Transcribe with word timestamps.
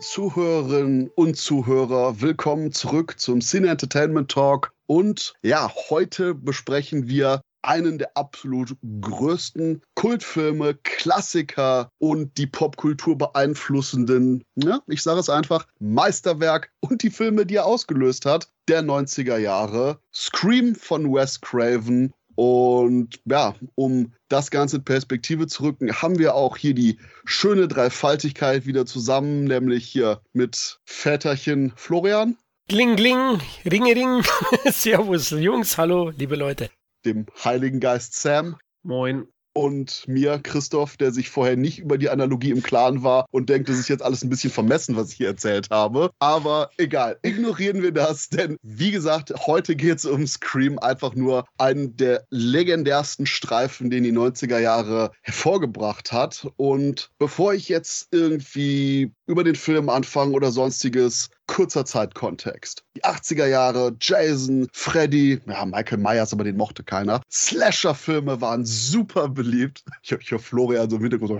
Zuhörerinnen 0.00 1.10
und 1.16 1.36
Zuhörer, 1.36 2.20
willkommen 2.20 2.72
zurück 2.72 3.18
zum 3.18 3.40
Cine 3.40 3.68
Entertainment 3.68 4.30
Talk. 4.30 4.72
Und 4.86 5.34
ja, 5.42 5.70
heute 5.90 6.34
besprechen 6.34 7.08
wir 7.08 7.40
einen 7.62 7.98
der 7.98 8.16
absolut 8.16 8.76
größten 9.00 9.82
Kultfilme, 9.94 10.74
Klassiker 10.82 11.90
und 11.98 12.38
die 12.38 12.46
Popkultur 12.46 13.18
beeinflussenden, 13.18 14.44
ja, 14.54 14.80
ich 14.86 15.02
sage 15.02 15.20
es 15.20 15.28
einfach, 15.28 15.66
Meisterwerk 15.80 16.70
und 16.80 17.02
die 17.02 17.10
Filme, 17.10 17.44
die 17.44 17.56
er 17.56 17.66
ausgelöst 17.66 18.24
hat, 18.24 18.48
der 18.68 18.82
90er 18.82 19.38
Jahre. 19.38 19.98
Scream 20.14 20.76
von 20.76 21.12
Wes 21.12 21.40
Craven 21.40 22.12
und 22.38 23.18
ja, 23.24 23.56
um 23.74 24.12
das 24.28 24.52
Ganze 24.52 24.76
in 24.76 24.84
Perspektive 24.84 25.48
zu 25.48 25.64
rücken, 25.64 25.92
haben 25.92 26.20
wir 26.20 26.36
auch 26.36 26.56
hier 26.56 26.72
die 26.72 27.00
schöne 27.24 27.66
Dreifaltigkeit 27.66 28.64
wieder 28.64 28.86
zusammen, 28.86 29.42
nämlich 29.42 29.88
hier 29.88 30.20
mit 30.34 30.78
Väterchen 30.84 31.72
Florian. 31.74 32.36
Gling, 32.68 32.94
gling, 32.94 33.40
ringe, 33.64 33.92
ring. 33.92 34.22
Servus, 34.70 35.30
Jungs, 35.30 35.76
hallo, 35.78 36.12
liebe 36.16 36.36
Leute. 36.36 36.70
Dem 37.04 37.26
Heiligen 37.44 37.80
Geist 37.80 38.14
Sam. 38.14 38.56
Moin 38.84 39.26
und 39.52 40.06
mir, 40.06 40.38
Christoph, 40.42 40.96
der 40.96 41.12
sich 41.12 41.30
vorher 41.30 41.56
nicht 41.56 41.78
über 41.78 41.98
die 41.98 42.10
Analogie 42.10 42.50
im 42.50 42.62
Klaren 42.62 43.02
war 43.02 43.26
und 43.30 43.48
denkt, 43.48 43.68
das 43.68 43.78
ist 43.78 43.88
jetzt 43.88 44.02
alles 44.02 44.22
ein 44.22 44.30
bisschen 44.30 44.50
vermessen, 44.50 44.96
was 44.96 45.10
ich 45.10 45.16
hier 45.16 45.28
erzählt 45.28 45.68
habe. 45.70 46.10
Aber 46.18 46.70
egal, 46.76 47.18
ignorieren 47.22 47.82
wir 47.82 47.92
das, 47.92 48.28
denn 48.28 48.56
wie 48.62 48.90
gesagt, 48.90 49.32
heute 49.46 49.76
geht 49.76 49.98
es 49.98 50.04
um 50.04 50.26
Scream, 50.26 50.78
einfach 50.78 51.14
nur 51.14 51.44
einen 51.58 51.96
der 51.96 52.24
legendärsten 52.30 53.26
Streifen, 53.26 53.90
den 53.90 54.04
die 54.04 54.12
90er 54.12 54.58
Jahre 54.58 55.10
hervorgebracht 55.22 56.12
hat. 56.12 56.46
Und 56.56 57.10
bevor 57.18 57.54
ich 57.54 57.68
jetzt 57.68 58.08
irgendwie 58.12 59.12
über 59.26 59.44
den 59.44 59.56
Film 59.56 59.88
anfange 59.88 60.32
oder 60.32 60.50
sonstiges, 60.50 61.30
kurzer 61.48 61.84
Zeitkontext. 61.84 62.84
Die 62.94 63.02
80er 63.02 63.46
Jahre, 63.46 63.96
Jason, 64.00 64.68
Freddy, 64.72 65.40
ja, 65.48 65.64
Michael 65.64 65.98
Myers, 65.98 66.32
aber 66.32 66.44
den 66.44 66.56
mochte 66.56 66.84
keiner. 66.84 67.20
Slasher-Filme 67.28 68.40
waren 68.40 68.64
super 68.64 69.28
beliebt. 69.28 69.82
Ich, 70.02 70.12
ich 70.12 70.30
höre 70.30 70.38
Florian 70.38 70.88
so 70.88 70.96
im 70.96 71.02
Hintergrund 71.02 71.30
so. 71.30 71.38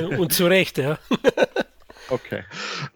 Und 0.18 0.32
zu 0.32 0.46
Recht, 0.46 0.76
ja. 0.76 0.98
Okay. 2.08 2.44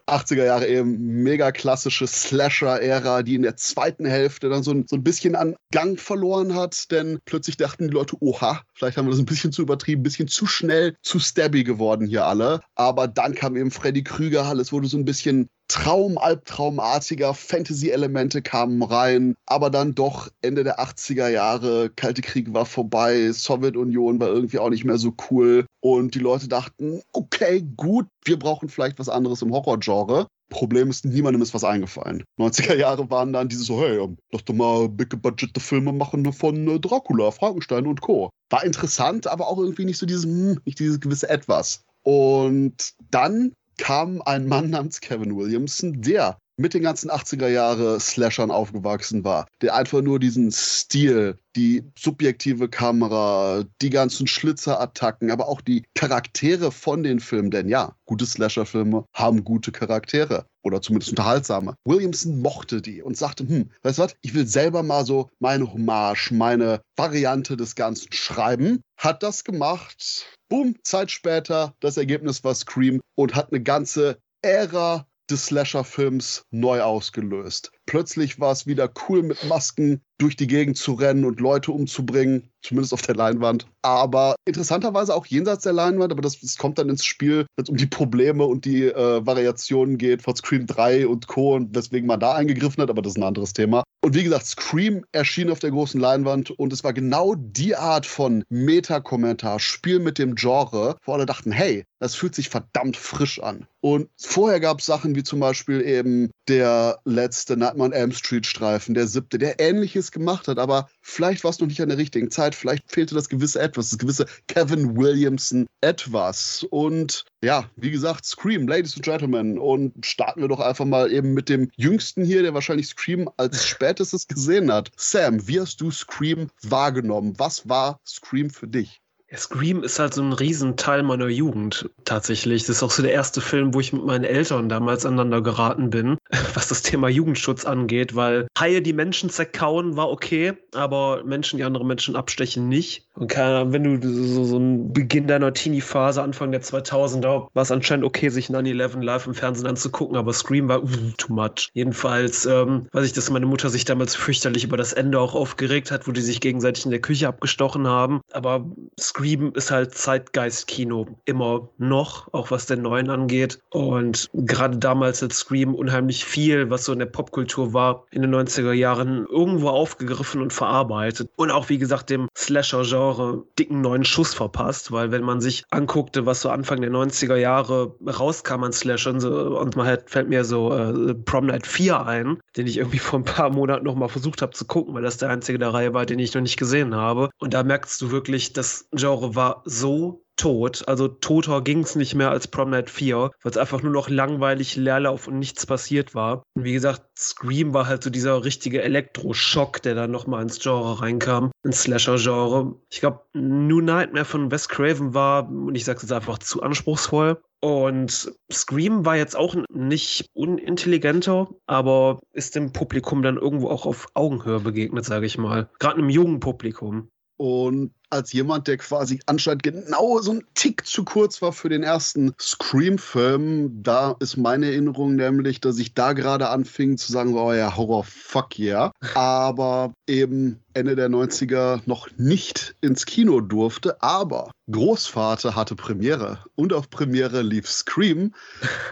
80er 0.06 0.44
Jahre 0.44 0.66
eben 0.66 1.22
mega 1.22 1.52
klassische 1.52 2.06
Slasher-Ära, 2.06 3.22
die 3.22 3.34
in 3.34 3.42
der 3.42 3.56
zweiten 3.56 4.04
Hälfte 4.04 4.48
dann 4.48 4.62
so 4.62 4.72
ein, 4.72 4.86
so 4.88 4.96
ein 4.96 5.04
bisschen 5.04 5.34
an 5.36 5.56
Gang 5.72 5.98
verloren 5.98 6.54
hat, 6.54 6.90
denn 6.90 7.18
plötzlich 7.24 7.56
dachten 7.56 7.88
die 7.88 7.94
Leute, 7.94 8.16
oha, 8.20 8.62
vielleicht 8.74 8.96
haben 8.96 9.06
wir 9.06 9.12
das 9.12 9.20
ein 9.20 9.26
bisschen 9.26 9.52
zu 9.52 9.62
übertrieben, 9.62 10.00
ein 10.00 10.04
bisschen 10.04 10.28
zu 10.28 10.46
schnell, 10.46 10.96
zu 11.02 11.18
stabby 11.18 11.64
geworden 11.64 12.06
hier 12.06 12.26
alle. 12.26 12.60
Aber 12.74 13.08
dann 13.08 13.34
kam 13.34 13.56
eben 13.56 13.70
Freddy 13.70 14.02
Krüger, 14.02 14.44
alles 14.44 14.72
wurde 14.72 14.88
so 14.88 14.98
ein 14.98 15.04
bisschen 15.04 15.48
Traum, 15.68 16.16
Albtraumartiger 16.16 17.34
Fantasy-Elemente 17.34 18.40
kamen 18.42 18.82
rein, 18.82 19.34
aber 19.46 19.70
dann 19.70 19.94
doch 19.94 20.28
Ende 20.42 20.64
der 20.64 20.78
80er 20.80 21.28
Jahre, 21.28 21.90
Kalte 21.90 22.22
Krieg 22.22 22.52
war 22.54 22.66
vorbei, 22.66 23.32
Sowjetunion 23.32 24.20
war 24.20 24.28
irgendwie 24.28 24.58
auch 24.58 24.70
nicht 24.70 24.84
mehr 24.84 24.98
so 24.98 25.14
cool 25.30 25.66
und 25.80 26.14
die 26.14 26.20
Leute 26.20 26.48
dachten, 26.48 27.02
okay, 27.12 27.64
gut, 27.76 28.06
wir 28.24 28.38
brauchen 28.38 28.68
vielleicht 28.68 28.98
was 28.98 29.08
anderes 29.08 29.42
im 29.42 29.52
Horror-Genre. 29.52 30.26
Problem 30.48 30.90
ist, 30.90 31.04
niemandem 31.04 31.42
ist 31.42 31.54
was 31.54 31.64
eingefallen. 31.64 32.22
90er 32.38 32.76
Jahre 32.76 33.10
waren 33.10 33.32
dann 33.32 33.48
diese 33.48 33.64
so, 33.64 33.80
hey, 33.80 33.98
lass 34.30 34.44
doch 34.44 34.54
mal 34.54 34.88
big 34.88 35.20
budget 35.20 35.60
Filme 35.60 35.92
machen 35.92 36.32
von 36.32 36.68
äh, 36.68 36.78
Dracula, 36.78 37.32
Frankenstein 37.32 37.86
und 37.86 38.00
Co. 38.00 38.30
War 38.50 38.64
interessant, 38.64 39.26
aber 39.26 39.48
auch 39.48 39.58
irgendwie 39.58 39.84
nicht 39.84 39.98
so 39.98 40.06
dieses, 40.06 40.24
hm, 40.24 40.60
nicht 40.64 40.78
dieses 40.78 41.00
gewisse 41.00 41.28
Etwas. 41.28 41.82
Und 42.04 42.94
dann 43.10 43.52
kam 43.78 44.22
ein 44.22 44.46
Mann 44.46 44.70
namens 44.70 45.00
Kevin 45.00 45.36
Williamson, 45.36 46.00
der 46.02 46.38
mit 46.56 46.74
den 46.74 46.82
ganzen 46.82 47.10
80er 47.10 47.48
Jahre 47.48 48.00
Slashern 48.00 48.50
aufgewachsen 48.50 49.24
war, 49.24 49.46
der 49.60 49.74
einfach 49.74 50.00
nur 50.00 50.18
diesen 50.18 50.50
Stil, 50.50 51.38
die 51.54 51.84
subjektive 51.98 52.68
Kamera, 52.68 53.64
die 53.82 53.90
ganzen 53.90 54.26
Schlitzerattacken, 54.26 55.30
aber 55.30 55.48
auch 55.48 55.60
die 55.60 55.84
Charaktere 55.94 56.72
von 56.72 57.02
den 57.02 57.20
Filmen, 57.20 57.50
denn 57.50 57.68
ja, 57.68 57.94
gute 58.06 58.26
Slasher-Filme 58.26 59.04
haben 59.12 59.44
gute 59.44 59.72
Charaktere 59.72 60.46
oder 60.62 60.82
zumindest 60.82 61.10
unterhaltsame. 61.10 61.76
Williamson 61.84 62.40
mochte 62.40 62.80
die 62.80 63.02
und 63.02 63.16
sagte, 63.16 63.46
hm, 63.46 63.70
weißt 63.82 63.98
du 63.98 64.02
was, 64.02 64.16
ich 64.22 64.34
will 64.34 64.46
selber 64.46 64.82
mal 64.82 65.04
so 65.04 65.28
meine 65.38 65.72
Hommage, 65.72 66.32
meine 66.32 66.80
Variante 66.96 67.56
des 67.56 67.74
Ganzen 67.74 68.12
schreiben. 68.12 68.80
Hat 68.98 69.22
das 69.22 69.44
gemacht. 69.44 70.26
Boom, 70.48 70.74
Zeit 70.82 71.10
später, 71.10 71.74
das 71.80 71.96
Ergebnis 71.96 72.42
war 72.44 72.54
Scream 72.54 73.00
und 73.14 73.34
hat 73.34 73.52
eine 73.52 73.62
ganze 73.62 74.18
Ära 74.42 75.06
des 75.30 75.46
Slasher-Films 75.46 76.44
neu 76.50 76.80
ausgelöst. 76.82 77.72
Plötzlich 77.86 78.40
war 78.40 78.52
es 78.52 78.66
wieder 78.66 78.90
cool, 79.08 79.22
mit 79.22 79.44
Masken 79.44 80.02
durch 80.18 80.36
die 80.36 80.46
Gegend 80.46 80.76
zu 80.76 80.94
rennen 80.94 81.24
und 81.24 81.40
Leute 81.40 81.72
umzubringen, 81.72 82.50
zumindest 82.62 82.92
auf 82.92 83.02
der 83.02 83.14
Leinwand. 83.14 83.66
Aber 83.82 84.34
interessanterweise 84.44 85.14
auch 85.14 85.26
jenseits 85.26 85.62
der 85.62 85.72
Leinwand, 85.72 86.10
aber 86.10 86.22
das, 86.22 86.40
das 86.40 86.56
kommt 86.56 86.78
dann 86.78 86.88
ins 86.88 87.04
Spiel, 87.04 87.46
wenn 87.56 87.62
es 87.62 87.68
um 87.68 87.76
die 87.76 87.86
Probleme 87.86 88.44
und 88.44 88.64
die 88.64 88.84
äh, 88.84 89.26
Variationen 89.26 89.98
geht 89.98 90.22
von 90.22 90.34
Scream 90.34 90.66
3 90.66 91.06
und 91.06 91.28
Co. 91.28 91.54
und 91.54 91.74
weswegen 91.74 92.06
man 92.06 92.20
da 92.20 92.34
eingegriffen 92.34 92.82
hat, 92.82 92.90
aber 92.90 93.02
das 93.02 93.12
ist 93.12 93.18
ein 93.18 93.24
anderes 93.24 93.52
Thema. 93.52 93.84
Und 94.02 94.14
wie 94.14 94.24
gesagt, 94.24 94.46
Scream 94.46 95.04
erschien 95.12 95.50
auf 95.50 95.58
der 95.58 95.70
großen 95.70 96.00
Leinwand 96.00 96.50
und 96.50 96.72
es 96.72 96.84
war 96.84 96.92
genau 96.92 97.34
die 97.36 97.76
Art 97.76 98.06
von 98.06 98.44
Meta-Kommentar, 98.48 99.60
Spiel 99.60 99.98
mit 99.98 100.18
dem 100.18 100.34
Genre, 100.34 100.96
wo 101.04 101.12
alle 101.12 101.26
dachten, 101.26 101.52
hey, 101.52 101.84
das 101.98 102.14
fühlt 102.14 102.34
sich 102.34 102.48
verdammt 102.48 102.96
frisch 102.96 103.40
an. 103.40 103.66
Und 103.80 104.08
vorher 104.20 104.60
gab 104.60 104.80
es 104.80 104.86
Sachen 104.86 105.14
wie 105.14 105.22
zum 105.22 105.40
Beispiel 105.40 105.80
eben 105.80 106.30
der 106.48 106.98
letzte 107.04 107.56
Nightmare 107.76 107.86
on 107.86 107.92
Elm 107.92 108.12
Street 108.12 108.46
Streifen, 108.46 108.94
der 108.94 109.06
siebte, 109.06 109.38
der 109.38 109.60
ähnliches 109.60 110.10
gemacht 110.10 110.48
hat, 110.48 110.58
aber 110.58 110.88
vielleicht 111.02 111.44
war 111.44 111.50
es 111.50 111.60
noch 111.60 111.68
nicht 111.68 111.80
an 111.80 111.88
der 111.88 111.98
richtigen 111.98 112.30
Zeit, 112.30 112.54
vielleicht 112.54 112.90
fehlte 112.90 113.14
das 113.14 113.28
gewisse 113.28 113.60
Etwas, 113.60 113.90
das 113.90 113.98
gewisse 113.98 114.26
Kevin 114.48 114.96
Williamson 114.96 115.66
etwas. 115.80 116.66
Und 116.70 117.24
ja, 117.42 117.70
wie 117.76 117.90
gesagt, 117.90 118.24
Scream, 118.24 118.66
Ladies 118.66 118.94
and 118.94 119.04
Gentlemen. 119.04 119.58
Und 119.58 120.04
starten 120.04 120.40
wir 120.40 120.48
doch 120.48 120.60
einfach 120.60 120.84
mal 120.84 121.12
eben 121.12 121.34
mit 121.34 121.48
dem 121.48 121.70
Jüngsten 121.76 122.24
hier, 122.24 122.42
der 122.42 122.54
wahrscheinlich 122.54 122.88
Scream 122.88 123.30
als 123.36 123.66
spätestes 123.66 124.26
gesehen 124.26 124.72
hat. 124.72 124.90
Sam, 124.96 125.46
wie 125.46 125.60
hast 125.60 125.80
du 125.80 125.90
Scream 125.90 126.50
wahrgenommen? 126.62 127.34
Was 127.38 127.68
war 127.68 128.00
Scream 128.06 128.50
für 128.50 128.68
dich? 128.68 129.00
Scream 129.36 129.82
ist 129.82 129.98
halt 129.98 130.14
so 130.14 130.22
ein 130.22 130.32
Riesenteil 130.32 131.02
meiner 131.02 131.28
Jugend 131.28 131.90
tatsächlich. 132.04 132.62
Das 132.62 132.76
ist 132.76 132.82
auch 132.82 132.90
so 132.90 133.02
der 133.02 133.12
erste 133.12 133.40
Film, 133.40 133.74
wo 133.74 133.80
ich 133.80 133.92
mit 133.92 134.04
meinen 134.04 134.24
Eltern 134.24 134.68
damals 134.68 135.04
aneinander 135.04 135.42
geraten 135.42 135.90
bin, 135.90 136.18
was 136.54 136.68
das 136.68 136.82
Thema 136.82 137.08
Jugendschutz 137.08 137.64
angeht, 137.64 138.14
weil 138.14 138.46
Haie, 138.58 138.82
die 138.82 138.92
Menschen 138.92 139.30
zerkauen, 139.30 139.96
war 139.96 140.10
okay, 140.10 140.54
aber 140.74 141.22
Menschen, 141.24 141.58
die 141.58 141.64
andere 141.64 141.84
Menschen 141.84 142.16
abstechen, 142.16 142.68
nicht. 142.68 143.06
Und 143.14 143.28
keine, 143.28 143.72
wenn 143.72 144.00
du 144.00 144.08
so, 144.08 144.44
so 144.44 144.58
ein 144.58 144.92
Beginn 144.92 145.26
deiner 145.26 145.52
Teenie-Phase, 145.52 146.22
Anfang 146.22 146.52
der 146.52 146.62
2000er, 146.62 147.48
war 147.52 147.62
es 147.62 147.70
anscheinend 147.70 148.04
okay, 148.04 148.28
sich 148.28 148.48
9-11 148.48 149.02
live 149.02 149.26
im 149.26 149.34
Fernsehen 149.34 149.66
anzugucken, 149.66 150.16
aber 150.16 150.32
Scream 150.32 150.68
war 150.68 150.82
uh, 150.82 150.88
too 151.16 151.32
much. 151.32 151.70
Jedenfalls 151.72 152.46
ähm, 152.46 152.88
weiß 152.92 153.06
ich, 153.06 153.12
dass 153.12 153.30
meine 153.30 153.46
Mutter 153.46 153.70
sich 153.70 153.84
damals 153.84 154.14
fürchterlich 154.14 154.64
über 154.64 154.76
das 154.76 154.92
Ende 154.92 155.18
auch 155.20 155.34
aufgeregt 155.34 155.90
hat, 155.90 156.06
wo 156.06 156.12
die 156.12 156.20
sich 156.20 156.40
gegenseitig 156.40 156.84
in 156.84 156.90
der 156.90 157.00
Küche 157.00 157.28
abgestochen 157.28 157.86
haben. 157.86 158.20
Aber 158.32 158.66
Scream 159.00 159.25
ist 159.34 159.70
halt 159.70 159.94
Zeitgeist-Kino 159.94 161.06
immer 161.24 161.68
noch, 161.78 162.32
auch 162.32 162.50
was 162.50 162.66
den 162.66 162.82
neuen 162.82 163.10
angeht. 163.10 163.58
Und 163.70 164.30
gerade 164.32 164.78
damals 164.78 165.22
hat 165.22 165.32
Scream 165.32 165.74
unheimlich 165.74 166.24
viel, 166.24 166.70
was 166.70 166.84
so 166.84 166.92
in 166.92 166.98
der 166.98 167.06
Popkultur 167.06 167.72
war, 167.72 168.04
in 168.10 168.22
den 168.22 168.34
90er 168.34 168.72
Jahren 168.72 169.26
irgendwo 169.26 169.68
aufgegriffen 169.68 170.40
und 170.40 170.52
verarbeitet. 170.52 171.28
Und 171.36 171.50
auch, 171.50 171.68
wie 171.68 171.78
gesagt, 171.78 172.10
dem 172.10 172.28
Slasher-Genre 172.36 173.44
dicken 173.58 173.80
neuen 173.80 174.04
Schuss 174.04 174.34
verpasst, 174.34 174.92
weil 174.92 175.10
wenn 175.10 175.22
man 175.22 175.40
sich 175.40 175.64
anguckte, 175.70 176.26
was 176.26 176.40
so 176.40 176.50
Anfang 176.50 176.80
der 176.80 176.90
90er 176.90 177.36
Jahre 177.36 177.94
rauskam 178.06 178.64
an 178.64 178.72
Slashern, 178.72 179.20
so, 179.20 179.58
und 179.58 179.76
man 179.76 179.86
hat, 179.86 180.10
fällt 180.10 180.28
mir 180.28 180.44
so 180.44 180.72
äh, 180.72 181.14
Prom 181.14 181.46
Night 181.46 181.66
4 181.66 182.06
ein, 182.06 182.38
den 182.56 182.66
ich 182.66 182.78
irgendwie 182.78 182.98
vor 182.98 183.18
ein 183.18 183.24
paar 183.24 183.50
Monaten 183.50 183.84
nochmal 183.84 184.08
versucht 184.08 184.42
habe 184.42 184.52
zu 184.52 184.64
gucken, 184.64 184.94
weil 184.94 185.02
das 185.02 185.18
der 185.18 185.30
einzige 185.30 185.58
der 185.58 185.72
Reihe 185.72 185.94
war, 185.94 186.06
den 186.06 186.18
ich 186.18 186.34
noch 186.34 186.42
nicht 186.42 186.58
gesehen 186.58 186.94
habe. 186.94 187.30
Und 187.38 187.54
da 187.54 187.62
merkst 187.62 188.00
du 188.00 188.10
wirklich, 188.10 188.52
das 188.52 188.88
Genre 188.92 189.05
war 189.06 189.62
so 189.64 190.26
tot. 190.36 190.86
Also 190.86 191.08
toter 191.08 191.62
ging 191.62 191.80
es 191.80 191.96
nicht 191.96 192.14
mehr 192.14 192.30
als 192.30 192.48
Prom 192.48 192.70
Night 192.70 192.90
4, 192.90 193.30
weil 193.42 193.50
es 193.50 193.56
einfach 193.56 193.82
nur 193.82 193.92
noch 193.92 194.08
langweilig, 194.08 194.76
Leerlauf 194.76 195.26
und 195.26 195.38
nichts 195.38 195.66
passiert 195.66 196.14
war. 196.14 196.42
Und 196.54 196.64
wie 196.64 196.74
gesagt, 196.74 197.02
Scream 197.18 197.74
war 197.74 197.86
halt 197.86 198.02
so 198.02 198.10
dieser 198.10 198.44
richtige 198.44 198.82
Elektroschock, 198.82 199.82
der 199.82 199.94
dann 199.94 200.10
nochmal 200.10 200.42
ins 200.42 200.60
Genre 200.60 201.00
reinkam, 201.00 201.50
ins 201.64 201.82
Slasher-Genre. 201.82 202.74
Ich 202.90 203.00
glaube, 203.00 203.22
New 203.32 203.80
Nightmare 203.80 204.24
von 204.24 204.50
Wes 204.50 204.68
Craven 204.68 205.14
war, 205.14 205.48
und 205.48 205.74
ich 205.74 205.84
sage 205.84 206.00
es 206.02 206.12
einfach, 206.12 206.38
zu 206.38 206.62
anspruchsvoll. 206.62 207.40
Und 207.60 208.32
Scream 208.52 209.06
war 209.06 209.16
jetzt 209.16 209.34
auch 209.34 209.56
nicht 209.70 210.28
unintelligenter, 210.34 211.48
aber 211.66 212.20
ist 212.32 212.54
dem 212.54 212.72
Publikum 212.72 213.22
dann 213.22 213.38
irgendwo 213.38 213.68
auch 213.68 213.86
auf 213.86 214.08
Augenhöhe 214.14 214.60
begegnet, 214.60 215.06
sage 215.06 215.26
ich 215.26 215.38
mal. 215.38 215.70
Gerade 215.78 215.96
einem 215.98 216.10
jungen 216.10 216.38
Publikum. 216.40 217.08
Und 217.38 217.92
als 218.16 218.32
jemand, 218.32 218.66
der 218.66 218.78
quasi 218.78 219.20
anscheinend 219.26 219.62
genau 219.62 220.20
so 220.20 220.32
ein 220.32 220.44
Tick 220.54 220.86
zu 220.86 221.04
kurz 221.04 221.40
war 221.42 221.52
für 221.52 221.68
den 221.68 221.82
ersten 221.82 222.34
Scream-Film. 222.40 223.82
Da 223.82 224.16
ist 224.20 224.36
meine 224.36 224.66
Erinnerung 224.66 225.14
nämlich, 225.14 225.60
dass 225.60 225.78
ich 225.78 225.94
da 225.94 226.12
gerade 226.12 226.48
anfing 226.48 226.96
zu 226.96 227.12
sagen, 227.12 227.36
oh 227.36 227.52
ja, 227.52 227.76
Horror, 227.76 228.04
fuck 228.04 228.58
yeah. 228.58 228.92
Aber 229.14 229.92
eben 230.06 230.60
Ende 230.76 230.94
der 230.94 231.08
90er 231.08 231.80
noch 231.86 232.08
nicht 232.18 232.76
ins 232.82 233.06
Kino 233.06 233.40
durfte, 233.40 234.02
aber 234.02 234.50
Großvater 234.70 235.54
hatte 235.54 235.74
Premiere 235.74 236.40
und 236.54 236.74
auf 236.74 236.90
Premiere 236.90 237.40
lief 237.40 237.66
Scream 237.70 238.34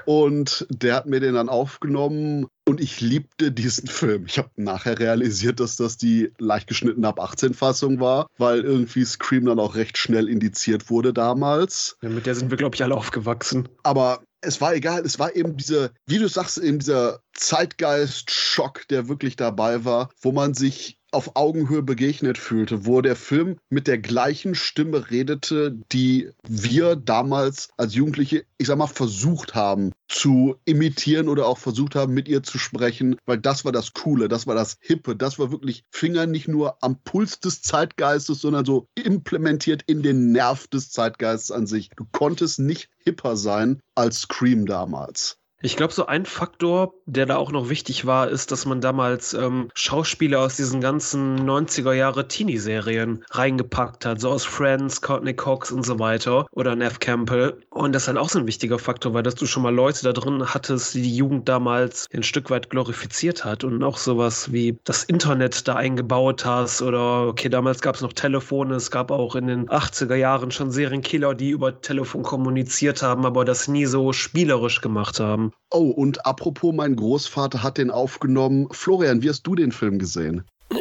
und 0.06 0.66
der 0.70 0.94
hat 0.94 1.06
mir 1.06 1.20
den 1.20 1.34
dann 1.34 1.50
aufgenommen 1.50 2.46
und 2.66 2.80
ich 2.80 3.00
liebte 3.02 3.52
diesen 3.52 3.88
Film. 3.88 4.24
Ich 4.26 4.38
habe 4.38 4.48
nachher 4.56 4.98
realisiert, 4.98 5.60
dass 5.60 5.76
das 5.76 5.98
die 5.98 6.32
leicht 6.38 6.68
geschnittene 6.68 7.08
ab 7.08 7.20
18 7.20 7.52
Fassung 7.52 8.00
war, 8.00 8.28
weil 8.38 8.60
irgendwie 8.60 9.04
Scream 9.14 9.46
dann 9.46 9.58
auch 9.58 9.74
recht 9.74 9.98
schnell 9.98 10.28
indiziert 10.28 10.90
wurde 10.90 11.12
damals. 11.12 11.96
Ja, 12.02 12.08
mit 12.08 12.26
der 12.26 12.34
sind 12.34 12.50
wir 12.50 12.56
glaube 12.56 12.76
ich 12.76 12.82
alle 12.82 12.94
aufgewachsen. 12.94 13.68
Aber 13.82 14.22
es 14.40 14.60
war 14.60 14.74
egal, 14.74 15.02
es 15.04 15.18
war 15.18 15.34
eben 15.34 15.56
diese, 15.56 15.92
wie 16.06 16.18
du 16.18 16.28
sagst, 16.28 16.58
eben 16.58 16.78
dieser 16.78 17.20
Zeitgeist-Schock, 17.32 18.86
der 18.88 19.08
wirklich 19.08 19.36
dabei 19.36 19.84
war, 19.84 20.10
wo 20.20 20.32
man 20.32 20.54
sich 20.54 20.98
auf 21.14 21.36
Augenhöhe 21.36 21.82
begegnet 21.82 22.38
fühlte, 22.38 22.86
wo 22.86 23.00
der 23.00 23.16
Film 23.16 23.56
mit 23.70 23.86
der 23.86 23.98
gleichen 23.98 24.54
Stimme 24.54 25.10
redete, 25.10 25.78
die 25.92 26.30
wir 26.46 26.96
damals 26.96 27.68
als 27.76 27.94
Jugendliche, 27.94 28.44
ich 28.58 28.66
sag 28.66 28.78
mal, 28.78 28.86
versucht 28.86 29.54
haben 29.54 29.92
zu 30.08 30.56
imitieren 30.64 31.28
oder 31.28 31.46
auch 31.46 31.58
versucht 31.58 31.94
haben, 31.94 32.14
mit 32.14 32.28
ihr 32.28 32.42
zu 32.42 32.58
sprechen, 32.58 33.16
weil 33.26 33.38
das 33.38 33.64
war 33.64 33.72
das 33.72 33.94
Coole, 33.94 34.28
das 34.28 34.46
war 34.46 34.54
das 34.54 34.76
Hippe, 34.80 35.16
das 35.16 35.38
war 35.38 35.50
wirklich 35.50 35.84
Finger 35.90 36.26
nicht 36.26 36.48
nur 36.48 36.82
am 36.82 37.00
Puls 37.02 37.40
des 37.40 37.62
Zeitgeistes, 37.62 38.40
sondern 38.40 38.64
so 38.64 38.88
implementiert 38.94 39.82
in 39.86 40.02
den 40.02 40.32
Nerv 40.32 40.66
des 40.68 40.90
Zeitgeistes 40.90 41.50
an 41.50 41.66
sich. 41.66 41.90
Du 41.96 42.06
konntest 42.12 42.58
nicht 42.58 42.90
hipper 42.98 43.36
sein 43.36 43.80
als 43.94 44.20
Scream 44.22 44.66
damals. 44.66 45.38
Ich 45.64 45.76
glaube, 45.76 45.94
so 45.94 46.04
ein 46.04 46.26
Faktor, 46.26 46.92
der 47.06 47.24
da 47.24 47.36
auch 47.36 47.50
noch 47.50 47.70
wichtig 47.70 48.04
war, 48.04 48.28
ist, 48.28 48.52
dass 48.52 48.66
man 48.66 48.82
damals 48.82 49.32
ähm, 49.32 49.70
Schauspieler 49.72 50.40
aus 50.40 50.56
diesen 50.56 50.82
ganzen 50.82 51.48
90er 51.48 51.94
Jahre 51.94 52.28
Teenie-Serien 52.28 53.24
reingepackt 53.30 54.04
hat, 54.04 54.20
so 54.20 54.28
aus 54.28 54.44
Friends, 54.44 55.00
Courtney 55.00 55.32
Cox 55.32 55.72
und 55.72 55.86
so 55.86 55.98
weiter 55.98 56.44
oder 56.50 56.76
Neff 56.76 57.00
Campbell. 57.00 57.62
Und 57.70 57.94
das 57.94 58.02
ist 58.02 58.08
halt 58.08 58.18
auch 58.18 58.28
so 58.28 58.40
ein 58.40 58.46
wichtiger 58.46 58.78
Faktor, 58.78 59.14
weil 59.14 59.22
dass 59.22 59.36
du 59.36 59.46
schon 59.46 59.62
mal 59.62 59.74
Leute 59.74 60.02
da 60.02 60.12
drin 60.12 60.44
hattest, 60.52 60.92
die 60.96 61.00
die 61.00 61.16
Jugend 61.16 61.48
damals 61.48 62.08
ein 62.12 62.24
Stück 62.24 62.50
weit 62.50 62.68
glorifiziert 62.68 63.46
hat 63.46 63.64
und 63.64 63.82
auch 63.82 63.96
sowas 63.96 64.52
wie 64.52 64.78
das 64.84 65.04
Internet 65.04 65.66
da 65.66 65.76
eingebaut 65.76 66.44
hast 66.44 66.82
oder 66.82 67.26
okay, 67.26 67.48
damals 67.48 67.80
gab 67.80 67.94
es 67.94 68.02
noch 68.02 68.12
Telefone, 68.12 68.74
es 68.74 68.90
gab 68.90 69.10
auch 69.10 69.34
in 69.34 69.46
den 69.46 69.70
80er 69.70 70.14
Jahren 70.14 70.50
schon 70.50 70.70
Serienkiller, 70.70 71.34
die 71.34 71.48
über 71.48 71.80
Telefon 71.80 72.22
kommuniziert 72.22 73.00
haben, 73.02 73.24
aber 73.24 73.46
das 73.46 73.66
nie 73.66 73.86
so 73.86 74.12
spielerisch 74.12 74.82
gemacht 74.82 75.20
haben. 75.20 75.53
Oh, 75.70 75.90
und 75.90 76.26
apropos, 76.26 76.74
mein 76.74 76.96
Großvater 76.96 77.62
hat 77.62 77.78
den 77.78 77.90
aufgenommen. 77.90 78.68
Florian, 78.70 79.22
wie 79.22 79.28
hast 79.28 79.42
du 79.42 79.54
den 79.54 79.72
Film 79.72 79.98
gesehen? 79.98 80.44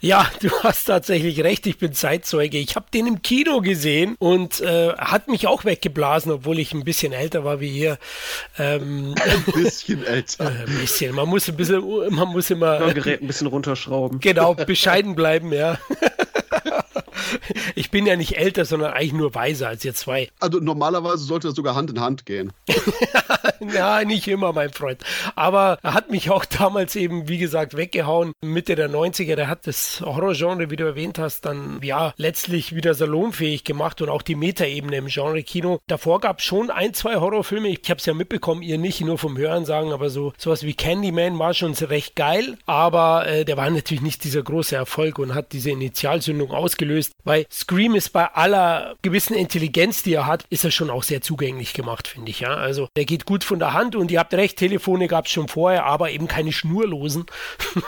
ja, 0.00 0.30
du 0.40 0.50
hast 0.62 0.84
tatsächlich 0.84 1.42
recht, 1.42 1.66
ich 1.66 1.78
bin 1.78 1.92
Zeitzeuge. 1.92 2.58
Ich 2.58 2.76
habe 2.76 2.86
den 2.92 3.06
im 3.06 3.22
Kino 3.22 3.60
gesehen 3.60 4.16
und 4.18 4.60
äh, 4.60 4.92
hat 4.94 5.28
mich 5.28 5.46
auch 5.46 5.64
weggeblasen, 5.64 6.32
obwohl 6.32 6.58
ich 6.58 6.72
ein 6.72 6.84
bisschen 6.84 7.12
älter 7.12 7.44
war 7.44 7.60
wie 7.60 7.70
ihr. 7.70 7.98
Ähm, 8.58 9.14
ein 9.24 9.44
bisschen 9.52 10.04
älter. 10.04 10.44
Äh, 10.44 10.66
ein 10.66 10.78
bisschen. 10.78 11.14
Man 11.14 11.28
muss 11.28 11.48
ein 11.48 11.56
bisschen, 11.56 11.82
man 12.10 12.28
muss 12.28 12.50
immer. 12.50 12.92
Gerät 12.92 13.22
ein 13.22 13.26
bisschen 13.26 13.46
runterschrauben. 13.46 14.20
Genau, 14.20 14.54
bescheiden 14.66 15.14
bleiben, 15.14 15.52
ja. 15.52 15.78
ich 17.74 17.90
bin 17.90 18.06
ja 18.06 18.16
nicht 18.16 18.36
älter, 18.36 18.64
sondern 18.64 18.92
eigentlich 18.92 19.12
nur 19.12 19.34
weiser 19.34 19.68
als 19.68 19.84
ihr 19.84 19.94
zwei. 19.94 20.30
Also 20.40 20.58
normalerweise 20.58 21.24
sollte 21.24 21.48
das 21.48 21.56
sogar 21.56 21.74
Hand 21.74 21.90
in 21.90 22.00
Hand 22.00 22.26
gehen. 22.26 22.52
ja, 23.74 24.04
nicht 24.04 24.28
immer, 24.28 24.52
mein 24.52 24.72
Freund. 24.72 25.02
Aber 25.36 25.78
er 25.82 25.94
hat 25.94 26.10
mich 26.10 26.30
auch 26.30 26.44
damals 26.44 26.96
eben, 26.96 27.28
wie 27.28 27.38
gesagt, 27.38 27.76
weggehauen. 27.76 28.32
Mitte 28.42 28.74
der 28.74 28.90
90er, 28.90 29.34
der 29.36 29.48
hat 29.48 29.66
das 29.66 30.00
Horrorgenre, 30.04 30.70
wie 30.70 30.76
du 30.76 30.84
erwähnt 30.84 31.18
hast, 31.18 31.44
dann 31.44 31.80
ja 31.82 32.12
letztlich 32.16 32.74
wieder 32.74 32.94
salonfähig 32.94 33.64
gemacht 33.64 34.00
und 34.02 34.08
auch 34.08 34.22
die 34.22 34.34
Metaebene 34.34 34.96
im 34.96 35.06
Genre-Kino. 35.06 35.80
Davor 35.86 36.20
gab 36.20 36.38
es 36.38 36.44
schon 36.44 36.70
ein, 36.70 36.94
zwei 36.94 37.16
Horrorfilme. 37.16 37.68
Ich 37.68 37.88
habe 37.88 37.98
es 37.98 38.06
ja 38.06 38.14
mitbekommen, 38.14 38.62
ihr 38.62 38.78
nicht, 38.78 39.00
nur 39.00 39.18
vom 39.18 39.36
Hören 39.36 39.64
sagen, 39.64 39.92
aber 39.92 40.10
so 40.10 40.32
sowas 40.38 40.62
wie 40.62 40.74
Candyman 40.74 41.38
war 41.38 41.54
schon 41.54 41.72
recht 41.72 42.16
geil. 42.16 42.58
Aber 42.66 43.26
äh, 43.26 43.44
der 43.44 43.56
war 43.56 43.68
natürlich 43.68 44.02
nicht 44.02 44.24
dieser 44.24 44.42
große 44.42 44.76
Erfolg 44.76 45.18
und 45.18 45.34
hat 45.34 45.52
diese 45.52 45.70
Initialzündung 45.70 46.50
ausgelöst, 46.50 47.12
weil 47.24 47.46
Scream 47.50 47.94
ist 47.94 48.10
bei 48.10 48.26
aller 48.26 48.94
gewissen 49.02 49.34
Intelligenz, 49.34 50.02
die 50.02 50.14
er 50.14 50.26
hat, 50.26 50.44
ist 50.50 50.64
er 50.64 50.70
schon 50.70 50.90
auch 50.90 51.02
sehr 51.02 51.20
zugänglich 51.20 51.72
gemacht, 51.72 52.08
finde 52.08 52.30
ich. 52.30 52.40
Ja, 52.40 52.54
also 52.54 52.88
der 52.96 53.04
geht 53.04 53.26
gut 53.26 53.31
von 53.40 53.58
der 53.58 53.72
Hand 53.72 53.96
und 53.96 54.10
ihr 54.10 54.18
habt 54.18 54.34
recht, 54.34 54.58
Telefone 54.58 55.08
gab 55.08 55.26
es 55.26 55.32
schon 55.32 55.48
vorher, 55.48 55.86
aber 55.86 56.10
eben 56.10 56.28
keine 56.28 56.52
schnurlosen. 56.52 57.26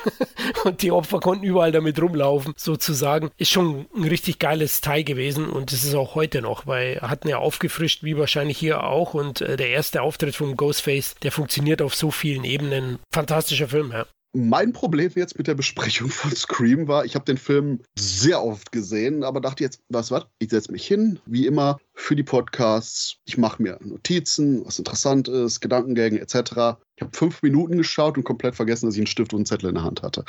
und 0.64 0.82
die 0.82 0.90
Opfer 0.90 1.20
konnten 1.20 1.44
überall 1.44 1.72
damit 1.72 2.00
rumlaufen, 2.00 2.54
sozusagen. 2.56 3.30
Ist 3.36 3.50
schon 3.50 3.86
ein 3.96 4.04
richtig 4.04 4.38
geiles 4.38 4.80
Teil 4.80 5.04
gewesen 5.04 5.48
und 5.48 5.72
das 5.72 5.84
ist 5.84 5.94
auch 5.94 6.14
heute 6.14 6.42
noch, 6.42 6.66
weil 6.66 7.00
hat 7.02 7.24
ihn 7.24 7.28
ja 7.28 7.38
aufgefrischt, 7.38 8.02
wie 8.02 8.16
wahrscheinlich 8.16 8.58
hier 8.58 8.84
auch. 8.84 9.14
Und 9.14 9.40
äh, 9.40 9.56
der 9.56 9.68
erste 9.68 10.02
Auftritt 10.02 10.34
von 10.34 10.56
Ghostface, 10.56 11.16
der 11.22 11.32
funktioniert 11.32 11.82
auf 11.82 11.94
so 11.94 12.10
vielen 12.10 12.44
Ebenen. 12.44 12.98
Fantastischer 13.12 13.68
Film, 13.68 13.92
ja. 13.92 14.06
Mein 14.36 14.72
Problem 14.72 15.12
jetzt 15.14 15.38
mit 15.38 15.46
der 15.46 15.54
Besprechung 15.54 16.10
von 16.10 16.32
Scream 16.32 16.88
war, 16.88 17.04
ich 17.04 17.14
habe 17.14 17.24
den 17.24 17.38
Film 17.38 17.78
sehr 17.96 18.42
oft 18.42 18.72
gesehen, 18.72 19.22
aber 19.22 19.40
dachte 19.40 19.62
jetzt, 19.62 19.80
was, 19.88 20.10
was? 20.10 20.26
Ich 20.40 20.50
setze 20.50 20.72
mich 20.72 20.84
hin, 20.84 21.20
wie 21.24 21.46
immer, 21.46 21.78
für 21.94 22.16
die 22.16 22.24
Podcasts. 22.24 23.18
Ich 23.26 23.38
mache 23.38 23.62
mir 23.62 23.78
Notizen, 23.80 24.66
was 24.66 24.80
interessant 24.80 25.28
ist, 25.28 25.60
Gedankengänge 25.60 26.20
etc. 26.20 26.80
Ich 26.96 27.02
habe 27.02 27.16
fünf 27.16 27.42
Minuten 27.42 27.76
geschaut 27.76 28.16
und 28.16 28.24
komplett 28.24 28.54
vergessen, 28.54 28.86
dass 28.86 28.94
ich 28.94 29.00
einen 29.00 29.08
Stift 29.08 29.32
und 29.32 29.40
einen 29.40 29.46
Zettel 29.46 29.68
in 29.68 29.74
der 29.74 29.84
Hand 29.84 30.02
hatte. 30.02 30.24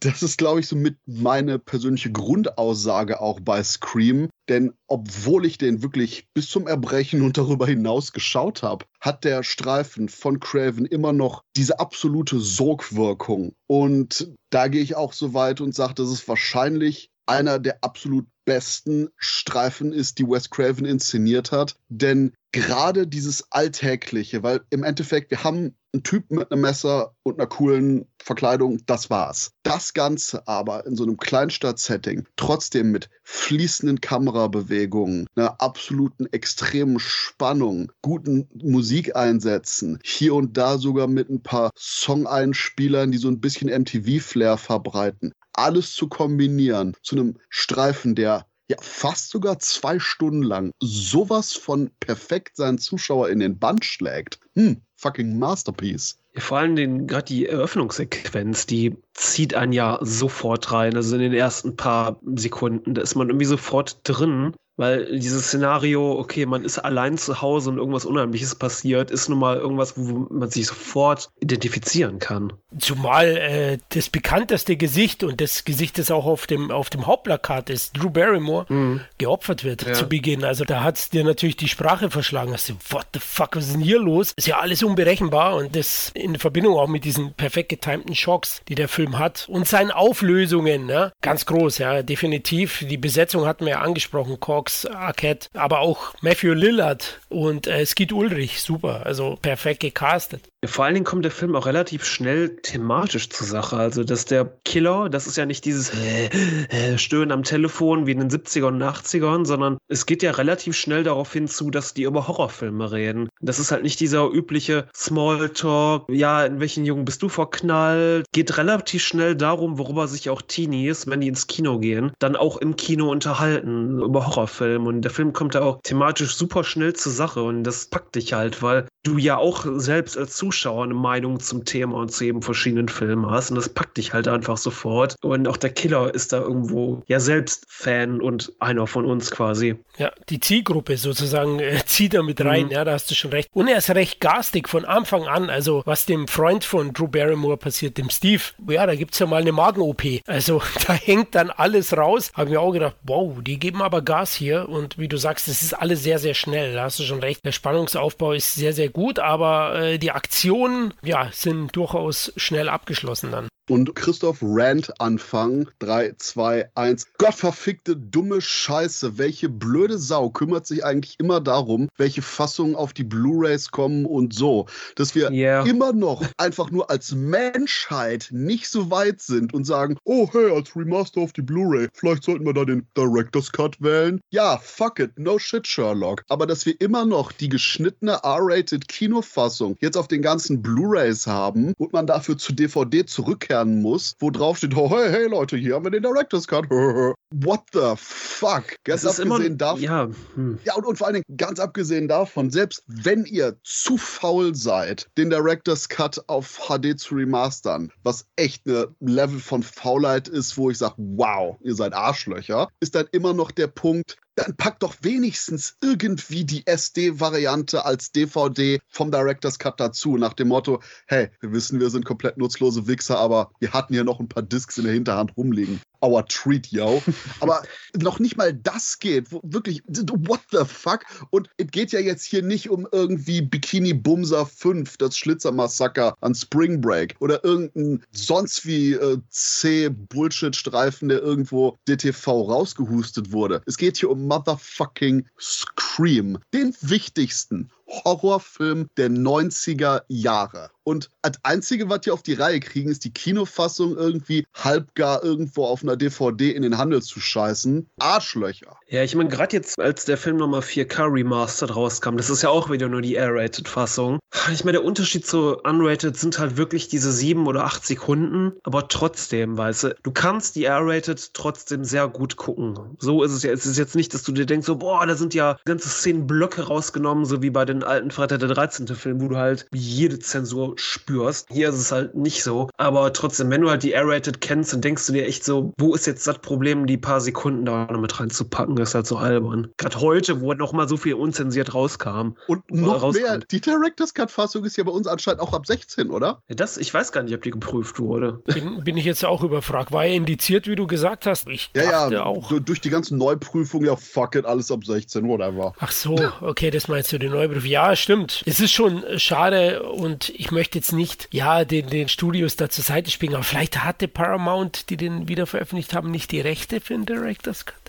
Das 0.00 0.22
ist, 0.22 0.38
glaube 0.38 0.58
ich, 0.58 0.66
so 0.66 0.74
mit 0.74 0.96
meine 1.06 1.58
persönliche 1.60 2.10
Grundaussage 2.10 3.20
auch 3.20 3.38
bei 3.40 3.62
Scream. 3.62 4.28
Denn 4.48 4.72
obwohl 4.88 5.46
ich 5.46 5.58
den 5.58 5.82
wirklich 5.82 6.26
bis 6.34 6.48
zum 6.48 6.66
Erbrechen 6.66 7.22
und 7.22 7.38
darüber 7.38 7.66
hinaus 7.68 8.12
geschaut 8.12 8.64
habe, 8.64 8.86
hat 9.00 9.22
der 9.22 9.44
Streifen 9.44 10.08
von 10.08 10.40
Craven 10.40 10.84
immer 10.84 11.12
noch 11.12 11.44
diese 11.56 11.78
absolute 11.78 12.40
Sogwirkung. 12.40 13.54
Und 13.68 14.32
da 14.50 14.66
gehe 14.66 14.82
ich 14.82 14.96
auch 14.96 15.12
so 15.12 15.32
weit 15.32 15.60
und 15.60 15.76
sage, 15.76 15.94
das 15.94 16.10
ist 16.10 16.26
wahrscheinlich 16.26 17.10
einer 17.30 17.58
der 17.58 17.78
absolut 17.82 18.26
besten 18.44 19.08
Streifen 19.16 19.92
ist, 19.92 20.18
die 20.18 20.26
Wes 20.26 20.50
Craven 20.50 20.84
inszeniert 20.84 21.52
hat. 21.52 21.76
Denn 21.88 22.32
gerade 22.50 23.06
dieses 23.06 23.52
Alltägliche, 23.52 24.42
weil 24.42 24.62
im 24.70 24.82
Endeffekt, 24.82 25.30
wir 25.30 25.44
haben 25.44 25.76
einen 25.92 26.02
Typ 26.02 26.30
mit 26.30 26.50
einem 26.50 26.62
Messer 26.62 27.14
und 27.22 27.38
einer 27.38 27.46
coolen 27.46 28.06
Verkleidung, 28.22 28.80
das 28.86 29.10
war's. 29.10 29.52
Das 29.62 29.94
Ganze 29.94 30.46
aber 30.46 30.86
in 30.86 30.96
so 30.96 31.04
einem 31.04 31.16
Kleinstadt-Setting, 31.16 32.26
trotzdem 32.36 32.90
mit 32.90 33.08
fließenden 33.22 34.00
Kamerabewegungen, 34.00 35.26
einer 35.36 35.60
absoluten 35.60 36.26
extremen 36.32 36.98
Spannung, 36.98 37.92
guten 38.02 38.48
Musikeinsätzen, 38.54 39.98
hier 40.04 40.34
und 40.34 40.56
da 40.56 40.78
sogar 40.78 41.06
mit 41.06 41.28
ein 41.28 41.42
paar 41.42 41.70
Song-Einspielern, 41.76 43.12
die 43.12 43.18
so 43.18 43.28
ein 43.28 43.40
bisschen 43.40 43.68
MTV-Flair 43.68 44.58
verbreiten. 44.58 45.32
Alles 45.60 45.94
zu 45.94 46.08
kombinieren 46.08 46.96
zu 47.02 47.16
einem 47.16 47.36
Streifen, 47.50 48.14
der 48.14 48.46
ja 48.70 48.76
fast 48.80 49.28
sogar 49.28 49.58
zwei 49.58 49.98
Stunden 49.98 50.42
lang 50.42 50.72
sowas 50.80 51.52
von 51.52 51.90
perfekt 52.00 52.56
seinen 52.56 52.78
Zuschauer 52.78 53.28
in 53.28 53.40
den 53.40 53.58
Band 53.58 53.84
schlägt. 53.84 54.40
Hm, 54.54 54.80
fucking 54.96 55.38
Masterpiece. 55.38 56.16
Vor 56.36 56.58
allem 56.58 57.06
gerade 57.06 57.24
die 57.26 57.46
Eröffnungssequenz, 57.46 58.64
die 58.64 58.96
zieht 59.20 59.54
einen 59.54 59.72
ja 59.72 59.98
sofort 60.00 60.72
rein. 60.72 60.96
Also 60.96 61.14
in 61.16 61.22
den 61.22 61.34
ersten 61.34 61.76
paar 61.76 62.18
Sekunden, 62.36 62.94
da 62.94 63.02
ist 63.02 63.14
man 63.14 63.28
irgendwie 63.28 63.46
sofort 63.46 63.98
drin. 64.04 64.54
Weil 64.80 65.18
dieses 65.18 65.48
Szenario, 65.48 66.18
okay, 66.18 66.46
man 66.46 66.64
ist 66.64 66.78
allein 66.78 67.18
zu 67.18 67.42
Hause 67.42 67.68
und 67.68 67.76
irgendwas 67.76 68.06
Unheimliches 68.06 68.54
passiert, 68.54 69.10
ist 69.10 69.28
nun 69.28 69.38
mal 69.38 69.58
irgendwas, 69.58 69.92
wo 69.98 70.26
man 70.30 70.48
sich 70.48 70.68
sofort 70.68 71.28
identifizieren 71.38 72.18
kann. 72.18 72.54
Zumal 72.78 73.36
äh, 73.36 73.78
das 73.90 74.08
bekannteste 74.08 74.78
Gesicht 74.78 75.22
und 75.22 75.42
das 75.42 75.66
Gesicht, 75.66 75.98
das 75.98 76.10
auch 76.10 76.24
auf 76.24 76.46
dem, 76.46 76.70
auf 76.70 76.88
dem 76.88 77.06
Hauptplakat 77.06 77.68
ist, 77.68 77.94
Drew 77.94 78.08
Barrymore, 78.08 78.64
mhm. 78.70 79.02
geopfert 79.18 79.64
wird 79.64 79.84
ja. 79.86 79.92
zu 79.92 80.08
Beginn. 80.08 80.44
Also 80.44 80.64
da 80.64 80.82
hat 80.82 80.96
es 80.96 81.10
dir 81.10 81.24
natürlich 81.24 81.58
die 81.58 81.68
Sprache 81.68 82.08
verschlagen. 82.08 82.52
Also, 82.52 82.72
what 82.88 83.04
the 83.12 83.20
fuck, 83.20 83.56
was 83.56 83.66
ist 83.66 83.74
denn 83.74 83.82
hier 83.82 84.00
los? 84.00 84.32
Ist 84.36 84.46
ja 84.46 84.60
alles 84.60 84.82
unberechenbar 84.82 85.56
und 85.56 85.76
das 85.76 86.10
in 86.14 86.38
Verbindung 86.38 86.78
auch 86.78 86.88
mit 86.88 87.04
diesen 87.04 87.34
perfekt 87.34 87.68
getimten 87.68 88.14
Schocks, 88.14 88.62
die 88.66 88.76
der 88.76 88.88
Film 88.88 89.09
hat 89.18 89.46
und 89.48 89.66
seinen 89.66 89.90
Auflösungen, 89.90 90.86
ne? 90.86 91.12
ganz 91.22 91.46
groß, 91.46 91.78
ja, 91.78 92.02
definitiv. 92.02 92.84
Die 92.88 92.96
Besetzung 92.96 93.46
hatten 93.46 93.64
wir 93.64 93.72
ja 93.72 93.80
angesprochen, 93.80 94.40
Cox 94.40 94.86
Arquette, 94.86 95.48
aber 95.54 95.80
auch 95.80 96.14
Matthew 96.20 96.54
Lillard 96.54 97.20
und 97.28 97.66
äh, 97.66 97.84
Skid 97.86 98.12
Ulrich, 98.12 98.62
super, 98.62 99.06
also 99.06 99.36
perfekt 99.40 99.80
gecastet. 99.80 100.48
Vor 100.66 100.84
allen 100.84 100.92
Dingen 100.92 101.06
kommt 101.06 101.24
der 101.24 101.32
Film 101.32 101.56
auch 101.56 101.64
relativ 101.64 102.04
schnell 102.04 102.56
thematisch 102.56 103.30
zur 103.30 103.46
Sache. 103.46 103.76
Also, 103.76 104.04
dass 104.04 104.26
der 104.26 104.44
Killer, 104.66 105.08
das 105.08 105.26
ist 105.26 105.38
ja 105.38 105.46
nicht 105.46 105.64
dieses 105.64 105.90
äh, 105.94 106.26
äh, 106.68 106.98
Stöhnen 106.98 107.32
am 107.32 107.44
Telefon 107.44 108.06
wie 108.06 108.12
in 108.12 108.18
den 108.18 108.28
70ern 108.28 108.66
und 108.66 108.82
80ern, 108.82 109.46
sondern 109.46 109.78
es 109.88 110.04
geht 110.04 110.22
ja 110.22 110.32
relativ 110.32 110.76
schnell 110.76 111.02
darauf 111.02 111.32
hinzu, 111.32 111.70
dass 111.70 111.94
die 111.94 112.02
über 112.02 112.28
Horrorfilme 112.28 112.92
reden. 112.92 113.30
Das 113.40 113.58
ist 113.58 113.72
halt 113.72 113.82
nicht 113.82 114.00
dieser 114.00 114.28
übliche 114.28 114.86
Smalltalk, 114.94 116.04
ja, 116.10 116.44
in 116.44 116.60
welchen 116.60 116.84
Jungen 116.84 117.06
bist 117.06 117.22
du 117.22 117.30
verknallt? 117.30 118.26
Geht 118.32 118.58
relativ 118.58 119.02
schnell 119.02 119.36
darum, 119.36 119.78
worüber 119.78 120.08
sich 120.08 120.28
auch 120.28 120.42
Teenies, 120.42 121.06
wenn 121.06 121.22
die 121.22 121.28
ins 121.28 121.46
Kino 121.46 121.78
gehen, 121.78 122.12
dann 122.18 122.36
auch 122.36 122.58
im 122.58 122.76
Kino 122.76 123.10
unterhalten 123.10 123.98
über 124.02 124.26
Horrorfilme. 124.26 124.86
Und 124.86 125.00
der 125.00 125.10
Film 125.10 125.32
kommt 125.32 125.54
da 125.54 125.62
auch 125.62 125.80
thematisch 125.82 126.34
super 126.34 126.64
schnell 126.64 126.92
zur 126.92 127.12
Sache 127.12 127.42
und 127.42 127.64
das 127.64 127.86
packt 127.86 128.14
dich 128.14 128.34
halt, 128.34 128.62
weil 128.62 128.86
du 129.04 129.16
ja 129.16 129.38
auch 129.38 129.64
selbst 129.76 130.18
als 130.18 130.36
Zuschauer 130.36 130.49
eine 130.50 130.94
Meinung 130.94 131.40
zum 131.40 131.64
Thema 131.64 131.96
und 131.96 132.12
zu 132.12 132.24
eben 132.24 132.42
verschiedenen 132.42 132.88
Filmen 132.88 133.30
hast 133.30 133.50
und 133.50 133.56
das 133.56 133.68
packt 133.68 133.96
dich 133.96 134.12
halt 134.12 134.28
einfach 134.28 134.56
sofort. 134.56 135.16
Und 135.22 135.48
auch 135.48 135.56
der 135.56 135.70
Killer 135.70 136.14
ist 136.14 136.32
da 136.32 136.38
irgendwo 136.38 137.02
ja 137.06 137.20
selbst 137.20 137.66
Fan 137.68 138.20
und 138.20 138.52
einer 138.58 138.86
von 138.86 139.04
uns 139.04 139.30
quasi. 139.30 139.76
Ja, 139.98 140.12
die 140.28 140.40
Zielgruppe 140.40 140.96
sozusagen 140.96 141.60
äh, 141.60 141.84
zieht 141.84 142.14
er 142.14 142.22
mit 142.22 142.42
rein, 142.44 142.66
mhm. 142.66 142.72
ja, 142.72 142.84
da 142.84 142.92
hast 142.92 143.10
du 143.10 143.14
schon 143.14 143.30
recht. 143.30 143.48
Und 143.52 143.68
er 143.68 143.78
ist 143.78 143.90
recht 143.90 144.20
garstig 144.20 144.68
von 144.68 144.84
Anfang 144.84 145.26
an, 145.28 145.50
also 145.50 145.82
was 145.84 146.06
dem 146.06 146.28
Freund 146.28 146.64
von 146.64 146.92
Drew 146.92 147.08
Barrymore 147.08 147.56
passiert, 147.56 147.98
dem 147.98 148.10
Steve, 148.10 148.42
ja, 148.68 148.86
da 148.86 148.94
gibt 148.94 149.14
es 149.14 149.18
ja 149.18 149.26
mal 149.26 149.40
eine 149.40 149.52
Magen-OP. 149.52 150.02
Also 150.26 150.62
da 150.86 150.94
hängt 150.94 151.34
dann 151.34 151.50
alles 151.50 151.96
raus. 151.96 152.30
Habe 152.34 152.50
mir 152.50 152.60
auch 152.60 152.72
gedacht, 152.72 152.96
wow, 153.02 153.36
die 153.42 153.58
geben 153.58 153.82
aber 153.82 154.02
Gas 154.02 154.34
hier 154.34 154.68
und 154.68 154.98
wie 154.98 155.08
du 155.08 155.16
sagst, 155.16 155.48
es 155.48 155.62
ist 155.62 155.74
alles 155.74 156.02
sehr, 156.02 156.18
sehr 156.18 156.34
schnell, 156.34 156.74
da 156.74 156.84
hast 156.84 156.98
du 156.98 157.02
schon 157.02 157.20
recht. 157.20 157.44
Der 157.44 157.52
Spannungsaufbau 157.52 158.32
ist 158.32 158.54
sehr, 158.54 158.72
sehr 158.72 158.88
gut, 158.88 159.18
aber 159.18 159.78
äh, 159.80 159.98
die 159.98 160.10
Aktionen, 160.40 160.94
ja, 161.02 161.28
sind 161.32 161.76
durchaus 161.76 162.32
schnell 162.34 162.70
abgeschlossen 162.70 163.30
dann. 163.30 163.48
Und 163.70 163.94
Christoph 163.94 164.38
Rand 164.42 165.00
Anfang 165.00 165.68
3, 165.78 166.14
2, 166.18 166.70
1. 166.74 167.06
Gottverfickte 167.18 167.94
dumme 167.94 168.40
Scheiße. 168.40 169.16
Welche 169.16 169.48
blöde 169.48 169.96
Sau 169.96 170.30
kümmert 170.30 170.66
sich 170.66 170.84
eigentlich 170.84 171.20
immer 171.20 171.40
darum, 171.40 171.88
welche 171.96 172.20
Fassungen 172.20 172.74
auf 172.74 172.92
die 172.92 173.04
Blu-rays 173.04 173.70
kommen 173.70 174.06
und 174.06 174.34
so. 174.34 174.66
Dass 174.96 175.14
wir 175.14 175.30
yeah. 175.30 175.64
immer 175.64 175.92
noch 175.92 176.24
einfach 176.36 176.72
nur 176.72 176.90
als 176.90 177.14
Menschheit 177.14 178.26
nicht 178.32 178.66
so 178.66 178.90
weit 178.90 179.20
sind 179.20 179.54
und 179.54 179.64
sagen, 179.64 179.98
oh 180.02 180.28
hey, 180.32 180.50
als 180.50 180.74
Remaster 180.74 181.20
auf 181.20 181.32
die 181.32 181.42
Blu-ray, 181.42 181.90
vielleicht 181.94 182.24
sollten 182.24 182.44
wir 182.44 182.54
da 182.54 182.64
den 182.64 182.88
Director's 182.96 183.52
Cut 183.52 183.80
wählen. 183.80 184.20
Ja, 184.30 184.58
fuck 184.58 184.98
it, 184.98 185.16
no 185.16 185.38
shit, 185.38 185.64
Sherlock. 185.64 186.24
Aber 186.28 186.48
dass 186.48 186.66
wir 186.66 186.74
immer 186.80 187.06
noch 187.06 187.30
die 187.30 187.48
geschnittene 187.48 188.18
R-rated 188.24 188.88
Kinofassung 188.88 189.76
jetzt 189.78 189.96
auf 189.96 190.08
den 190.08 190.22
ganzen 190.22 190.60
Blu-rays 190.60 191.28
haben 191.28 191.72
und 191.78 191.92
man 191.92 192.08
dafür 192.08 192.36
zu 192.36 192.52
DVD 192.52 193.06
zurückkehrt 193.06 193.59
lernen 193.60 193.82
muss, 193.82 194.16
wo 194.18 194.30
drauf 194.30 194.58
steht, 194.58 194.76
oh, 194.76 194.90
hey, 194.90 195.10
hey 195.10 195.26
Leute, 195.28 195.56
hier 195.56 195.74
haben 195.74 195.84
wir 195.84 195.90
den 195.90 196.02
Director's 196.02 196.46
Cut. 196.46 196.64
What 197.32 197.62
the 197.72 197.92
fuck? 197.96 198.74
Ganz 198.84 199.06
abgesehen 199.06 199.56
davon. 199.56 199.82
Ja, 199.82 200.08
hm. 200.34 200.58
ja 200.64 200.74
und, 200.74 200.84
und 200.84 200.96
vor 200.96 201.06
allen 201.06 201.22
Dingen 201.22 201.36
ganz 201.36 201.60
abgesehen 201.60 202.08
davon, 202.08 202.50
selbst 202.50 202.82
wenn 202.86 203.24
ihr 203.24 203.56
zu 203.62 203.96
faul 203.96 204.54
seid, 204.54 205.08
den 205.16 205.30
Director's 205.30 205.88
Cut 205.88 206.22
auf 206.26 206.68
HD 206.68 206.98
zu 206.98 207.14
remastern, 207.14 207.92
was 208.02 208.26
echt 208.36 208.66
eine 208.66 208.88
Level 209.00 209.38
von 209.38 209.62
Faulheit 209.62 210.26
ist, 210.28 210.56
wo 210.56 210.70
ich 210.70 210.78
sage, 210.78 210.94
wow, 210.98 211.56
ihr 211.62 211.74
seid 211.74 211.92
Arschlöcher, 211.92 212.68
ist 212.80 212.94
dann 212.94 213.06
immer 213.12 213.32
noch 213.32 213.50
der 213.50 213.68
Punkt, 213.68 214.16
dann 214.40 214.56
packt 214.56 214.82
doch 214.82 214.94
wenigstens 215.02 215.76
irgendwie 215.82 216.44
die 216.44 216.66
SD-Variante 216.66 217.84
als 217.84 218.12
DVD 218.12 218.80
vom 218.88 219.10
Director's 219.10 219.58
Cut 219.58 219.78
dazu, 219.78 220.16
nach 220.16 220.32
dem 220.32 220.48
Motto, 220.48 220.80
hey, 221.06 221.28
wir 221.40 221.52
wissen, 221.52 221.80
wir 221.80 221.90
sind 221.90 222.04
komplett 222.04 222.38
nutzlose 222.38 222.86
Wichser, 222.86 223.18
aber 223.18 223.50
wir 223.60 223.72
hatten 223.72 223.94
hier 223.94 224.04
noch 224.04 224.20
ein 224.20 224.28
paar 224.28 224.42
Discs 224.42 224.78
in 224.78 224.84
der 224.84 224.94
Hinterhand 224.94 225.36
rumliegen 225.36 225.80
our 226.02 226.24
treat, 226.26 226.66
yo. 226.68 227.02
Aber 227.40 227.62
noch 227.96 228.18
nicht 228.18 228.36
mal 228.36 228.52
das 228.52 228.98
geht. 228.98 229.30
Wirklich, 229.42 229.82
what 229.86 230.40
the 230.52 230.64
fuck? 230.64 231.04
Und 231.30 231.48
es 231.56 231.66
geht 231.70 231.92
ja 231.92 232.00
jetzt 232.00 232.24
hier 232.24 232.42
nicht 232.42 232.70
um 232.70 232.86
irgendwie 232.92 233.42
Bikini 233.42 233.94
Bumser 233.94 234.46
5, 234.46 234.96
das 234.96 235.16
Schlitzermassaker 235.16 236.16
an 236.20 236.34
Spring 236.34 236.80
Break 236.80 237.16
oder 237.20 237.44
irgendein 237.44 238.02
sonst 238.12 238.66
wie 238.66 238.92
äh, 238.92 239.18
C-Bullshit-Streifen, 239.30 241.08
der 241.08 241.20
irgendwo 241.20 241.78
DTV 241.88 242.26
rausgehustet 242.28 243.32
wurde. 243.32 243.62
Es 243.66 243.76
geht 243.76 243.98
hier 243.98 244.10
um 244.10 244.26
motherfucking 244.26 245.26
Scream, 245.38 246.38
den 246.52 246.74
wichtigsten 246.80 247.70
Horrorfilm 247.90 248.88
der 248.96 249.10
90er 249.10 250.02
Jahre. 250.08 250.70
Und 250.82 251.10
als 251.22 251.38
einzige, 251.44 251.88
was 251.88 252.00
die 252.00 252.10
auf 252.10 252.22
die 252.22 252.34
Reihe 252.34 252.58
kriegen, 252.58 252.90
ist 252.90 253.04
die 253.04 253.12
Kinofassung 253.12 253.96
irgendwie 253.96 254.44
halbgar 254.54 255.22
irgendwo 255.22 255.64
auf 255.64 255.82
einer 255.82 255.96
DVD 255.96 256.50
in 256.50 256.62
den 256.62 256.78
Handel 256.78 257.02
zu 257.02 257.20
scheißen. 257.20 257.86
Arschlöcher. 257.98 258.76
Ja, 258.88 259.04
ich 259.04 259.14
meine, 259.14 259.28
gerade 259.28 259.56
jetzt, 259.56 259.78
als 259.78 260.04
der 260.04 260.16
Film 260.16 260.38
nochmal 260.38 260.62
4K 260.62 261.12
Remastered 261.12 261.76
rauskam, 261.76 262.16
das 262.16 262.30
ist 262.30 262.42
ja 262.42 262.48
auch 262.48 262.70
wieder 262.70 262.88
nur 262.88 263.02
die 263.02 263.14
R-Rated-Fassung. 263.14 264.18
Ich 264.52 264.64
meine, 264.64 264.78
der 264.78 264.84
Unterschied 264.84 265.26
zu 265.26 265.58
Unrated 265.58 266.16
sind 266.16 266.38
halt 266.38 266.56
wirklich 266.56 266.88
diese 266.88 267.12
sieben 267.12 267.46
oder 267.46 267.64
acht 267.64 267.86
Sekunden, 267.86 268.52
aber 268.64 268.88
trotzdem, 268.88 269.56
weißt 269.56 269.84
du, 269.84 269.96
du 270.02 270.10
kannst 270.10 270.56
die 270.56 270.64
R-Rated 270.64 271.34
trotzdem 271.34 271.84
sehr 271.84 272.08
gut 272.08 272.36
gucken. 272.36 272.96
So 272.98 273.22
ist 273.22 273.32
es 273.32 273.42
ja. 273.42 273.52
Es 273.52 273.66
ist 273.66 273.78
jetzt 273.78 273.94
nicht, 273.94 274.14
dass 274.14 274.22
du 274.22 274.32
dir 274.32 274.46
denkst, 274.46 274.66
so, 274.66 274.76
boah, 274.76 275.06
da 275.06 275.14
sind 275.14 275.34
ja 275.34 275.56
ganze 275.64 275.88
Szenen 275.88 276.26
Blöcke 276.26 276.62
rausgenommen, 276.62 277.26
so 277.26 277.42
wie 277.42 277.50
bei 277.50 277.64
den 277.64 277.79
alten 277.84 278.10
Freitag 278.10 278.40
der 278.40 278.48
13. 278.48 278.86
Film, 278.88 279.20
wo 279.20 279.28
du 279.28 279.36
halt 279.36 279.66
jede 279.72 280.18
Zensur 280.18 280.74
spürst. 280.76 281.48
Hier 281.50 281.70
ist 281.70 281.76
es 281.76 281.92
halt 281.92 282.14
nicht 282.14 282.42
so. 282.42 282.68
Aber 282.76 283.12
trotzdem, 283.12 283.50
wenn 283.50 283.60
du 283.60 283.70
halt 283.70 283.82
die 283.82 283.92
R-Rated 283.92 284.40
kennst, 284.40 284.72
dann 284.72 284.80
denkst 284.80 285.06
du 285.06 285.12
dir 285.12 285.26
echt 285.26 285.44
so, 285.44 285.72
wo 285.78 285.94
ist 285.94 286.06
jetzt 286.06 286.26
das 286.26 286.38
Problem, 286.38 286.86
die 286.86 286.96
paar 286.96 287.20
Sekunden 287.20 287.64
da 287.64 287.86
noch 287.90 288.00
mit 288.00 288.18
reinzupacken? 288.18 288.76
Das 288.76 288.90
ist 288.90 288.94
halt 288.94 289.06
so 289.06 289.16
albern. 289.16 289.68
Gerade 289.76 290.00
heute, 290.00 290.40
wo 290.40 290.52
noch 290.54 290.72
mal 290.72 290.88
so 290.88 290.96
viel 290.96 291.14
unzensiert 291.14 291.74
rauskam. 291.74 292.32
Und 292.46 292.70
noch 292.70 293.02
rauskommt. 293.02 293.14
mehr, 293.14 293.38
die 293.38 293.60
Director's 293.60 294.14
Cut-Fassung 294.14 294.64
ist 294.64 294.76
ja 294.76 294.84
bei 294.84 294.92
uns 294.92 295.06
anscheinend 295.06 295.40
auch 295.40 295.52
ab 295.52 295.66
16, 295.66 296.10
oder? 296.10 296.42
Ja, 296.48 296.54
das, 296.54 296.76
ich 296.76 296.92
weiß 296.92 297.12
gar 297.12 297.22
nicht, 297.22 297.34
ob 297.34 297.42
die 297.42 297.50
geprüft 297.50 297.98
wurde. 297.98 298.42
Bin, 298.44 298.82
bin 298.84 298.96
ich 298.96 299.04
jetzt 299.04 299.24
auch 299.24 299.42
überfragt. 299.42 299.92
War 299.92 300.04
er 300.04 300.14
indiziert, 300.14 300.66
wie 300.66 300.76
du 300.76 300.86
gesagt 300.86 301.26
hast? 301.26 301.48
Ich 301.48 301.70
ja, 301.74 302.08
ja, 302.08 302.24
auch. 302.24 302.52
Durch 302.60 302.80
die 302.80 302.90
ganzen 302.90 303.18
Neuprüfungen, 303.18 303.86
ja, 303.86 303.96
fuck 303.96 304.34
it, 304.34 304.44
alles 304.44 304.70
ab 304.70 304.84
16, 304.84 305.26
whatever. 305.28 305.72
Ach 305.78 305.92
so, 305.92 306.16
okay, 306.40 306.70
das 306.70 306.88
meinst 306.88 307.12
du, 307.12 307.18
die 307.18 307.28
Neuprüfung. 307.28 307.69
Ja, 307.70 307.94
stimmt. 307.94 308.42
Es 308.46 308.58
ist 308.58 308.72
schon 308.72 309.04
schade 309.20 309.84
und 309.84 310.30
ich 310.30 310.50
möchte 310.50 310.76
jetzt 310.76 310.92
nicht, 310.92 311.28
ja, 311.30 311.64
den, 311.64 311.88
den 311.88 312.08
Studios 312.08 312.56
da 312.56 312.68
zur 312.68 312.82
Seite 312.82 313.12
springen, 313.12 313.36
aber 313.36 313.44
vielleicht 313.44 313.84
hatte 313.84 314.08
Paramount, 314.08 314.90
die 314.90 314.96
den 314.96 315.28
wieder 315.28 315.46
veröffentlicht 315.46 315.94
haben, 315.94 316.10
nicht 316.10 316.32
die 316.32 316.40
Rechte 316.40 316.80
für 316.80 316.94
den 316.94 317.06
Director's 317.06 317.66
Cut. 317.66 317.79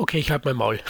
Okay, 0.00 0.18
ich 0.18 0.30
halte 0.30 0.48
mein 0.48 0.56
Maul. 0.56 0.80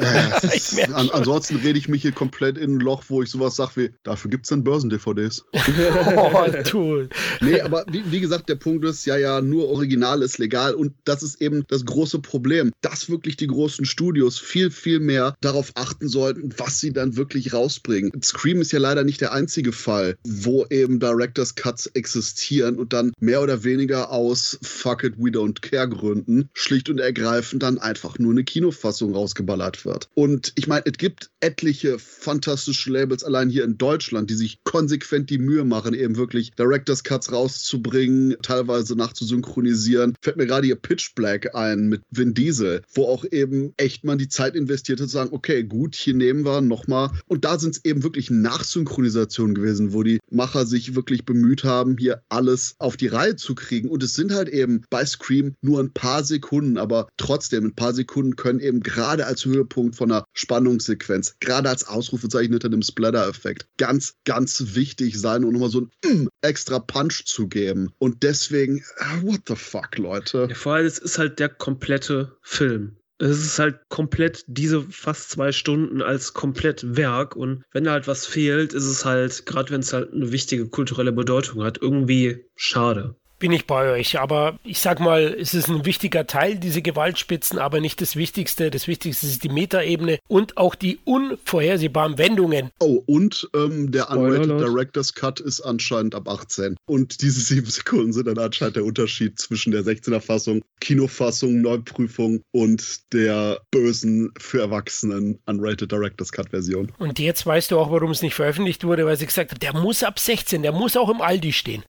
ich 0.54 0.82
an, 0.94 1.10
ansonsten 1.10 1.56
rede 1.56 1.78
ich 1.78 1.88
mich 1.88 2.00
hier 2.00 2.12
komplett 2.12 2.56
in 2.56 2.76
ein 2.76 2.80
Loch, 2.80 3.04
wo 3.08 3.22
ich 3.22 3.28
sowas 3.28 3.54
sage 3.56 3.72
wie, 3.76 3.90
dafür 4.02 4.30
gibt 4.30 4.46
es 4.46 4.48
dann 4.48 4.64
Börsen-DVDs. 4.64 5.44
oh, 5.52 6.46
toll. 6.64 7.10
Nee, 7.42 7.60
aber 7.60 7.84
wie, 7.90 8.10
wie, 8.10 8.20
gesagt, 8.20 8.48
der 8.48 8.54
Punkt 8.54 8.82
ist, 8.86 9.04
ja, 9.04 9.18
ja, 9.18 9.42
nur 9.42 9.68
Original 9.68 10.22
ist 10.22 10.38
legal 10.38 10.72
und 10.72 10.94
das 11.04 11.22
ist 11.22 11.42
eben 11.42 11.64
das 11.68 11.84
große 11.84 12.20
Problem, 12.20 12.72
dass 12.80 13.10
wirklich 13.10 13.36
die 13.36 13.46
großen 13.46 13.84
Studios 13.84 14.38
viel, 14.38 14.70
viel 14.70 15.00
mehr 15.00 15.34
darauf 15.42 15.72
achten 15.74 16.08
sollten, 16.08 16.48
was 16.56 16.80
sie 16.80 16.94
dann 16.94 17.18
wirklich 17.18 17.52
rausbringen. 17.52 18.10
Scream 18.22 18.62
ist 18.62 18.72
ja 18.72 18.78
leider 18.78 19.04
nicht 19.04 19.20
der 19.20 19.32
einzige 19.32 19.72
Fall, 19.72 20.16
wo 20.26 20.64
eben 20.70 20.98
Director's 20.98 21.56
Cuts 21.56 21.88
existieren 21.88 22.78
und 22.78 22.94
dann 22.94 23.12
mehr 23.20 23.42
oder 23.42 23.64
weniger 23.64 24.10
aus 24.10 24.58
Fuck 24.62 25.04
it, 25.04 25.18
we 25.18 25.28
don't 25.28 25.60
care 25.60 25.90
Gründen 25.90 26.48
schlicht 26.54 26.88
und 26.88 27.00
ergreifend 27.00 27.62
dann 27.62 27.76
einfach 27.76 28.18
nur 28.18 28.32
eine 28.32 28.45
Kinofassung 28.46 29.14
rausgeballert 29.14 29.84
wird. 29.84 30.08
Und 30.14 30.52
ich 30.54 30.66
meine, 30.66 30.86
es 30.86 30.96
gibt 30.96 31.30
etliche 31.40 31.98
fantastische 31.98 32.90
Labels 32.90 33.24
allein 33.24 33.50
hier 33.50 33.64
in 33.64 33.76
Deutschland, 33.76 34.30
die 34.30 34.34
sich 34.34 34.64
konsequent 34.64 35.28
die 35.28 35.38
Mühe 35.38 35.64
machen, 35.64 35.94
eben 35.94 36.16
wirklich 36.16 36.52
Director's 36.52 37.04
Cuts 37.04 37.30
rauszubringen, 37.32 38.36
teilweise 38.42 38.96
nachzusynchronisieren. 38.96 40.14
Fällt 40.22 40.36
mir 40.36 40.46
gerade 40.46 40.66
hier 40.66 40.76
Pitch 40.76 41.14
Black 41.14 41.54
ein 41.54 41.88
mit 41.88 42.02
Vin 42.10 42.34
Diesel, 42.34 42.82
wo 42.94 43.04
auch 43.04 43.24
eben 43.30 43.74
echt 43.76 44.04
man 44.04 44.18
die 44.18 44.28
Zeit 44.28 44.54
investiert 44.54 45.00
hat, 45.00 45.08
zu 45.08 45.12
sagen, 45.12 45.30
okay, 45.32 45.64
gut, 45.64 45.94
hier 45.94 46.14
nehmen 46.14 46.44
wir 46.44 46.60
nochmal. 46.60 47.10
Und 47.26 47.44
da 47.44 47.58
sind 47.58 47.76
es 47.76 47.84
eben 47.84 48.02
wirklich 48.02 48.30
Nachsynchronisationen 48.30 49.54
gewesen, 49.54 49.92
wo 49.92 50.02
die 50.02 50.18
Macher 50.30 50.66
sich 50.66 50.94
wirklich 50.94 51.24
bemüht 51.24 51.64
haben, 51.64 51.98
hier 51.98 52.22
alles 52.28 52.76
auf 52.78 52.96
die 52.96 53.08
Reihe 53.08 53.36
zu 53.36 53.54
kriegen. 53.54 53.88
Und 53.88 54.02
es 54.02 54.14
sind 54.14 54.32
halt 54.32 54.48
eben 54.48 54.82
bei 54.90 55.04
Scream 55.04 55.54
nur 55.60 55.80
ein 55.80 55.92
paar 55.92 56.24
Sekunden, 56.24 56.78
aber 56.78 57.08
trotzdem 57.16 57.66
ein 57.66 57.74
paar 57.74 57.92
Sekunden 57.92 58.35
können 58.36 58.60
eben 58.60 58.80
gerade 58.80 59.26
als 59.26 59.44
Höhepunkt 59.44 59.96
von 59.96 60.12
einer 60.12 60.24
Spannungssequenz, 60.32 61.36
gerade 61.40 61.68
als 61.68 61.86
Ausrufezeichen 61.86 62.52
hinter 62.52 62.68
dem 62.68 62.82
Splatter-Effekt, 62.82 63.66
ganz, 63.78 64.14
ganz 64.24 64.74
wichtig 64.74 65.18
sein 65.18 65.44
und 65.44 65.52
nochmal 65.52 65.70
so 65.70 65.88
einen 66.02 66.24
mm, 66.24 66.28
extra 66.42 66.78
Punch 66.78 67.24
zu 67.26 67.48
geben. 67.48 67.92
Und 67.98 68.22
deswegen, 68.22 68.84
ah, 68.98 69.22
what 69.22 69.40
the 69.48 69.56
fuck, 69.56 69.98
Leute? 69.98 70.46
Ja, 70.48 70.54
vor 70.54 70.74
allem, 70.74 70.86
es 70.86 70.98
ist 70.98 71.18
halt 71.18 71.38
der 71.38 71.48
komplette 71.48 72.36
Film. 72.42 72.96
Es 73.18 73.42
ist 73.42 73.58
halt 73.58 73.80
komplett 73.88 74.44
diese 74.46 74.82
fast 74.82 75.30
zwei 75.30 75.50
Stunden 75.50 76.02
als 76.02 76.34
komplett 76.34 76.96
Werk 76.96 77.34
und 77.34 77.64
wenn 77.72 77.84
da 77.84 77.92
halt 77.92 78.06
was 78.06 78.26
fehlt, 78.26 78.74
ist 78.74 78.84
es 78.84 79.06
halt, 79.06 79.46
gerade 79.46 79.70
wenn 79.70 79.80
es 79.80 79.94
halt 79.94 80.12
eine 80.12 80.32
wichtige 80.32 80.68
kulturelle 80.68 81.12
Bedeutung 81.12 81.64
hat, 81.64 81.78
irgendwie 81.80 82.44
schade 82.56 83.16
bin 83.38 83.52
ich 83.52 83.66
bei 83.66 83.92
euch. 83.92 84.18
Aber 84.18 84.58
ich 84.64 84.80
sag 84.80 85.00
mal, 85.00 85.36
es 85.38 85.54
ist 85.54 85.68
ein 85.68 85.84
wichtiger 85.84 86.26
Teil, 86.26 86.56
diese 86.56 86.82
Gewaltspitzen, 86.82 87.58
aber 87.58 87.80
nicht 87.80 88.00
das 88.00 88.16
Wichtigste. 88.16 88.70
Das 88.70 88.88
Wichtigste 88.88 89.26
ist 89.26 89.44
die 89.44 89.48
Metaebene 89.48 90.18
und 90.28 90.56
auch 90.56 90.74
die 90.74 90.98
unvorhersehbaren 91.04 92.18
Wendungen. 92.18 92.70
Oh, 92.80 93.02
und 93.06 93.48
ähm, 93.54 93.90
der 93.90 94.10
Unrated 94.10 94.60
Director's 94.60 95.14
Cut 95.14 95.40
ist 95.40 95.60
anscheinend 95.60 96.14
ab 96.14 96.28
18. 96.28 96.76
Und 96.86 97.22
diese 97.22 97.40
sieben 97.40 97.66
Sekunden 97.70 98.12
sind 98.12 98.26
dann 98.26 98.38
anscheinend 98.38 98.76
der 98.76 98.84
Unterschied 98.84 99.38
zwischen 99.38 99.72
der 99.72 99.82
16er 99.82 100.20
Fassung, 100.20 100.62
Kinofassung, 100.80 101.60
Neuprüfung 101.60 102.42
und 102.52 103.12
der 103.12 103.60
bösen 103.70 104.32
für 104.38 104.60
Erwachsenen 104.60 105.38
Unrated 105.46 105.90
Director's 105.90 106.32
Cut 106.32 106.50
Version. 106.50 106.92
Und 106.98 107.18
jetzt 107.18 107.44
weißt 107.44 107.70
du 107.70 107.78
auch, 107.78 107.90
warum 107.90 108.10
es 108.10 108.22
nicht 108.22 108.34
veröffentlicht 108.34 108.84
wurde, 108.84 109.04
weil 109.06 109.16
sie 109.16 109.26
gesagt 109.26 109.52
hat, 109.52 109.62
der 109.62 109.74
muss 109.74 110.02
ab 110.02 110.18
16, 110.18 110.62
der 110.62 110.72
muss 110.72 110.96
auch 110.96 111.08
im 111.08 111.20
Aldi 111.20 111.52
stehen. 111.52 111.82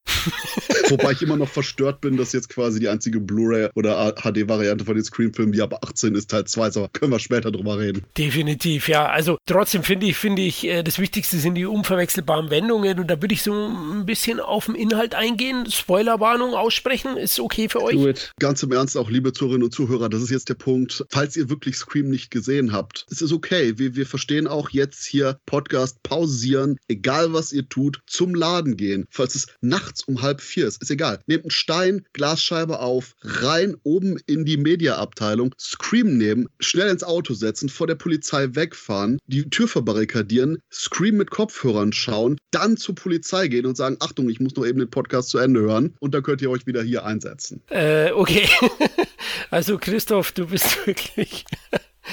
Wobei 0.89 1.11
ich 1.11 1.21
immer 1.21 1.36
noch 1.37 1.49
verstört 1.49 2.01
bin, 2.01 2.17
dass 2.17 2.33
jetzt 2.33 2.49
quasi 2.49 2.79
die 2.79 2.89
einzige 2.89 3.19
Blu-ray 3.19 3.69
oder 3.75 4.13
HD-Variante 4.15 4.85
von 4.85 4.95
den 4.95 5.03
Scream-Filmen, 5.03 5.51
die 5.51 5.61
ab 5.61 5.73
18 5.83 6.15
ist, 6.15 6.29
Teil 6.29 6.45
2 6.45 6.67
ist, 6.67 6.77
aber 6.77 6.89
können 6.89 7.11
wir 7.11 7.19
später 7.19 7.51
drüber 7.51 7.79
reden. 7.79 8.03
Definitiv, 8.17 8.87
ja. 8.89 9.07
Also 9.07 9.37
trotzdem 9.45 9.83
finde 9.83 10.07
ich, 10.07 10.17
finde 10.17 10.41
ich, 10.41 10.65
äh, 10.65 10.83
das 10.83 10.99
Wichtigste 10.99 11.37
sind 11.37 11.55
die 11.55 11.65
unverwechselbaren 11.65 12.49
Wendungen 12.49 12.99
und 12.99 13.07
da 13.07 13.21
würde 13.21 13.33
ich 13.33 13.41
so 13.41 13.53
ein 13.53 14.05
bisschen 14.05 14.39
auf 14.39 14.65
den 14.65 14.75
Inhalt 14.75 15.15
eingehen. 15.15 15.69
Spoilerwarnung 15.69 16.53
aussprechen, 16.53 17.17
ist 17.17 17.39
okay 17.39 17.69
für 17.69 17.81
euch? 17.81 18.31
Ganz 18.39 18.63
im 18.63 18.71
Ernst 18.71 18.97
auch, 18.97 19.09
liebe 19.09 19.33
Zuhörerinnen 19.33 19.65
und 19.65 19.73
Zuhörer, 19.73 20.09
das 20.09 20.21
ist 20.21 20.31
jetzt 20.31 20.49
der 20.49 20.55
Punkt. 20.55 21.05
Falls 21.09 21.35
ihr 21.35 21.49
wirklich 21.49 21.77
Scream 21.77 22.09
nicht 22.09 22.31
gesehen 22.31 22.71
habt, 22.71 23.05
es 23.09 23.21
ist 23.21 23.31
okay. 23.31 23.77
Wir, 23.77 23.95
wir 23.95 24.05
verstehen 24.05 24.47
auch 24.47 24.69
jetzt 24.69 25.05
hier 25.05 25.39
Podcast 25.45 26.01
pausieren, 26.03 26.77
egal 26.87 27.33
was 27.33 27.51
ihr 27.51 27.67
tut, 27.67 27.99
zum 28.07 28.35
Laden 28.35 28.77
gehen. 28.77 29.05
Falls 29.09 29.35
es 29.35 29.47
nachts 29.61 30.03
um 30.03 30.21
halb 30.21 30.41
vier 30.41 30.67
ist, 30.67 30.81
ist 30.81 30.91
egal 30.91 31.19
nehmt 31.27 31.43
einen 31.43 31.51
Stein, 31.51 32.05
Glasscheibe 32.13 32.79
auf, 32.79 33.15
rein 33.21 33.75
oben 33.83 34.17
in 34.25 34.45
die 34.45 34.57
Mediaabteilung, 34.57 35.53
Scream 35.59 36.17
nehmen, 36.17 36.47
schnell 36.59 36.89
ins 36.89 37.03
Auto 37.03 37.33
setzen, 37.33 37.69
vor 37.69 37.87
der 37.87 37.95
Polizei 37.95 38.47
wegfahren, 38.51 39.19
die 39.27 39.49
Tür 39.49 39.67
verbarrikadieren, 39.67 40.59
Scream 40.71 41.17
mit 41.17 41.29
Kopfhörern 41.29 41.93
schauen, 41.93 42.37
dann 42.51 42.77
zur 42.77 42.95
Polizei 42.95 43.47
gehen 43.47 43.65
und 43.65 43.77
sagen, 43.77 43.97
Achtung, 43.99 44.29
ich 44.29 44.39
muss 44.39 44.55
noch 44.55 44.65
eben 44.65 44.79
den 44.79 44.89
Podcast 44.89 45.29
zu 45.29 45.37
Ende 45.37 45.61
hören 45.61 45.95
und 45.99 46.13
dann 46.13 46.23
könnt 46.23 46.41
ihr 46.41 46.49
euch 46.49 46.65
wieder 46.65 46.81
hier 46.81 47.05
einsetzen. 47.05 47.61
Äh, 47.69 48.11
okay. 48.11 48.47
also 49.51 49.77
Christoph, 49.77 50.31
du 50.31 50.47
bist 50.47 50.85
wirklich 50.87 51.45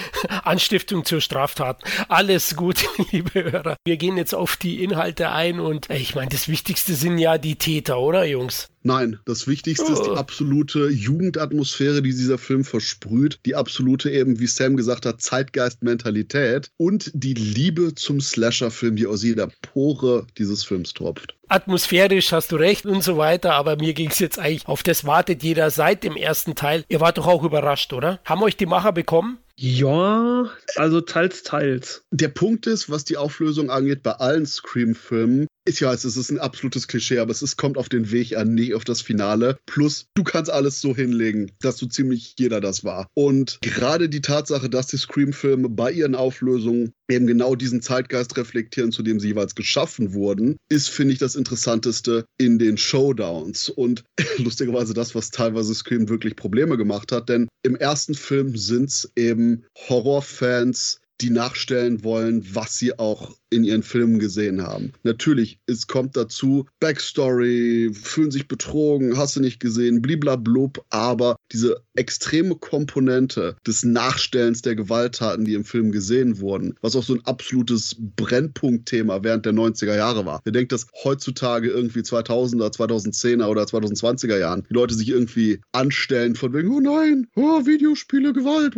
Anstiftung 0.45 1.05
zur 1.05 1.21
Straftat. 1.21 1.83
Alles 2.09 2.57
gut, 2.57 2.85
liebe 3.13 3.45
Hörer. 3.45 3.77
Wir 3.85 3.97
gehen 3.97 4.17
jetzt 4.17 4.35
auf 4.35 4.57
die 4.57 4.83
Inhalte 4.83 5.31
ein 5.31 5.61
und 5.61 5.91
ich 5.91 6.15
meine, 6.15 6.31
das 6.31 6.49
Wichtigste 6.49 6.95
sind 6.95 7.19
ja 7.19 7.39
die 7.39 7.57
Täter, 7.57 8.01
oder 8.01 8.25
Jungs? 8.25 8.69
Nein, 8.87 9.19
das 9.25 9.47
Wichtigste 9.47 9.87
oh. 9.89 9.93
ist 9.95 10.03
die 10.03 10.11
oh. 10.11 10.15
absolute 10.15 10.89
Jugendatmosphäre, 10.89 12.03
die 12.03 12.11
dieser 12.11 12.37
Film 12.37 12.65
versprüht, 12.65 13.41
die 13.47 13.55
absolute 13.55 14.11
eben, 14.11 14.39
wie 14.39 14.47
Sam 14.47 14.77
gesagt 14.77 15.07
hat, 15.07 15.23
Zeitgeist-Mentalität 15.23 16.71
und 16.77 17.11
die 17.15 17.33
Liebe 17.33 17.95
zum 17.95 18.21
Slasher-Film, 18.21 18.97
die 18.97 19.07
aus 19.07 19.23
jeder 19.23 19.49
Pore 19.63 20.27
dieses 20.37 20.65
Films 20.65 20.93
tropft 20.93 21.35
atmosphärisch 21.49 22.33
hast 22.33 22.51
du 22.51 22.57
recht 22.57 22.85
und 22.85 23.03
so 23.03 23.17
weiter, 23.17 23.53
aber 23.53 23.77
mir 23.77 23.95
ging 23.95 24.11
es 24.11 24.19
jetzt 24.19 24.39
eigentlich 24.39 24.67
auf 24.67 24.83
das 24.83 25.05
wartet 25.05 25.43
jeder 25.43 25.71
seit 25.71 26.03
dem 26.03 26.17
ersten 26.17 26.55
Teil. 26.55 26.85
Ihr 26.89 27.01
wart 27.01 27.19
doch 27.19 27.27
auch 27.27 27.45
überrascht, 27.45 27.93
oder? 27.93 28.19
Haben 28.25 28.43
euch 28.43 28.57
die 28.57 28.67
Macher 28.67 28.93
bekommen? 28.93 29.39
Ja, 29.57 30.51
also 30.75 31.01
teils, 31.01 31.45
teils. 31.45 32.03
Der 32.11 32.29
Punkt 32.29 32.67
ist, 32.67 32.91
was 32.91 33.05
die 33.05 33.17
Auflösung 33.17 33.71
angeht, 33.71 34.03
bei 34.03 34.13
allen 34.13 34.47
Scream-Filmen, 34.47 35.47
ich 35.67 35.81
weiß, 35.81 36.05
es 36.05 36.17
ist 36.17 36.31
ein 36.31 36.39
absolutes 36.39 36.89
Klischee, 36.89 37.19
aber 37.19 37.31
es 37.31 37.43
ist, 37.43 37.57
kommt 37.57 37.79
auf 37.79 37.89
den 37.89 38.11
Weg 38.11 38.37
an, 38.37 38.55
nie 38.55 38.75
auf 38.75 38.85
das 38.85 39.01
Finale. 39.01 39.59
Plus, 39.67 40.07
du 40.15 40.23
kannst 40.23 40.51
alles 40.51 40.81
so 40.81 40.95
hinlegen, 40.95 41.53
dass 41.61 41.79
so 41.79 41.87
ziemlich 41.87 42.35
jeder 42.39 42.61
das 42.61 42.85
war. 42.85 43.09
Und 43.15 43.59
gerade 43.63 44.09
die 44.09 44.21
Tatsache, 44.21 44.69
dass 44.69 44.89
die 44.89 44.99
Scream-Filme 44.99 45.71
bei 45.71 45.91
ihren 45.91 46.15
Auflösungen 46.15 46.93
eben 47.09 47.27
genau 47.27 47.55
diesen 47.55 47.83
Zeitgeist 47.83 48.37
reflektieren, 48.37 48.93
zu 48.93 49.03
dem 49.03 49.21
sie 49.21 49.29
jeweils 49.29 49.55
geschaffen 49.55 50.13
wurden, 50.13 50.57
ist, 50.69 50.91
finde 50.91 51.15
ich, 51.15 51.19
das 51.19 51.37
Interessanteste 51.37 52.27
in 52.39 52.59
den 52.59 52.77
Showdowns. 52.77 53.71
Und 53.71 54.05
lustigerweise 54.39 54.95
das, 54.95 55.15
was 55.15 55.31
teilweise 55.31 55.75
Scream 55.75 56.09
wirklich 56.09 56.37
Probleme 56.37 56.77
gemacht 56.77 57.11
hat, 57.13 57.29
denn 57.29 57.49
im 57.63 57.77
ersten 57.77 58.15
Film 58.15 58.57
sind 58.57 58.91
es 58.91 59.11
eben 59.17 59.65
Horrorfans, 59.89 61.01
die 61.21 61.31
nachstellen 61.31 62.03
wollen, 62.05 62.45
was 62.55 62.79
sie 62.79 62.99
auch 62.99 63.37
in 63.55 63.65
ihren 63.65 63.83
Filmen 63.83 64.19
gesehen 64.19 64.63
haben. 64.63 64.93
Natürlich, 65.05 65.59
es 65.67 65.87
kommt 65.87 66.17
dazu, 66.17 66.67
Backstory, 66.81 67.93
fühlen 67.95 68.33
sich 68.33 68.49
betrogen, 68.49 69.17
hast 69.17 69.37
du 69.37 69.41
nicht 69.41 69.61
gesehen, 69.61 70.03
bliblablub, 70.03 70.85
aber 70.91 71.37
diese 71.53 71.83
extreme 71.95 72.57
Komponente 72.57 73.57
des 73.67 73.85
Nachstellens 73.85 74.63
der 74.63 74.75
Gewalttaten, 74.75 75.45
die 75.45 75.55
im 75.55 75.65
Film 75.65 75.93
gesehen 75.93 76.41
wurden, 76.41 76.75
was 76.81 76.97
auch 76.97 77.05
so 77.05 77.15
ein 77.15 77.25
absolutes 77.25 77.97
Brennpunktthema 78.17 79.23
während 79.23 79.47
der 79.47 79.53
90er 79.53 79.95
Jahre 79.95 80.27
war. 80.27 80.43
Ihr 80.45 80.53
denkt, 80.53 80.73
dass 80.73 80.89
heutzutage 81.05 81.71
irgendwie 81.71 82.01
2000er, 82.01 82.75
2010er 82.75 83.47
oder 83.47 83.63
2020er 83.63 84.39
Jahren 84.39 84.67
die 84.69 84.75
Leute 84.75 84.95
sich 84.95 85.09
irgendwie 85.09 85.61
anstellen 85.71 86.35
von 86.35 86.53
wegen, 86.53 86.71
oh 86.71 86.81
nein, 86.81 87.29
oh, 87.37 87.65
Videospiele, 87.65 88.33
Gewalt. 88.33 88.75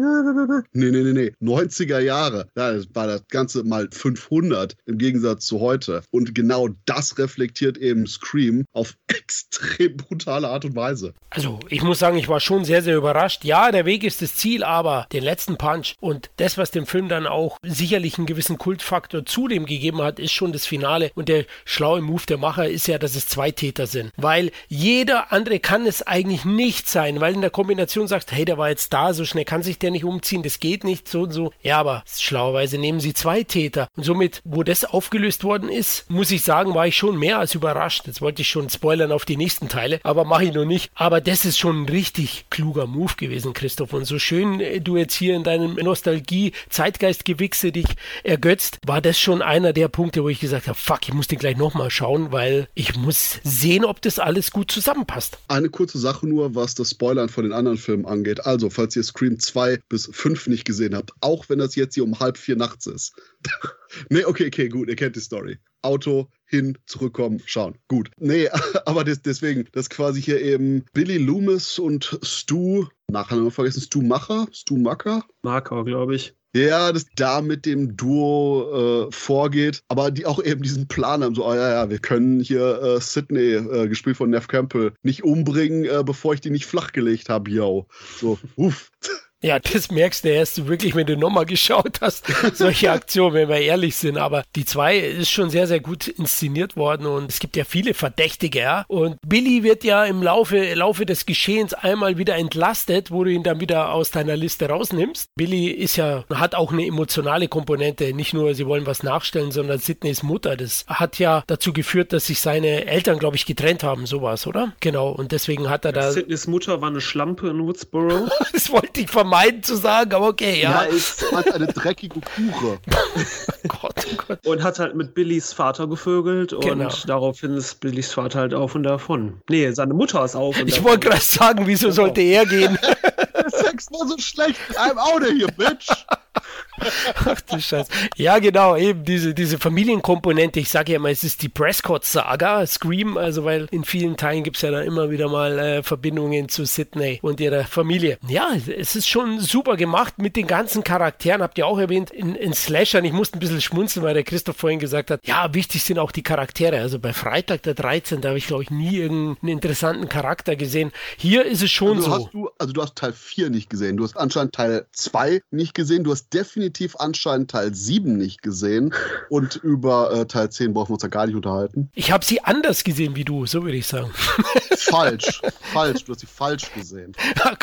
Nee, 0.73 0.91
nee, 0.91 1.03
nee, 1.03 1.13
nee. 1.13 1.33
90er 1.41 2.01
Jahre, 2.01 2.26
ja, 2.35 2.73
das 2.73 2.89
war 2.95 3.07
das 3.07 3.27
Ganze 3.29 3.65
mal 3.65 3.89
500 3.93 4.57
verändert 4.57 4.77
im 4.87 4.99
Gegensatz 4.99 5.47
zu 5.47 5.61
heute. 5.61 6.03
Und 6.11 6.35
genau 6.35 6.69
das 6.87 7.19
reflektiert 7.19 7.79
eben 7.79 8.07
Scream 8.07 8.65
auf 8.73 8.97
extrem 9.07 9.97
brutale 9.97 10.49
Art 10.49 10.65
und 10.65 10.77
Weise. 10.77 11.15
Also, 11.31 11.61
ich 11.69 11.83
muss 11.83 11.99
sagen, 11.99 12.17
ich 12.17 12.29
war 12.29 12.41
schon 12.41 12.65
sehr, 12.65 12.83
sehr 12.83 12.97
überrascht. 12.97 13.45
Ja, 13.45 13.71
der 13.71 13.85
Weg 13.85 14.05
ist 14.05 14.23
das 14.23 14.37
Ziel, 14.37 14.63
aber 14.63 15.07
den 15.13 15.23
letzten 15.23 15.57
Punch 15.57 15.95
und 16.01 16.31
das, 16.37 16.59
was 16.59 16.71
dem 16.71 16.87
Film 16.87 17.09
dann 17.09 17.27
auch 17.27 17.59
sicherlich 17.63 18.19
einen 18.19 18.27
gewissen 18.27 18.59
Kultfaktor 18.59 19.25
zudem 19.27 19.67
gegeben 19.67 20.03
hat, 20.03 20.19
ist 20.19 20.33
schon 20.33 20.53
das 20.53 20.67
Finale. 20.67 21.11
Und 21.15 21.29
der 21.29 21.45
schlaue 21.65 22.01
Move 22.01 22.25
der 22.29 22.39
Macher 22.39 22.69
ist 22.69 22.87
ja, 22.87 22.99
dass 22.99 23.17
es 23.17 23.29
zwei 23.29 23.51
Täter 23.51 23.87
sind. 23.87 24.13
Weil 24.17 24.51
jeder 24.69 25.33
andere 25.33 25.61
kann 25.61 25.87
es 25.87 26.03
eigentlich 26.03 26.45
nicht 26.45 26.89
sein, 26.89 27.21
weil 27.21 27.35
in 27.35 27.41
der 27.41 27.51
Kombination 27.51 28.09
sagst, 28.09 28.33
hey, 28.33 28.45
der 28.45 28.59
war 28.59 28.69
jetzt 28.69 28.93
da, 28.93 29.13
so 29.13 29.25
schnell 29.25 29.45
kann 29.45 29.63
sich 29.63 29.79
der 29.79 29.91
nicht 29.91 30.05
umziehen, 30.05 30.43
das 30.43 30.61
geht 30.61 30.85
nicht, 30.85 31.09
so 31.09 31.23
und 31.23 31.33
so. 31.33 31.53
Ja, 31.63 31.79
aber 31.79 32.03
schlauerweise 32.23 32.79
nehmen 32.79 33.01
sie 33.01 33.15
zwei 33.15 33.43
Täter. 33.43 33.89
Und 33.97 34.05
somit 34.05 34.41
wo 34.45 34.63
das 34.63 34.85
aufgelöst 34.85 35.45
worden 35.45 35.69
ist, 35.69 36.09
muss 36.11 36.31
ich 36.31 36.43
sagen, 36.43 36.75
war 36.75 36.87
ich 36.87 36.97
schon 36.97 37.19
mehr 37.19 37.39
als 37.39 37.55
überrascht. 37.55 38.07
Jetzt 38.07 38.21
wollte 38.21 38.43
ich 38.43 38.49
schon 38.49 38.71
spoilern 38.71 39.13
auf 39.13 39.25
die 39.25 39.37
nächsten 39.37 39.69
Teile, 39.69 40.01
aber 40.03 40.25
mache 40.25 40.45
ich 40.45 40.55
noch 40.55 40.65
nicht. 40.65 40.91
Aber 40.95 41.21
das 41.21 41.45
ist 41.45 41.59
schon 41.59 41.83
ein 41.83 41.89
richtig 41.89 42.47
kluger 42.51 42.87
Move 42.87 43.15
gewesen, 43.17 43.53
Christoph. 43.53 43.93
Und 43.93 44.05
so 44.05 44.19
schön 44.19 44.61
äh, 44.61 44.81
du 44.81 44.97
jetzt 44.97 45.15
hier 45.15 45.35
in 45.37 45.45
deinem 45.45 45.75
Nostalgie-Zeitgeist-Gewichse 45.75 47.73
dich 47.73 47.87
ergötzt, 48.25 48.79
war 48.87 49.01
das 49.01 49.19
schon 49.19 49.43
einer 49.43 49.73
der 49.73 49.89
Punkte, 49.89 50.23
wo 50.23 50.29
ich 50.29 50.41
gesagt 50.41 50.69
habe, 50.69 50.79
fuck, 50.79 51.01
ich 51.09 51.15
muss 51.15 51.27
den 51.27 51.39
gleich 51.39 51.57
nochmal 51.57 51.91
schauen, 51.91 52.33
weil 52.33 52.69
ich 52.75 52.97
muss 52.97 53.41
sehen, 53.43 53.85
ob 53.85 54.01
das 54.03 54.19
alles 54.19 54.51
gut 54.51 54.71
zusammenpasst. 54.71 55.39
Eine 55.49 55.69
kurze 55.69 55.99
Sache 55.99 56.27
nur, 56.27 56.55
was 56.55 56.75
das 56.75 56.91
Spoilern 56.91 57.29
von 57.29 57.45
den 57.45 57.53
anderen 57.53 57.79
Filmen 57.79 58.07
angeht. 58.07 58.47
Also, 58.47 58.71
falls 58.71 58.97
ihr 58.97 59.03
Scream 59.03 59.39
2 59.39 59.81
bis 59.89 60.09
5 60.13 60.47
nicht 60.49 60.65
gesehen 60.65 60.95
habt, 60.95 61.13
auch 61.21 61.49
wenn 61.49 61.59
das 61.59 61.75
jetzt 61.75 61.95
hier 61.95 62.05
um 62.07 62.19
halb 62.21 62.39
vier 62.39 62.57
nachts 62.57 62.87
ist, 62.87 63.15
nee, 64.11 64.25
okay, 64.25 64.47
okay, 64.47 64.69
gut, 64.69 64.89
ihr 64.89 64.97
kennt 64.97 65.17
die 65.17 65.21
Story. 65.21 65.59
Auto, 65.83 66.29
hin, 66.47 66.79
zurückkommen, 66.87 67.41
schauen. 67.45 67.77
Gut. 67.89 68.11
Nee, 68.19 68.49
aber 68.87 69.05
das, 69.05 69.23
deswegen, 69.23 69.69
dass 69.73 69.91
quasi 69.91 70.23
hier 70.23 70.41
eben 70.41 70.85
Billy 70.93 71.19
Loomis 71.19 71.79
und 71.79 72.19
Stu, 72.23 72.87
nachher 73.11 73.37
haben 73.37 73.45
wir 73.45 73.51
vergessen, 73.51 73.83
Stu 73.83 74.03
Macher, 74.03 74.49
Stu 74.53 74.77
Macker? 74.77 75.25
Marker, 75.43 75.85
glaube 75.85 76.17
ich. 76.17 76.35
Ja, 76.57 76.91
das 76.91 77.05
da 77.17 77.43
mit 77.43 77.67
dem 77.67 77.99
Duo 77.99 79.09
äh, 79.09 79.13
vorgeht, 79.13 79.83
aber 79.89 80.11
die 80.11 80.25
auch 80.25 80.43
eben 80.43 80.63
diesen 80.63 80.89
Plan 80.89 81.23
haben, 81.23 81.35
so, 81.35 81.47
oh 81.47 81.55
ja, 81.55 81.71
ja, 81.71 81.91
wir 81.91 81.99
können 81.99 82.41
hier 82.41 82.83
äh, 82.83 83.01
Sydney, 83.01 83.53
äh, 83.53 83.89
gespielt 83.89 84.17
von 84.17 84.31
Neff 84.31 84.49
Campbell, 84.49 84.95
nicht 85.03 85.23
umbringen, 85.23 85.85
äh, 85.85 86.03
bevor 86.03 86.33
ich 86.33 86.41
die 86.41 86.49
nicht 86.49 86.65
flachgelegt 86.65 87.29
habe, 87.29 87.51
yo. 87.51 87.87
So, 88.19 88.39
uff. 88.57 88.91
Ja, 89.47 89.61
das 89.61 89.93
merkst 89.93 90.25
du 90.25 90.29
erst 90.31 90.67
wirklich, 90.67 90.97
wenn 90.97 91.07
du 91.07 91.17
nochmal 91.17 91.47
geschaut 91.47 92.01
hast, 92.01 92.27
solche 92.55 92.91
Aktionen, 92.91 93.35
wenn 93.35 93.49
wir 93.49 93.61
ehrlich 93.61 93.95
sind. 93.95 94.19
Aber 94.19 94.43
die 94.57 94.65
zwei 94.65 94.99
ist 94.99 95.31
schon 95.31 95.51
sehr, 95.51 95.69
sehr 95.69 95.79
gut 95.79 96.09
inszeniert 96.09 96.77
worden 96.77 97.07
und 97.07 97.31
es 97.31 97.39
gibt 97.39 97.57
ja 97.57 97.63
viele 97.63 97.95
Verdächtige, 97.95 98.59
ja. 98.59 98.85
Und 98.89 99.19
Billy 99.25 99.63
wird 99.63 99.85
ja 99.85 100.05
im 100.05 100.21
Laufe, 100.21 100.75
Laufe 100.75 101.07
des 101.07 101.27
Geschehens 101.27 101.75
einmal 101.75 102.19
wieder 102.19 102.35
entlastet, 102.35 103.13
wo 103.13 103.23
du 103.23 103.31
ihn 103.31 103.45
dann 103.45 103.61
wieder 103.61 103.93
aus 103.93 104.11
deiner 104.11 104.35
Liste 104.35 104.69
rausnimmst. 104.69 105.31
Billy 105.37 105.69
ist 105.69 105.95
ja, 105.95 106.25
hat 106.35 106.57
auch 106.57 106.73
eine 106.73 106.85
emotionale 106.85 107.47
Komponente. 107.47 108.13
Nicht 108.15 108.35
nur, 108.35 108.53
sie 108.57 108.67
wollen 108.67 108.87
was 108.87 109.05
nachstellen, 109.05 109.53
sondern 109.53 109.79
Sydneys 109.79 110.25
Mutter. 110.25 110.57
Das 110.57 110.85
hat 110.89 111.21
ja 111.21 111.45
dazu 111.47 111.73
geführt, 111.73 112.13
dass 112.13 112.27
sich 112.27 112.41
seine 112.41 112.87
Eltern, 112.87 113.21
glaube 113.21 113.37
ich, 113.37 113.47
getrennt 113.47 113.85
haben, 113.85 114.07
sowas, 114.07 114.45
oder? 114.49 114.73
Genau. 114.81 115.11
Und 115.11 115.31
deswegen 115.31 115.71
hat 115.71 115.85
er 115.85 115.93
da. 115.93 116.11
Sydneys 116.11 116.49
Mutter 116.49 116.81
war 116.81 116.89
eine 116.89 117.01
Schlampe 117.01 117.49
in 117.51 117.63
Woodsboro. 117.63 118.27
das 118.53 118.73
wollte 118.73 119.03
ich 119.03 119.09
vermeiden 119.09 119.36
vermeiden 119.37 119.63
zu 119.63 119.77
sagen, 119.77 120.15
aber 120.15 120.29
okay, 120.29 120.61
ja. 120.63 120.85
Ja, 120.85 120.91
ist 120.91 121.25
halt 121.33 121.53
eine 121.53 121.67
dreckige 121.67 122.21
Kuche. 122.21 122.79
Gott, 123.69 124.07
oh 124.11 124.23
Gott. 124.29 124.47
Und 124.47 124.63
hat 124.63 124.79
halt 124.79 124.95
mit 124.95 125.15
Billys 125.15 125.53
Vater 125.53 125.87
gevögelt 125.87 126.55
genau. 126.61 126.85
und 126.85 127.09
daraufhin 127.09 127.57
ist 127.57 127.81
Billys 127.81 128.13
Vater 128.13 128.41
halt 128.41 128.55
auf 128.55 128.75
und 128.75 128.85
davon. 128.85 129.41
Nee, 129.49 129.71
seine 129.73 129.95
Mutter 129.95 130.25
ist 130.25 130.37
auf 130.37 130.61
und 130.61 130.69
Ich 130.69 130.83
wollte 130.83 131.09
gerade 131.09 131.23
sagen, 131.23 131.67
wieso 131.67 131.91
sollte 131.91 132.21
er 132.21 132.47
gehen? 132.47 132.79
Der 133.35 133.51
Sex 133.51 133.91
war 133.91 134.07
so 134.09 134.19
schlecht. 134.19 134.59
I'm 134.77 134.97
out 134.97 135.23
of 135.23 135.29
here, 135.29 135.53
bitch. 135.57 135.89
Ach 137.25 137.41
du 137.41 137.61
Scheiße. 137.61 137.91
Ja, 138.17 138.39
genau, 138.39 138.77
eben 138.77 139.05
diese, 139.05 139.35
diese 139.35 139.59
Familienkomponente. 139.59 140.61
Ich 140.61 140.71
sage 140.71 140.93
ja 140.93 140.97
immer, 140.97 141.11
es 141.11 141.25
ist 141.25 141.43
die 141.43 141.49
Prescott-Saga, 141.49 142.67
Scream, 142.67 143.17
also 143.17 143.45
weil 143.45 143.69
in 143.71 143.85
vielen 143.85 144.17
Teilen 144.17 144.45
gibt 144.45 144.57
es 144.57 144.63
ja 144.63 144.71
dann 144.71 144.85
immer 144.85 145.11
wieder 145.11 145.29
mal 145.29 145.59
äh, 145.59 145.83
Verbindungen 145.83 146.49
zu 146.49 146.65
Sydney 146.65 147.19
und 147.23 147.41
ihrer 147.41 147.65
Familie. 147.65 148.19
Ja, 148.29 148.51
es 148.55 148.97
ist 148.97 149.09
schon 149.09 149.41
super 149.41 149.77
gemacht 149.77 150.19
mit 150.19 150.37
den 150.37 150.47
ganzen 150.47 150.85
Charakteren, 150.85 151.43
habt 151.43 151.59
ihr 151.59 151.67
auch 151.67 151.79
erwähnt, 151.79 152.11
in, 152.11 152.35
in 152.35 152.53
Slashern. 152.53 153.05
Ich 153.05 153.13
musste 153.13 153.37
ein 153.37 153.41
bisschen 153.41 153.61
schmunzeln, 153.61 154.05
weil 154.05 154.15
der 154.15 154.25
Christoph 154.25 154.57
vorhin 154.57 154.79
gesagt 154.79 155.11
hat, 155.11 155.21
ja, 155.27 155.53
wichtig 155.55 155.83
sind 155.83 155.99
auch 155.99 156.13
die 156.13 156.23
Charaktere. 156.23 156.81
Also 156.81 156.99
bei 156.99 157.13
Freitag 157.13 157.63
der 157.63 157.75
13. 157.75 158.21
da 158.21 158.29
habe 158.29 158.39
ich, 158.39 158.47
glaube 158.47 158.63
ich, 158.63 158.71
nie 158.71 158.97
irgendeinen 158.97 159.49
interessanten 159.49 160.09
Charakter 160.09 160.57
gesehen. 160.57 160.93
Hier 161.17 161.45
ist 161.45 161.63
es 161.63 161.71
schon 161.71 161.99
also 161.99 162.11
so. 162.11 162.13
Hast 162.13 162.35
du, 162.35 162.51
also 162.59 162.73
du 162.73 162.83
hast 162.83 162.97
Teil 162.97 163.13
4 163.13 163.51
nicht 163.51 163.71
gesehen, 163.71 163.97
du 163.97 164.05
hast 164.05 164.17
anscheinend 164.17 164.55
Teil 164.55 164.87
2 164.93 165.43
nicht 165.51 165.75
gesehen, 165.75 166.05
du 166.05 166.13
hast 166.13 166.33
definitiv 166.33 166.66
definitiv 166.67 166.97
anscheinend 166.99 167.51
Teil 167.51 167.75
7 167.75 168.17
nicht 168.17 168.43
gesehen 168.43 168.93
und 169.29 169.57
über 169.57 170.13
äh, 170.13 170.27
Teil 170.27 170.51
10 170.51 170.75
brauchen 170.75 170.91
wir 170.91 170.95
uns 170.95 171.03
ja 171.03 171.09
gar 171.09 171.27
nicht 171.27 171.37
unterhalten. 171.37 171.91
Ich 171.95 172.11
habe 172.11 172.25
sie 172.25 172.43
anders 172.43 172.83
gesehen 172.83 173.15
wie 173.15 173.25
du, 173.25 173.47
so 173.47 173.63
würde 173.63 173.77
ich 173.77 173.87
sagen. 173.87 174.11
Falsch, 174.77 175.41
falsch, 175.73 176.05
du 176.05 176.13
hast 176.13 176.21
sie 176.21 176.27
falsch 176.27 176.73
gesehen. 176.75 177.13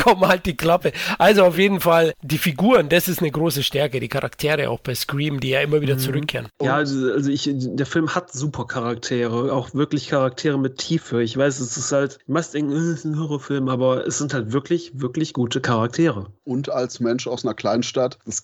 Komm, 0.01 0.27
halt 0.27 0.45
die 0.45 0.57
Klappe. 0.57 0.91
Also 1.19 1.45
auf 1.45 1.57
jeden 1.57 1.79
Fall, 1.79 2.13
die 2.21 2.37
Figuren, 2.37 2.89
das 2.89 3.07
ist 3.07 3.19
eine 3.19 3.31
große 3.31 3.63
Stärke, 3.63 3.99
die 3.99 4.09
Charaktere 4.09 4.69
auch 4.69 4.79
bei 4.79 4.95
Scream, 4.95 5.39
die 5.39 5.49
ja 5.49 5.61
immer 5.61 5.81
wieder 5.81 5.95
mhm. 5.95 5.99
zurückkehren. 5.99 6.47
Ja, 6.61 6.75
also, 6.75 7.11
also 7.11 7.29
ich, 7.29 7.49
der 7.53 7.85
Film 7.85 8.13
hat 8.13 8.33
super 8.33 8.65
Charaktere, 8.65 9.53
auch 9.53 9.73
wirklich 9.73 10.09
Charaktere 10.09 10.59
mit 10.59 10.79
Tiefe. 10.79 11.21
Ich 11.21 11.37
weiß, 11.37 11.59
es 11.59 11.77
ist 11.77 11.91
halt, 11.91 12.19
du 12.25 12.33
machst 12.33 12.53
denken, 12.53 12.71
es 12.73 12.83
ist 12.83 13.05
ein 13.05 13.19
Horrorfilm, 13.19 13.69
aber 13.69 14.05
es 14.05 14.17
sind 14.17 14.33
halt 14.33 14.51
wirklich, 14.51 14.91
wirklich 14.95 15.33
gute 15.33 15.61
Charaktere. 15.61 16.27
Und 16.43 16.69
als 16.69 16.99
Mensch 16.99 17.27
aus 17.27 17.45
einer 17.45 17.53
Kleinstadt, 17.53 18.17
das 18.25 18.41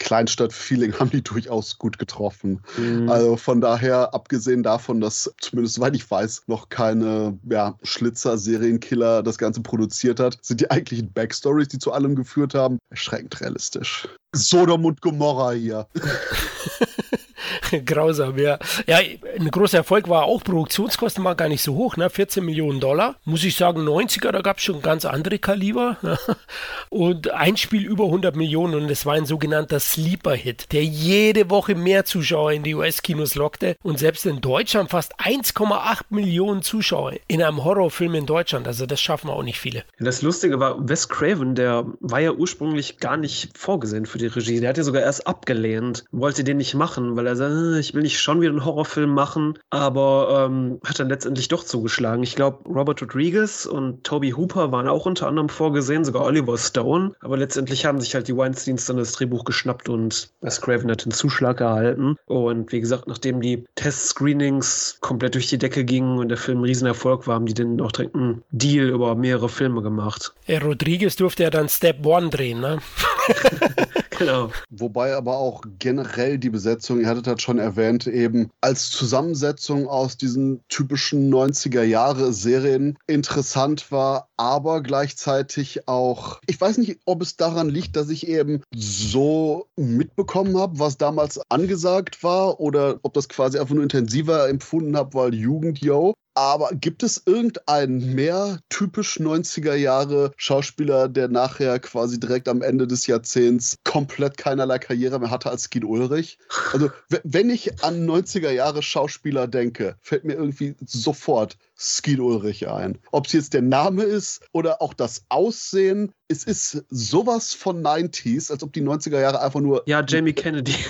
Kleinstadt-Feeling 0.50 0.94
haben 1.00 1.10
die 1.10 1.24
durchaus 1.24 1.78
gut 1.78 1.98
getroffen. 1.98 2.62
Mhm. 2.78 3.10
Also 3.10 3.38
von 3.38 3.62
daher, 3.62 4.14
abgesehen 4.14 4.64
davon, 4.64 5.00
dass 5.00 5.32
zumindest 5.40 5.76
soweit 5.76 5.96
ich 5.96 6.10
weiß, 6.10 6.44
noch 6.48 6.70
keine 6.70 7.38
ja, 7.50 7.78
Schlitzer-Serienkiller 7.84 9.24
das 9.24 9.38
Ganze 9.38 9.62
produziert 9.62 10.20
hat, 10.20 10.38
sind 10.42 10.62
die 10.62 10.70
eigentlichen 10.70 11.12
Backstories, 11.12 11.68
die 11.70 11.80
zu 11.80 11.92
allem 11.92 12.16
geführt 12.16 12.54
haben, 12.54 12.80
erschreckend 12.90 13.40
realistisch. 13.42 14.08
Sodom 14.36 14.86
und 14.86 15.02
Gomorra 15.02 15.52
hier. 15.52 15.88
Grausam, 17.86 18.38
ja. 18.38 18.60
Ja, 18.88 18.98
ein 18.98 19.52
großer 19.52 19.78
Erfolg 19.78 20.10
war 20.10 20.24
auch, 20.24 20.44
Produktionskosten 20.44 21.24
waren 21.24 21.38
gar 21.38 21.50
nicht 21.50 21.62
so 21.62 21.76
hoch, 21.76 21.98
ne? 21.98 22.10
14 22.10 22.44
Millionen 22.44 22.80
Dollar. 22.80 23.16
Muss 23.26 23.44
ich 23.44 23.56
sagen, 23.56 23.88
90er, 23.88 24.32
da 24.32 24.42
gab 24.42 24.58
es 24.58 24.64
schon 24.64 24.82
ganz 24.82 25.06
andere 25.06 25.40
Kaliber. 25.40 25.98
und 26.90 27.32
ein 27.32 27.58
Spiel 27.58 27.86
über 27.86 28.06
100 28.06 28.36
Millionen 28.36 28.76
und 28.76 28.90
es 28.90 29.06
war 29.06 29.16
ein 29.16 29.26
sogenannter 29.26 29.80
Sleeper-Hit, 29.80 30.72
der 30.72 30.84
jede 30.84 31.50
Woche 31.50 31.76
mehr 31.76 32.06
Zuschauer 32.06 32.52
in 32.52 32.64
die 32.64 32.76
US-Kinos 32.76 33.36
lockte 33.36 33.76
und 33.84 34.00
selbst 34.00 34.26
in 34.26 34.42
Deutschland 34.42 34.90
fast 34.90 35.20
1,8 35.20 36.06
Millionen 36.10 36.62
Zuschauer 36.62 37.14
in 37.28 37.42
einem 37.42 37.64
Horrorfilm 37.64 38.16
in 38.16 38.26
Deutschland. 38.26 38.68
Also 38.68 38.86
das 38.86 39.02
schaffen 39.02 39.30
auch 39.30 39.44
nicht 39.44 39.60
viele. 39.60 39.84
Das 40.00 40.22
Lustige 40.22 40.60
war, 40.60 40.88
Wes 40.88 41.10
Craven, 41.10 41.56
der 41.56 41.86
war 42.00 42.20
ja 42.20 42.32
ursprünglich 42.32 42.98
gar 42.98 43.18
nicht 43.18 43.58
vorgesehen 43.58 44.06
für 44.06 44.18
die 44.18 44.28
Regie. 44.28 44.60
Der 44.60 44.70
hat 44.70 44.78
ja 44.78 44.84
sogar 44.84 45.02
erst 45.02 45.28
abgelehnt, 45.28 46.06
wollte 46.12 46.44
den 46.44 46.58
nicht 46.58 46.74
machen, 46.74 47.16
weil 47.16 47.28
er 47.28 47.29
sagte, 47.36 47.76
äh, 47.76 47.80
ich 47.80 47.94
will 47.94 48.02
nicht 48.02 48.20
schon 48.20 48.42
wieder 48.42 48.52
einen 48.52 48.66
Horrorfilm 48.66 49.14
machen, 49.14 49.58
aber 49.70 50.48
ähm, 50.50 50.80
hat 50.86 51.00
dann 51.00 51.10
letztendlich 51.10 51.48
doch 51.48 51.64
zugeschlagen. 51.64 52.24
Ich 52.24 52.36
glaube, 52.36 52.70
Robert 52.70 53.02
Rodriguez 53.02 53.66
und 53.66 54.04
Toby 54.04 54.32
Hooper 54.32 54.72
waren 54.72 54.88
auch 54.88 55.06
unter 55.06 55.28
anderem 55.28 55.50
vorgesehen, 55.50 56.06
sogar 56.06 56.24
Oliver 56.24 56.58
Stone, 56.58 57.14
aber 57.22 57.38
letztendlich 57.38 57.86
haben 57.86 58.00
sich 58.00 58.16
halt 58.16 58.28
die 58.28 58.38
Weinsteins 58.38 58.86
dann 58.86 58.98
das 58.98 59.14
Drehbuch 59.14 59.46
geschnappt 59.46 59.90
und 59.90 60.30
Wes 60.42 60.62
Craven 60.62 60.92
hat 60.92 61.06
den 61.06 61.12
Zuschlag 61.12 61.62
erhalten. 61.62 62.16
Und 62.26 62.72
wie 62.72 62.80
gesagt, 62.80 63.08
nachdem 63.08 63.42
die 63.42 63.66
Test-Screenings 63.76 64.98
komplett 65.02 65.36
durch 65.36 65.48
die 65.48 65.58
Decke 65.58 65.84
gingen 65.86 66.20
und 66.20 66.30
der 66.30 66.38
Film 66.38 66.60
ein 66.60 66.66
Riesenerfolg 66.66 67.28
war, 67.28 67.36
haben 67.36 67.46
die 67.46 67.54
dann 67.54 67.80
auch 67.82 67.92
direkt 67.92 68.16
einen 68.16 68.44
Deal 68.52 68.88
über 68.90 69.16
mehrere 69.16 69.50
Filme 69.50 69.82
gemacht. 69.82 70.34
Ja, 70.48 70.60
Rodriguez 70.60 71.16
durfte 71.16 71.44
ja 71.44 71.50
dann 71.50 71.70
Step 71.70 72.06
One 72.06 72.30
drehen, 72.30 72.60
ne? 72.60 72.80
genau. 74.20 74.52
Wobei 74.70 75.16
aber 75.16 75.38
auch 75.38 75.64
generell 75.80 76.38
die 76.38 76.50
Besetzung, 76.50 77.00
ihr 77.02 77.08
hattet 77.08 77.28
halt 77.28 77.42
schon 77.42 77.58
erwähnt, 77.58 78.06
eben 78.06 78.52
als 78.62 78.92
Zusammensetzung 78.92 79.88
aus 79.88 80.18
diesen 80.18 80.62
typischen 80.70 81.34
90er 81.34 81.84
Jahre 81.84 82.34
Serien 82.34 82.98
interessant 83.08 83.92
war, 83.92 84.30
aber 84.38 84.84
gleichzeitig 84.84 85.88
auch, 85.88 86.40
ich 86.48 86.60
weiß 86.60 86.78
nicht, 86.78 87.00
ob 87.06 87.22
es 87.22 87.36
daran 87.36 87.70
liegt, 87.70 87.96
dass 87.96 88.10
ich 88.10 88.28
eben 88.28 88.62
so 88.76 89.68
mitbekommen 89.76 90.58
habe, 90.58 90.80
was 90.80 90.98
damals 90.98 91.40
angesagt 91.50 92.24
war 92.24 92.60
oder 92.60 93.00
ob 93.04 93.14
das 93.14 93.30
quasi 93.30 93.58
einfach 93.58 93.74
nur 93.74 93.84
intensiver 93.84 94.48
empfunden 94.50 94.96
habe, 94.96 95.14
weil 95.14 95.34
Jugend, 95.34 95.80
yo. 95.80 96.14
Aber 96.40 96.70
gibt 96.72 97.04
es 97.04 97.22
irgendeinen 97.26 98.16
mehr 98.16 98.60
typisch 98.70 99.20
90er 99.20 99.74
Jahre 99.76 100.32
Schauspieler, 100.38 101.10
der 101.10 101.28
nachher 101.28 101.82
quasi 101.82 102.18
direkt 102.18 102.48
am 102.48 102.62
Ende 102.62 102.88
des 102.88 103.08
Jahrzehnts 103.08 103.80
komplett 103.84 104.38
keinerlei 104.38 104.80
Karriere 104.80 105.20
mehr 105.20 105.32
hatte 105.32 105.50
als 105.50 105.68
Skin 105.70 105.84
Ulrich? 105.84 106.38
Also, 106.72 106.92
wenn 107.10 107.50
ich 107.50 107.84
an 107.84 108.08
90er 108.10 108.52
Jahre 108.52 108.82
Schauspieler 108.82 109.50
denke, 109.50 109.98
fällt 110.00 110.24
mir 110.24 110.36
irgendwie 110.36 110.78
sofort 110.86 111.58
Skin 111.80 112.20
Ulrich 112.20 112.68
ein. 112.68 112.98
Ob 113.12 113.28
es 113.28 113.34
jetzt 113.34 113.54
der 113.54 113.62
Name 113.62 114.04
ist 114.04 114.42
oder 114.52 114.82
auch 114.82 114.94
das 114.94 115.24
Aussehen, 115.30 116.12
es 116.28 116.44
ist 116.44 116.84
sowas 116.90 117.54
von 117.54 117.82
90s, 117.82 118.52
als 118.52 118.62
ob 118.64 118.74
die 118.74 118.82
90er 118.82 119.20
Jahre 119.20 119.42
einfach 119.42 119.62
nur. 119.62 119.84
Ja, 119.86 120.04
Jamie 120.06 120.34
Kennedy. 120.34 120.76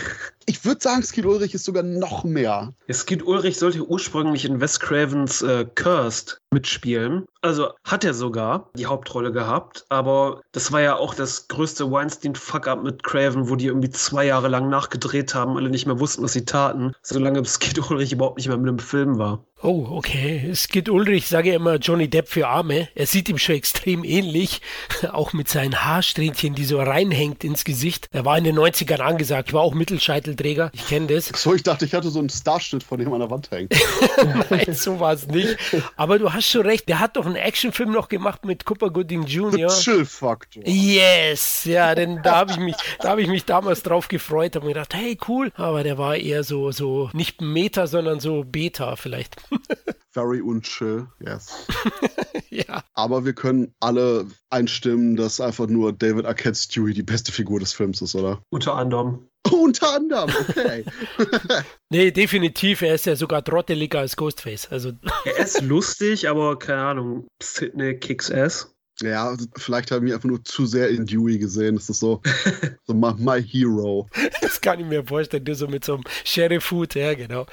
Ich 0.45 0.65
würde 0.65 0.81
sagen, 0.81 1.03
Skid 1.03 1.27
Ulrich 1.27 1.53
ist 1.53 1.63
sogar 1.63 1.83
noch 1.83 2.23
mehr. 2.23 2.73
Ja, 2.87 2.93
Skid 2.95 3.21
Ulrich 3.21 3.59
sollte 3.59 3.85
ursprünglich 3.85 4.45
in 4.45 4.59
Wes 4.59 4.79
Cravens 4.79 5.43
äh, 5.43 5.63
Cursed 5.75 6.41
mitspielen. 6.51 7.27
Also 7.41 7.69
hat 7.85 8.03
er 8.03 8.13
sogar 8.13 8.69
die 8.75 8.85
Hauptrolle 8.85 9.31
gehabt, 9.31 9.85
aber 9.87 10.41
das 10.51 10.71
war 10.71 10.81
ja 10.81 10.97
auch 10.97 11.13
das 11.13 11.47
größte 11.47 11.89
Weinstein-Fuck-up 11.89 12.83
mit 12.83 13.03
Craven, 13.03 13.49
wo 13.49 13.55
die 13.55 13.67
irgendwie 13.67 13.89
zwei 13.89 14.25
Jahre 14.25 14.49
lang 14.49 14.69
nachgedreht 14.69 15.33
haben, 15.33 15.55
alle 15.55 15.69
nicht 15.69 15.85
mehr 15.85 15.99
wussten, 15.99 16.23
was 16.23 16.33
sie 16.33 16.43
taten, 16.43 16.93
solange 17.01 17.45
Skid 17.45 17.79
Ulrich 17.89 18.11
überhaupt 18.11 18.37
nicht 18.37 18.49
mehr 18.49 18.57
mit 18.57 18.67
dem 18.67 18.79
Film 18.79 19.17
war. 19.17 19.45
Oh, 19.61 19.87
okay. 19.91 20.53
Skid 20.55 20.87
Ulrich, 20.87 21.27
sage 21.27 21.49
ich 21.49 21.55
immer 21.55 21.75
Johnny 21.75 22.09
Depp 22.09 22.29
für 22.29 22.47
Arme. 22.47 22.87
Er 22.95 23.05
sieht 23.05 23.27
ihm 23.27 23.37
schon 23.37 23.55
extrem 23.55 24.05
ähnlich, 24.05 24.61
auch 25.11 25.33
mit 25.33 25.49
seinen 25.49 25.83
Haarsträhnchen, 25.83 26.55
die 26.55 26.63
so 26.63 26.79
reinhängt 26.79 27.43
ins 27.43 27.65
Gesicht. 27.65 28.07
Er 28.11 28.23
war 28.23 28.37
in 28.37 28.45
den 28.45 28.57
90ern 28.57 29.01
angesagt, 29.01 29.51
war 29.51 29.61
auch 29.61 29.73
Mittelscheitelträger. 29.73 30.71
Ich 30.73 30.87
kenne 30.87 31.07
das. 31.07 31.25
So, 31.35 31.53
ich 31.53 31.63
dachte, 31.63 31.83
ich 31.83 31.93
hatte 31.93 32.09
so 32.09 32.19
einen 32.19 32.29
Starschnitt 32.29 32.83
von 32.83 32.99
dem 32.99 33.11
an 33.11 33.19
der 33.19 33.29
Wand 33.29 33.51
hängen. 33.51 33.67
Nein, 34.49 34.73
so 34.73 35.01
war 35.01 35.13
es 35.13 35.27
nicht. 35.27 35.57
Aber 35.97 36.19
du 36.19 36.31
hast 36.31 36.49
schon 36.49 36.61
recht, 36.61 36.87
der 36.87 36.99
hat 36.99 37.17
doch 37.17 37.25
einen 37.29 37.43
Actionfilm 37.43 37.91
noch 37.91 38.09
gemacht 38.09 38.45
mit 38.45 38.65
Cooper 38.65 38.89
Gooding 38.89 39.23
Jr. 39.23 39.69
The 39.69 39.81
Chill 39.81 40.05
Factor. 40.05 40.63
Yes, 40.65 41.65
ja, 41.65 41.95
denn 41.95 42.21
da 42.23 42.37
habe 42.37 42.51
ich 42.51 42.59
mich, 42.59 42.75
da 42.99 43.09
habe 43.09 43.21
ich 43.21 43.27
mich 43.27 43.45
damals 43.45 43.83
drauf 43.83 44.07
gefreut, 44.07 44.55
habe 44.55 44.65
mir 44.65 44.73
gedacht, 44.73 44.93
hey, 44.93 45.17
cool. 45.27 45.51
Aber 45.55 45.83
der 45.83 45.97
war 45.97 46.15
eher 46.15 46.43
so, 46.43 46.71
so 46.71 47.09
nicht 47.13 47.41
Meta, 47.41 47.87
sondern 47.87 48.19
so 48.19 48.43
Beta 48.43 48.95
vielleicht. 48.95 49.37
Very 50.11 50.41
unchill, 50.41 51.07
yes. 51.19 51.67
ja. 52.49 52.83
Aber 52.93 53.25
wir 53.25 53.33
können 53.33 53.73
alle 53.79 54.25
einstimmen, 54.49 55.15
dass 55.15 55.39
einfach 55.39 55.67
nur 55.67 55.93
David 55.93 56.25
Arquette 56.25 56.57
Stewie 56.57 56.93
die 56.93 57.03
beste 57.03 57.31
Figur 57.31 57.59
des 57.59 57.73
Films 57.73 58.01
ist, 58.01 58.15
oder? 58.15 58.41
Unter 58.49 58.73
anderem. 58.73 59.28
Unter 59.51 59.95
anderem, 59.95 60.29
okay. 60.49 60.83
nee, 61.89 62.11
definitiv. 62.11 62.81
Er 62.81 62.95
ist 62.95 63.05
ja 63.05 63.15
sogar 63.15 63.43
trotteliger 63.43 63.99
als 63.99 64.15
Ghostface. 64.15 64.69
Also. 64.69 64.91
er 65.25 65.37
ist 65.37 65.61
lustig, 65.61 66.27
aber 66.27 66.59
keine 66.59 66.81
Ahnung. 66.81 67.27
Sidney 67.41 67.97
kicks 67.97 68.31
ass. 68.31 68.75
Ja, 69.01 69.35
vielleicht 69.55 69.91
haben 69.91 70.05
wir 70.05 70.15
einfach 70.15 70.29
nur 70.29 70.43
zu 70.43 70.65
sehr 70.65 70.89
in 70.89 71.05
Dewey 71.05 71.37
gesehen. 71.37 71.75
Das 71.75 71.89
ist 71.89 71.99
so, 71.99 72.21
so 72.87 72.93
my, 72.93 73.13
my, 73.17 73.41
hero. 73.41 74.07
Das 74.41 74.59
kann 74.59 74.79
ich 74.79 74.85
mir 74.85 75.05
vorstellen, 75.05 75.45
du 75.45 75.55
so 75.55 75.67
mit 75.67 75.85
so 75.85 75.95
einem 75.95 76.03
Sheriff-Hut, 76.25 76.95
ja, 76.95 77.13
genau. 77.13 77.45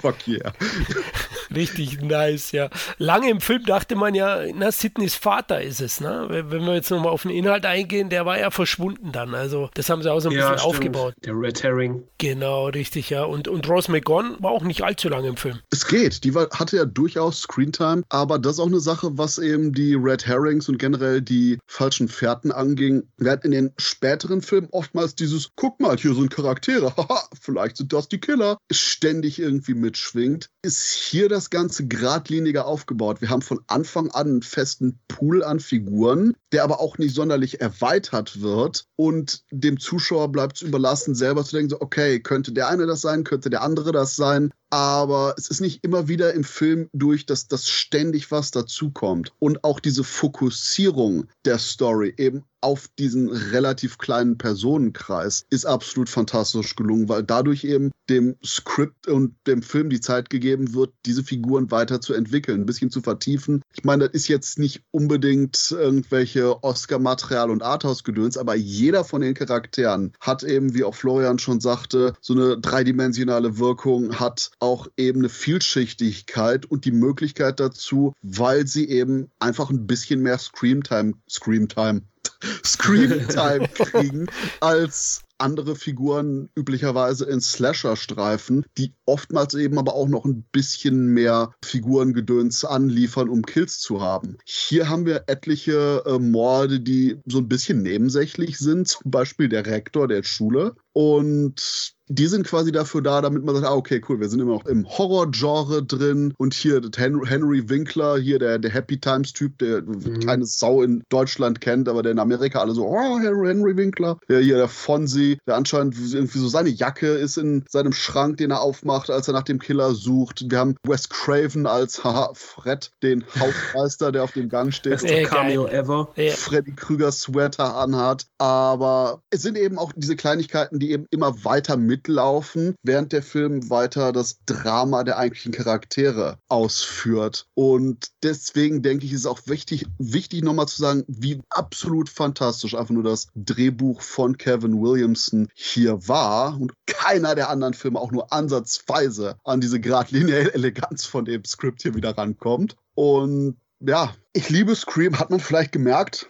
Fuck 0.00 0.28
yeah. 0.28 0.52
Richtig 1.54 2.00
nice, 2.00 2.52
ja. 2.52 2.70
Lange 2.98 3.30
im 3.30 3.40
Film 3.40 3.64
dachte 3.64 3.94
man 3.94 4.14
ja, 4.14 4.42
na, 4.54 4.72
Sidneys 4.72 5.14
Vater 5.14 5.62
ist 5.62 5.80
es, 5.80 6.00
ne? 6.00 6.26
Wenn 6.28 6.64
wir 6.64 6.74
jetzt 6.74 6.90
nochmal 6.90 7.12
auf 7.12 7.22
den 7.22 7.30
Inhalt 7.30 7.66
eingehen, 7.66 8.08
der 8.08 8.24
war 8.24 8.38
ja 8.38 8.50
verschwunden 8.50 9.12
dann. 9.12 9.34
Also, 9.34 9.70
das 9.74 9.90
haben 9.90 10.02
sie 10.02 10.10
auch 10.10 10.20
so 10.20 10.28
ein 10.28 10.34
ja, 10.34 10.50
bisschen 10.50 10.58
stimmt. 10.58 10.74
aufgebaut. 10.74 11.14
Der 11.24 11.34
Red 11.34 11.62
Herring. 11.62 12.02
Genau, 12.18 12.66
richtig, 12.66 13.10
ja. 13.10 13.24
Und, 13.24 13.48
und 13.48 13.68
Rose 13.68 13.90
McGon 13.90 14.36
war 14.38 14.50
auch 14.50 14.62
nicht 14.62 14.82
allzu 14.82 15.08
lange 15.08 15.28
im 15.28 15.36
Film. 15.36 15.58
Es 15.70 15.86
geht. 15.86 16.24
Die 16.24 16.34
war, 16.34 16.48
hatte 16.50 16.76
ja 16.76 16.84
durchaus 16.84 17.42
Screentime, 17.42 18.02
aber 18.08 18.38
das 18.38 18.54
ist 18.54 18.60
auch 18.60 18.66
eine 18.66 18.80
Sache, 18.80 19.10
was 19.18 19.38
eben 19.38 19.72
die 19.72 19.94
Red 19.94 20.26
Herrings 20.52 20.68
und 20.68 20.78
generell 20.78 21.22
die 21.22 21.58
falschen 21.66 22.08
Fährten 22.08 22.52
anging. 22.52 23.08
Hatten 23.24 23.46
in 23.46 23.52
den 23.52 23.72
späteren 23.78 24.42
Filmen 24.42 24.68
oftmals 24.70 25.14
dieses, 25.14 25.52
guck 25.56 25.80
mal, 25.80 25.96
hier 25.96 26.14
sind 26.14 26.30
Charaktere, 26.30 26.94
haha, 26.96 27.22
vielleicht 27.40 27.78
sind 27.78 27.92
das 27.92 28.08
die 28.08 28.20
Killer, 28.20 28.58
ständig 28.70 29.38
irgendwie 29.38 29.74
mitschwingt. 29.74 30.50
Ist 30.62 30.92
hier 30.92 31.28
das 31.28 31.48
Ganze 31.48 31.86
geradliniger 31.86 32.66
aufgebaut. 32.66 33.20
Wir 33.20 33.30
haben 33.30 33.42
von 33.42 33.60
Anfang 33.66 34.10
an 34.10 34.26
einen 34.26 34.42
festen 34.42 35.00
Pool 35.08 35.42
an 35.42 35.58
Figuren, 35.58 36.34
der 36.52 36.64
aber 36.64 36.80
auch 36.80 36.98
nicht 36.98 37.14
sonderlich 37.14 37.60
erweitert 37.60 38.40
wird 38.40 38.86
und 38.96 39.42
dem 39.50 39.80
Zuschauer 39.80 40.30
bleibt 40.30 40.56
es 40.56 40.62
überlassen, 40.62 41.14
selber 41.14 41.44
zu 41.44 41.56
denken, 41.56 41.70
so, 41.70 41.80
okay, 41.80 42.20
könnte 42.20 42.52
der 42.52 42.68
eine 42.68 42.86
das 42.86 43.00
sein, 43.00 43.24
könnte 43.24 43.50
der 43.50 43.62
andere 43.62 43.92
das 43.92 44.16
sein 44.16 44.52
aber 44.72 45.34
es 45.36 45.48
ist 45.48 45.60
nicht 45.60 45.84
immer 45.84 46.08
wieder 46.08 46.32
im 46.32 46.44
Film 46.44 46.88
durch, 46.94 47.26
dass 47.26 47.46
das 47.46 47.68
ständig 47.68 48.30
was 48.30 48.52
dazukommt. 48.52 49.34
Und 49.38 49.64
auch 49.64 49.80
diese 49.80 50.02
Fokussierung 50.02 51.26
der 51.44 51.58
Story 51.58 52.14
eben 52.16 52.42
auf 52.62 52.88
diesen 52.98 53.28
relativ 53.28 53.98
kleinen 53.98 54.38
Personenkreis 54.38 55.44
ist 55.50 55.66
absolut 55.66 56.08
fantastisch 56.08 56.76
gelungen, 56.76 57.08
weil 57.08 57.22
dadurch 57.22 57.64
eben 57.64 57.90
dem 58.08 58.36
Skript 58.44 59.08
und 59.08 59.34
dem 59.46 59.62
Film 59.62 59.90
die 59.90 60.00
Zeit 60.00 60.30
gegeben 60.30 60.74
wird, 60.74 60.92
diese 61.04 61.24
Figuren 61.24 61.70
weiterzuentwickeln, 61.70 62.62
ein 62.62 62.66
bisschen 62.66 62.90
zu 62.90 63.00
vertiefen. 63.00 63.62
Ich 63.74 63.84
meine, 63.84 64.04
das 64.04 64.14
ist 64.14 64.28
jetzt 64.28 64.58
nicht 64.58 64.82
unbedingt 64.90 65.70
irgendwelche 65.70 66.62
Oscar-Material 66.62 67.50
und 67.50 67.62
Arthouse-Gedöns, 67.62 68.36
aber 68.36 68.54
jeder 68.54 69.04
von 69.04 69.22
den 69.22 69.34
Charakteren 69.34 70.12
hat 70.20 70.42
eben, 70.42 70.74
wie 70.74 70.84
auch 70.84 70.94
Florian 70.94 71.38
schon 71.38 71.60
sagte, 71.60 72.14
so 72.20 72.34
eine 72.34 72.58
dreidimensionale 72.58 73.58
Wirkung, 73.58 74.18
hat 74.20 74.50
auch 74.58 74.86
eben 74.96 75.20
eine 75.20 75.28
Vielschichtigkeit 75.28 76.66
und 76.66 76.84
die 76.84 76.92
Möglichkeit 76.92 77.60
dazu, 77.60 78.14
weil 78.22 78.66
sie 78.66 78.88
eben 78.88 79.30
einfach 79.38 79.70
ein 79.70 79.86
bisschen 79.86 80.22
mehr 80.22 80.38
Screamtime, 80.38 81.14
Screamtime, 81.28 82.02
Screamtime 82.64 83.68
kriegen 83.68 84.26
als 84.60 85.22
andere 85.42 85.74
Figuren 85.74 86.48
üblicherweise 86.54 87.24
in 87.26 87.40
Slasher-Streifen, 87.40 88.64
die 88.78 88.94
oftmals 89.06 89.54
eben 89.54 89.78
aber 89.78 89.94
auch 89.94 90.08
noch 90.08 90.24
ein 90.24 90.44
bisschen 90.52 91.08
mehr 91.08 91.52
Figurengedöns 91.64 92.64
anliefern, 92.64 93.28
um 93.28 93.42
Kills 93.42 93.80
zu 93.80 94.00
haben. 94.00 94.38
Hier 94.44 94.88
haben 94.88 95.04
wir 95.04 95.24
etliche 95.26 96.04
äh, 96.06 96.18
Morde, 96.18 96.80
die 96.80 97.18
so 97.26 97.38
ein 97.38 97.48
bisschen 97.48 97.82
nebensächlich 97.82 98.58
sind, 98.58 98.88
zum 98.88 99.10
Beispiel 99.10 99.48
der 99.48 99.66
Rektor 99.66 100.06
der 100.06 100.22
Schule. 100.22 100.76
Und 100.92 101.94
die 102.12 102.26
sind 102.26 102.46
quasi 102.46 102.72
dafür 102.72 103.00
da, 103.00 103.22
damit 103.22 103.42
man 103.44 103.54
sagt, 103.54 103.66
ah, 103.66 103.74
okay, 103.74 104.00
cool, 104.08 104.20
wir 104.20 104.28
sind 104.28 104.40
immer 104.40 104.52
noch 104.52 104.66
im 104.66 104.86
Horror-Genre 104.86 105.82
drin 105.82 106.34
und 106.36 106.52
hier 106.52 106.82
Henry 106.96 107.68
Winkler, 107.70 108.18
hier 108.18 108.38
der, 108.38 108.58
der 108.58 108.70
Happy 108.70 109.00
Times-Typ, 109.00 109.58
der 109.58 109.82
mhm. 109.82 110.20
keine 110.20 110.44
Sau 110.44 110.82
in 110.82 111.02
Deutschland 111.08 111.62
kennt, 111.62 111.88
aber 111.88 112.02
der 112.02 112.12
in 112.12 112.18
Amerika 112.18 112.60
alle 112.60 112.72
so, 112.74 112.86
oh, 112.86 113.18
Henry 113.18 113.76
Winkler. 113.76 114.18
Der 114.28 114.40
hier 114.40 114.56
der 114.56 114.68
Fonzie, 114.68 115.38
der 115.46 115.56
anscheinend 115.56 115.96
irgendwie 116.12 116.38
so 116.38 116.48
seine 116.48 116.68
Jacke 116.68 117.08
ist 117.08 117.38
in 117.38 117.64
seinem 117.68 117.92
Schrank, 117.92 118.36
den 118.36 118.50
er 118.50 118.60
aufmacht, 118.60 119.10
als 119.10 119.28
er 119.28 119.34
nach 119.34 119.42
dem 119.42 119.58
Killer 119.58 119.94
sucht. 119.94 120.44
Wir 120.50 120.58
haben 120.58 120.76
Wes 120.86 121.08
Craven 121.08 121.66
als, 121.66 122.04
haha, 122.04 122.32
Fred, 122.34 122.90
den 123.02 123.24
Hausmeister, 123.40 124.12
der 124.12 124.24
auf 124.24 124.32
dem 124.32 124.50
Gang 124.50 124.72
steht. 124.74 124.92
Beste 124.92 125.14
äh, 125.14 125.24
Cameo 125.24 125.66
ever. 125.66 126.08
Freddy 126.34 126.72
Krüger 126.72 127.10
Sweater 127.10 127.76
anhat. 127.76 128.26
Aber 128.36 129.22
es 129.30 129.42
sind 129.42 129.56
eben 129.56 129.78
auch 129.78 129.92
diese 129.96 130.16
Kleinigkeiten, 130.16 130.78
die 130.78 130.90
eben 130.90 131.06
immer 131.10 131.44
weiter 131.44 131.76
mitlaufen, 132.02 132.74
während 132.82 133.12
der 133.12 133.22
Film 133.22 133.70
weiter 133.70 134.12
das 134.12 134.38
Drama 134.44 135.04
der 135.04 135.18
eigentlichen 135.18 135.52
Charaktere 135.52 136.38
ausführt. 136.48 137.46
Und 137.54 138.08
deswegen 138.22 138.82
denke 138.82 139.06
ich, 139.06 139.12
ist 139.12 139.20
es 139.20 139.26
auch 139.26 139.40
wichtig, 139.46 139.86
wichtig 139.98 140.42
nochmal 140.42 140.68
zu 140.68 140.80
sagen, 140.80 141.04
wie 141.06 141.40
absolut 141.50 142.08
fantastisch 142.08 142.74
einfach 142.74 142.92
nur 142.92 143.04
das 143.04 143.28
Drehbuch 143.36 144.00
von 144.00 144.36
Kevin 144.36 144.80
Williamson 144.80 145.48
hier 145.54 146.08
war 146.08 146.60
und 146.60 146.72
keiner 146.86 147.34
der 147.34 147.48
anderen 147.48 147.74
Filme 147.74 148.00
auch 148.00 148.12
nur 148.12 148.32
ansatzweise 148.32 149.36
an 149.44 149.60
diese 149.60 149.80
geradlinige 149.80 150.54
Eleganz 150.54 151.04
von 151.04 151.24
dem 151.24 151.44
Skript 151.44 151.82
hier 151.82 151.94
wieder 151.94 152.16
rankommt. 152.16 152.76
Und 152.94 153.56
ja, 153.80 154.14
ich 154.32 154.48
liebe 154.48 154.74
Scream, 154.74 155.18
hat 155.18 155.30
man 155.30 155.40
vielleicht 155.40 155.72
gemerkt. 155.72 156.28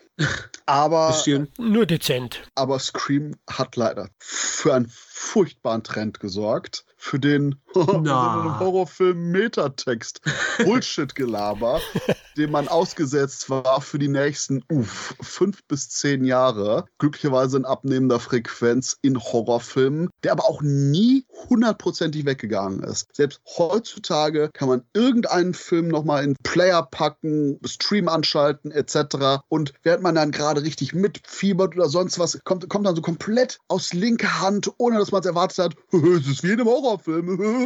Aber 0.67 1.09
Bisschen. 1.09 1.49
nur 1.59 1.87
dezent. 1.87 2.43
Aber 2.55 2.79
Scream 2.79 3.37
hat 3.49 3.77
leider 3.77 4.09
für 4.19 4.75
einen 4.75 4.91
furchtbaren 4.91 5.83
Trend 5.83 6.21
gesorgt 6.21 6.85
für 6.97 7.19
den 7.19 7.62
Horrorfilm 7.75 9.31
Metatext 9.31 10.21
Bullshit-Gelaber, 10.65 11.81
dem 12.37 12.51
man 12.51 12.69
ausgesetzt 12.69 13.51
war 13.51 13.81
für 13.81 13.99
die 13.99 14.09
nächsten 14.09 14.63
uff, 14.71 15.15
fünf 15.21 15.65
bis 15.65 15.89
zehn 15.89 16.25
Jahre. 16.25 16.85
Glücklicherweise 16.99 17.57
in 17.57 17.65
abnehmender 17.65 18.21
Frequenz 18.21 18.99
in 19.03 19.19
Horrorfilmen, 19.19 20.11
der 20.23 20.33
aber 20.33 20.45
auch 20.45 20.63
nie 20.63 21.27
hundertprozentig 21.49 22.27
weggegangen 22.27 22.83
ist. 22.83 23.09
Selbst 23.15 23.41
heutzutage 23.57 24.51
kann 24.53 24.69
man 24.69 24.85
irgendeinen 24.93 25.55
Film 25.55 25.89
nochmal 25.89 26.25
in 26.25 26.37
Player 26.43 26.83
packen, 26.83 27.59
Stream 27.65 28.09
anschalten 28.09 28.71
etc. 28.71 29.43
Und 29.49 29.73
während 29.83 30.03
man 30.03 30.15
dann 30.15 30.31
gerade 30.31 30.63
richtig 30.63 30.95
mitfiebert 30.95 31.75
oder 31.75 31.89
sonst 31.89 32.19
was, 32.19 32.39
kommt, 32.45 32.69
kommt 32.69 32.87
dann 32.87 32.97
so 32.97 33.03
komplett 33.03 33.59
aus 33.69 33.93
linker 33.93 34.41
Hand, 34.41 34.71
ohne 34.79 34.99
dass 34.99 35.13
man 35.13 35.21
es 35.21 35.27
erwartet 35.27 35.59
hat, 35.59 35.75
es 35.93 36.29
ist 36.29 36.43
wie 36.43 36.49
in 36.49 36.61
einem 36.61 36.69
Horror 36.69 36.83
Horrorfilm. 36.83 37.39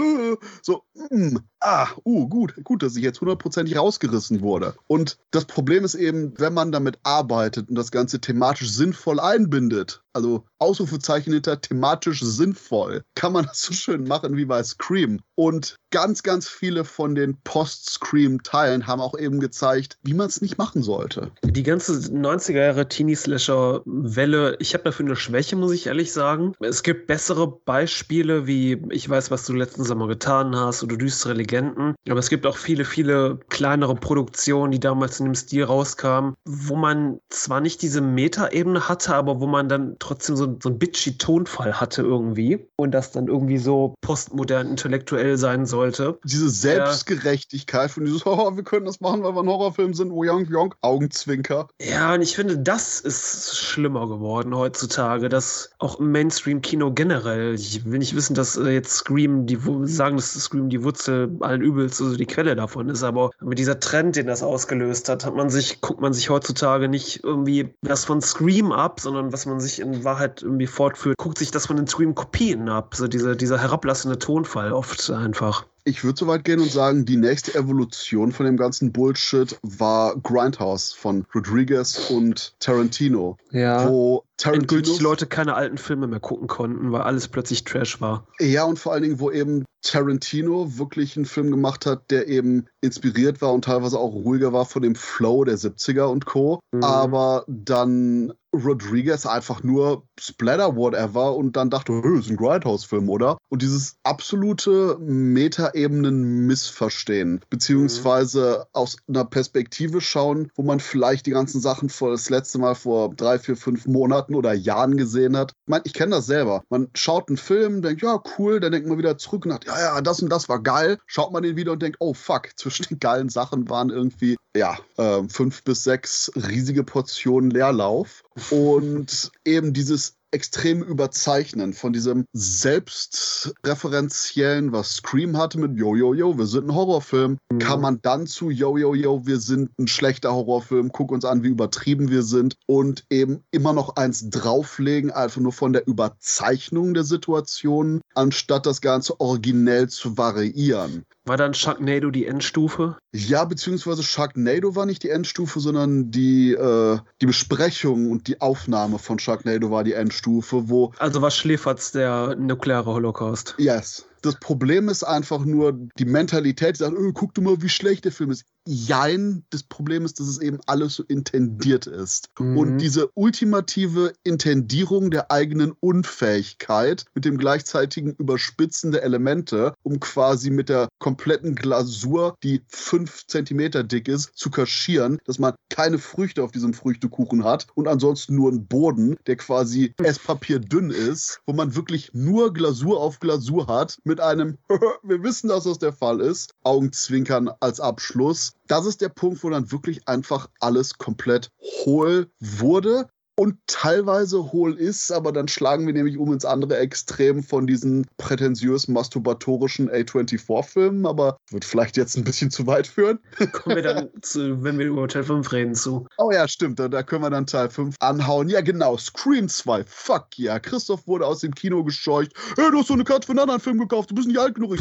So, 0.63 0.85
mm, 1.13 1.37
ah, 1.67 1.89
uh, 2.05 2.29
gut, 2.29 2.55
gut, 2.63 2.83
dass 2.83 2.97
ich 2.97 3.03
jetzt 3.03 3.21
hundertprozentig 3.21 3.77
rausgerissen 3.77 4.41
wurde. 4.41 4.75
Und 4.87 5.19
das 5.33 5.45
Problem 5.45 5.85
ist 5.85 5.97
eben, 5.97 6.33
wenn 6.39 6.55
man 6.55 6.71
damit 6.71 6.99
arbeitet 7.03 7.69
und 7.69 7.75
das 7.75 7.91
Ganze 7.91 8.21
thematisch 8.21 8.71
sinnvoll 8.71 9.19
einbindet, 9.19 10.01
also 10.17 10.45
Ausrufezeichen 10.59 11.33
hinter 11.35 11.61
thematisch 11.61 12.23
sinnvoll, 12.23 13.03
kann 13.15 13.33
man 13.33 13.45
das 13.45 13.61
so 13.63 13.75
schön 13.75 14.05
machen 14.05 14.37
wie 14.37 14.47
bei 14.47 14.63
Scream. 14.63 15.21
Und 15.35 15.77
ganz, 15.91 16.23
ganz 16.23 16.49
viele 16.49 16.85
von 16.85 17.15
den 17.15 17.37
Post-Scream-Teilen 17.45 18.87
haben 18.87 19.03
auch 19.03 19.19
eben 19.19 19.41
gezeigt, 19.41 19.99
wie 20.03 20.15
man 20.15 20.29
es 20.29 20.41
nicht 20.41 20.57
machen 20.57 20.83
sollte. 20.83 21.33
Die 21.45 21.63
ganze 21.63 21.93
90er 21.93 22.65
Jahre 22.65 22.89
Teenie-Slasher-Welle, 22.89 24.57
ich 24.59 24.73
habe 24.73 24.85
dafür 24.85 25.05
eine 25.05 25.17
Schwäche, 25.17 25.57
muss 25.57 25.73
ich 25.73 25.87
ehrlich 25.87 26.15
sagen. 26.15 26.55
Es 26.61 26.83
gibt 26.83 27.07
bessere 27.07 27.47
Beispiele, 27.49 28.47
wie 28.47 28.83
ich 28.91 29.07
weiß, 29.09 29.31
was 29.31 29.45
du 29.45 29.53
letzten 29.53 29.85
Sommer 29.85 30.09
getan 30.09 30.57
hast 30.57 30.83
oder 30.83 30.97
düstere 30.97 31.35
Legenden. 31.57 31.95
Aber 32.09 32.19
es 32.19 32.29
gibt 32.29 32.47
auch 32.47 32.57
viele, 32.57 32.85
viele 32.85 33.39
kleinere 33.49 33.95
Produktionen, 33.95 34.73
die 34.73 34.81
damals 34.81 35.21
in 35.21 35.27
dem 35.27 35.35
Stil 35.35 35.65
rauskamen, 35.65 36.35
wo 36.45 36.77
man 36.77 37.19
zwar 37.31 37.61
nicht 37.61 37.83
diese 37.83 38.01
Meta-Ebene 38.01 38.89
hatte, 38.89 39.15
aber 39.15 39.41
wo 39.41 39.47
man 39.47 39.69
dann 39.69 39.97
trotzdem 39.99 40.37
so, 40.37 40.57
so 40.63 40.69
ein 40.69 40.79
bitchy 40.79 41.19
Tonfall 41.19 41.81
hatte 41.81 42.03
irgendwie 42.03 42.69
und 42.77 42.93
das 42.93 43.13
dann 43.13 43.29
irgendwie 43.29 43.59
so 43.59 43.95
postmodern 44.01 44.69
intellektuell 44.69 45.37
sein 45.37 45.67
sollte. 45.67 46.19
Diese 46.25 46.51
Selbstgerechtigkeit 46.51 47.91
von 47.91 48.05
dieses, 48.05 48.23
oh, 48.27 48.57
wir 48.57 48.65
können 48.65 48.87
das 48.87 49.01
machen, 49.01 49.23
weil 49.23 49.35
wir 49.35 49.43
ein 49.43 49.49
Horrorfilm 49.49 49.95
sind, 49.95 50.11
oh, 50.11 50.23
Young, 50.25 50.47
Young, 50.51 50.75
Augenzwinker. 50.83 51.69
Ja, 51.81 52.15
und 52.15 52.23
ich 52.23 52.37
finde, 52.37 52.59
das 52.59 53.01
ist 53.01 53.57
schlimmer 53.57 54.09
geworden 54.09 54.55
heutzutage, 54.55 55.29
dass 55.29 55.71
auch 55.79 56.01
im 56.01 56.13
Mainstream-Kino 56.13 56.93
generell, 56.93 57.55
ich 57.55 57.85
will 57.85 57.99
nicht 57.99 58.15
wissen, 58.15 58.35
dass 58.35 58.57
äh, 58.57 58.71
jetzt 58.71 58.97
Scream, 58.97 59.47
die 59.47 59.59
sagen, 59.85 60.17
dass 60.17 60.35
Scream 60.35 60.69
die 60.69 60.83
Wurzel 60.83 61.37
allen 61.47 61.63
Übels, 61.63 62.01
also 62.01 62.17
die 62.17 62.27
Quelle 62.27 62.57
davon 62.57 62.89
ist, 62.89 63.03
aber 63.03 63.31
mit 63.41 63.59
dieser 63.59 63.81
Trend, 63.81 64.17
den 64.17 64.27
das 64.27 64.43
ausgelöst 64.43 65.09
hat, 65.09 65.25
hat 65.25 65.35
man 65.35 65.51
sich, 65.51 65.81
guckt 65.81 66.01
man 66.01 66.13
sich 66.13 66.31
heutzutage 66.31 66.89
nicht 66.89 67.25
irgendwie 67.25 67.75
was 67.83 68.05
von 68.05 68.21
Scream 68.21 68.73
ab, 68.73 69.01
sondern 69.01 69.33
was 69.33 69.47
man 69.47 69.61
sich 69.61 69.81
in 69.81 70.05
Wahrheit 70.05 70.43
irgendwie 70.43 70.67
fortführt, 70.67 71.17
guckt 71.17 71.39
sich 71.39 71.51
das 71.51 71.67
von 71.67 71.77
den 71.77 71.87
Scream-Kopien 71.87 72.69
ab. 72.69 72.95
So 72.95 73.09
diese, 73.09 73.37
dieser 73.37 73.59
herablassende 73.59 74.19
Tonfall 74.19 74.73
oft 74.73 75.11
einfach. 75.11 75.67
Ich 75.89 76.03
würde 76.03 76.19
so 76.19 76.27
weit 76.27 76.45
gehen 76.45 76.59
und 76.59 76.71
sagen, 76.71 77.05
die 77.05 77.17
nächste 77.17 77.55
Evolution 77.55 78.33
von 78.33 78.45
dem 78.45 78.57
ganzen 78.57 78.91
Bullshit 78.91 79.57
war 79.63 80.17
Grindhouse 80.17 80.93
von 80.93 81.25
Rodriguez 81.33 82.11
und 82.11 82.55
Tarantino. 82.59 83.37
Ja. 83.53 83.89
Wo 83.89 84.25
Tarantino 84.37 84.81
die 84.81 85.03
Leute 85.03 85.27
keine 85.27 85.55
alten 85.55 85.79
Filme 85.79 86.09
mehr 86.09 86.19
gucken 86.19 86.49
konnten, 86.49 86.91
weil 86.91 87.03
alles 87.03 87.29
plötzlich 87.29 87.63
Trash 87.63 88.01
war. 88.01 88.27
Ja, 88.41 88.65
und 88.65 88.81
vor 88.81 88.95
allen 88.95 89.05
Dingen, 89.05 89.21
wo 89.21 89.31
eben 89.31 89.65
Tarantino 89.83 90.77
wirklich 90.77 91.17
einen 91.17 91.25
Film 91.25 91.53
gemacht 91.53 91.87
hat, 91.87 92.11
der 92.11 92.27
eben 92.27 92.67
inspiriert 92.81 93.41
war 93.41 93.53
und 93.53 93.65
teilweise 93.65 93.97
auch 93.97 94.13
ruhiger 94.13 94.53
war 94.53 94.67
von 94.67 94.83
dem 94.83 94.97
Flow 94.97 95.45
der 95.45 95.57
70er 95.57 96.07
und 96.07 96.27
Co. 96.27 96.59
Mhm. 96.73 96.83
Aber 96.83 97.45
dann 97.47 98.33
Rodriguez 98.65 99.27
einfach 99.27 99.63
nur 99.63 100.03
Splatter 100.19 100.75
whatever 100.77 101.37
und 101.37 101.57
dann 101.57 101.71
dachte, 101.71 102.01
hey, 102.03 102.19
ist 102.19 102.31
ein 102.31 102.37
Grindhouse-Film, 102.37 103.09
oder? 103.09 103.39
Und 103.49 103.63
dieses 103.63 103.97
absolute 104.03 104.99
Metaebenen-Missverstehen, 105.01 107.41
beziehungsweise 107.51 108.61
mhm. 108.61 108.65
aus 108.73 108.97
einer 109.09 109.25
Perspektive 109.25 110.01
schauen, 110.01 110.51
wo 110.55 110.63
man 110.63 110.81
vielleicht 110.81 111.27
die 111.27 111.31
ganzen 111.31 111.61
Sachen 111.61 111.89
vor 111.89 112.11
das 112.11 112.31
letzte 112.31 112.59
Mal 112.59 112.75
vor 112.75 113.15
drei, 113.15 113.39
vier, 113.39 113.57
fünf 113.57 113.87
Monaten 113.87 114.35
oder 114.35 114.53
Jahren 114.53 114.97
gesehen 114.97 115.37
hat. 115.37 115.53
Ich 115.53 115.71
meine, 115.71 115.83
ich 115.85 115.93
kenne 115.93 116.17
das 116.17 116.27
selber. 116.27 116.63
Man 116.69 116.89
schaut 116.95 117.29
einen 117.29 117.37
Film, 117.37 117.83
denkt, 117.83 118.03
ja, 118.03 118.21
cool, 118.39 118.59
dann 118.61 118.73
denkt 118.73 118.89
man 118.89 118.99
wieder 118.99 119.19
zurück 119.19 119.45
und 119.45 119.53
sagt, 119.53 119.67
ja, 119.67 119.79
ja, 119.79 120.01
das 120.01 120.23
und 120.23 120.31
das 120.31 120.49
war 120.49 120.63
geil. 120.63 120.99
Schaut 121.07 121.33
man 121.33 121.43
den 121.43 121.57
wieder 121.57 121.73
und 121.73 121.83
denkt, 121.83 121.99
oh 122.01 122.15
fuck, 122.15 122.49
zwischen 122.57 122.87
den 122.89 122.99
geilen 122.99 123.29
Sachen 123.29 123.69
waren 123.69 123.91
irgendwie, 123.91 124.37
ja, 124.57 124.79
äh, 124.97 125.23
fünf 125.29 125.63
bis 125.65 125.85
sechs 125.85 126.31
riesige 126.35 126.85
Portionen 126.85 127.51
Leerlauf. 127.51 128.23
Und 128.51 129.31
eben 129.45 129.73
dieses 129.73 130.17
extrem 130.31 130.83
überzeichnen 130.83 131.73
von 131.73 131.95
diesem 131.95 132.27
selbstreferenziellen, 132.33 134.73
was 134.73 134.97
Scream 134.97 135.39
hatte 135.39 135.59
mit 135.59 135.79
Yo, 135.79 135.95
yo, 135.95 136.13
yo, 136.13 136.37
wir 136.37 136.45
sind 136.47 136.69
ein 136.69 136.75
Horrorfilm, 136.75 137.39
mhm. 137.51 137.59
kann 137.59 137.81
man 137.81 138.03
dann 138.03 138.27
zu 138.27 138.51
Yo, 138.51 138.77
yo, 138.77 138.95
yo, 138.95 139.27
wir 139.27 139.39
sind 139.39 139.71
ein 139.79 139.89
schlechter 139.89 140.35
Horrorfilm, 140.35 140.93
guck 140.93 141.13
uns 141.13 141.25
an, 141.25 141.43
wie 141.43 141.49
übertrieben 141.49 142.11
wir 142.11 142.23
sind 142.23 142.59
und 142.67 143.07
eben 143.09 143.45
immer 143.51 143.73
noch 143.73 143.97
eins 143.97 144.29
drauflegen, 144.29 145.11
einfach 145.11 145.41
nur 145.41 145.53
von 145.53 145.73
der 145.73 145.87
Überzeichnung 145.87 146.93
der 146.93 147.05
Situation, 147.05 148.03
anstatt 148.15 148.67
das 148.67 148.83
Ganze 148.83 149.19
originell 149.21 149.89
zu 149.89 150.19
variieren. 150.19 151.07
War 151.27 151.37
dann 151.37 151.55
Sharknado 151.55 152.13
die 152.13 152.25
Endstufe? 152.25 152.97
Ja, 153.13 153.45
beziehungsweise 153.45 154.05
Sharknado 154.05 154.77
war 154.77 154.87
nicht 154.87 155.03
die 155.03 155.11
Endstufe, 155.11 155.59
sondern 155.59 156.13
die, 156.13 156.53
äh, 156.53 156.99
die 157.21 157.27
Besprechung 157.27 158.13
und 158.13 158.29
die 158.29 158.41
Aufnahme 158.41 159.01
von 159.01 159.19
Sharknado 159.19 159.73
war 159.73 159.83
die 159.83 159.95
Endstufe, 159.95 160.69
wo. 160.69 160.93
Also 160.99 161.23
war 161.23 161.33
Schläferz 161.33 161.91
der 161.91 162.37
nukleare 162.37 162.93
Holocaust? 162.93 163.57
Yes. 163.59 164.07
Das 164.23 164.39
Problem 164.39 164.89
ist 164.89 165.03
einfach 165.03 165.45
nur 165.45 165.73
die 165.99 166.05
Mentalität, 166.05 166.77
die 166.77 166.79
sagt, 166.79 166.97
oh, 166.97 167.13
guck 167.13 167.35
du 167.35 167.43
mal, 167.43 167.61
wie 167.61 167.69
schlecht 167.69 168.05
der 168.05 168.13
Film 168.13 168.31
ist. 168.31 168.45
Jein, 168.67 169.45
das 169.51 169.63
Problem 169.63 170.05
ist, 170.05 170.19
dass 170.19 170.27
es 170.27 170.41
eben 170.41 170.59
alles 170.67 170.95
so 170.95 171.05
intendiert 171.05 171.87
ist. 171.87 172.31
Mhm. 172.39 172.59
Und 172.59 172.79
diese 172.79 173.11
ultimative 173.15 174.13
Intendierung 174.25 175.11
der 175.11 175.31
eigenen 175.31 175.73
Unfähigkeit 175.73 177.05
mit 177.15 177.25
dem 177.25 177.39
gleichzeitigen 177.39 178.15
Überspitzen 178.15 178.91
der 178.91 179.05
Elemente, 179.05 179.75
um 179.83 180.01
quasi 180.01 180.51
mit 180.51 180.69
der 180.69 180.89
kompletten 180.99 181.55
Glasur, 181.55 182.35
die 182.43 182.63
fünf 182.69 183.27
Zentimeter 183.27 183.85
dick 183.85 184.09
ist, 184.09 184.33
zu 184.35 184.51
kaschieren, 184.51 185.19
dass 185.25 185.39
man 185.39 185.55
keine 185.71 185.99
Früchte 185.99 186.43
auf 186.43 186.51
diesem 186.51 186.75
Früchtekuchen 186.75 187.45
hat 187.45 187.67
und 187.75 187.87
ansonsten 187.87 188.35
nur 188.35 188.51
einen 188.51 188.67
Boden, 188.67 189.17
der 189.27 189.37
quasi 189.37 189.95
Esspapier 190.03 190.59
dünn 190.59 190.91
ist, 190.91 191.41
wo 191.47 191.53
man 191.53 191.77
wirklich 191.77 192.11
nur 192.15 192.53
Glasur 192.53 193.01
auf 193.01 193.21
Glasur 193.21 193.67
hat, 193.69 193.99
mit 194.05 194.21
einem, 194.21 194.59
wir 195.03 195.23
wissen, 195.23 195.49
dass 195.49 195.65
das 195.65 195.79
der 195.79 195.93
Fall 195.93 196.21
ist, 196.21 196.55
Augenzwinkern 196.65 197.51
als 197.61 197.81
Abschluss. 197.81 198.56
Das 198.67 198.87
ist 198.87 199.01
der 199.01 199.09
Punkt, 199.09 199.43
wo 199.43 199.51
dann 199.51 199.71
wirklich 199.71 200.09
einfach 200.09 200.49
alles 200.61 200.99
komplett 200.99 201.51
hohl 201.85 202.31
wurde 202.41 203.09
und 203.39 203.59
teilweise 203.67 204.51
hohl 204.51 204.79
ist, 204.79 205.13
aber 205.13 205.31
dann 205.31 205.47
schlagen 205.47 205.87
wir 205.87 205.93
nämlich 205.93 206.17
um 206.17 206.33
ins 206.33 206.47
andere 206.47 206.79
Extrem 206.79 207.43
von 207.43 207.67
diesen 207.67 208.07
prätentiös 208.17 208.89
masturbatorischen 208.89 209.91
A24-Filmen, 209.91 211.05
aber 211.05 211.37
wird 211.51 211.67
vielleicht 211.67 211.99
jetzt 211.99 212.17
ein 212.17 212.25
bisschen 212.25 212.51
zu 212.51 212.67
weit 212.67 212.87
führen. 212.87 213.19
Kommen 213.53 213.77
wir 213.77 213.83
dann 213.83 214.09
zu, 214.23 214.65
wenn 214.65 214.79
wir 214.79 214.87
über 214.87 215.07
Teil 215.07 215.25
5 215.25 215.53
reden, 215.53 215.75
zu. 215.75 216.07
Oh 216.17 216.31
ja, 216.31 216.49
stimmt, 216.49 216.79
da, 216.79 216.89
da 216.89 217.03
können 217.03 217.23
wir 217.23 217.31
dann 217.31 217.47
Teil 217.47 217.69
5 217.69 217.97
anhauen. 218.01 218.49
Ja, 218.49 218.63
genau, 218.63 218.97
Scream 218.97 219.51
2, 219.51 219.85
fuck 219.85 220.39
ja. 220.39 220.53
Yeah. 220.53 220.61
Christoph 220.61 221.07
wurde 221.07 221.27
aus 221.27 221.41
dem 221.41 221.55
Kino 221.55 221.85
gescheucht. 221.85 222.33
Hey, 222.57 222.71
du 222.71 222.79
hast 222.79 222.89
so 222.89 222.95
eine 222.95 223.05
Karte 223.05 223.27
für 223.27 223.33
einen 223.33 223.41
anderen 223.41 223.61
Film 223.61 223.79
gekauft, 223.79 224.11
du 224.11 224.15
bist 224.15 224.29
nicht 224.29 224.39
alt 224.39 224.55
genug. 224.55 224.79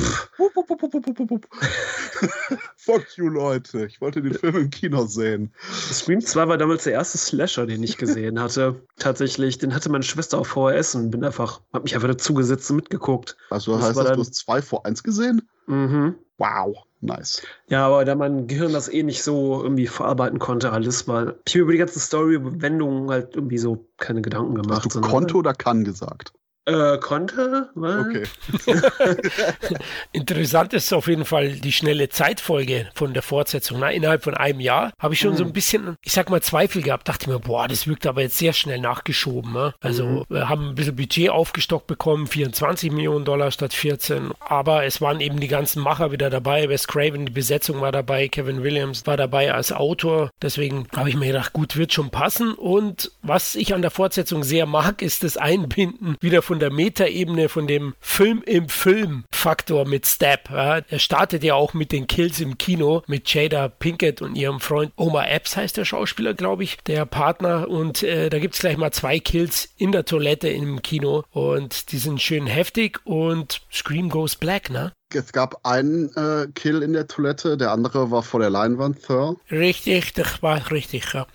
fuck 2.77 3.17
you, 3.17 3.27
Leute. 3.27 3.85
Ich 3.85 3.99
wollte 3.99 4.21
den 4.21 4.33
Film 4.33 4.55
im 4.55 4.69
Kino 4.69 5.05
sehen. 5.07 5.51
Scream 5.91 6.21
2 6.21 6.47
war 6.47 6.57
damals 6.57 6.85
der 6.85 6.93
erste 6.93 7.17
Slasher, 7.17 7.65
den 7.65 7.83
ich 7.83 7.97
gesehen 7.97 8.39
habe 8.39 8.44
hatte. 8.45 8.81
Tatsächlich, 8.97 9.58
den 9.58 9.75
hatte 9.75 9.89
meine 9.89 10.03
Schwester 10.03 10.39
auf 10.39 10.47
VHS 10.47 10.95
und 10.95 11.12
bin 11.12 11.23
einfach, 11.23 11.62
hab 11.73 11.84
mich 11.84 11.95
einfach 11.95 12.08
dazugesetzt 12.08 12.69
und 12.69 12.77
mitgegucbt. 12.77 13.36
Also 13.49 13.73
das 13.73 13.84
heißt 13.89 13.97
das, 13.97 14.12
du 14.13 14.19
hast 14.19 14.36
zwei 14.36 14.62
vor 14.62 14.86
eins 14.86 15.03
gesehen? 15.03 15.47
Mhm. 15.67 16.15
Wow, 16.38 16.84
nice. 17.01 17.41
Ja, 17.69 17.86
aber 17.88 18.05
da 18.05 18.15
mein 18.15 18.47
Gehirn 18.47 18.73
das 18.73 18.89
eh 18.89 19.03
nicht 19.03 19.23
so 19.23 19.62
irgendwie 19.62 19.88
verarbeiten 19.88 20.39
konnte, 20.39 20.71
alles, 20.71 21.08
weil 21.08 21.36
ich 21.45 21.55
mir 21.55 21.62
über 21.62 21.71
die 21.71 21.77
ganze 21.77 21.99
Story, 21.99 22.36
über 22.36 22.62
Wendungen 22.62 23.10
halt 23.10 23.36
irgendwie 23.36 23.58
so 23.58 23.88
keine 23.97 24.21
Gedanken 24.21 24.55
gemacht. 24.55 24.86
Hast 24.86 24.95
du 24.95 25.01
konnte 25.01 25.36
oder 25.36 25.53
kann 25.53 25.84
gesagt? 25.84 26.34
Äh, 26.67 26.97
konnte. 26.97 27.69
Was? 27.75 28.08
Okay. 28.08 28.23
Interessant 30.13 30.73
ist 30.73 30.91
auf 30.93 31.08
jeden 31.08 31.25
Fall 31.25 31.51
die 31.51 31.71
schnelle 31.71 32.10
Zeitfolge 32.10 32.88
von 32.95 33.13
der 33.13 33.21
Fortsetzung. 33.21 33.80
Na, 33.80 33.91
innerhalb 33.91 34.23
von 34.23 34.34
einem 34.34 34.60
Jahr 34.60 34.91
habe 34.97 35.13
ich 35.13 35.19
schon 35.19 35.34
mhm. 35.34 35.38
so 35.38 35.43
ein 35.43 35.54
bisschen, 35.54 35.95
ich 36.01 36.13
sag 36.13 36.32
mal, 36.32 36.41
Zweifel 36.41 36.82
gehabt. 36.82 37.08
Dachte 37.08 37.30
mir, 37.30 37.39
boah, 37.39 37.67
das 37.67 37.86
wirkt 37.86 38.08
aber 38.08 38.21
jetzt 38.21 38.39
sehr 38.39 38.54
schnell 38.54 38.80
nachgeschoben. 38.80 39.54
Ne? 39.54 39.75
Also 39.80 40.06
mhm. 40.06 40.23
wir 40.28 40.49
haben 40.49 40.69
ein 40.69 40.75
bisschen 40.75 40.95
Budget 40.95 41.30
aufgestockt 41.30 41.86
bekommen, 41.86 42.25
24 42.25 42.91
Millionen 42.91 43.25
Dollar 43.25 43.51
statt 43.51 43.73
14. 43.73 44.32
Aber 44.39 44.86
es 44.86 45.01
waren 45.01 45.21
eben 45.21 45.39
die 45.39 45.47
ganzen 45.47 45.84
Macher 45.84 46.12
wieder 46.12 46.32
dabei. 46.32 46.67
Wes 46.67 46.88
Craven, 46.88 47.28
die 47.28 47.32
Besetzung 47.32 47.80
war 47.82 47.91
dabei, 47.91 48.28
Kevin 48.28 48.63
Williams 48.63 49.06
war 49.06 49.17
dabei 49.17 49.54
als 49.54 49.71
Autor. 49.71 50.32
Deswegen 50.41 50.88
habe 50.95 51.10
ich 51.10 51.15
mir 51.15 51.28
gedacht, 51.28 51.54
gut, 51.54 51.78
wird 51.78 51.93
schon 51.93 52.10
passen. 52.10 52.56
Und 52.56 53.12
was 53.21 53.54
ich 53.54 53.75
an 53.75 53.84
der 53.84 53.91
Fortsetzung 53.91 54.43
sehr 54.43 54.65
mag, 54.65 55.04
ist 55.04 55.23
das 55.23 55.38
Einbinden 55.38 56.15
wieder 56.21 56.41
von 56.41 56.54
von 56.55 56.61
der 56.61 56.71
Metaebene, 56.71 57.49
von 57.49 57.67
dem 57.67 57.95
Film 57.99 58.41
im 58.45 58.69
Film-Faktor 58.69 59.85
mit 59.85 60.05
Stab. 60.07 60.49
Ja. 60.49 60.77
Er 60.87 60.99
startet 60.99 61.43
ja 61.43 61.53
auch 61.53 61.73
mit 61.73 61.91
den 61.91 62.07
Kills 62.07 62.39
im 62.39 62.57
Kino 62.57 63.03
mit 63.07 63.33
Jada 63.33 63.67
Pinkett 63.67 64.21
und 64.21 64.35
ihrem 64.35 64.61
Freund 64.61 64.93
Omar 64.95 65.29
Epps 65.29 65.57
heißt 65.57 65.75
der 65.75 65.83
Schauspieler, 65.83 66.33
glaube 66.33 66.63
ich, 66.63 66.77
der 66.87 67.05
Partner. 67.05 67.67
Und 67.67 68.03
äh, 68.03 68.29
da 68.29 68.39
gibt 68.39 68.53
es 68.53 68.61
gleich 68.61 68.77
mal 68.77 68.91
zwei 68.91 69.19
Kills 69.19 69.67
in 69.75 69.91
der 69.91 70.05
Toilette 70.05 70.47
im 70.47 70.81
Kino 70.81 71.25
und 71.31 71.91
die 71.91 71.97
sind 71.97 72.21
schön 72.21 72.47
heftig 72.47 73.01
und 73.03 73.59
Scream 73.69 74.07
Goes 74.07 74.37
Black, 74.37 74.69
ne? 74.69 74.93
Es 75.13 75.33
gab 75.33 75.59
einen 75.63 76.09
äh, 76.15 76.47
Kill 76.55 76.81
in 76.81 76.93
der 76.93 77.07
Toilette, 77.07 77.57
der 77.57 77.71
andere 77.71 78.11
war 78.11 78.23
vor 78.23 78.39
der 78.39 78.49
Leinwand, 78.49 79.03
Thur. 79.03 79.37
Richtig, 79.51 80.13
das 80.13 80.41
war 80.41 80.71
richtig, 80.71 81.13
ja. 81.13 81.27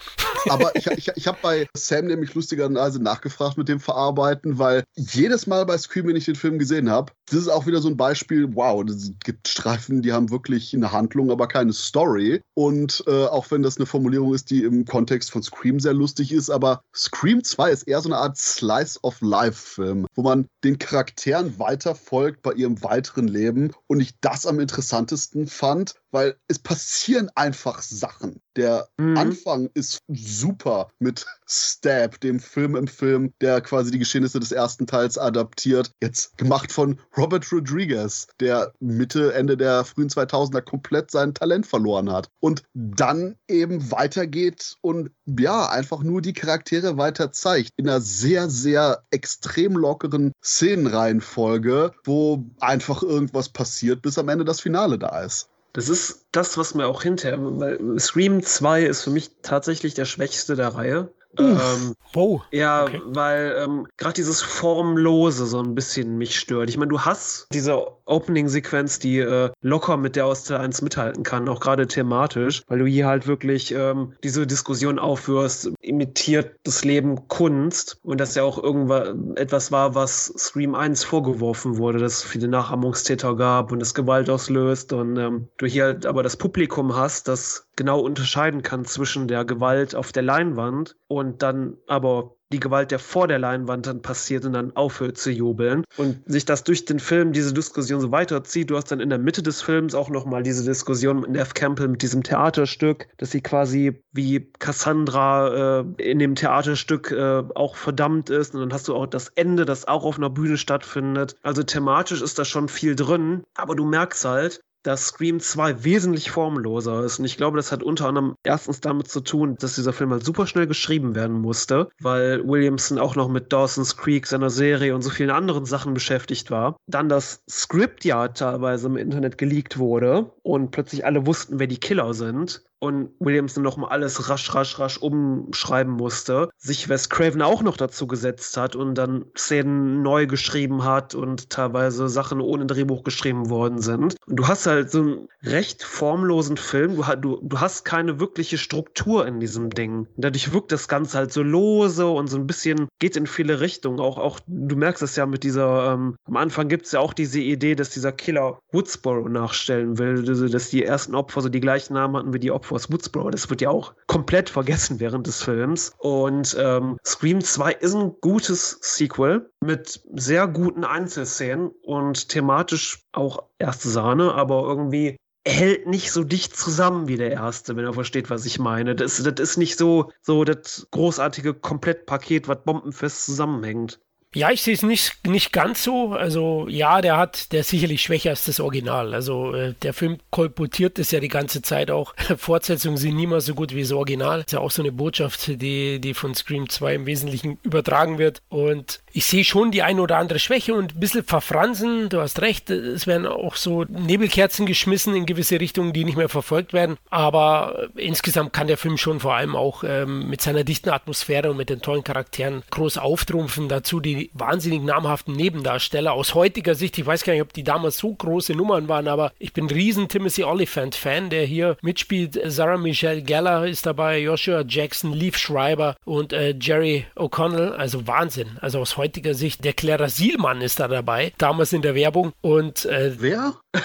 Aber 0.49 0.75
ich, 0.77 0.87
ich, 0.87 1.11
ich 1.15 1.27
habe 1.27 1.39
bei 1.43 1.67
Sam 1.75 2.07
nämlich 2.07 2.35
lustigerweise 2.35 3.03
nachgefragt 3.03 3.59
mit 3.59 3.69
dem 3.69 3.81
Verarbeiten, 3.81 4.59
weil 4.59 4.85
jedes 4.97 5.47
Mal 5.47 5.67
bei 5.67 5.79
Scream, 5.79 6.09
wenn 6.09 6.17
ich 6.17 6.25
den 6.25 6.37
Film 6.37 6.59
gesehen 6.59 6.91
habe, 6.91 7.13
das 7.27 7.41
ist 7.41 7.49
auch 7.49 7.67
wieder 7.67 7.81
so 7.81 7.89
ein 7.89 7.97
Beispiel, 7.97 8.55
wow, 8.55 8.85
es 8.89 9.13
gibt 9.25 9.49
Streifen, 9.49 10.03
die 10.03 10.13
haben 10.13 10.31
wirklich 10.31 10.75
eine 10.75 10.93
Handlung, 10.93 11.31
aber 11.31 11.47
keine 11.47 11.73
Story. 11.73 12.43
Und 12.55 13.05
äh, 13.07 13.27
auch 13.27 13.51
wenn 13.51 13.63
das 13.63 13.77
eine 13.77 13.87
Formulierung 13.87 14.35
ist, 14.35 14.51
die 14.51 14.65
im 14.65 14.85
Kontext 14.85 15.31
von 15.31 15.43
Scream 15.43 15.81
sehr 15.81 15.95
lustig 15.95 16.33
ist, 16.33 16.51
aber 16.51 16.83
Scream 16.95 17.45
2 17.45 17.71
ist 17.71 17.83
eher 17.85 18.01
so 18.01 18.09
eine 18.09 18.19
Art 18.19 18.37
Slice 18.37 18.99
of 19.03 19.21
Life-Film, 19.21 20.07
wo 20.15 20.23
man 20.23 20.47
den 20.65 20.79
Charakteren 20.79 21.59
weiterfolgt 21.59 22.43
bei 22.43 22.53
ihrem 22.53 22.83
weiteren 22.83 23.29
Leben 23.29 23.73
und 23.87 24.01
ich 24.01 24.19
das 24.21 24.47
am 24.47 24.61
interessantesten 24.61 25.47
fand, 25.47 25.95
weil 26.11 26.37
es 26.49 26.59
passieren 26.59 27.31
einfach 27.35 27.83
Sachen. 27.83 28.41
Der 28.57 28.89
mhm. 28.97 29.17
Anfang 29.17 29.71
ist 29.75 29.99
super 30.09 30.89
mit 30.99 31.27
Stab, 31.47 32.21
dem 32.21 32.41
Film 32.41 32.77
im 32.77 32.87
Film, 32.87 33.33
der 33.41 33.61
quasi 33.61 33.91
die 33.91 33.99
Geschehnisse 33.99 34.41
des 34.41 34.53
ersten 34.53 34.87
Teils 34.87 35.19
adaptiert. 35.19 35.93
Jetzt 36.03 36.37
gemacht 36.37 36.73
von 36.73 36.99
Robert 37.17 37.51
Rodriguez, 37.53 38.27
der 38.41 38.73
Mitte, 38.81 39.33
Ende 39.35 39.57
der 39.57 39.85
frühen 39.85 40.09
2000er 40.09 40.63
komplett 40.63 41.11
sein 41.11 41.35
Talent 41.35 41.67
verloren 41.67 42.11
hat. 42.11 42.29
Und 42.41 42.65
dann 42.75 43.37
eben 43.49 43.91
weitergeht 43.91 44.77
und 44.81 45.11
ja, 45.27 45.69
einfach 45.69 46.03
nur 46.03 46.21
die 46.23 46.33
Charaktere 46.33 46.97
weiter 46.97 47.33
zeigt. 47.33 47.71
In 47.77 47.89
einer 47.89 48.01
sehr, 48.01 48.51
sehr 48.51 49.05
extrem 49.11 49.75
lockeren 49.75 50.33
Szenenreihenfolge, 50.43 51.93
wo 52.05 52.45
einfach 52.61 53.03
irgendwas 53.03 53.49
passiert, 53.49 54.03
bis 54.03 54.19
am 54.19 54.29
Ende 54.29 54.45
das 54.45 54.61
Finale 54.61 54.99
da 54.99 55.21
ist. 55.23 55.49
Das 55.73 55.89
ist 55.89 56.27
das, 56.33 56.59
was 56.59 56.75
mir 56.75 56.87
auch 56.87 57.03
hinterher, 57.03 57.39
weil 57.41 57.99
Scream 57.99 58.43
2 58.43 58.85
ist 58.85 59.03
für 59.03 59.11
mich 59.11 59.31
tatsächlich 59.43 59.95
der 59.95 60.05
schwächste 60.05 60.57
der 60.57 60.69
Reihe. 60.69 61.13
Ähm, 61.39 61.95
wow. 62.13 62.43
Ja, 62.51 62.85
okay. 62.85 63.01
weil 63.07 63.55
ähm, 63.59 63.87
gerade 63.97 64.15
dieses 64.15 64.43
Formlose 64.43 65.47
so 65.47 65.61
ein 65.63 65.75
bisschen 65.75 66.19
mich 66.19 66.39
stört. 66.39 66.69
Ich 66.69 66.77
meine, 66.77 66.91
du 66.91 67.01
hast 67.01 67.47
diese 67.53 67.87
Opening-Sequenz, 68.07 68.99
die 68.99 69.19
äh, 69.19 69.51
locker 69.63 69.97
mit 69.97 70.17
der 70.17 70.27
aus 70.27 70.45
Teil 70.45 70.59
1 70.59 70.83
mithalten 70.83 71.23
kann, 71.23 71.49
auch 71.49 71.61
gerade 71.61 71.87
thematisch, 71.87 72.63
weil 72.67 72.81
du 72.81 72.87
hier 72.87 73.07
halt 73.07 73.27
wirklich 73.27 73.73
ähm, 73.73 74.15
diese 74.25 74.47
Diskussion 74.47 74.99
aufführst, 74.99 75.71
imitiert 75.81 76.57
das 76.65 76.85
Leben 76.85 77.29
Kunst 77.29 77.99
und 78.03 78.21
das 78.21 78.35
ja 78.35 78.43
auch 78.43 78.63
irgendwas 78.63 79.15
etwas 79.37 79.71
war, 79.71 79.95
was 79.95 80.33
Scream 80.37 80.75
1 80.75 81.05
vorgeworfen 81.05 81.79
wurde, 81.79 81.99
dass 81.99 82.15
es 82.15 82.23
viele 82.25 82.49
Nachahmungstäter 82.49 83.37
gab 83.37 83.71
und 83.71 83.81
es 83.81 83.95
Gewalt 83.95 84.29
auslöst 84.29 84.93
und 84.93 85.17
ähm, 85.17 85.49
du 85.59 85.67
hier 85.67 85.85
halt 85.85 86.07
aber 86.07 86.23
das 86.23 86.37
Publikum 86.37 86.97
hast, 86.97 87.29
das 87.29 87.67
genau 87.81 88.01
unterscheiden 88.01 88.61
kann 88.61 88.85
zwischen 88.85 89.27
der 89.27 89.47
Gewalt 89.47 89.95
auf 89.95 90.13
der 90.13 90.23
Leinwand 90.23 90.97
und 91.09 91.41
dann 91.41 91.79
aber 91.87 92.37
die 92.53 92.61
Gewalt, 92.61 92.91
der 92.91 92.99
vor 92.99 93.27
der 93.27 93.39
Leinwand 93.39 93.87
dann 93.87 94.03
passiert 94.03 94.45
und 94.45 94.53
dann 94.53 94.77
aufhört 94.77 95.17
zu 95.17 95.31
jubeln 95.31 95.85
und 95.97 96.21
sich 96.27 96.45
das 96.45 96.63
durch 96.63 96.85
den 96.85 96.99
Film 96.99 97.33
diese 97.33 97.55
Diskussion 97.55 98.03
so 98.03 98.13
weiterzieht. 98.13 98.69
Du 98.69 98.77
hast 98.77 98.91
dann 98.93 99.01
in 99.01 99.09
der 99.09 99.19
Mitte 99.19 99.43
des 99.43 99.63
Films 99.63 99.95
auch 99.95 100.11
nochmal 100.11 100.43
diese 100.43 100.63
Diskussion 100.63 101.21
mit 101.21 101.31
Neff 101.31 101.55
Campbell 101.55 101.89
mit 101.89 102.03
diesem 102.03 102.23
Theaterstück, 102.23 103.09
dass 103.17 103.31
sie 103.31 103.41
quasi 103.41 104.03
wie 104.13 104.51
Cassandra 104.59 105.81
äh, 105.81 105.85
in 106.03 106.19
dem 106.19 106.35
Theaterstück 106.35 107.13
äh, 107.13 107.45
auch 107.55 107.77
verdammt 107.77 108.29
ist 108.29 108.55
und 108.55 108.61
dann 108.61 108.75
hast 108.75 108.89
du 108.89 108.95
auch 108.95 109.07
das 109.07 109.29
Ende, 109.29 109.65
das 109.65 109.89
auch 109.89 110.05
auf 110.05 110.19
einer 110.19 110.29
Bühne 110.29 110.59
stattfindet. 110.59 111.37
Also 111.43 111.63
thematisch 111.63 112.21
ist 112.21 112.39
da 112.39 112.45
schon 112.45 112.69
viel 112.69 112.95
drin, 112.95 113.43
aber 113.55 113.75
du 113.75 113.87
merkst 113.87 114.23
halt, 114.27 114.61
dass 114.83 115.09
Scream 115.09 115.41
2 115.41 115.85
wesentlich 115.85 116.31
formloser 116.31 117.05
ist. 117.05 117.19
Und 117.19 117.25
ich 117.25 117.37
glaube, 117.37 117.57
das 117.57 117.73
hat 117.73 117.83
unter 117.83 118.07
anderem 118.07 118.35
erstens 118.43 118.81
damit 118.81 119.09
zu 119.09 119.21
tun, 119.21 119.57
dass 119.59 119.75
dieser 119.75 119.93
Film 119.93 120.11
halt 120.11 120.25
super 120.25 120.47
schnell 120.47 120.67
geschrieben 120.67 121.15
werden 121.15 121.41
musste, 121.41 121.89
weil 122.01 122.47
Williamson 122.47 122.99
auch 122.99 123.17
noch 123.17 123.29
mit 123.29 123.53
Dawson's 123.53 123.97
Creek, 123.97 124.27
seiner 124.27 124.51
Serie 124.51 124.95
und 124.95 125.03
so 125.03 125.11
vielen 125.11 125.31
anderen 125.31 125.65
Sachen 125.65 125.95
beschäftigt 125.95 126.51
war. 126.51 126.77
Dann 126.87 127.09
das 127.09 127.43
Script 127.49 128.05
ja 128.05 128.29
teilweise 128.29 128.87
im 128.87 128.97
Internet 128.97 129.39
geleakt 129.39 129.79
wurde 129.79 130.33
und 130.43 130.71
plötzlich 130.71 131.05
alle 131.05 131.27
wussten, 131.27 131.59
wer 131.59 131.67
die 131.67 131.81
Killer 131.81 132.15
sind 132.15 132.65
und 132.81 133.11
Williamson 133.21 133.63
noch 133.63 133.77
mal 133.77 133.89
alles 133.89 134.29
rasch, 134.29 134.55
rasch, 134.55 134.79
rasch 134.79 134.99
umschreiben 134.99 135.93
musste, 135.93 136.49
sich 136.57 136.89
Wes 136.89 137.11
Craven 137.11 137.43
auch 137.43 137.63
noch 137.63 137.77
dazu 137.77 138.07
gesetzt 138.07 138.57
hat 138.57 138.75
und 138.75 138.95
dann 138.95 139.27
Szenen 139.37 140.03
neu 140.03 140.27
geschrieben 140.27 140.85
hat 140.85 141.15
und 141.15 141.51
teilweise 141.51 142.09
Sachen 142.09 142.41
ohne 142.41 142.67
Drehbuch 142.67 143.05
geschrieben 143.05 143.51
worden 143.51 143.81
sind. 143.81 144.17
Und 144.27 144.37
du 144.37 144.49
hast 144.49 144.67
halt 144.67 144.91
so 144.91 145.01
einen 145.03 145.29
recht 145.43 145.83
formlosen 145.83 146.57
Film, 146.57 146.97
du, 146.97 147.05
du, 147.17 147.39
du 147.43 147.61
hast 147.61 147.85
keine 147.85 148.19
wirkliche 148.19 148.57
Struktur 148.57 149.27
in 149.27 149.41
diesem 149.41 149.71
Ding. 149.71 150.07
Dadurch 150.17 150.53
wirkt 150.53 150.73
das 150.73 150.89
Ganze 150.89 151.19
halt 151.19 151.33
so 151.33 151.43
lose 151.43 152.07
und 152.07 152.29
so 152.29 152.39
ein 152.39 152.47
bisschen 152.47 152.89
geht 152.99 153.17
in 153.17 153.27
viele 153.27 153.61
Richtungen. 153.61 154.01
Auch, 154.01 154.17
auch 154.17 154.41
du 154.47 154.77
merkst 154.77 155.03
es 155.03 155.17
ja 155.17 155.27
mit 155.27 155.45
dieser, 155.45 155.93
ähm, 155.93 156.17
am 156.25 156.37
Anfang 156.37 156.69
gibt 156.69 156.87
es 156.87 156.93
ja 156.93 157.01
auch 157.01 157.13
diese 157.13 157.41
Idee, 157.41 157.75
dass 157.75 157.91
dieser 157.91 158.13
Killer 158.13 158.59
Woodsboro 158.73 159.29
nachstellen 159.29 159.99
will, 159.99 160.23
dass 160.23 160.71
die 160.71 160.85
ersten 160.85 161.15
Opfer 161.15 161.43
so 161.43 161.51
die 161.51 161.61
gleichen 161.61 161.95
Namen 161.95 162.17
hatten 162.17 162.33
wie 162.33 162.39
die 162.39 162.51
Opfer 162.51 162.70
Force 162.71 162.91
Woodsboro. 162.93 163.31
Das 163.31 163.51
wird 163.51 163.61
ja 163.61 163.69
auch 163.69 163.95
komplett 164.07 164.49
vergessen 164.49 165.01
während 165.01 165.27
des 165.27 165.43
Films. 165.43 165.93
Und 165.99 166.57
ähm, 166.59 166.99
Scream 167.05 167.41
2 167.41 167.73
ist 167.73 167.95
ein 167.95 168.13
gutes 168.21 168.79
Sequel 168.81 169.51
mit 169.61 170.01
sehr 170.15 170.47
guten 170.47 170.85
Einzelszenen 170.85 171.73
und 171.83 172.29
thematisch 172.29 173.03
auch 173.11 173.43
erste 173.59 173.89
Sahne, 173.89 174.35
aber 174.35 174.63
irgendwie 174.63 175.17
hält 175.45 175.89
nicht 175.89 176.13
so 176.13 176.23
dicht 176.23 176.57
zusammen 176.57 177.09
wie 177.09 177.17
der 177.17 177.33
erste, 177.33 177.75
wenn 177.75 177.87
er 177.87 177.95
versteht, 177.95 178.31
was 178.31 178.47
ich 178.47 178.61
meine. 178.61 178.95
Das, 178.95 179.21
das 179.21 179.41
ist 179.41 179.57
nicht 179.57 179.77
so, 179.77 180.13
so 180.23 180.45
das 180.45 180.87
großartige 180.93 181.55
Komplettpaket, 181.55 182.47
was 182.47 182.63
bombenfest 182.63 183.25
zusammenhängt. 183.25 183.99
Ja, 184.33 184.53
ich 184.53 184.63
sehe 184.63 184.75
es 184.75 184.85
nicht, 184.85 185.27
nicht 185.27 185.53
ganz 185.53 185.83
so. 185.83 186.13
Also 186.13 186.69
ja, 186.69 187.01
der 187.01 187.17
hat, 187.17 187.51
der 187.51 187.61
ist 187.61 187.71
sicherlich 187.71 188.01
schwächer 188.01 188.31
als 188.31 188.45
das 188.45 188.61
Original. 188.61 189.13
Also 189.13 189.53
äh, 189.55 189.75
der 189.83 189.93
Film 189.93 190.19
kolportiert 190.31 191.01
es 191.01 191.11
ja 191.11 191.19
die 191.19 191.27
ganze 191.27 191.63
Zeit 191.63 191.91
auch. 191.91 192.15
Fortsetzungen 192.37 192.97
sind 192.97 193.17
niemals 193.17 193.47
so 193.47 193.55
gut 193.57 193.75
wie 193.75 193.81
das 193.83 193.91
Original. 193.91 194.41
ist 194.41 194.53
ja 194.53 194.61
auch 194.61 194.71
so 194.71 194.83
eine 194.83 194.93
Botschaft, 194.93 195.61
die, 195.61 196.01
die 196.01 196.15
von 196.15 196.37
Scream 196.37 196.69
2 196.69 196.95
im 196.95 197.07
Wesentlichen 197.07 197.59
übertragen 197.65 198.19
wird. 198.19 198.41
Und 198.49 199.01
ich 199.13 199.25
sehe 199.25 199.43
schon 199.43 199.73
die 199.73 199.83
eine 199.83 200.01
oder 200.01 200.19
andere 200.19 200.39
Schwäche 200.39 200.75
und 200.75 200.95
ein 200.95 201.01
bisschen 201.01 201.25
verfransen. 201.25 202.09
Du 202.09 202.21
hast 202.21 202.41
recht, 202.41 202.71
es 202.71 203.09
werden 203.09 203.27
auch 203.27 203.57
so 203.57 203.83
Nebelkerzen 203.83 204.65
geschmissen 204.65 205.17
in 205.17 205.27
gewisse 205.27 205.59
Richtungen, 205.59 205.93
die 205.93 206.05
nicht 206.05 206.17
mehr 206.17 206.29
verfolgt 206.29 206.73
werden. 206.73 206.99
Aber 207.11 207.91
äh, 207.97 208.07
insgesamt 208.07 208.53
kann 208.53 208.69
der 208.69 208.79
Film 208.79 208.97
schon 208.97 209.19
vor 209.19 209.35
allem 209.35 209.57
auch 209.57 209.83
ähm, 209.83 210.29
mit 210.29 210.41
seiner 210.41 210.63
dichten 210.63 210.91
Atmosphäre 210.91 211.51
und 211.51 211.57
mit 211.57 211.69
den 211.69 211.83
tollen 211.83 212.05
Charakteren 212.05 212.63
groß 212.71 212.99
auftrumpfen. 212.99 213.69
Dazu 213.69 213.99
die 213.99 214.20
wahnsinnig 214.35 214.83
namhaften 214.83 215.35
Nebendarsteller. 215.35 216.13
Aus 216.13 216.35
heutiger 216.35 216.75
Sicht, 216.75 216.99
ich 216.99 217.07
weiß 217.07 217.25
gar 217.25 217.33
nicht, 217.33 217.43
ob 217.43 217.53
die 217.55 217.65
damals 217.65 217.99
so 217.99 218.13
große 218.13 218.53
Nummern 218.55 218.89
waren, 218.89 219.09
aber 219.09 219.33
ich 219.39 219.53
bin 219.53 219.65
ein 219.65 219.71
riesen 219.71 220.09
Timothy 220.09 220.45
Oliphant-Fan, 220.45 221.31
der 221.31 221.45
hier 221.45 221.77
mitspielt. 221.81 222.39
Sarah 222.47 222.77
Michelle 222.77 223.23
Geller 223.23 223.67
ist 223.67 223.87
dabei, 223.87 224.19
Joshua 224.19 224.63
Jackson, 224.67 225.13
Leaf 225.13 225.39
Schreiber 225.39 225.97
und 226.05 226.33
äh, 226.33 226.55
Jerry 226.61 227.07
O'Connell. 227.17 227.73
Also 227.73 228.07
Wahnsinn. 228.07 228.59
Also 228.61 228.81
aus 228.81 228.97
heutiger 228.97 229.35
Sicht, 229.35 229.65
der 229.65 229.73
Clara 229.73 230.09
Sielmann 230.09 230.61
ist 230.61 230.81
da 230.81 230.89
dabei, 230.89 231.33
damals 231.39 231.73
in 231.73 231.83
der 231.83 231.95
Werbung. 231.95 232.33
Und 232.41 232.85
äh, 232.85 233.13
wer? 233.19 233.55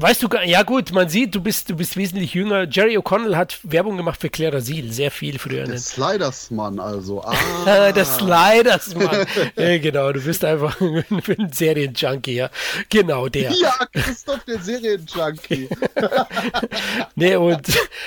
Weißt 0.00 0.22
du, 0.22 0.28
ja 0.44 0.62
gut, 0.62 0.92
man 0.92 1.08
sieht, 1.08 1.34
du 1.34 1.40
bist, 1.40 1.70
du 1.70 1.76
bist 1.76 1.96
wesentlich 1.96 2.34
jünger. 2.34 2.68
Jerry 2.70 2.96
O'Connell 2.96 3.34
hat 3.34 3.58
Werbung 3.64 3.96
gemacht 3.96 4.20
für 4.20 4.28
Claire 4.28 4.58
Asil, 4.58 4.92
sehr 4.92 5.10
viel 5.10 5.40
früher. 5.40 5.64
Der 5.64 5.78
Slidersmann 5.78 6.78
also. 6.78 7.24
Ah. 7.66 7.92
der 7.92 8.04
Slidersmann. 8.04 9.26
genau, 9.56 10.12
du 10.12 10.20
bist 10.20 10.44
einfach 10.44 10.80
ein 10.80 11.52
Serienjunkie, 11.52 12.36
ja. 12.36 12.50
Genau, 12.88 13.28
der. 13.28 13.50
Ja, 13.52 13.74
Christoph, 13.92 14.44
der 14.44 14.60
Serienjunkie. 14.60 15.68
nee, 17.16 17.36
und 17.36 17.60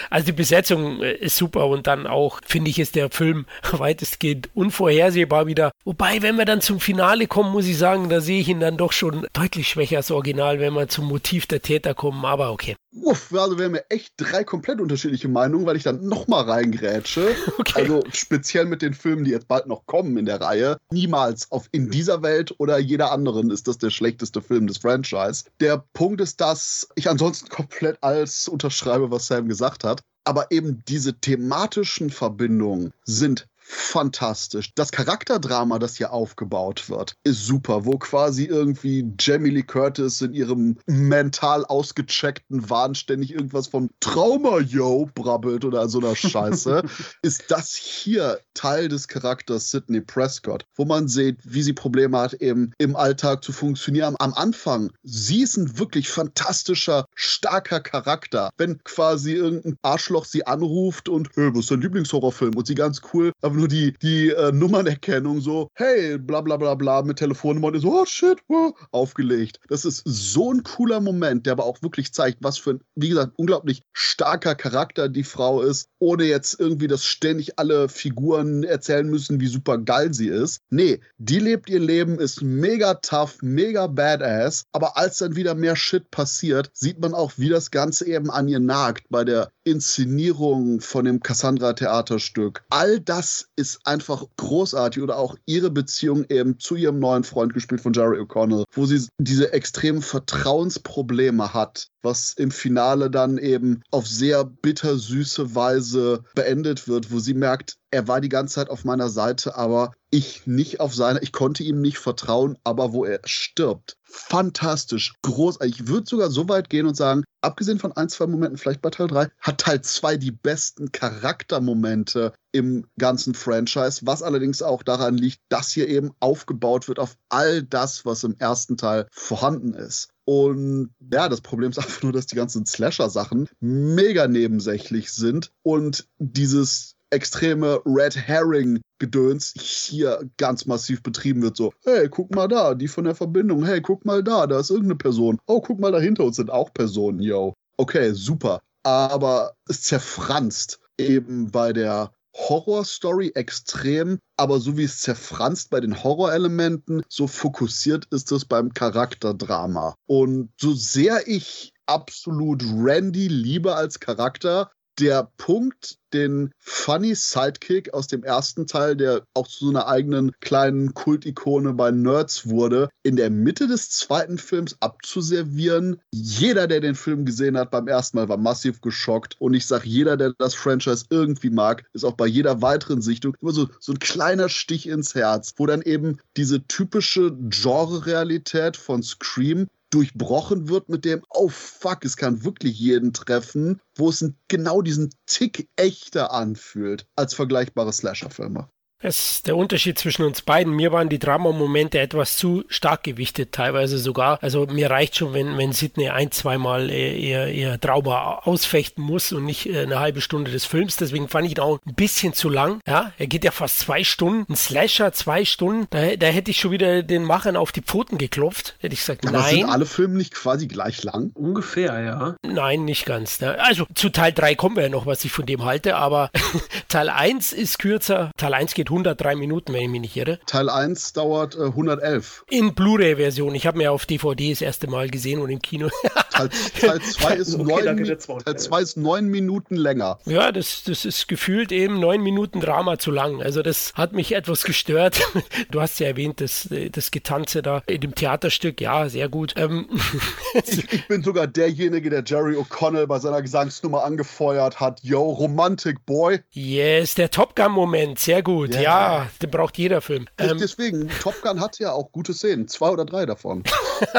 also 0.10 0.26
die 0.26 0.32
Besetzung 0.32 1.02
äh, 1.02 1.14
ist 1.16 1.36
super 1.36 1.68
und 1.68 1.88
dann 1.88 2.08
auch, 2.08 2.40
finde 2.46 2.70
ich, 2.70 2.80
ist 2.80 2.96
der 2.96 3.10
Film 3.10 3.46
weitestgehend 3.72 4.50
unvorhersehbar 4.54 5.46
wieder. 5.48 5.72
Wobei, 5.84 6.22
wenn 6.22 6.38
wir 6.38 6.46
dann 6.46 6.62
zum 6.62 6.80
Finale 6.80 7.28
kommen, 7.28 7.52
muss 7.52 7.68
ich 7.68 7.78
sagen, 7.78 8.10
da 8.10 8.22
sehe 8.22 8.40
ich 8.40 8.48
ihn 8.48 8.60
dann 8.60 8.78
doch 8.78 8.94
schon 8.94 9.28
deutlich 9.34 9.68
schwächer 9.68 9.98
als 9.98 10.12
Original, 10.12 10.60
wenn 10.60 10.74
man 10.74 10.90
zum 10.90 11.06
Motiv 11.06 11.48
der 11.48 11.62
Täter 11.62 11.81
kommen, 11.94 12.24
aber 12.26 12.52
okay. 12.52 12.76
Uff, 12.94 13.34
also 13.34 13.58
wir 13.58 13.66
haben 13.66 13.76
ja 13.76 13.82
echt 13.90 14.14
drei 14.18 14.44
komplett 14.44 14.82
unterschiedliche 14.82 15.28
Meinungen, 15.28 15.66
weil 15.66 15.78
ich 15.78 15.84
dann 15.84 16.06
nochmal 16.06 16.50
reingrätsche. 16.50 17.36
Okay. 17.58 17.82
Also 17.82 18.04
speziell 18.12 18.66
mit 18.66 18.82
den 18.82 18.94
Filmen, 18.94 19.24
die 19.24 19.32
jetzt 19.32 19.48
bald 19.48 19.68
noch 19.68 19.86
kommen 19.86 20.18
in 20.18 20.26
der 20.26 20.42
Reihe. 20.42 20.78
Niemals 20.92 21.52
auf 21.52 21.68
In 21.72 21.92
dieser 21.92 22.24
Welt 22.24 22.56
oder 22.58 22.80
jeder 22.80 23.12
anderen 23.12 23.52
ist 23.52 23.68
das 23.68 23.78
der 23.78 23.92
schlechteste 23.92 24.42
Film 24.42 24.68
des 24.68 24.80
Franchise. 24.80 25.46
Der 25.60 25.84
Punkt 25.94 26.22
ist, 26.22 26.42
dass 26.42 26.88
ich 26.96 27.10
ansonsten 27.10 27.50
komplett 27.50 27.98
alles 28.02 28.48
unterschreibe, 28.48 29.12
was 29.12 29.28
Sam 29.28 29.48
gesagt 29.48 29.84
hat. 29.84 30.02
Aber 30.24 30.52
eben 30.52 30.84
diese 30.88 31.20
thematischen 31.20 32.10
Verbindungen 32.10 32.94
sind 33.04 33.48
fantastisch. 33.72 34.74
Das 34.76 34.92
Charakterdrama, 34.92 35.80
das 35.80 35.96
hier 35.96 36.12
aufgebaut 36.12 36.90
wird, 36.90 37.16
ist 37.24 37.46
super, 37.46 37.86
wo 37.86 37.98
quasi 37.98 38.46
irgendwie 38.46 39.14
Jamie 39.18 39.50
Lee 39.50 39.64
Curtis 39.64 40.22
in 40.22 40.34
ihrem 40.34 40.78
mental 40.86 41.66
ausgecheckten 41.66 42.70
Wahn 42.70 42.96
ständig 42.96 43.34
irgendwas 43.34 43.68
von 43.68 43.90
Trauma, 44.02 44.60
yo, 44.60 45.10
brabbelt 45.16 45.64
oder 45.64 45.88
so 45.88 46.00
einer 46.00 46.16
Scheiße, 46.16 46.84
ist 47.22 47.46
das 47.50 47.74
hier 47.74 48.40
Teil 48.54 48.90
des 48.90 49.08
Charakters 49.08 49.72
Sidney 49.72 50.02
Prescott, 50.02 50.66
wo 50.76 50.84
man 50.84 51.08
sieht, 51.08 51.38
wie 51.44 51.64
sie 51.64 51.74
Probleme 51.74 52.20
hat, 52.20 52.34
eben 52.34 52.74
im 52.78 52.98
Alltag 52.98 53.44
zu 53.44 53.54
funktionieren. 53.54 54.16
Am 54.20 54.34
Anfang, 54.34 54.92
sie 55.04 55.44
ist 55.44 55.56
ein 55.56 55.80
wirklich 55.80 56.10
fantastischer, 56.10 57.06
starker 57.16 57.80
Charakter. 57.80 58.50
Wenn 58.58 58.84
quasi 58.84 59.34
irgendein 59.34 59.78
Arschloch 59.82 60.26
sie 60.26 60.46
anruft 60.46 61.08
und, 61.08 61.30
hey, 61.36 61.52
was 61.54 61.62
ist 61.62 61.72
dein 61.72 61.82
Lieblingshorrorfilm? 61.82 62.56
Und 62.56 62.68
sie 62.68 62.76
ganz 62.76 63.02
cool, 63.14 63.32
aber 63.42 63.61
nur 63.62 63.68
die, 63.68 63.94
die 64.02 64.30
äh, 64.30 64.52
Nummernerkennung 64.52 65.40
so, 65.40 65.70
hey, 65.76 66.18
bla 66.18 66.42
bla 66.42 66.58
bla 66.58 66.74
bla 66.74 67.04
mit 67.04 67.18
Telefonnummer 67.18 67.68
und 67.68 67.80
so, 67.80 68.02
oh 68.02 68.06
shit, 68.06 68.40
wow, 68.48 68.74
aufgelegt. 68.92 69.60
Das 69.70 69.86
ist 69.86 70.02
so 70.06 70.52
ein 70.52 70.64
cooler 70.64 71.00
Moment, 71.00 71.46
der 71.46 71.54
aber 71.54 71.66
auch 71.66 71.82
wirklich 71.84 72.12
zeigt, 72.12 72.40
was 72.42 72.58
für 72.58 72.72
ein, 72.72 72.82
wie 72.96 73.10
gesagt, 73.10 73.34
unglaublich 73.38 73.84
starker 73.94 74.56
Charakter 74.56 75.10
die 75.10 75.24
Frau 75.24 75.62
ist, 75.62 75.90
ohne 76.00 76.24
jetzt 76.24 76.60
irgendwie, 76.60 76.88
dass 76.88 77.06
ständig 77.06 77.60
alle 77.60 77.88
Figuren 77.88 78.64
erzählen 78.64 79.08
müssen, 79.08 79.40
wie 79.40 79.48
super 79.48 79.78
geil 79.78 80.12
sie 80.14 80.28
ist. 80.28 80.62
Nee, 80.72 81.00
die 81.20 81.40
lebt 81.40 81.70
ihr 81.70 81.80
Leben, 81.80 82.20
ist 82.20 82.42
mega 82.42 82.96
tough, 82.96 83.38
mega 83.44 83.86
badass, 83.86 84.64
aber 84.72 84.98
als 84.98 85.20
dann 85.20 85.36
wieder 85.36 85.54
mehr 85.54 85.76
Shit 85.76 86.10
passiert, 86.10 86.72
sieht 86.74 87.00
man 87.00 87.14
auch, 87.14 87.34
wie 87.38 87.50
das 87.50 87.70
Ganze 87.70 88.08
eben 88.08 88.32
an 88.32 88.48
ihr 88.48 88.60
nagt 88.60 89.06
bei 89.10 89.24
der 89.24 89.52
Inszenierung 89.64 90.82
von 90.82 91.06
dem 91.06 91.20
Cassandra-Theaterstück. 91.20 92.64
All 92.70 93.00
das 93.00 93.41
ist 93.56 93.80
einfach 93.86 94.26
großartig. 94.38 95.02
Oder 95.02 95.18
auch 95.18 95.36
ihre 95.46 95.70
Beziehung 95.70 96.26
eben 96.30 96.60
zu 96.60 96.76
ihrem 96.76 97.00
neuen 97.00 97.24
Freund, 97.24 97.54
gespielt 97.54 97.82
von 97.82 97.94
Jerry 97.94 98.20
O'Connell, 98.20 98.66
wo 98.74 98.86
sie 98.86 99.08
diese 99.18 99.54
extremen 99.54 100.02
Vertrauensprobleme 100.02 101.54
hat, 101.54 101.88
was 102.02 102.34
im 102.34 102.52
Finale 102.52 103.10
dann 103.10 103.38
eben 103.38 103.82
auf 103.92 104.08
sehr 104.08 104.44
bittersüße 104.44 105.56
Weise 105.56 106.24
beendet 106.36 106.88
wird, 106.88 107.12
wo 107.12 107.20
sie 107.20 107.34
merkt, 107.34 107.76
er 107.92 108.08
war 108.08 108.22
die 108.22 108.30
ganze 108.30 108.56
Zeit 108.56 108.70
auf 108.70 108.86
meiner 108.86 109.10
Seite, 109.10 109.56
aber 109.56 109.92
ich 110.12 110.46
nicht 110.46 110.80
auf 110.82 110.94
seiner, 110.94 111.24
ich 111.24 111.32
konnte 111.32 111.64
ihm 111.64 111.82
nicht 111.82 111.98
vertrauen, 111.98 112.58
aber 112.64 112.94
wo 112.94 113.06
er 113.06 113.22
stirbt. 113.24 113.98
Fantastisch, 114.04 115.14
großartig. 115.22 115.80
Ich 115.80 115.88
würde 115.88 116.06
sogar 116.08 116.30
so 116.30 116.50
weit 116.50 116.70
gehen 116.70 116.86
und 116.86 116.98
sagen, 116.98 117.24
abgesehen 117.40 117.80
von 117.80 117.94
ein, 117.94 118.10
zwei 118.10 118.28
Momenten, 118.28 118.58
vielleicht 118.58 118.82
bei 118.82 118.90
Teil 118.90 119.08
3, 119.08 119.30
hat 119.40 119.58
Teil 119.60 119.82
2 119.82 120.18
die 120.18 120.32
besten 120.32 120.92
Charaktermomente 120.92 122.34
im 122.52 122.86
ganzen 123.00 123.34
Franchise, 123.34 124.02
was 124.04 124.22
allerdings 124.22 124.62
auch 124.62 124.84
daran 124.84 125.18
liegt, 125.18 125.40
dass 125.48 125.72
hier 125.72 125.88
eben 125.88 126.12
aufgebaut 126.20 126.90
wird 126.90 127.00
auf 127.00 127.16
all 127.30 127.64
das, 127.64 128.06
was 128.06 128.26
im 128.26 128.36
ersten 128.38 128.76
Teil 128.76 129.08
vorhanden 129.12 129.74
ist. 129.74 130.10
Und 130.26 130.94
ja, 131.12 131.30
das 131.30 131.40
Problem 131.40 131.72
ist 131.72 131.80
einfach 131.80 132.04
nur, 132.04 132.12
dass 132.12 132.28
die 132.28 132.36
ganzen 132.36 132.66
Slasher-Sachen 132.66 133.48
mega 133.62 134.28
nebensächlich 134.28 135.14
sind 135.14 135.52
und 135.64 136.08
dieses 136.20 136.98
extreme 137.12 137.82
Red 137.86 138.16
Herring-Gedöns 138.16 139.54
hier 139.56 140.30
ganz 140.38 140.66
massiv 140.66 141.04
betrieben 141.04 141.42
wird. 141.42 141.58
So, 141.58 141.74
hey, 141.84 142.10
guck 142.10 142.34
mal 142.34 142.48
da, 142.48 142.74
die 142.74 142.88
von 142.88 143.04
der 143.04 143.16
Verbindung. 143.16 143.64
Hey, 143.66 143.82
guck 143.82 144.06
mal 144.06 144.24
da, 144.24 144.48
da 144.48 144.60
ist 144.60 144.72
irgendeine 144.72 144.96
Person. 144.96 145.40
Oh, 145.46 145.62
guck 145.62 145.80
mal 145.80 145.92
da 145.92 146.00
hinter 146.00 146.24
uns 146.24 146.38
sind 146.38 146.50
auch 146.50 146.74
Personen, 146.74 147.20
yo. 147.20 147.54
Okay, 147.78 148.14
super. 148.14 148.62
Aber 148.84 149.54
es 149.70 149.84
zerfranst 149.84 150.80
eben 150.98 151.52
bei 151.52 151.74
der 151.74 152.12
Horrorstory 152.34 153.32
extrem, 153.36 154.20
aber 154.38 154.60
so 154.60 154.78
wie 154.78 154.86
es 154.86 155.00
zerfranst 155.00 155.70
bei 155.70 155.82
den 155.82 156.02
Horrorelementen, 156.02 157.04
so 157.10 157.28
fokussiert 157.28 158.06
ist 158.12 158.32
es 158.32 158.46
beim 158.46 158.74
Charakterdrama. 158.74 159.96
Und 160.08 160.50
so 160.60 160.74
sehr 160.74 161.28
ich 161.28 161.74
absolut 161.88 162.64
Randy 162.64 163.28
liebe 163.28 163.76
als 163.76 164.00
Charakter, 164.00 164.72
der 165.02 165.32
Punkt, 165.38 165.98
den 166.14 166.52
Funny 166.60 167.16
Sidekick 167.16 167.94
aus 167.94 168.08
dem 168.08 168.24
ersten 168.24 168.68
Teil, 168.68 168.96
der 168.96 169.24
auch 169.34 169.48
zu 169.48 169.66
so 169.66 169.70
einer 169.72 169.88
eigenen 169.88 170.32
kleinen 170.42 170.94
Kultikone 170.94 171.74
bei 171.74 171.90
Nerds 171.90 172.48
wurde, 172.48 172.90
in 173.02 173.16
der 173.16 173.32
Mitte 173.32 173.68
des 173.68 173.90
zweiten 173.90 174.38
Films 174.38 174.78
abzuservieren. 174.80 176.00
Jeder, 176.14 176.68
der 176.68 176.82
den 176.82 176.94
Film 176.94 177.26
gesehen 177.26 177.58
hat 177.58 177.72
beim 177.72 177.88
ersten 177.88 178.18
Mal, 178.18 178.30
war 178.30 178.38
massiv 178.38 178.82
geschockt. 178.82 179.36
Und 179.40 179.56
ich 179.56 179.66
sage, 179.66 179.88
jeder, 179.88 180.18
der 180.18 180.34
das 180.38 180.54
Franchise 180.54 181.06
irgendwie 181.10 181.50
mag, 181.50 181.84
ist 181.94 182.04
auch 182.04 182.16
bei 182.16 182.28
jeder 182.28 182.62
weiteren 182.62 183.02
Sichtung 183.02 183.36
immer 183.42 183.54
so, 183.54 183.70
so 183.80 183.94
ein 183.94 184.00
kleiner 184.00 184.50
Stich 184.50 184.88
ins 184.88 185.16
Herz, 185.16 185.54
wo 185.58 185.66
dann 185.66 185.82
eben 185.82 186.20
diese 186.38 186.68
typische 186.68 187.36
Genre-Realität 187.50 188.78
von 188.78 189.02
Scream 189.02 189.68
durchbrochen 189.92 190.70
wird 190.70 190.90
mit 190.90 191.06
dem, 191.06 191.24
oh 191.30 191.50
fuck, 191.50 192.04
es 192.04 192.18
kann 192.18 192.44
wirklich 192.44 192.80
jeden 192.80 193.14
treffen, 193.14 193.80
wo 193.96 194.10
es 194.10 194.26
genau 194.48 194.82
diesen 194.82 195.14
Tick 195.28 195.70
echter 195.76 196.32
anfühlt 196.34 197.08
als 197.16 197.34
vergleichbare 197.34 197.94
Slasher-Filme. 197.94 198.70
Das 199.02 199.34
ist 199.34 199.48
der 199.48 199.58
Unterschied 199.58 199.98
zwischen 199.98 200.24
uns 200.24 200.42
beiden. 200.42 200.74
Mir 200.74 200.92
waren 200.92 201.10
die 201.10 201.20
Dramamomente 201.20 202.00
etwas 202.00 202.38
zu 202.38 202.64
stark 202.68 203.04
gewichtet, 203.04 203.52
teilweise 203.52 203.98
sogar. 203.98 204.38
Also 204.42 204.68
mir 204.68 204.92
reicht 204.92 205.18
schon, 205.18 205.34
wenn, 205.34 205.58
wenn 205.58 205.74
Sidney 205.74 206.10
ein, 206.10 206.32
zweimal 206.32 206.90
äh, 206.90 207.18
ihr, 207.18 207.48
ihr 207.48 207.80
Trauma 207.80 208.42
ausfechten 208.44 209.04
muss 209.04 209.32
und 209.32 209.46
nicht 209.46 209.68
äh, 209.68 209.84
eine 209.84 210.00
halbe 210.00 210.22
Stunde 210.22 210.52
des 210.52 210.66
Films. 210.66 210.98
Deswegen 210.98 211.28
fand 211.28 211.48
ich 211.48 211.54
ihn 211.54 211.60
auch 211.60 211.80
ein 211.86 211.96
bisschen 211.96 212.34
zu 212.34 212.50
lang. 212.50 212.80
Ja, 212.88 213.12
er 213.18 213.28
geht 213.28 213.44
ja 213.44 213.52
fast 213.52 213.80
zwei 213.80 214.04
Stunden. 214.04 214.46
Ein 214.52 214.56
Slasher 214.56 215.14
zwei 215.14 215.46
Stunden. 215.46 215.88
Da, 215.90 216.16
da 216.16 216.28
hätte 216.28 216.52
ich 216.52 216.60
schon 216.60 216.72
wieder 216.72 217.02
den 217.02 217.24
Machern 217.24 217.56
auf 217.56 217.72
die 217.72 217.82
Pfoten 217.82 218.18
geklopft. 218.20 218.76
Hätte 218.80 218.94
ich 218.94 219.00
gesagt, 219.00 219.26
Aber 219.26 219.40
nein. 219.40 219.56
sind 219.56 219.70
alle 219.70 219.86
Filme 219.88 220.16
nicht 220.18 220.34
quasi 220.34 220.68
gleich 220.68 221.04
lang? 221.04 221.32
Ungefähr, 221.34 222.00
ja. 222.02 222.36
Nein, 222.44 222.86
nicht 222.86 223.06
ganz. 223.06 223.42
Ne? 223.42 223.60
Also 223.60 223.88
zu 223.96 224.10
Teil 224.10 224.32
3 224.32 224.54
kommen 224.56 224.76
wir 224.76 224.84
ja 224.84 224.90
noch, 224.90 225.08
was 225.08 225.26
ich 225.26 225.32
von 225.32 225.48
dem 225.48 225.66
halte. 225.66 225.96
Aber 225.96 226.30
Teil 226.88 227.10
1 227.10 227.52
ist 227.52 227.80
kürzer. 227.80 228.32
Teil 228.38 228.54
1 228.54 228.76
geht 228.76 228.91
103 228.92 229.36
Minuten, 229.36 229.74
wenn 229.74 229.82
ich 229.84 229.90
mich 229.90 230.02
nicht 230.02 230.18
irre. 230.18 230.40
Teil 230.46 230.70
1 230.70 231.14
dauert 231.14 231.56
äh, 231.56 231.64
111. 231.66 232.44
In 232.50 232.74
Blu-ray-Version. 232.74 233.56
Ich 233.56 233.66
habe 233.66 233.78
mir 233.78 233.92
auf 233.92 234.06
DVD 234.06 234.52
das 234.52 234.62
erste 234.62 234.88
Mal 234.88 235.10
gesehen 235.10 235.40
und 235.42 235.50
im 235.50 235.62
Kino. 235.62 235.90
Teil, 236.32 236.50
Teil 236.80 237.02
2 237.02 237.34
ist, 237.36 237.56
Okay, 237.56 237.64
neun, 237.72 237.86
danke, 237.86 238.02
Mi- 238.04 238.08
der 238.08 238.20
zweite. 238.20 238.46
Teil 238.46 238.58
2 238.60 238.82
ist 238.82 238.98
neun 238.98 239.28
Minuten 239.28 239.76
länger. 239.76 240.20
ja, 240.26 240.52
das, 240.52 240.84
das 240.84 241.06
ist 241.06 241.28
gefühlt 241.28 241.72
eben 241.72 242.00
neun 242.00 242.22
Minuten 242.22 242.60
Drama 242.62 242.98
zu 243.00 243.12
lang. 243.12 243.42
Also 243.42 243.62
das 243.62 243.94
hat 243.96 244.14
mich 244.14 244.34
etwas 244.34 244.64
gestört. 244.64 245.22
Du 245.72 245.80
hast 245.82 246.00
ja 246.00 246.08
erwähnt, 246.08 246.42
das, 246.42 246.68
das 246.92 247.12
Getanze 247.12 247.62
da 247.62 247.82
in 247.88 248.02
dem 248.02 248.14
Theaterstück. 248.16 248.82
Ja, 248.82 249.08
sehr 249.10 249.30
gut. 249.30 249.54
Ähm, 249.58 249.88
Ich, 250.54 250.92
ich 250.94 251.08
bin 251.08 251.24
sogar 251.24 251.48
derjenige, 251.48 252.10
der 252.10 252.24
Jerry 252.26 252.56
O'Connell 252.56 253.08
bei 253.08 253.20
seiner 253.20 253.42
Gesangsnummer 253.42 254.04
angefeuert 254.04 254.80
hat. 254.80 255.00
Yo, 255.02 255.22
Romantic 255.32 256.06
Boy. 256.06 256.40
yes, 256.52 257.16
der 257.16 257.32
Top 257.32 257.56
Gun-Moment. 257.56 258.20
Sehr 258.20 258.42
gut. 258.44 258.74
Ja. 258.82 258.92
Ja, 258.92 259.28
den 259.42 259.52
braucht 259.52 259.78
jeder 259.78 260.02
Film. 260.02 260.28
Ähm, 260.38 260.58
Deswegen, 260.60 261.10
Top 261.22 261.42
Gun 261.42 261.60
hat 261.60 261.80
ja 261.80 261.92
auch 261.92 262.12
gute 262.12 262.34
Szenen. 262.34 262.68
Zwei 262.68 262.90
oder 262.90 263.06
drei 263.06 263.26
davon. 263.26 263.64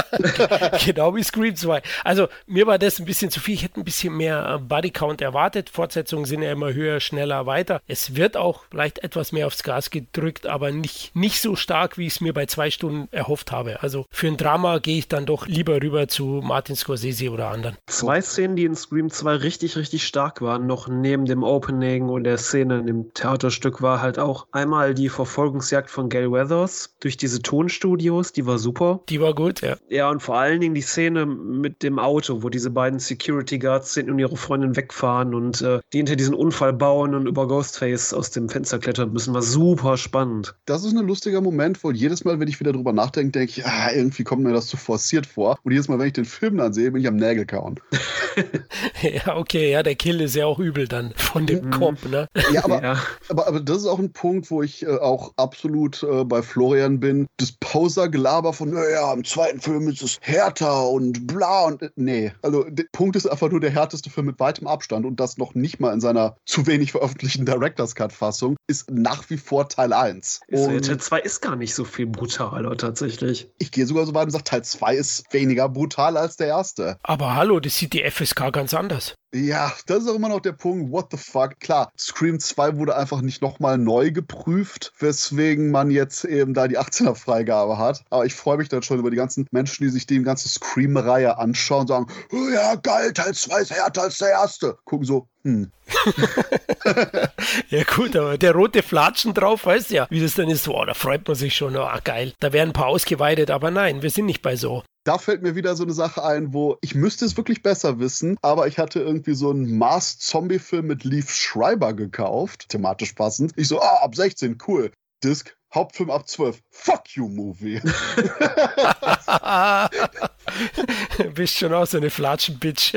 genau 0.85 1.15
wie 1.15 1.23
Scream 1.23 1.57
2. 1.57 1.83
Also 2.05 2.29
mir 2.47 2.67
war 2.67 2.79
das 2.79 2.99
ein 2.99 3.05
bisschen 3.05 3.31
zu 3.31 3.41
viel. 3.41 3.55
Ich 3.55 3.63
hätte 3.63 3.81
ein 3.81 3.85
bisschen 3.85 4.17
mehr 4.17 4.57
äh, 4.57 4.59
Bodycount 4.59 5.21
erwartet. 5.21 5.71
Fortsetzungen 5.71 6.25
sind 6.25 6.43
ja 6.43 6.53
immer 6.53 6.73
höher, 6.73 7.01
schneller, 7.01 7.47
weiter. 7.47 7.81
Es 7.87 8.17
wird 8.17 8.37
auch 8.37 8.65
vielleicht 8.71 9.01
etwas 9.01 9.33
mehr 9.33 9.47
aufs 9.47 9.63
Gas 9.63 9.91
gedrückt, 9.91 10.47
aber 10.47 10.71
nicht, 10.71 11.15
nicht 11.15 11.41
so 11.41 11.57
stark, 11.57 11.99
wie 11.99 12.07
ich 12.07 12.15
es 12.15 12.21
mir 12.21 12.33
bei 12.33 12.47
zwei 12.47 12.71
Stunden 12.71 13.09
erhofft 13.13 13.53
habe. 13.53 13.83
Also 13.83 14.07
für 14.11 14.29
ein 14.29 14.37
Drama 14.37 14.79
gehe 14.79 14.99
ich 14.99 15.09
dann 15.09 15.27
doch 15.27 15.47
lieber 15.47 15.81
rüber 15.83 16.09
zu 16.09 16.41
Martin 16.43 16.77
Scorsese 16.77 17.31
oder 17.31 17.49
anderen. 17.49 17.77
Zwei 17.87 18.21
Szenen, 18.21 18.57
die 18.57 18.65
in 18.65 18.75
Scream 18.75 19.11
2 19.11 19.37
richtig, 19.37 19.77
richtig 19.77 20.07
stark 20.07 20.41
waren, 20.43 20.67
noch 20.67 20.89
neben 20.89 21.25
dem 21.25 21.43
Opening 21.43 22.09
und 22.09 22.25
der 22.25 22.39
Szene 22.39 22.79
in 22.79 22.87
dem 22.87 23.15
Theaterstück, 23.15 23.83
war 23.83 24.01
halt 24.01 24.19
auch 24.19 24.47
einmal 24.53 24.95
die 24.95 25.09
Verfolgungsjagd 25.09 25.91
von 25.91 26.09
Gail 26.09 26.31
Weathers 26.31 26.95
durch 27.01 27.17
diese 27.17 27.43
Tonstudios, 27.43 28.33
die 28.33 28.47
war 28.47 28.59
super. 28.59 29.01
Die 29.09 29.21
war 29.21 29.35
gut, 29.35 29.61
ja. 29.61 29.77
Ja, 29.89 30.11
und 30.11 30.21
vor 30.21 30.39
allen 30.39 30.61
Dingen 30.61 30.75
die 30.75 30.83
Szene 30.83 31.27
mit 31.27 31.83
dem 31.83 31.99
Auto, 31.99 32.43
wo 32.43 32.49
diese 32.49 32.71
beiden 32.71 32.99
Security 32.99 33.59
Guards 33.59 33.95
sind 33.95 34.11
und 34.11 34.19
ihre 34.19 34.37
Freundin 34.37 34.77
wegfahren 34.77 35.35
und 35.35 35.63
äh, 35.63 35.81
die 35.93 35.99
hinter 35.99 36.17
diesen 36.17 36.35
Unfall 36.35 36.73
bauen 36.73 37.15
und 37.15 37.27
über 37.27 37.47
Ghostface 37.49 38.15
aus 38.15 38.31
dem 38.31 38.49
Fenster 38.49 38.79
klettern 38.79 39.13
müssen, 39.13 39.35
war 39.35 39.43
super 39.43 39.97
spannend. 39.97 40.55
Das 40.67 40.85
ist 40.85 40.97
ein 40.97 41.07
lustiger 41.07 41.41
Moment, 41.41 41.83
weil 41.85 41.95
jedes 41.97 42.25
Mal, 42.25 42.39
wenn 42.41 42.49
ich 42.49 42.61
wieder 42.61 42.73
drüber 42.73 42.93
nachdenke, 42.93 43.33
denke 43.39 43.53
ich, 43.61 43.67
ah, 43.67 43.93
irgendwie 43.93 44.25
kommt 44.25 44.43
mir 44.43 44.53
das 44.53 44.67
zu 44.67 44.77
forciert 44.77 45.27
vor. 45.27 45.59
Und 45.63 45.73
jedes 45.73 45.89
Mal, 45.89 45.99
wenn 45.99 46.07
ich 46.07 46.13
den 46.13 46.25
Film 46.25 46.57
dann 46.57 46.73
sehe, 46.73 46.91
bin 46.91 47.01
ich 47.01 47.09
am 47.09 47.17
Nägel 47.17 47.47
kauen. 47.47 47.81
Ja, 49.03 49.37
okay, 49.37 49.71
ja, 49.71 49.83
der 49.83 49.95
Kill 49.95 50.21
ist 50.21 50.37
ja 50.37 50.47
auch 50.47 50.59
übel 50.59 50.87
dann 50.89 51.13
von 51.17 51.47
dem 51.47 51.71
Cop, 51.71 52.09
ne? 52.09 52.29
Ja, 52.53 52.65
aber, 52.65 52.83
Ja. 52.83 53.03
aber, 53.29 53.47
aber 53.49 53.61
das 53.61 53.79
ist 53.79 53.87
auch 53.87 53.99
ein 53.99 54.13
Punkt, 54.13 54.42
wo 54.51 54.63
ich 54.63 54.83
äh, 54.83 54.99
auch 54.99 55.33
absolut 55.37 56.03
äh, 56.03 56.25
bei 56.25 56.43
Florian 56.43 57.01
bin. 57.01 57.27
Das 57.37 57.53
Poser-Gelaber 57.53 58.53
von, 58.53 58.71
naja, 58.71 59.13
im 59.13 59.25
zweiten 59.25 59.61
Film 59.61 59.89
ist 59.89 60.03
es 60.03 60.19
härter 60.21 60.89
und 60.89 61.27
bla 61.27 61.65
und 61.67 61.83
äh, 61.83 61.91
nee. 61.97 62.33
Also 62.43 62.65
der 62.65 62.85
Punkt 62.93 63.17
ist 63.17 63.27
einfach 63.27 63.51
nur 63.51 63.61
der 63.61 63.71
härteste 63.71 64.11
Film 64.11 64.27
mit 64.27 64.41
weitem 64.41 64.67
Abstand 64.67 65.07
und 65.07 65.21
das 65.21 65.39
noch 65.39 65.55
nicht 65.55 65.81
mal 65.81 65.93
in 65.93 66.01
seiner 66.01 66.37
zu 66.45 66.67
wenig 66.67 66.93
veröffentlichten 66.93 67.47
Director's 67.47 67.95
Cut-Fassung 67.95 68.57
ist 68.67 68.91
nach 68.91 69.29
wie 69.31 69.37
vor 69.37 69.69
Teil 69.69 69.93
1. 69.93 70.41
Ist, 70.47 70.67
Und 70.67 70.87
Teil 70.87 70.99
2 70.99 71.21
ist 71.21 71.41
gar 71.41 71.57
nicht 71.57 71.75
so 71.75 71.85
viel 71.85 72.07
brutaler 72.07 72.77
tatsächlich. 72.77 73.51
ich 73.59 73.71
gehe 73.71 73.87
sogar 73.87 74.07
so 74.07 74.15
weit 74.15 74.25
und 74.25 74.31
sage, 74.31 74.45
Teil 74.45 74.65
2 74.65 74.95
ist 74.97 75.25
weniger 75.33 75.69
brutal 75.69 76.17
als 76.17 76.37
der 76.37 76.49
erste. 76.49 76.99
Aber 77.03 77.35
hallo, 77.35 77.61
das 77.61 77.77
sieht 77.77 77.93
die 77.93 78.03
FSK 78.09 78.53
ganz 78.53 78.75
anders. 78.75 79.15
Ja, 79.35 79.73
das 79.87 80.03
ist 80.03 80.11
auch 80.11 80.15
immer 80.15 80.29
noch 80.29 80.41
der 80.41 80.53
Punkt, 80.53 80.93
what 80.93 81.07
the 81.11 81.17
fuck. 81.17 81.59
Klar, 81.59 81.91
Scream 81.99 82.39
2 82.39 82.77
wurde 82.77 82.95
einfach 82.97 83.23
nicht 83.23 83.41
nochmal 83.41 83.79
neu 83.79 84.11
geprüft, 84.33 84.93
weswegen 84.99 85.71
man 85.71 85.91
jetzt 85.91 86.25
eben 86.25 86.55
da 86.55 86.67
die 86.67 86.79
18er 86.79 87.15
Freigabe 87.15 87.79
hat. 87.79 88.05
Aber 88.11 88.25
ich 88.25 88.35
freue 88.35 88.57
mich 88.57 88.69
dann 88.69 88.83
schon 88.83 88.99
über 88.99 89.11
die 89.11 89.17
ganzen 89.17 89.47
Menschen, 89.51 89.85
die 89.85 89.91
sich 89.91 90.07
die 90.07 90.23
ganze 90.23 90.49
Scream-Reihe 90.49 91.39
anschauen 91.39 91.83
und 91.83 91.89
sagen, 91.89 92.07
oh 92.33 92.49
ja, 92.53 92.75
geil, 92.77 93.13
Teil 93.13 93.35
2 93.35 93.61
ist 93.61 93.71
härter 93.71 94.03
als 94.03 94.19
der 94.19 94.31
erste. 94.31 94.77
Gucken 94.85 95.07
so, 95.07 95.29
hm. 95.45 95.71
Ja 97.69 97.83
gut, 97.85 98.17
aber 98.17 98.39
der 98.39 98.53
rote 98.53 98.83
Flatschen 98.83 99.35
drauf, 99.35 99.67
weißt 99.67 99.91
ja, 99.91 100.07
wie 100.11 100.21
das 100.21 100.35
dann 100.35 100.49
ist. 100.49 100.69
Wow, 100.69 100.87
da 100.87 100.95
freut 100.95 101.27
man 101.27 101.37
sich 101.37 101.55
schon. 101.55 101.77
Ah, 101.77 102.01
geil. 102.03 102.33
Da 102.41 102.53
werden 102.53 102.71
ein 102.71 102.75
paar 102.75 102.87
ausgeweitet, 102.87 103.51
aber 103.51 103.71
nein, 103.71 104.03
wir 104.03 104.11
sind 104.11 104.27
nicht 104.27 104.43
bei 104.43 104.57
so. 104.57 104.83
Da 105.05 105.19
fällt 105.19 105.43
mir 105.43 105.57
wieder 105.57 105.75
so 105.75 105.83
eine 105.83 105.93
Sache 105.93 106.23
ein, 106.23 106.55
wo 106.55 106.79
ich 106.81 106.95
müsste 106.95 107.25
es 107.25 107.37
wirklich 107.37 107.63
besser 107.63 107.99
wissen, 107.99 108.37
aber 108.41 108.69
ich 108.69 108.79
hatte 108.79 109.01
irgendwie 109.01 109.35
so 109.35 109.51
einen 109.51 109.77
Mars-Zombie-Film 109.77 110.87
mit 110.87 111.03
Leaf 111.03 111.35
Schreiber 111.35 111.93
gekauft, 111.93 112.69
thematisch 112.69 113.15
passend. 113.15 113.53
Ich 113.57 113.67
so, 113.67 113.81
ah, 113.81 113.99
ab 114.03 114.15
16, 114.15 114.59
cool. 114.69 114.93
Disc, 115.25 115.57
Hauptfilm 115.75 116.11
ab 116.11 116.29
12. 116.29 116.61
Fuck 116.71 117.17
you, 117.17 117.29
Movie. 117.29 117.81
Bist 121.35 121.59
schon 121.59 121.73
auch 121.73 121.87
so 121.87 121.97
eine 121.97 122.11
Flatschen-Bitch. 122.11 122.95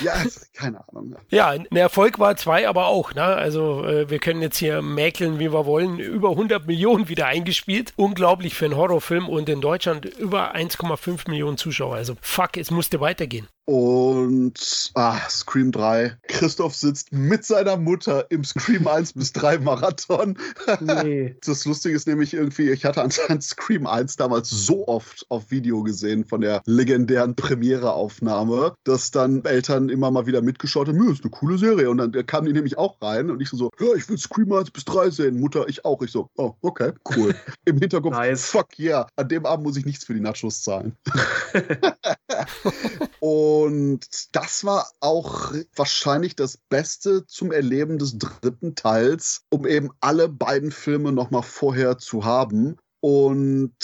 Ja. 0.00 0.16
ja, 0.16 0.30
keine 0.54 0.88
Ahnung. 0.88 1.16
ja, 1.30 1.48
ein 1.48 1.66
Erfolg 1.74 2.18
war 2.18 2.36
zwei, 2.36 2.68
aber 2.68 2.86
auch. 2.86 3.14
Ne? 3.14 3.22
Also 3.22 3.84
äh, 3.84 4.10
wir 4.10 4.18
können 4.18 4.42
jetzt 4.42 4.58
hier 4.58 4.82
mäkeln, 4.82 5.38
wie 5.38 5.52
wir 5.52 5.66
wollen. 5.66 5.98
Über 5.98 6.30
100 6.30 6.66
Millionen 6.66 7.08
wieder 7.08 7.26
eingespielt. 7.26 7.92
Unglaublich 7.96 8.54
für 8.54 8.66
einen 8.66 8.76
Horrorfilm 8.76 9.28
und 9.28 9.48
in 9.48 9.60
Deutschland 9.60 10.04
über 10.06 10.54
1,5 10.54 11.28
Millionen 11.30 11.56
Zuschauer. 11.56 11.96
Also 11.96 12.16
fuck, 12.20 12.56
es 12.56 12.70
musste 12.70 13.00
weitergehen. 13.00 13.48
Und 13.66 14.90
ah, 14.94 15.18
Scream 15.30 15.72
3. 15.72 16.18
Christoph 16.28 16.74
sitzt 16.74 17.12
mit 17.12 17.46
seiner 17.46 17.78
Mutter 17.78 18.26
im 18.30 18.44
Scream 18.44 18.86
1 18.86 19.14
bis 19.14 19.32
3 19.32 19.58
Marathon. 19.58 20.38
Nee. 20.80 21.36
Das 21.44 21.64
Lustige 21.64 21.94
ist 21.94 22.06
nämlich 22.06 22.34
irgendwie, 22.34 22.70
ich 22.70 22.84
hatte 22.84 23.02
anscheinend 23.02 23.42
Scream 23.42 23.86
1 23.86 24.16
damals 24.16 24.50
so 24.50 24.86
oft 24.86 25.24
auf 25.28 25.50
Video 25.50 25.82
gesehen 25.82 26.24
von 26.24 26.40
der 26.40 26.62
legendären 26.66 27.34
Premiereaufnahme, 27.36 28.74
dass 28.84 29.10
dann 29.10 29.44
Eltern 29.64 29.74
dann 29.74 29.88
immer 29.88 30.10
mal 30.10 30.26
wieder 30.26 30.42
mitgeschaut 30.42 30.88
hat, 30.88 30.94
ist 30.94 31.22
eine 31.22 31.30
coole 31.30 31.58
Serie. 31.58 31.90
Und 31.90 31.98
dann 31.98 32.26
kam 32.26 32.44
die 32.44 32.52
nämlich 32.52 32.76
auch 32.78 33.00
rein 33.00 33.30
und 33.30 33.40
ich 33.40 33.48
so, 33.50 33.70
ja, 33.80 33.94
ich 33.94 34.08
will 34.08 34.18
Screamer 34.18 34.58
1 34.60 34.70
bis 34.70 34.84
3 34.84 35.10
sehen. 35.10 35.40
Mutter, 35.40 35.68
ich 35.68 35.84
auch. 35.84 36.02
Ich 36.02 36.10
so, 36.10 36.28
oh, 36.36 36.54
okay, 36.62 36.92
cool. 37.16 37.34
Im 37.64 37.78
Hinterkopf, 37.78 38.14
nice. 38.14 38.44
fuck 38.44 38.78
yeah, 38.78 39.06
an 39.16 39.28
dem 39.28 39.46
Abend 39.46 39.66
muss 39.66 39.76
ich 39.76 39.84
nichts 39.84 40.04
für 40.04 40.14
die 40.14 40.20
Nachos 40.20 40.62
zahlen. 40.62 40.96
und 43.20 44.00
das 44.32 44.64
war 44.64 44.86
auch 45.00 45.52
wahrscheinlich 45.74 46.36
das 46.36 46.58
Beste 46.68 47.26
zum 47.26 47.52
Erleben 47.52 47.98
des 47.98 48.18
dritten 48.18 48.74
Teils, 48.74 49.42
um 49.50 49.66
eben 49.66 49.90
alle 50.00 50.28
beiden 50.28 50.72
Filme 50.72 51.12
nochmal 51.12 51.42
vorher 51.42 51.98
zu 51.98 52.24
haben. 52.24 52.76
Und 53.00 53.74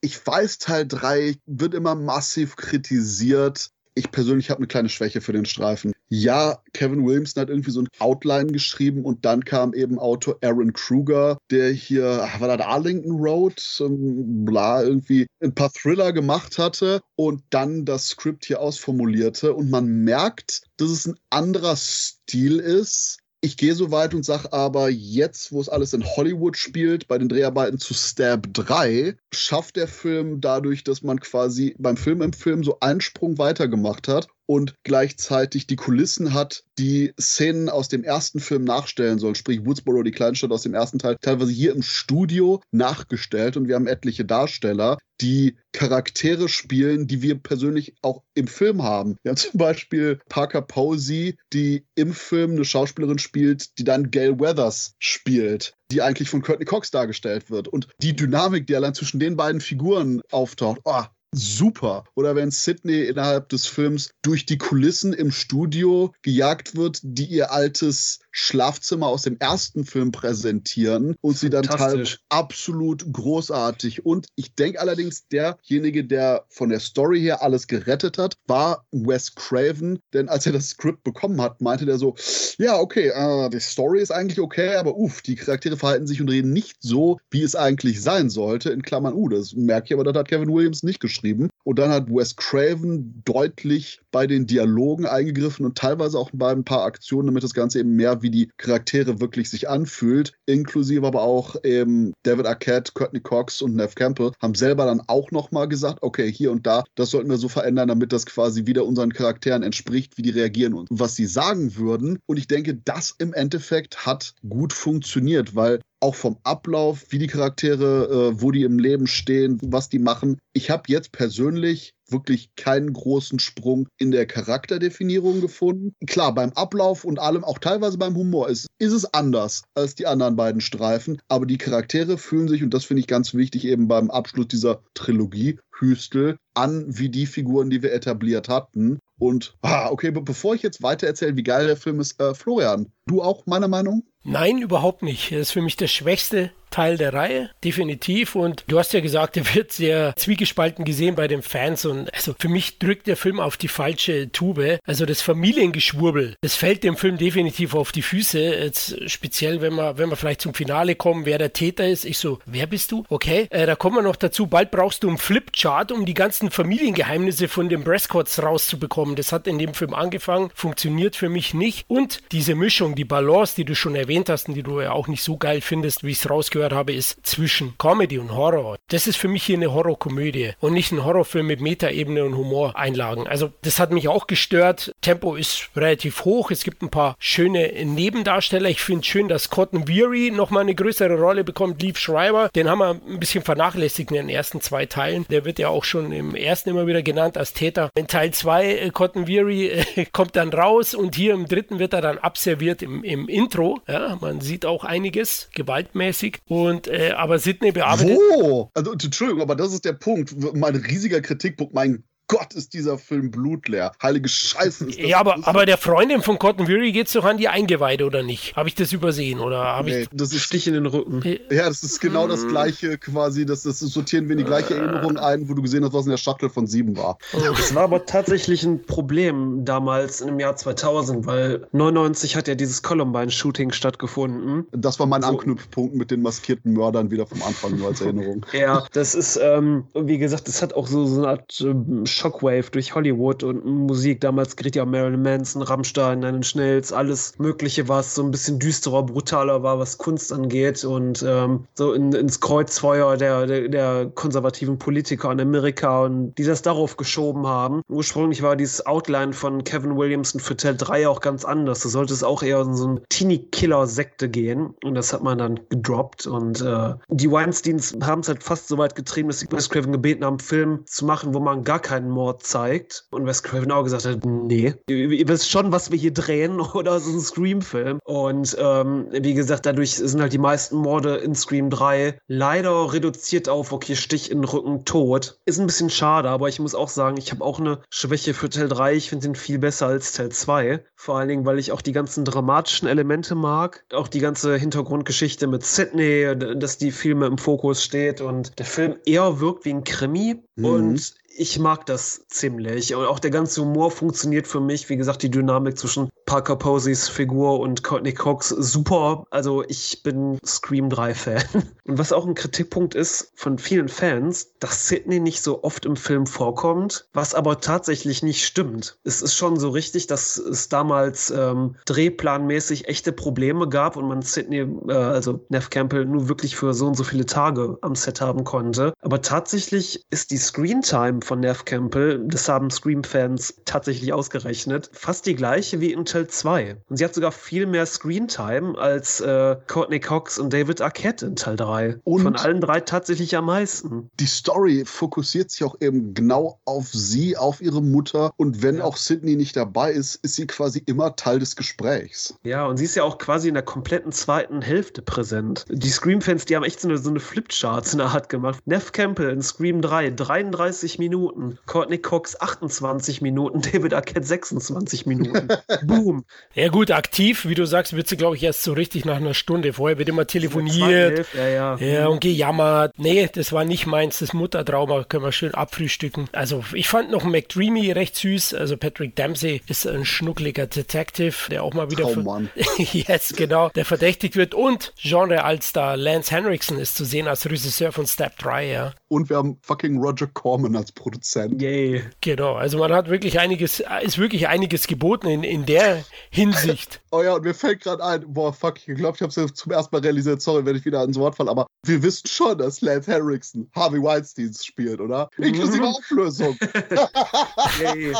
ich 0.00 0.24
weiß, 0.24 0.58
Teil 0.58 0.86
3 0.86 1.36
wird 1.46 1.74
immer 1.74 1.94
massiv 1.96 2.56
kritisiert. 2.56 3.72
Ich 3.94 4.10
persönlich 4.10 4.50
habe 4.50 4.58
eine 4.58 4.66
kleine 4.66 4.88
Schwäche 4.88 5.20
für 5.20 5.32
den 5.32 5.44
Streifen. 5.44 5.92
Ja, 6.08 6.62
Kevin 6.72 7.06
Williamson 7.06 7.40
hat 7.40 7.50
irgendwie 7.50 7.70
so 7.70 7.82
ein 7.82 7.88
Outline 8.00 8.50
geschrieben 8.50 9.04
und 9.04 9.24
dann 9.24 9.44
kam 9.44 9.74
eben 9.74 9.98
Autor 9.98 10.38
Aaron 10.42 10.72
Kruger, 10.72 11.38
der 11.50 11.70
hier, 11.70 12.28
war 12.38 12.56
das 12.56 12.66
Arlington 12.66 13.20
Road, 13.20 13.62
bla, 13.88 14.82
irgendwie 14.82 15.26
ein 15.40 15.54
paar 15.54 15.72
Thriller 15.72 16.12
gemacht 16.12 16.58
hatte 16.58 17.00
und 17.14 17.42
dann 17.50 17.84
das 17.84 18.08
Skript 18.08 18.44
hier 18.44 18.60
ausformulierte. 18.60 19.54
Und 19.54 19.70
man 19.70 19.86
merkt, 19.86 20.62
dass 20.78 20.90
es 20.90 21.06
ein 21.06 21.14
anderer 21.30 21.76
Stil 21.76 22.58
ist 22.58 23.19
ich 23.42 23.56
gehe 23.56 23.74
so 23.74 23.90
weit 23.90 24.14
und 24.14 24.24
sage 24.24 24.52
aber, 24.52 24.90
jetzt, 24.90 25.52
wo 25.52 25.60
es 25.60 25.68
alles 25.68 25.94
in 25.94 26.04
Hollywood 26.04 26.56
spielt, 26.56 27.08
bei 27.08 27.16
den 27.16 27.28
Dreharbeiten 27.28 27.78
zu 27.78 27.94
Stab 27.94 28.46
3, 28.52 29.16
schafft 29.32 29.76
der 29.76 29.88
Film 29.88 30.40
dadurch, 30.40 30.84
dass 30.84 31.02
man 31.02 31.20
quasi 31.20 31.74
beim 31.78 31.96
Film 31.96 32.20
im 32.20 32.32
Film 32.32 32.62
so 32.64 32.80
einen 32.80 33.00
Sprung 33.00 33.38
weiter 33.38 33.68
gemacht 33.68 34.08
hat 34.08 34.28
und 34.50 34.74
gleichzeitig 34.82 35.68
die 35.68 35.76
Kulissen 35.76 36.34
hat, 36.34 36.64
die 36.76 37.12
Szenen 37.20 37.68
aus 37.68 37.86
dem 37.86 38.02
ersten 38.02 38.40
Film 38.40 38.64
nachstellen 38.64 39.20
sollen, 39.20 39.36
sprich 39.36 39.64
Woodsboro, 39.64 40.02
die 40.02 40.10
Kleinstadt 40.10 40.50
aus 40.50 40.64
dem 40.64 40.74
ersten 40.74 40.98
Teil, 40.98 41.16
teilweise 41.20 41.52
hier 41.52 41.72
im 41.72 41.82
Studio 41.82 42.60
nachgestellt 42.72 43.56
und 43.56 43.68
wir 43.68 43.76
haben 43.76 43.86
etliche 43.86 44.24
Darsteller, 44.24 44.98
die 45.20 45.56
Charaktere 45.72 46.48
spielen, 46.48 47.06
die 47.06 47.22
wir 47.22 47.38
persönlich 47.38 47.94
auch 48.02 48.24
im 48.34 48.48
Film 48.48 48.82
haben. 48.82 49.18
Wir 49.22 49.30
haben 49.30 49.36
zum 49.36 49.56
Beispiel 49.56 50.18
Parker 50.28 50.62
Posey, 50.62 51.36
die 51.52 51.86
im 51.94 52.12
Film 52.12 52.50
eine 52.50 52.64
Schauspielerin 52.64 53.20
spielt, 53.20 53.78
die 53.78 53.84
dann 53.84 54.10
Gail 54.10 54.40
Weathers 54.40 54.94
spielt 54.98 55.74
die 55.92 56.02
eigentlich 56.02 56.30
von 56.30 56.40
Courtney 56.40 56.66
Cox 56.66 56.92
dargestellt 56.92 57.50
wird. 57.50 57.66
Und 57.66 57.88
die 58.00 58.14
Dynamik, 58.14 58.68
die 58.68 58.76
allein 58.76 58.94
zwischen 58.94 59.18
den 59.18 59.36
beiden 59.36 59.60
Figuren 59.60 60.22
auftaucht, 60.30 60.78
oh, 60.84 61.02
super. 61.32 62.04
Oder 62.14 62.34
wenn 62.34 62.50
Sydney 62.50 63.04
innerhalb 63.04 63.48
des 63.48 63.66
Films 63.66 64.10
durch 64.22 64.46
die 64.46 64.58
Kulissen 64.58 65.12
im 65.12 65.30
Studio 65.30 66.12
gejagt 66.22 66.76
wird, 66.76 67.00
die 67.02 67.26
ihr 67.26 67.52
altes 67.52 68.20
Schlafzimmer 68.32 69.06
aus 69.06 69.22
dem 69.22 69.38
ersten 69.38 69.84
Film 69.84 70.12
präsentieren 70.12 71.16
und 71.20 71.36
sie 71.36 71.50
dann 71.50 71.64
teilweise 71.64 72.18
absolut 72.28 73.04
großartig. 73.12 74.04
Und 74.04 74.26
ich 74.36 74.54
denke 74.54 74.80
allerdings, 74.80 75.28
derjenige, 75.28 76.04
der 76.04 76.44
von 76.48 76.68
der 76.68 76.80
Story 76.80 77.20
her 77.20 77.42
alles 77.42 77.66
gerettet 77.66 78.18
hat, 78.18 78.36
war 78.46 78.86
Wes 78.92 79.34
Craven. 79.34 80.00
Denn 80.12 80.28
als 80.28 80.46
er 80.46 80.52
das 80.52 80.70
Skript 80.70 81.04
bekommen 81.04 81.40
hat, 81.40 81.60
meinte 81.60 81.86
der 81.86 81.98
so, 81.98 82.16
ja, 82.58 82.78
okay, 82.78 83.08
äh, 83.08 83.50
die 83.50 83.60
Story 83.60 84.00
ist 84.00 84.10
eigentlich 84.10 84.40
okay, 84.40 84.74
aber 84.76 84.96
uff, 84.96 85.22
die 85.22 85.36
Charaktere 85.36 85.76
verhalten 85.76 86.06
sich 86.06 86.20
und 86.20 86.28
reden 86.28 86.52
nicht 86.52 86.76
so, 86.80 87.18
wie 87.30 87.42
es 87.42 87.56
eigentlich 87.56 88.02
sein 88.02 88.30
sollte. 88.30 88.70
In 88.70 88.82
Klammern, 88.82 89.14
uh, 89.14 89.28
das 89.28 89.54
merke 89.54 89.86
ich, 89.86 89.94
aber 89.94 90.04
das 90.04 90.14
hat 90.14 90.28
Kevin 90.28 90.52
Williams 90.52 90.82
nicht 90.82 91.00
geschrieben. 91.00 91.19
Und 91.22 91.78
dann 91.78 91.90
hat 91.90 92.08
Wes 92.08 92.36
Craven 92.36 93.22
deutlich 93.24 94.00
bei 94.10 94.26
den 94.26 94.46
Dialogen 94.46 95.06
eingegriffen 95.06 95.64
und 95.64 95.76
teilweise 95.76 96.18
auch 96.18 96.30
bei 96.32 96.50
ein 96.50 96.64
paar 96.64 96.84
Aktionen, 96.84 97.26
damit 97.26 97.44
das 97.44 97.54
Ganze 97.54 97.80
eben 97.80 97.96
mehr 97.96 98.22
wie 98.22 98.30
die 98.30 98.50
Charaktere 98.56 99.20
wirklich 99.20 99.50
sich 99.50 99.68
anfühlt. 99.68 100.32
Inklusive 100.46 101.06
aber 101.06 101.22
auch 101.22 101.56
eben 101.64 102.12
David 102.22 102.46
Arquette, 102.46 102.92
Courtney 102.94 103.20
Cox 103.20 103.62
und 103.62 103.76
Nev 103.76 103.94
Campbell 103.94 104.32
haben 104.40 104.54
selber 104.54 104.84
dann 104.84 105.02
auch 105.06 105.30
nochmal 105.30 105.68
gesagt, 105.68 105.98
okay, 106.02 106.30
hier 106.32 106.50
und 106.50 106.66
da, 106.66 106.84
das 106.94 107.10
sollten 107.10 107.30
wir 107.30 107.38
so 107.38 107.48
verändern, 107.48 107.88
damit 107.88 108.12
das 108.12 108.26
quasi 108.26 108.66
wieder 108.66 108.84
unseren 108.84 109.12
Charakteren 109.12 109.62
entspricht, 109.62 110.16
wie 110.16 110.22
die 110.22 110.30
reagieren 110.30 110.74
und 110.74 110.88
was 110.90 111.14
sie 111.14 111.26
sagen 111.26 111.76
würden. 111.76 112.18
Und 112.26 112.38
ich 112.38 112.46
denke, 112.46 112.74
das 112.74 113.14
im 113.18 113.32
Endeffekt 113.32 114.06
hat 114.06 114.34
gut 114.48 114.72
funktioniert, 114.72 115.54
weil 115.54 115.80
auch 116.00 116.14
vom 116.14 116.38
Ablauf, 116.42 117.06
wie 117.10 117.18
die 117.18 117.26
Charaktere, 117.26 118.32
äh, 118.34 118.40
wo 118.42 118.50
die 118.50 118.62
im 118.62 118.78
Leben 118.78 119.06
stehen, 119.06 119.58
was 119.62 119.88
die 119.88 119.98
machen. 119.98 120.38
Ich 120.52 120.70
habe 120.70 120.84
jetzt 120.88 121.12
persönlich 121.12 121.94
wirklich 122.08 122.54
keinen 122.56 122.92
großen 122.92 123.38
Sprung 123.38 123.88
in 123.98 124.10
der 124.10 124.26
Charakterdefinierung 124.26 125.40
gefunden. 125.40 125.94
Klar, 126.06 126.34
beim 126.34 126.50
Ablauf 126.54 127.04
und 127.04 127.18
allem, 127.18 127.44
auch 127.44 127.58
teilweise 127.58 127.98
beim 127.98 128.16
Humor, 128.16 128.48
ist, 128.48 128.66
ist 128.78 128.92
es 128.92 129.14
anders 129.14 129.62
als 129.74 129.94
die 129.94 130.06
anderen 130.06 130.36
beiden 130.36 130.60
Streifen. 130.60 131.20
Aber 131.28 131.46
die 131.46 131.58
Charaktere 131.58 132.18
fühlen 132.18 132.48
sich, 132.48 132.62
und 132.62 132.74
das 132.74 132.84
finde 132.84 133.00
ich 133.00 133.06
ganz 133.06 133.34
wichtig, 133.34 133.64
eben 133.66 133.88
beim 133.88 134.10
Abschluss 134.10 134.48
dieser 134.48 134.82
Trilogie, 134.94 135.58
Hüstel, 135.78 136.36
an 136.54 136.84
wie 136.88 137.08
die 137.08 137.26
Figuren, 137.26 137.70
die 137.70 137.82
wir 137.82 137.92
etabliert 137.92 138.48
hatten. 138.48 138.98
Und, 139.18 139.56
ah, 139.62 139.90
okay, 139.90 140.10
bevor 140.10 140.54
ich 140.54 140.62
jetzt 140.62 140.82
weiter 140.82 141.06
erzähle, 141.06 141.36
wie 141.36 141.42
geil 141.42 141.66
der 141.66 141.76
Film 141.76 142.00
ist, 142.00 142.20
äh, 142.20 142.34
Florian, 142.34 142.90
du 143.06 143.22
auch 143.22 143.46
meiner 143.46 143.68
Meinung? 143.68 144.02
Nein, 144.22 144.58
überhaupt 144.58 145.02
nicht. 145.02 145.32
Das 145.32 145.40
ist 145.40 145.52
für 145.52 145.62
mich 145.62 145.76
der 145.76 145.88
schwächste 145.88 146.52
Teil 146.70 146.96
der 146.96 147.12
Reihe, 147.12 147.50
definitiv. 147.64 148.34
Und 148.34 148.64
du 148.68 148.78
hast 148.78 148.92
ja 148.92 149.00
gesagt, 149.00 149.36
er 149.36 149.54
wird 149.54 149.72
sehr 149.72 150.14
zwiegespalten 150.16 150.84
gesehen 150.84 151.14
bei 151.14 151.28
den 151.28 151.42
Fans. 151.42 151.84
Und 151.84 152.12
also 152.14 152.34
für 152.38 152.48
mich 152.48 152.78
drückt 152.78 153.06
der 153.06 153.16
Film 153.16 153.40
auf 153.40 153.56
die 153.56 153.68
falsche 153.68 154.30
Tube. 154.32 154.78
Also 154.84 155.06
das 155.06 155.20
Familiengeschwurbel, 155.20 156.36
das 156.40 156.56
fällt 156.56 156.84
dem 156.84 156.96
Film 156.96 157.18
definitiv 157.18 157.74
auf 157.74 157.92
die 157.92 158.02
Füße. 158.02 158.40
Jetzt 158.40 159.10
speziell, 159.10 159.60
wenn 159.60 159.74
wir, 159.74 159.98
wenn 159.98 160.08
wir 160.08 160.16
vielleicht 160.16 160.40
zum 160.40 160.54
Finale 160.54 160.94
kommen, 160.94 161.26
wer 161.26 161.38
der 161.38 161.52
Täter 161.52 161.88
ist. 161.88 162.04
Ich 162.04 162.18
so, 162.18 162.38
wer 162.46 162.66
bist 162.66 162.92
du? 162.92 163.04
Okay, 163.08 163.46
äh, 163.50 163.66
da 163.66 163.74
kommen 163.74 163.96
wir 163.96 164.02
noch 164.02 164.16
dazu. 164.16 164.46
Bald 164.46 164.70
brauchst 164.70 165.02
du 165.02 165.08
einen 165.08 165.18
Flipchart, 165.18 165.92
um 165.92 166.06
die 166.06 166.14
ganzen 166.14 166.50
Familiengeheimnisse 166.50 167.48
von 167.48 167.68
den 167.68 167.84
Prescotts 167.84 168.42
rauszubekommen. 168.42 169.16
Das 169.16 169.32
hat 169.32 169.46
in 169.46 169.58
dem 169.58 169.74
Film 169.74 169.94
angefangen, 169.94 170.50
funktioniert 170.54 171.16
für 171.16 171.28
mich 171.28 171.54
nicht. 171.54 171.84
Und 171.88 172.20
diese 172.32 172.54
Mischung, 172.54 172.94
die 172.94 173.04
Balance, 173.04 173.54
die 173.56 173.64
du 173.64 173.74
schon 173.74 173.94
erwähnt 173.94 174.28
hast 174.28 174.48
und 174.48 174.54
die 174.54 174.62
du 174.62 174.80
ja 174.80 174.92
auch 174.92 175.08
nicht 175.08 175.22
so 175.22 175.36
geil 175.36 175.60
findest, 175.60 176.04
wie 176.04 176.12
es 176.12 176.28
rausgehört 176.28 176.59
gehört 176.60 176.74
habe, 176.74 176.92
ist 176.92 177.24
zwischen 177.24 177.78
Comedy 177.78 178.18
und 178.18 178.32
Horror. 178.36 178.76
Das 178.88 179.06
ist 179.06 179.16
für 179.16 179.28
mich 179.28 179.44
hier 179.44 179.56
eine 179.56 179.72
Horrorkomödie 179.72 180.52
und 180.60 180.74
nicht 180.74 180.92
ein 180.92 181.04
Horrorfilm 181.04 181.46
mit 181.46 181.62
Metaebene 181.62 182.22
und 182.22 182.36
Humoreinlagen. 182.36 183.26
Also 183.26 183.50
das 183.62 183.80
hat 183.80 183.92
mich 183.92 184.08
auch 184.08 184.26
gestört. 184.26 184.92
Tempo 185.00 185.36
ist 185.36 185.70
relativ 185.74 186.26
hoch. 186.26 186.50
Es 186.50 186.64
gibt 186.64 186.82
ein 186.82 186.90
paar 186.90 187.16
schöne 187.18 187.72
Nebendarsteller. 187.84 188.68
Ich 188.68 188.82
finde 188.82 189.04
schön, 189.04 189.28
dass 189.28 189.48
Cotton 189.48 189.88
Weary 189.88 190.30
nochmal 190.30 190.62
eine 190.62 190.74
größere 190.74 191.18
Rolle 191.18 191.44
bekommt. 191.44 191.80
Leaf 191.80 191.98
Schreiber, 191.98 192.50
den 192.54 192.68
haben 192.68 192.80
wir 192.80 192.90
ein 192.90 193.18
bisschen 193.18 193.42
vernachlässigt 193.42 194.10
in 194.10 194.16
den 194.16 194.28
ersten 194.28 194.60
zwei 194.60 194.84
Teilen. 194.84 195.24
Der 195.30 195.46
wird 195.46 195.58
ja 195.58 195.68
auch 195.68 195.84
schon 195.84 196.12
im 196.12 196.34
ersten 196.34 196.68
immer 196.68 196.86
wieder 196.86 197.02
genannt 197.02 197.38
als 197.38 197.54
Täter. 197.54 197.90
In 197.94 198.06
Teil 198.06 198.32
2 198.32 198.66
äh, 198.66 198.90
Cotton 198.90 199.26
Weary 199.26 199.68
äh, 199.68 200.04
kommt 200.12 200.36
dann 200.36 200.50
raus 200.50 200.94
und 200.94 201.14
hier 201.14 201.32
im 201.32 201.46
dritten 201.46 201.78
wird 201.78 201.94
er 201.94 202.02
dann 202.02 202.18
abserviert 202.18 202.82
im, 202.82 203.02
im 203.02 203.28
Intro. 203.28 203.80
Ja, 203.88 204.18
man 204.20 204.42
sieht 204.42 204.66
auch 204.66 204.84
einiges 204.84 205.48
gewaltmäßig. 205.54 206.38
Und 206.50 206.88
äh, 206.88 207.12
aber 207.16 207.38
Sydney 207.38 207.70
bearbeitet. 207.70 208.18
Wo? 208.18 208.72
Also 208.74 208.90
Entschuldigung, 208.90 209.40
aber 209.40 209.54
das 209.54 209.72
ist 209.72 209.84
der 209.84 209.92
Punkt. 209.92 210.34
Mein 210.56 210.74
riesiger 210.74 211.20
Kritikpunkt, 211.20 211.74
mein 211.74 212.02
Gott, 212.30 212.54
ist 212.54 212.74
dieser 212.74 212.96
Film 212.96 213.32
blutleer. 213.32 213.90
Heilige 214.00 214.28
Scheiße. 214.28 214.84
Ist 214.84 215.00
das 215.00 215.08
ja, 215.08 215.18
aber, 215.18 215.36
aber 215.42 215.66
der 215.66 215.76
Freundin 215.76 216.22
von 216.22 216.38
Cotton 216.38 216.68
Weary 216.68 216.92
geht 216.92 217.08
es 217.08 217.12
doch 217.14 217.24
an 217.24 217.38
die 217.38 217.48
Eingeweide, 217.48 218.06
oder 218.06 218.22
nicht? 218.22 218.54
Habe 218.54 218.68
ich 218.68 218.76
das 218.76 218.92
übersehen? 218.92 219.40
Oder 219.40 219.64
habe 219.64 219.90
nee, 219.90 220.02
ich. 220.02 220.08
Das 220.12 220.32
ist 220.32 220.42
Stich 220.42 220.68
in 220.68 220.74
den 220.74 220.86
Rücken. 220.86 221.24
Ja, 221.50 221.66
das 221.66 221.82
ist 221.82 222.00
genau 222.00 222.28
das 222.28 222.44
mhm. 222.44 222.50
gleiche 222.50 222.98
quasi. 222.98 223.44
Das, 223.44 223.64
das 223.64 223.80
sortieren 223.80 224.28
wir 224.28 224.34
in 224.34 224.38
die 224.38 224.44
gleiche 224.44 224.76
Erinnerung 224.76 225.16
ein, 225.16 225.48
wo 225.48 225.54
du 225.54 225.62
gesehen 225.62 225.84
hast, 225.84 225.92
was 225.92 226.04
in 226.04 226.10
der 226.12 226.18
Schachtel 226.18 226.50
von 226.50 226.68
sieben 226.68 226.96
war. 226.96 227.18
Das 227.32 227.74
war 227.74 227.82
aber 227.82 228.06
tatsächlich 228.06 228.62
ein 228.62 228.80
Problem 228.80 229.64
damals 229.64 230.20
im 230.20 230.38
Jahr 230.38 230.54
2000, 230.54 231.26
weil 231.26 231.66
99 231.72 232.36
hat 232.36 232.46
ja 232.46 232.54
dieses 232.54 232.84
Columbine-Shooting 232.84 233.72
stattgefunden. 233.72 234.68
Das 234.70 235.00
war 235.00 235.06
mein 235.06 235.22
so. 235.22 235.28
Anknüpfpunkt 235.30 235.96
mit 235.96 236.12
den 236.12 236.22
maskierten 236.22 236.74
Mördern 236.74 237.10
wieder 237.10 237.26
vom 237.26 237.42
Anfang 237.42 237.76
nur 237.76 237.88
als 237.88 238.00
Erinnerung. 238.02 238.46
ja, 238.52 238.86
das 238.92 239.16
ist, 239.16 239.36
ähm, 239.42 239.84
wie 239.94 240.18
gesagt, 240.18 240.46
das 240.46 240.62
hat 240.62 240.74
auch 240.74 240.86
so, 240.86 241.06
so 241.06 241.22
eine 241.22 241.28
Art 241.30 241.60
ähm, 241.60 242.06
Shockwave 242.20 242.70
durch 242.70 242.94
Hollywood 242.94 243.42
und 243.42 243.64
Musik. 243.64 244.20
Damals 244.20 244.54
gerät 244.56 244.76
ja 244.76 244.84
Marilyn 244.84 245.22
Manson, 245.22 245.62
Rammstein, 245.62 246.20
Nine 246.20 246.42
Schnells, 246.42 246.92
alles 246.92 247.38
Mögliche, 247.38 247.88
was 247.88 248.14
so 248.14 248.22
ein 248.22 248.30
bisschen 248.30 248.58
düsterer, 248.58 249.04
brutaler 249.04 249.62
war, 249.62 249.78
was 249.78 249.96
Kunst 249.96 250.32
angeht 250.32 250.84
und 250.84 251.24
ähm, 251.26 251.64
so 251.74 251.94
in, 251.94 252.12
ins 252.12 252.40
Kreuzfeuer 252.40 253.16
der, 253.16 253.46
der, 253.46 253.68
der, 253.68 254.10
konservativen 254.14 254.78
Politiker 254.78 255.32
in 255.32 255.40
Amerika 255.40 256.04
und 256.04 256.34
die 256.34 256.44
das 256.44 256.62
darauf 256.62 256.96
geschoben 256.96 257.46
haben. 257.46 257.82
Ursprünglich 257.88 258.42
war 258.42 258.56
dieses 258.56 258.84
Outline 258.84 259.32
von 259.32 259.64
Kevin 259.64 259.96
Williamson 259.96 260.40
für 260.40 260.56
Teil 260.56 260.76
3 260.76 261.08
auch 261.08 261.20
ganz 261.20 261.44
anders. 261.44 261.80
Da 261.80 261.88
sollte 261.88 262.12
es 262.12 262.22
auch 262.22 262.42
eher 262.42 262.60
in 262.60 262.74
so 262.74 262.86
eine 262.86 263.02
Teenie-Killer-Sekte 263.08 264.28
gehen 264.28 264.74
und 264.84 264.94
das 264.94 265.12
hat 265.12 265.22
man 265.22 265.38
dann 265.38 265.60
gedroppt 265.70 266.26
und 266.26 266.60
äh, 266.60 266.94
die 267.08 267.30
Weinsteins 267.30 267.96
haben 268.02 268.20
es 268.20 268.28
halt 268.28 268.42
fast 268.42 268.68
so 268.68 268.76
weit 268.76 268.94
getrieben, 268.94 269.28
dass 269.28 269.40
sie 269.40 269.46
Wes 269.50 269.70
Craven 269.70 269.92
gebeten 269.92 270.24
haben, 270.24 270.34
einen 270.34 270.40
Film 270.40 270.82
zu 270.86 271.04
machen, 271.06 271.32
wo 271.34 271.40
man 271.40 271.64
gar 271.64 271.78
keinen 271.78 272.09
einen 272.09 272.09
Mord 272.10 272.42
zeigt 272.42 273.04
und 273.10 273.26
Wes 273.26 273.42
Craven 273.42 273.72
auch 273.72 273.84
gesagt 273.84 274.04
hat, 274.04 274.24
nee, 274.24 274.74
ihr, 274.88 275.28
wisst 275.28 275.50
schon, 275.50 275.72
was 275.72 275.90
wir 275.90 275.98
hier 275.98 276.12
drehen 276.12 276.60
oder 276.74 277.00
so 277.00 277.12
ein 277.12 277.20
Scream-Film. 277.20 277.98
Und 278.04 278.56
ähm, 278.58 279.06
wie 279.10 279.34
gesagt, 279.34 279.66
dadurch 279.66 279.96
sind 279.96 280.20
halt 280.20 280.32
die 280.32 280.38
meisten 280.38 280.76
Morde 280.76 281.16
in 281.16 281.34
Scream 281.34 281.70
3 281.70 282.18
leider 282.26 282.92
reduziert 282.92 283.48
auf, 283.48 283.72
okay, 283.72 283.96
Stich 283.96 284.30
in 284.30 284.42
den 284.42 284.48
Rücken, 284.48 284.84
tot. 284.84 285.38
Ist 285.44 285.58
ein 285.58 285.66
bisschen 285.66 285.90
schade, 285.90 286.28
aber 286.28 286.48
ich 286.48 286.60
muss 286.60 286.74
auch 286.74 286.88
sagen, 286.88 287.16
ich 287.16 287.30
habe 287.30 287.44
auch 287.44 287.60
eine 287.60 287.80
Schwäche 287.90 288.34
für 288.34 288.48
Teil 288.48 288.68
3. 288.68 288.94
Ich 288.94 289.08
finde 289.08 289.28
den 289.28 289.34
viel 289.34 289.58
besser 289.58 289.86
als 289.86 290.12
Teil 290.12 290.30
2. 290.30 290.84
Vor 290.96 291.18
allen 291.18 291.28
Dingen, 291.28 291.46
weil 291.46 291.58
ich 291.58 291.72
auch 291.72 291.82
die 291.82 291.92
ganzen 291.92 292.24
dramatischen 292.24 292.88
Elemente 292.88 293.34
mag. 293.34 293.84
Auch 293.92 294.08
die 294.08 294.20
ganze 294.20 294.56
Hintergrundgeschichte 294.56 295.46
mit 295.46 295.64
Sydney, 295.64 296.34
dass 296.56 296.78
die 296.78 296.90
Filme 296.90 297.26
im 297.26 297.38
Fokus 297.38 297.82
steht 297.82 298.20
und 298.20 298.58
der 298.58 298.66
Film 298.66 298.96
eher 299.04 299.40
wirkt 299.40 299.64
wie 299.64 299.70
ein 299.72 299.84
Krimi. 299.84 300.42
Mhm. 300.56 300.64
Und 300.64 301.14
ich 301.40 301.58
mag 301.58 301.86
das 301.86 302.26
ziemlich. 302.28 302.94
Und 302.94 303.06
auch 303.06 303.18
der 303.18 303.30
ganze 303.30 303.62
Humor 303.62 303.90
funktioniert 303.90 304.46
für 304.46 304.60
mich. 304.60 304.90
Wie 304.90 304.98
gesagt, 304.98 305.22
die 305.22 305.30
Dynamik 305.30 305.78
zwischen 305.78 306.10
Parker 306.26 306.56
Posies 306.56 307.08
Figur 307.08 307.60
und 307.60 307.82
Courtney 307.82 308.12
Cox 308.12 308.50
super. 308.50 309.24
Also 309.30 309.64
ich 309.66 310.02
bin 310.02 310.38
Scream 310.44 310.90
3 310.90 311.14
Fan. 311.14 311.42
Und 311.86 311.98
was 311.98 312.12
auch 312.12 312.24
ein 312.24 312.34
Kritikpunkt 312.34 312.94
ist 312.94 313.32
von 313.34 313.58
vielen 313.58 313.88
Fans, 313.88 314.52
dass 314.60 314.86
Sidney 314.86 315.18
nicht 315.18 315.42
so 315.42 315.64
oft 315.64 315.86
im 315.86 315.96
Film 315.96 316.26
vorkommt, 316.26 317.08
was 317.12 317.34
aber 317.34 317.60
tatsächlich 317.60 318.22
nicht 318.22 318.46
stimmt. 318.46 318.98
Es 319.02 319.22
ist 319.22 319.34
schon 319.34 319.58
so 319.58 319.70
richtig, 319.70 320.06
dass 320.06 320.36
es 320.36 320.68
damals 320.68 321.30
ähm, 321.30 321.74
drehplanmäßig 321.86 322.86
echte 322.86 323.10
Probleme 323.10 323.68
gab 323.68 323.96
und 323.96 324.06
man 324.06 324.22
Sidney, 324.22 324.68
äh, 324.88 324.92
also 324.92 325.44
Neff 325.48 325.70
Campbell, 325.70 326.04
nur 326.04 326.28
wirklich 326.28 326.54
für 326.54 326.74
so 326.74 326.86
und 326.86 326.96
so 326.96 327.02
viele 327.02 327.26
Tage 327.26 327.78
am 327.80 327.96
Set 327.96 328.20
haben 328.20 328.44
konnte. 328.44 328.92
Aber 329.00 329.20
tatsächlich 329.20 330.04
ist 330.10 330.30
die 330.30 330.36
Screentime 330.36 331.22
von 331.30 331.38
Neff 331.38 331.64
Campbell, 331.64 332.26
das 332.26 332.48
haben 332.48 332.70
Scream-Fans 332.70 333.54
tatsächlich 333.64 334.12
ausgerechnet, 334.12 334.90
fast 334.92 335.26
die 335.26 335.36
gleiche 335.36 335.80
wie 335.80 335.92
in 335.92 336.04
Teil 336.04 336.26
2. 336.26 336.76
Und 336.88 336.96
sie 336.96 337.04
hat 337.04 337.14
sogar 337.14 337.30
viel 337.30 337.66
mehr 337.66 337.86
Screentime 337.86 338.76
als 338.76 339.20
äh, 339.20 339.54
Courtney 339.68 340.00
Cox 340.00 340.40
und 340.40 340.52
David 340.52 340.80
Arquette 340.80 341.26
in 341.26 341.36
Teil 341.36 341.54
3. 341.54 342.00
Und 342.02 342.22
Von 342.22 342.34
allen 342.34 342.60
drei 342.60 342.80
tatsächlich 342.80 343.36
am 343.36 343.46
meisten. 343.46 344.10
Die 344.18 344.26
Story 344.26 344.82
fokussiert 344.84 345.52
sich 345.52 345.62
auch 345.62 345.76
eben 345.80 346.14
genau 346.14 346.58
auf 346.64 346.88
sie, 346.88 347.36
auf 347.36 347.60
ihre 347.60 347.80
Mutter. 347.80 348.32
Und 348.36 348.64
wenn 348.64 348.78
ja. 348.78 348.84
auch 348.84 348.96
Sydney 348.96 349.36
nicht 349.36 349.54
dabei 349.54 349.92
ist, 349.92 350.16
ist 350.24 350.34
sie 350.34 350.48
quasi 350.48 350.82
immer 350.86 351.14
Teil 351.14 351.38
des 351.38 351.54
Gesprächs. 351.54 352.34
Ja, 352.42 352.66
und 352.66 352.76
sie 352.76 352.86
ist 352.86 352.96
ja 352.96 353.04
auch 353.04 353.18
quasi 353.18 353.46
in 353.46 353.54
der 353.54 353.62
kompletten 353.62 354.10
zweiten 354.10 354.62
Hälfte 354.62 355.00
präsent. 355.00 355.64
Die 355.68 355.90
Scream-Fans, 355.90 356.46
die 356.46 356.56
haben 356.56 356.64
echt 356.64 356.80
so 356.80 356.88
eine, 356.88 356.98
so 356.98 357.10
eine 357.10 357.20
Flipcharts 357.20 357.92
in 357.92 357.98
der 357.98 358.08
Art 358.08 358.28
gemacht. 358.30 358.60
Neff 358.66 358.90
Campbell 358.90 359.30
in 359.30 359.42
Scream 359.42 359.80
3, 359.80 360.10
33 360.10 360.98
Minuten. 360.98 361.09
Minuten. 361.10 361.58
Courtney 361.66 361.98
Cox 361.98 362.40
28 362.40 363.20
Minuten, 363.20 363.60
David 363.72 363.94
Arquette 363.94 364.24
26 364.24 365.06
Minuten. 365.06 365.48
Boom. 365.82 366.24
Ja 366.54 366.68
gut, 366.68 366.90
aktiv, 366.90 367.46
wie 367.46 367.54
du 367.54 367.66
sagst, 367.66 367.94
wird 367.94 368.08
sie, 368.08 368.16
glaube 368.16 368.36
ich, 368.36 368.42
erst 368.42 368.62
so 368.62 368.72
richtig 368.72 369.04
nach 369.04 369.16
einer 369.16 369.34
Stunde. 369.34 369.72
Vorher 369.72 369.98
wird 369.98 370.08
immer 370.08 370.26
telefoniert. 370.26 371.26
Ja, 371.34 371.48
ja. 371.48 371.76
ja, 371.76 372.06
und 372.06 372.20
gejammert. 372.20 372.92
Nee, 372.96 373.28
das 373.32 373.52
war 373.52 373.64
nicht 373.64 373.86
meins, 373.86 374.20
das 374.20 374.32
Muttertrauma 374.32 375.04
können 375.04 375.24
wir 375.24 375.32
schön 375.32 375.54
abfrühstücken. 375.54 376.28
Also 376.32 376.64
ich 376.72 376.88
fand 376.88 377.10
noch 377.10 377.24
McDreamy 377.24 377.92
recht 377.92 378.16
süß. 378.16 378.54
Also 378.54 378.76
Patrick 378.76 379.16
Dempsey 379.16 379.62
ist 379.66 379.86
ein 379.86 380.04
schnuckliger 380.04 380.66
Detective, 380.66 381.50
der 381.50 381.64
auch 381.64 381.74
mal 381.74 381.90
wieder... 381.90 382.04
Traummann. 382.04 382.50
yes, 382.76 383.34
genau. 383.36 383.68
Der 383.70 383.84
verdächtigt 383.84 384.36
wird. 384.36 384.54
Und 384.54 384.92
Genre 384.96 385.44
als 385.44 385.72
da 385.72 385.94
Lance 385.94 386.30
Henriksen 386.34 386.78
ist 386.78 386.96
zu 386.96 387.04
sehen 387.04 387.26
als 387.26 387.44
Regisseur 387.46 387.90
von 387.90 388.06
Step 388.06 388.38
3, 388.38 388.66
ja. 388.68 388.92
Und 389.12 389.28
wir 389.28 389.38
haben 389.38 389.58
fucking 389.62 389.98
Roger 389.98 390.28
Corman 390.28 390.76
als 390.76 390.92
Produzent. 390.92 391.60
Yay. 391.60 392.00
Genau, 392.20 392.54
also 392.54 392.78
man 392.78 392.92
hat 392.92 393.10
wirklich 393.10 393.40
einiges, 393.40 393.82
ist 394.02 394.18
wirklich 394.18 394.46
einiges 394.46 394.86
geboten 394.86 395.26
in, 395.26 395.42
in 395.42 395.66
der 395.66 396.04
Hinsicht. 396.30 397.00
oh 397.10 397.20
ja, 397.20 397.34
und 397.34 397.44
mir 397.44 397.52
fällt 397.52 397.80
gerade 397.80 398.04
ein, 398.04 398.32
boah, 398.32 398.52
fuck, 398.52 398.76
ich 398.86 398.94
glaube, 398.94 399.16
ich 399.16 399.22
habe 399.22 399.32
es 399.32 399.54
zum 399.54 399.72
ersten 399.72 399.96
Mal 399.96 400.02
realisiert, 400.02 400.40
sorry, 400.40 400.64
wenn 400.64 400.76
ich 400.76 400.84
wieder 400.84 401.00
ans 401.00 401.18
Wort 401.18 401.34
falle, 401.34 401.50
aber 401.50 401.66
wir 401.84 402.00
wissen 402.04 402.28
schon, 402.28 402.56
dass 402.58 402.82
Lance 402.82 403.10
Henriksen 403.10 403.68
Harvey 403.74 404.00
Weinstein 404.00 404.54
spielt, 404.54 405.00
oder? 405.00 405.28
Inklusive 405.38 405.78
mhm. 405.78 405.88
Auflösung. 405.88 406.56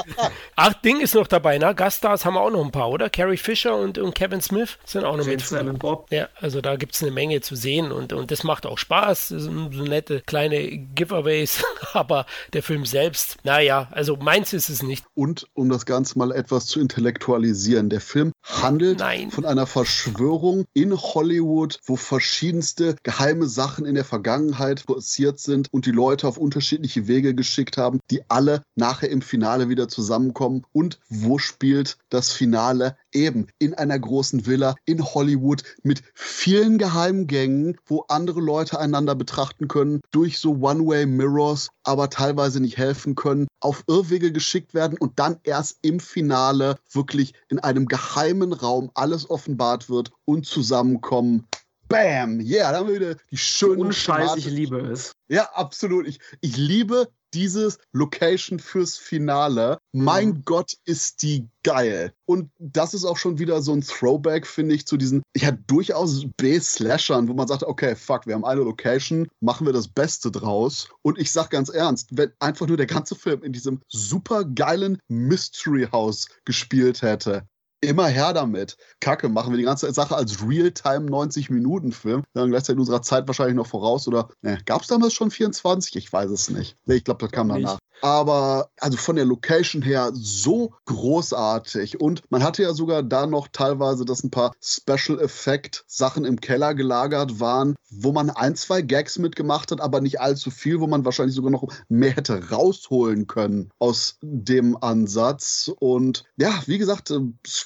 Ach, 0.56 0.74
Ding 0.82 1.00
ist 1.00 1.14
noch 1.14 1.28
dabei, 1.28 1.58
ne? 1.58 1.72
Gaststars 1.72 2.24
haben 2.24 2.34
wir 2.34 2.40
auch 2.40 2.50
noch 2.50 2.64
ein 2.64 2.72
paar, 2.72 2.90
oder? 2.90 3.10
Carrie 3.10 3.36
Fisher 3.36 3.76
und, 3.76 3.98
und 3.98 4.16
Kevin 4.16 4.40
Smith 4.40 4.76
sind 4.84 5.04
auch 5.04 5.16
noch 5.16 5.26
James 5.26 5.52
mit. 5.52 5.78
Bob. 5.78 6.08
Ja, 6.10 6.28
also 6.40 6.60
da 6.60 6.74
gibt 6.74 6.94
es 6.94 7.02
eine 7.02 7.12
Menge 7.12 7.42
zu 7.42 7.54
sehen 7.54 7.92
und, 7.92 8.12
und 8.12 8.32
das 8.32 8.42
macht 8.42 8.66
auch 8.66 8.78
Spaß. 8.78 9.28
Das 9.28 9.42
sind 9.42 9.72
so 9.72 9.84
nette 9.84 10.22
kleine 10.26 10.79
Giveaways, 10.94 11.64
aber 11.92 12.26
der 12.52 12.62
Film 12.62 12.84
selbst, 12.86 13.38
naja, 13.44 13.88
also 13.92 14.16
meins 14.16 14.52
ist 14.52 14.68
es 14.68 14.82
nicht. 14.82 15.04
Und 15.14 15.46
um 15.54 15.68
das 15.68 15.86
Ganze 15.86 16.18
mal 16.18 16.32
etwas 16.32 16.66
zu 16.66 16.80
intellektualisieren, 16.80 17.90
der 17.90 18.00
Film 18.00 18.32
handelt 18.50 18.98
Nein. 18.98 19.30
von 19.30 19.44
einer 19.44 19.66
Verschwörung 19.66 20.64
in 20.72 20.96
Hollywood, 20.96 21.78
wo 21.84 21.96
verschiedenste 21.96 22.96
geheime 23.02 23.46
Sachen 23.46 23.86
in 23.86 23.94
der 23.94 24.04
Vergangenheit 24.04 24.86
passiert 24.86 25.38
sind 25.40 25.68
und 25.72 25.86
die 25.86 25.92
Leute 25.92 26.26
auf 26.26 26.36
unterschiedliche 26.36 27.06
Wege 27.06 27.34
geschickt 27.34 27.76
haben, 27.76 28.00
die 28.10 28.22
alle 28.28 28.62
nachher 28.74 29.10
im 29.10 29.22
Finale 29.22 29.68
wieder 29.68 29.88
zusammenkommen. 29.88 30.66
Und 30.72 30.98
wo 31.08 31.38
spielt 31.38 31.98
das 32.08 32.32
Finale? 32.32 32.96
Eben 33.12 33.48
in 33.58 33.74
einer 33.74 33.98
großen 33.98 34.46
Villa 34.46 34.74
in 34.84 35.04
Hollywood 35.04 35.62
mit 35.82 36.02
vielen 36.14 36.78
Geheimgängen, 36.78 37.76
wo 37.86 38.04
andere 38.08 38.40
Leute 38.40 38.78
einander 38.78 39.14
betrachten 39.14 39.68
können, 39.68 40.00
durch 40.10 40.38
so 40.38 40.52
One-Way-Mirrors, 40.60 41.70
aber 41.82 42.10
teilweise 42.10 42.60
nicht 42.60 42.78
helfen 42.78 43.14
können, 43.14 43.48
auf 43.60 43.84
Irrwege 43.88 44.32
geschickt 44.32 44.74
werden 44.74 44.96
und 44.98 45.18
dann 45.18 45.38
erst 45.42 45.78
im 45.82 46.00
Finale 46.00 46.76
wirklich 46.92 47.34
in 47.48 47.58
einem 47.58 47.86
geheimen 47.86 48.39
Raum 48.42 48.90
alles 48.94 49.28
offenbart 49.28 49.88
wird 49.88 50.10
und 50.24 50.46
zusammenkommen. 50.46 51.46
Bam! 51.88 52.40
Yeah, 52.40 52.70
da 52.70 52.78
haben 52.78 52.88
wir 52.88 52.94
wieder 52.94 53.16
die 53.32 53.36
schönen. 53.36 53.80
Unscheiß, 53.80 54.36
ich 54.36 54.46
liebe 54.46 54.78
es. 54.78 55.12
Ja, 55.28 55.50
absolut. 55.54 56.06
Ich, 56.06 56.20
ich 56.40 56.56
liebe 56.56 57.08
dieses 57.34 57.78
Location 57.92 58.58
fürs 58.58 58.96
Finale. 58.96 59.78
Mein 59.92 60.28
mhm. 60.28 60.42
Gott, 60.44 60.74
ist 60.84 61.22
die 61.22 61.48
geil. 61.62 62.12
Und 62.26 62.50
das 62.58 62.94
ist 62.94 63.04
auch 63.04 63.16
schon 63.16 63.38
wieder 63.38 63.60
so 63.62 63.72
ein 63.72 63.82
Throwback, 63.82 64.46
finde 64.46 64.74
ich, 64.74 64.86
zu 64.86 64.96
diesen, 64.96 65.22
ja, 65.36 65.50
durchaus 65.50 66.26
B-Slashern, 66.36 67.28
wo 67.28 67.34
man 67.34 67.48
sagt, 67.48 67.64
okay, 67.64 67.94
fuck, 67.94 68.26
wir 68.26 68.34
haben 68.34 68.44
eine 68.44 68.62
Location, 68.62 69.28
machen 69.40 69.66
wir 69.66 69.72
das 69.72 69.88
Beste 69.88 70.30
draus. 70.30 70.88
Und 71.02 71.18
ich 71.18 71.32
sag 71.32 71.50
ganz 71.50 71.68
ernst, 71.68 72.08
wenn 72.12 72.32
einfach 72.38 72.66
nur 72.66 72.76
der 72.76 72.86
ganze 72.86 73.14
Film 73.14 73.42
in 73.42 73.52
diesem 73.52 73.80
super 73.88 74.44
geilen 74.44 74.98
Mystery 75.08 75.88
House 75.92 76.28
gespielt 76.44 77.02
hätte, 77.02 77.46
immer 77.80 78.06
her 78.06 78.32
damit. 78.32 78.76
Kacke, 79.00 79.28
machen 79.28 79.52
wir 79.52 79.58
die 79.58 79.64
ganze 79.64 79.92
Sache 79.92 80.16
als 80.16 80.46
Realtime 80.46 81.10
90-Minuten-Film. 81.10 82.24
Dann 82.34 82.50
gleichzeitig 82.50 82.80
unserer 82.80 83.02
Zeit 83.02 83.26
wahrscheinlich 83.26 83.56
noch 83.56 83.66
voraus. 83.66 84.06
Oder 84.06 84.28
ne, 84.42 84.58
gab 84.66 84.82
es 84.82 84.88
damals 84.88 85.14
schon 85.14 85.30
24? 85.30 85.96
Ich 85.96 86.12
weiß 86.12 86.30
es 86.30 86.50
nicht. 86.50 86.76
Nee, 86.84 86.96
ich 86.96 87.04
glaube, 87.04 87.20
das 87.20 87.32
kam 87.32 87.48
danach. 87.48 87.78
Aber 88.02 88.70
also 88.78 88.96
von 88.96 89.16
der 89.16 89.24
Location 89.24 89.82
her 89.82 90.10
so 90.14 90.72
großartig. 90.86 92.00
Und 92.00 92.22
man 92.30 92.42
hatte 92.42 92.62
ja 92.62 92.72
sogar 92.72 93.02
da 93.02 93.26
noch 93.26 93.48
teilweise, 93.48 94.04
dass 94.04 94.24
ein 94.24 94.30
paar 94.30 94.52
Special 94.60 95.20
Effect 95.20 95.84
Sachen 95.86 96.24
im 96.24 96.40
Keller 96.40 96.74
gelagert 96.74 97.40
waren, 97.40 97.76
wo 97.90 98.12
man 98.12 98.30
ein, 98.30 98.56
zwei 98.56 98.82
Gags 98.82 99.18
mitgemacht 99.18 99.70
hat, 99.70 99.80
aber 99.80 100.00
nicht 100.00 100.20
allzu 100.20 100.50
viel, 100.50 100.80
wo 100.80 100.86
man 100.86 101.04
wahrscheinlich 101.04 101.34
sogar 101.34 101.50
noch 101.50 101.68
mehr 101.88 102.12
hätte 102.12 102.50
rausholen 102.50 103.26
können 103.26 103.70
aus 103.78 104.16
dem 104.22 104.76
Ansatz. 104.82 105.70
Und 105.78 106.24
ja, 106.36 106.62
wie 106.66 106.78
gesagt, 106.78 107.10
äh, 107.10 107.20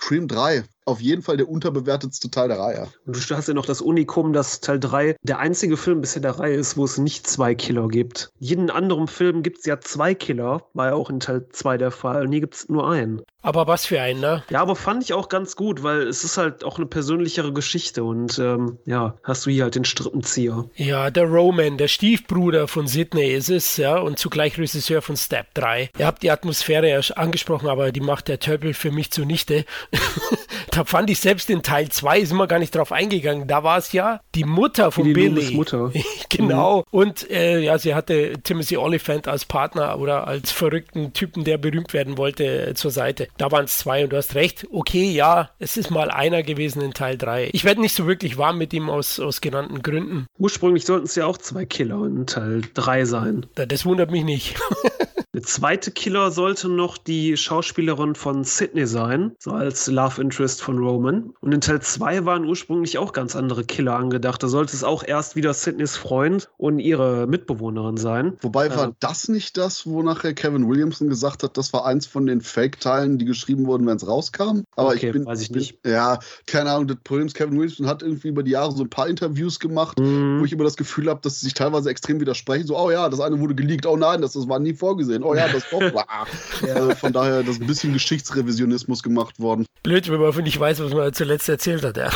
Scream 0.05 0.29
3 0.29 0.74
auf 0.85 1.01
jeden 1.01 1.23
Fall 1.23 1.37
der 1.37 1.49
unterbewertetste 1.49 2.31
Teil 2.31 2.49
der 2.49 2.59
Reihe. 2.59 2.89
Und 3.07 3.31
du 3.31 3.37
hast 3.37 3.49
ja 3.49 3.55
noch 3.55 3.67
das 3.67 3.81
Unikum, 3.81 4.33
dass 4.33 4.61
Teil 4.61 4.79
3 4.79 5.17
der 5.23 5.39
einzige 5.39 5.77
Film 5.77 6.01
bisher 6.01 6.23
der 6.23 6.39
Reihe 6.39 6.55
ist, 6.55 6.77
wo 6.77 6.85
es 6.85 6.99
nicht 6.99 7.27
zwei 7.27 7.55
Killer 7.55 7.89
gibt. 7.89 8.31
Jeden 8.39 8.71
anderen 8.71 9.07
Film 9.07 9.43
gibt 9.43 9.59
es 9.59 9.67
ja 9.67 9.81
zwei 9.81 10.15
Killer, 10.15 10.63
war 10.75 10.89
ja 10.89 10.95
auch 10.95 11.11
in 11.11 11.21
Teil 11.21 11.47
2 11.51 11.79
der 11.79 11.91
Fall. 11.91 12.27
Und 12.27 12.33
hier 12.33 12.41
gibt 12.41 12.55
es 12.55 12.69
nur 12.69 12.91
einen. 12.91 13.23
Aber 13.45 13.67
was 13.67 13.85
für 13.85 14.01
einen, 14.01 14.21
ne? 14.21 14.43
Ja, 14.49 14.63
aber 14.63 14.75
fand 14.75 15.03
ich 15.03 15.13
auch 15.13 15.29
ganz 15.29 15.55
gut, 15.55 15.83
weil 15.83 16.09
es 16.09 16.25
ist 16.25 16.39
halt 16.39 16.65
auch 16.65 16.79
eine 16.79 16.87
persönlichere 16.87 17.53
Geschichte 17.53 18.03
und 18.03 18.39
ähm, 18.39 18.79
ja, 18.87 19.19
hast 19.23 19.45
du 19.45 19.51
hier 19.51 19.65
halt 19.65 19.75
den 19.75 19.85
Strippenzieher. 19.85 20.65
Ja, 20.77 21.11
der 21.11 21.25
Roman, 21.25 21.77
der 21.77 21.89
Stiefbruder 21.89 22.69
von 22.69 22.87
Sidney 22.87 23.35
ist 23.35 23.51
es, 23.51 23.77
ja, 23.77 23.99
und 23.99 24.19
zugleich 24.19 24.57
Regisseur 24.57 25.03
von 25.03 25.19
Step 25.19 25.53
3. 25.53 25.91
Ihr 25.99 26.07
habt 26.07 26.23
die 26.23 26.31
Atmosphäre 26.31 26.89
ja 26.89 27.01
angesprochen, 27.17 27.69
aber 27.69 27.93
die 27.93 28.01
macht 28.01 28.29
der 28.29 28.39
Töppel 28.39 28.73
für 28.73 28.91
mich 28.91 29.11
zunichte. 29.11 29.67
da 30.75 30.85
fand 30.85 31.09
ich 31.09 31.21
selbst 31.21 31.51
in 31.51 31.63
Teil 31.63 31.89
2, 31.89 32.25
sind 32.25 32.37
wir 32.37 32.47
gar 32.47 32.59
nicht 32.59 32.75
drauf 32.75 32.91
eingegangen, 32.91 33.47
da 33.47 33.63
war 33.63 33.79
es 33.79 33.93
ja 33.93 34.21
die 34.35 34.45
Mutter 34.45 34.91
von 34.91 35.05
die 35.05 35.13
Billy. 35.13 35.55
Mutter. 35.55 35.93
genau. 36.29 36.79
Mhm. 36.79 36.85
Und 36.91 37.31
äh, 37.31 37.61
ja, 37.61 37.79
sie 37.79 37.95
hatte 37.95 38.35
Timothy 38.43 38.77
Oliphant 38.77 39.29
als 39.29 39.45
Partner 39.45 39.99
oder 39.99 40.27
als 40.27 40.51
verrückten 40.51 41.13
Typen, 41.13 41.45
der 41.45 41.59
berühmt 41.59 41.93
werden 41.93 42.19
wollte, 42.19 42.69
äh, 42.69 42.75
zur 42.75 42.91
Seite. 42.91 43.29
Da 43.37 43.53
waren 43.53 43.67
es 43.67 43.79
zwei 43.79 44.05
und 44.05 44.13
du 44.13 44.17
hast 44.17 44.35
recht. 44.35 44.67
Okay, 44.73 45.11
ja, 45.11 45.51
es 45.59 45.77
ist 45.77 45.91
mal 45.91 46.11
einer 46.11 46.43
gewesen 46.43 46.83
in 46.83 46.93
Teil 46.93 47.17
3. 47.17 47.51
Ich 47.53 47.65
werde 47.65 47.81
nicht 47.81 47.95
so 47.95 48.07
wirklich 48.07 48.37
warm 48.37 48.59
mit 48.59 48.73
ihm 48.73 48.91
aus, 48.91 49.21
aus 49.21 49.41
genannten 49.41 49.83
Gründen. 49.83 50.27
Ursprünglich 50.39 50.85
sollten 50.85 51.07
es 51.07 51.15
ja 51.15 51.27
auch 51.27 51.39
zwei 51.39 51.65
Killer 51.65 52.05
in 52.05 52.27
Teil 52.27 52.63
3 52.75 53.05
sein. 53.05 53.47
Das 53.55 53.87
wundert 53.87 54.11
mich 54.11 54.25
nicht. 54.25 54.57
Der 55.35 55.43
zweite 55.43 55.91
Killer 55.91 56.31
sollte 56.31 56.69
noch 56.69 56.97
die 56.97 57.37
Schauspielerin 57.37 58.15
von 58.15 58.45
Sydney 58.45 58.87
sein, 58.87 59.33
so 59.41 59.51
als 59.51 59.89
Love 59.89 60.23
Interest 60.23 60.63
von 60.63 60.79
Roman. 60.79 61.35
Und 61.41 61.53
in 61.53 61.61
Teil 61.61 61.83
2 61.83 62.25
waren 62.25 62.45
ursprünglich 62.45 62.99
auch 62.99 63.13
ganz 63.13 63.35
andere 63.35 63.65
Killer 63.65 63.97
angedacht. 63.97 64.45
Da 64.45 64.47
sollte 64.47 64.77
es 64.77 64.85
auch 64.85 65.03
erst 65.03 65.35
wieder 65.35 65.53
Sydneys 65.53 65.97
Freund 65.97 66.51
und 66.57 66.79
ihre 66.79 67.27
Mitbewohnerin 67.27 67.97
sein. 67.97 68.35
Wobei 68.43 68.71
war 68.77 68.91
äh, 68.91 68.93
das 69.01 69.29
nicht 69.29 69.57
das, 69.57 69.89
wo 69.89 70.05
nachher 70.05 70.35
Kevin 70.35 70.69
Williamson 70.69 71.09
gesagt 71.09 71.43
hat, 71.43 71.57
das 71.57 71.73
war 71.73 71.85
eins 71.85 72.07
von 72.07 72.27
den 72.27 72.41
Fake-Teilen, 72.41 73.19
die 73.19 73.25
geschrieben 73.25 73.67
wurden, 73.67 73.89
wenn 73.89 73.97
es 73.97 74.07
rauskam? 74.07 74.63
Aber 74.77 74.91
okay, 74.91 75.07
ich 75.07 75.13
bin, 75.15 75.27
weiß 75.27 75.41
ich 75.41 75.51
nicht. 75.51 75.83
Bin, 75.83 75.95
ja, 75.95 76.21
keine 76.47 76.71
Ahnung, 76.71 76.87
das 76.87 76.99
Problem 77.03 77.27
ist, 77.27 77.35
Kevin 77.35 77.59
Williamson 77.59 77.89
hat 77.89 78.03
irgendwie 78.05 78.29
über 78.29 78.45
die 78.45 78.53
Jahre 78.53 78.71
so 78.71 78.85
ein 78.85 78.91
paar 78.91 79.09
Interviews 79.09 79.59
gemacht, 79.59 79.99
mm. 79.99 80.39
wo 80.39 80.45
ich 80.45 80.53
immer 80.53 80.63
das 80.63 80.77
Gefühl 80.77 81.11
habe, 81.11 81.19
dass 81.23 81.41
sie 81.41 81.47
sich 81.47 81.55
teilweise 81.55 81.91
extrem 81.91 82.21
widersprechen. 82.21 82.69
So, 82.69 82.79
oh 82.79 82.93
ja, 82.93 83.09
das 83.09 83.19
eine 83.19 83.41
wurde 83.41 83.57
geleakt, 83.57 83.85
oh 83.85 83.97
nein, 83.97 84.23
das, 84.23 84.35
das 84.35 84.49
war 84.49 84.61
nie 84.61 84.75
vorgesehen, 84.75 85.24
oh 85.25 85.35
ja, 85.35 85.49
das 85.49 85.65
doch 85.71 85.81
war. 85.81 86.27
ja. 86.67 86.75
also 86.75 86.95
von 86.95 87.13
daher, 87.13 87.43
das 87.43 87.57
ist 87.57 87.63
ein 87.63 87.67
bisschen 87.67 87.93
Geschichtsrevisionismus 87.93 89.03
gemacht 89.03 89.41
worden. 89.41 89.67
Blöd, 89.83 90.11
wenn 90.11 90.21
man 90.21 90.37
nicht 90.43 90.59
weiß, 90.59 90.81
was 90.81 90.93
man 90.93 91.13
zuletzt 91.13 91.49
erzählt 91.49 91.85
hat, 91.85 91.97
ja. 91.97 92.11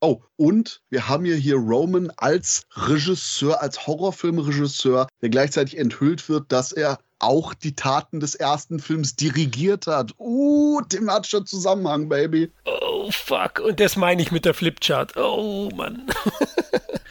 Oh, 0.00 0.20
und 0.36 0.82
wir 0.90 1.08
haben 1.08 1.24
hier, 1.24 1.36
hier 1.36 1.56
Roman 1.56 2.12
als 2.18 2.64
Regisseur, 2.76 3.62
als 3.62 3.86
Horrorfilmregisseur, 3.86 5.08
der 5.22 5.28
gleichzeitig 5.30 5.78
enthüllt 5.78 6.28
wird, 6.28 6.52
dass 6.52 6.72
er 6.72 6.98
auch 7.18 7.54
die 7.54 7.74
Taten 7.74 8.20
des 8.20 8.34
ersten 8.34 8.78
Films 8.78 9.16
dirigiert 9.16 9.86
hat. 9.86 10.12
Uh, 10.18 10.80
thematischer 10.82 11.44
Zusammenhang, 11.44 12.08
Baby. 12.08 12.52
Oh, 12.64 13.10
fuck. 13.10 13.60
Und 13.60 13.80
das 13.80 13.96
meine 13.96 14.22
ich 14.22 14.32
mit 14.32 14.44
der 14.44 14.54
Flipchart. 14.54 15.16
Oh, 15.16 15.70
Mann. 15.74 16.06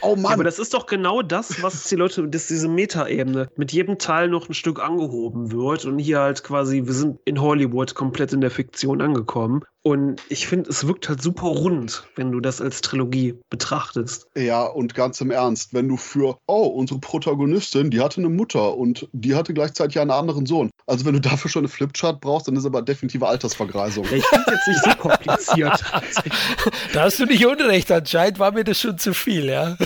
Oh 0.05 0.17
Mann. 0.17 0.23
Ja, 0.23 0.29
aber 0.31 0.43
das 0.43 0.59
ist 0.59 0.73
doch 0.73 0.85
genau 0.85 1.21
das, 1.21 1.63
was 1.63 1.87
die 1.87 1.95
Leute, 1.95 2.27
dass 2.27 2.47
diese 2.47 2.67
Metaebene 2.67 3.47
mit 3.55 3.71
jedem 3.71 3.97
Teil 3.97 4.27
noch 4.27 4.49
ein 4.49 4.53
Stück 4.53 4.81
angehoben 4.81 5.53
wird 5.53 5.85
und 5.85 5.97
hier 5.97 6.19
halt 6.19 6.43
quasi, 6.43 6.85
wir 6.85 6.93
sind 6.93 7.19
in 7.23 7.39
Hollywood 7.39 7.95
komplett 7.95 8.33
in 8.33 8.41
der 8.41 8.51
Fiktion 8.51 9.01
angekommen. 9.01 9.63
Und 9.85 10.21
ich 10.29 10.47
finde, 10.47 10.69
es 10.69 10.87
wirkt 10.87 11.09
halt 11.09 11.21
super 11.21 11.47
rund, 11.47 12.03
wenn 12.15 12.31
du 12.31 12.39
das 12.39 12.61
als 12.61 12.79
Trilogie 12.79 13.35
betrachtest. 13.49 14.27
Ja, 14.35 14.63
und 14.63 14.95
ganz 14.95 15.19
im 15.19 15.29
Ernst, 15.29 15.73
wenn 15.73 15.89
du 15.89 15.97
für, 15.97 16.37
oh, 16.47 16.67
unsere 16.67 17.01
Protagonistin, 17.01 17.91
die 17.91 17.99
hatte 17.99 18.21
eine 18.21 18.29
Mutter 18.29 18.77
und 18.77 19.09
die 19.11 19.35
hatte 19.35 19.53
gleichzeitig 19.53 19.99
einen 19.99 20.11
anderen 20.11 20.45
Sohn. 20.45 20.69
Also 20.87 21.05
wenn 21.05 21.13
du 21.13 21.21
dafür 21.21 21.51
schon 21.51 21.61
eine 21.61 21.67
Flipchart 21.67 22.21
brauchst, 22.21 22.47
dann 22.47 22.55
ist 22.55 22.65
aber 22.65 22.81
definitive 22.81 23.27
Altersvergreisung. 23.27 24.05
Ich 24.05 24.25
finde 24.25 24.51
jetzt 24.51 24.67
nicht 24.67 24.83
so 24.83 24.91
kompliziert. 24.91 25.83
da 26.93 27.01
hast 27.01 27.19
du 27.19 27.25
nicht 27.25 27.45
unrecht. 27.45 27.91
Anscheinend 27.91 28.39
war 28.39 28.53
mir 28.53 28.63
das 28.63 28.79
schon 28.79 28.97
zu 28.97 29.13
viel, 29.13 29.45
ja 29.45 29.77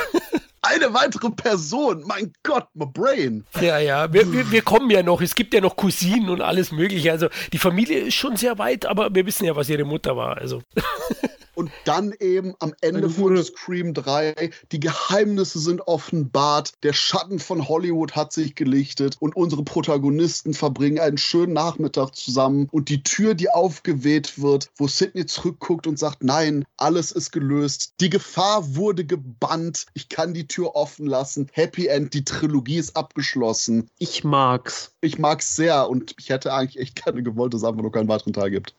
eine 0.67 0.93
weitere 0.93 1.29
Person. 1.29 2.03
Mein 2.05 2.33
Gott, 2.43 2.67
my 2.73 2.85
brain. 2.85 3.45
Ja, 3.59 3.79
ja, 3.79 4.11
wir, 4.11 4.31
wir, 4.31 4.51
wir, 4.51 4.61
kommen 4.61 4.89
ja 4.89 5.03
noch. 5.03 5.21
Es 5.21 5.35
gibt 5.35 5.53
ja 5.53 5.61
noch 5.61 5.75
Cousinen 5.75 6.29
und 6.29 6.41
alles 6.41 6.71
Mögliche. 6.71 7.11
Also 7.11 7.29
die 7.53 7.57
Familie 7.57 7.99
ist 7.99 8.15
schon 8.15 8.35
sehr 8.35 8.57
weit, 8.57 8.85
aber 8.85 9.13
wir 9.13 9.25
wissen 9.25 9.45
ja, 9.45 9.55
was 9.55 9.69
ihre 9.69 9.85
Mutter 9.85 10.15
war. 10.15 10.37
Also. 10.37 10.61
Und 11.57 11.71
dann 11.85 12.13
eben 12.19 12.53
am 12.59 12.75
Ende 12.81 13.09
von 13.09 13.35
Scream 13.43 13.95
3, 13.95 14.51
die 14.71 14.79
Geheimnisse 14.79 15.57
sind 15.57 15.81
offenbart, 15.87 16.73
der 16.83 16.93
Schatten 16.93 17.39
von 17.39 17.67
Hollywood 17.67 18.15
hat 18.15 18.31
sich 18.31 18.53
gelichtet 18.53 19.17
und 19.19 19.35
unsere 19.35 19.63
Protagonisten 19.63 20.53
verbringen 20.53 20.99
einen 20.99 21.17
schönen 21.17 21.53
Nachmittag 21.53 22.15
zusammen. 22.15 22.67
Und 22.71 22.89
die 22.89 23.01
Tür, 23.01 23.33
die 23.33 23.49
aufgeweht 23.49 24.39
wird, 24.39 24.69
wo 24.75 24.87
Sidney 24.87 25.25
zurückguckt 25.25 25.87
und 25.87 25.97
sagt, 25.97 26.23
nein, 26.23 26.63
alles 26.77 27.11
ist 27.11 27.31
gelöst, 27.31 27.95
die 28.01 28.11
Gefahr 28.11 28.75
wurde 28.75 29.03
gebannt, 29.03 29.87
ich 29.95 30.09
kann 30.09 30.35
die 30.35 30.47
Tür 30.47 30.75
offen 30.75 31.07
lassen, 31.07 31.47
Happy 31.53 31.87
End, 31.87 32.13
die 32.13 32.23
Trilogie 32.23 32.77
ist 32.77 32.95
abgeschlossen. 32.95 33.89
Ich 33.97 34.23
mag's. 34.23 34.91
Ich 35.01 35.17
mag's 35.17 35.55
sehr. 35.55 35.89
Und 35.89 36.13
ich 36.19 36.29
hätte 36.29 36.53
eigentlich 36.53 36.79
echt 36.79 37.03
gerne 37.03 37.23
gewollt, 37.23 37.55
dass 37.55 37.61
es 37.61 37.67
einfach 37.67 37.81
nur 37.81 37.91
keinen 37.91 38.09
weiteren 38.09 38.33
Teil 38.33 38.51
gibt. 38.51 38.75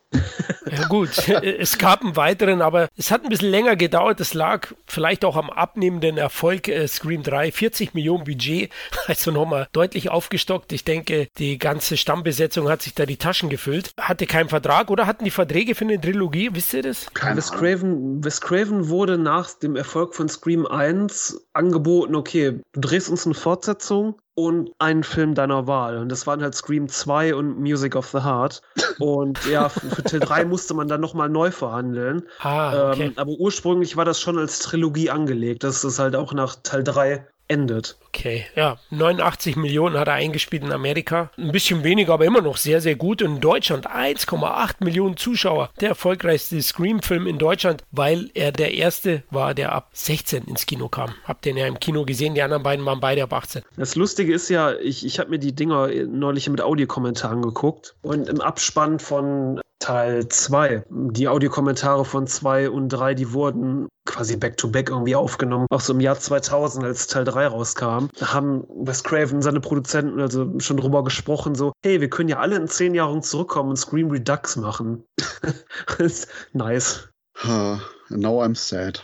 Ja 0.70 0.86
gut, 0.86 1.10
es 1.28 1.78
gab 1.78 2.02
einen 2.02 2.16
weiteren, 2.16 2.62
aber 2.68 2.88
es 2.96 3.10
hat 3.10 3.24
ein 3.24 3.30
bisschen 3.30 3.50
länger 3.50 3.76
gedauert. 3.76 4.20
Es 4.20 4.34
lag 4.34 4.68
vielleicht 4.86 5.24
auch 5.24 5.36
am 5.36 5.48
abnehmenden 5.48 6.18
Erfolg 6.18 6.68
äh, 6.68 6.86
Scream 6.86 7.22
3. 7.22 7.50
40 7.50 7.94
Millionen 7.94 8.24
Budget, 8.24 8.70
also 9.06 9.30
nochmal 9.30 9.68
deutlich 9.72 10.10
aufgestockt. 10.10 10.70
Ich 10.74 10.84
denke, 10.84 11.28
die 11.38 11.56
ganze 11.56 11.96
Stammbesetzung 11.96 12.68
hat 12.68 12.82
sich 12.82 12.94
da 12.94 13.06
die 13.06 13.16
Taschen 13.16 13.48
gefüllt. 13.48 13.92
Hatte 13.98 14.26
keinen 14.26 14.50
Vertrag 14.50 14.90
oder 14.90 15.06
hatten 15.06 15.24
die 15.24 15.30
Verträge 15.30 15.74
für 15.74 15.84
eine 15.84 15.98
Trilogie? 15.98 16.50
Wisst 16.52 16.74
ihr 16.74 16.82
das? 16.82 17.06
Wes 17.34 17.50
Craven, 17.50 18.22
Wes 18.22 18.42
Craven 18.42 18.90
wurde 18.90 19.16
nach 19.16 19.54
dem 19.54 19.74
Erfolg 19.74 20.14
von 20.14 20.28
Scream 20.28 20.66
1 20.66 21.48
angeboten, 21.54 22.14
okay, 22.14 22.60
du 22.72 22.80
drehst 22.80 23.08
uns 23.08 23.24
eine 23.24 23.34
Fortsetzung, 23.34 24.20
und 24.38 24.70
einen 24.78 25.02
Film 25.02 25.34
deiner 25.34 25.66
Wahl. 25.66 25.98
Und 25.98 26.10
das 26.10 26.24
waren 26.28 26.40
halt 26.42 26.54
Scream 26.54 26.88
2 26.88 27.34
und 27.34 27.58
Music 27.58 27.96
of 27.96 28.06
the 28.06 28.18
Heart. 28.18 28.62
Und 29.00 29.44
ja, 29.46 29.68
für, 29.68 29.90
für 29.90 30.04
Teil 30.04 30.20
3 30.24 30.44
musste 30.44 30.74
man 30.74 30.86
dann 30.86 31.00
nochmal 31.00 31.28
neu 31.28 31.50
verhandeln. 31.50 32.22
Ah, 32.38 32.92
okay. 32.92 33.06
ähm, 33.06 33.12
aber 33.16 33.32
ursprünglich 33.32 33.96
war 33.96 34.04
das 34.04 34.20
schon 34.20 34.38
als 34.38 34.60
Trilogie 34.60 35.10
angelegt, 35.10 35.64
dass 35.64 35.82
es 35.82 35.98
halt 35.98 36.14
auch 36.14 36.32
nach 36.32 36.54
Teil 36.62 36.84
3 36.84 37.26
endet. 37.48 37.98
Okay, 38.08 38.46
ja, 38.56 38.78
89 38.90 39.56
Millionen 39.56 39.98
hat 39.98 40.08
er 40.08 40.14
eingespielt 40.14 40.62
in 40.62 40.72
Amerika. 40.72 41.30
Ein 41.36 41.52
bisschen 41.52 41.84
weniger, 41.84 42.14
aber 42.14 42.24
immer 42.24 42.40
noch 42.40 42.56
sehr, 42.56 42.80
sehr 42.80 42.96
gut. 42.96 43.20
In 43.20 43.40
Deutschland 43.40 43.88
1,8 43.88 44.76
Millionen 44.80 45.16
Zuschauer. 45.16 45.70
Der 45.80 45.90
erfolgreichste 45.90 46.60
Scream-Film 46.60 47.26
in 47.26 47.38
Deutschland, 47.38 47.84
weil 47.92 48.30
er 48.34 48.50
der 48.50 48.74
erste 48.74 49.22
war, 49.30 49.54
der 49.54 49.72
ab 49.72 49.90
16 49.92 50.44
ins 50.44 50.66
Kino 50.66 50.88
kam. 50.88 51.14
Habt 51.24 51.44
ihr 51.46 51.54
ja 51.54 51.66
im 51.66 51.78
Kino 51.80 52.04
gesehen, 52.04 52.34
die 52.34 52.42
anderen 52.42 52.62
beiden 52.62 52.84
waren 52.86 53.00
beide 53.00 53.22
ab 53.22 53.32
18. 53.32 53.62
Das 53.76 53.94
Lustige 53.94 54.32
ist 54.32 54.48
ja, 54.48 54.74
ich, 54.74 55.04
ich 55.04 55.18
habe 55.18 55.30
mir 55.30 55.38
die 55.38 55.54
Dinger 55.54 55.88
neulich 56.06 56.48
mit 56.48 56.60
Audiokommentaren 56.60 57.42
geguckt 57.42 57.94
und 58.02 58.28
im 58.28 58.40
Abspann 58.40 58.98
von 58.98 59.60
Teil 59.78 60.28
2. 60.28 60.84
Die 60.90 61.28
Audiokommentare 61.28 62.04
von 62.04 62.26
2 62.26 62.70
und 62.70 62.88
3, 62.88 63.14
die 63.14 63.32
wurden 63.32 63.88
quasi 64.04 64.36
back-to-back 64.36 64.88
-back 64.88 64.92
irgendwie 64.92 65.14
aufgenommen. 65.14 65.66
Auch 65.70 65.80
so 65.80 65.92
im 65.92 66.00
Jahr 66.00 66.18
2000, 66.18 66.84
als 66.84 67.06
Teil 67.06 67.24
3 67.24 67.46
rauskam, 67.46 68.07
da 68.18 68.32
haben 68.32 68.64
Wes 68.68 69.02
Craven, 69.04 69.42
seine 69.42 69.60
Produzenten, 69.60 70.20
also 70.20 70.58
schon 70.58 70.76
drüber 70.76 71.04
gesprochen, 71.04 71.54
so, 71.54 71.72
hey, 71.84 72.00
wir 72.00 72.10
können 72.10 72.28
ja 72.28 72.38
alle 72.38 72.56
in 72.56 72.68
10 72.68 72.94
Jahren 72.94 73.22
zurückkommen 73.22 73.70
und 73.70 73.76
Scream 73.76 74.10
Redux 74.10 74.56
machen. 74.56 75.04
nice. 76.52 77.08
Huh, 77.42 77.78
now 78.08 78.42
I'm 78.42 78.56
sad. 78.56 79.02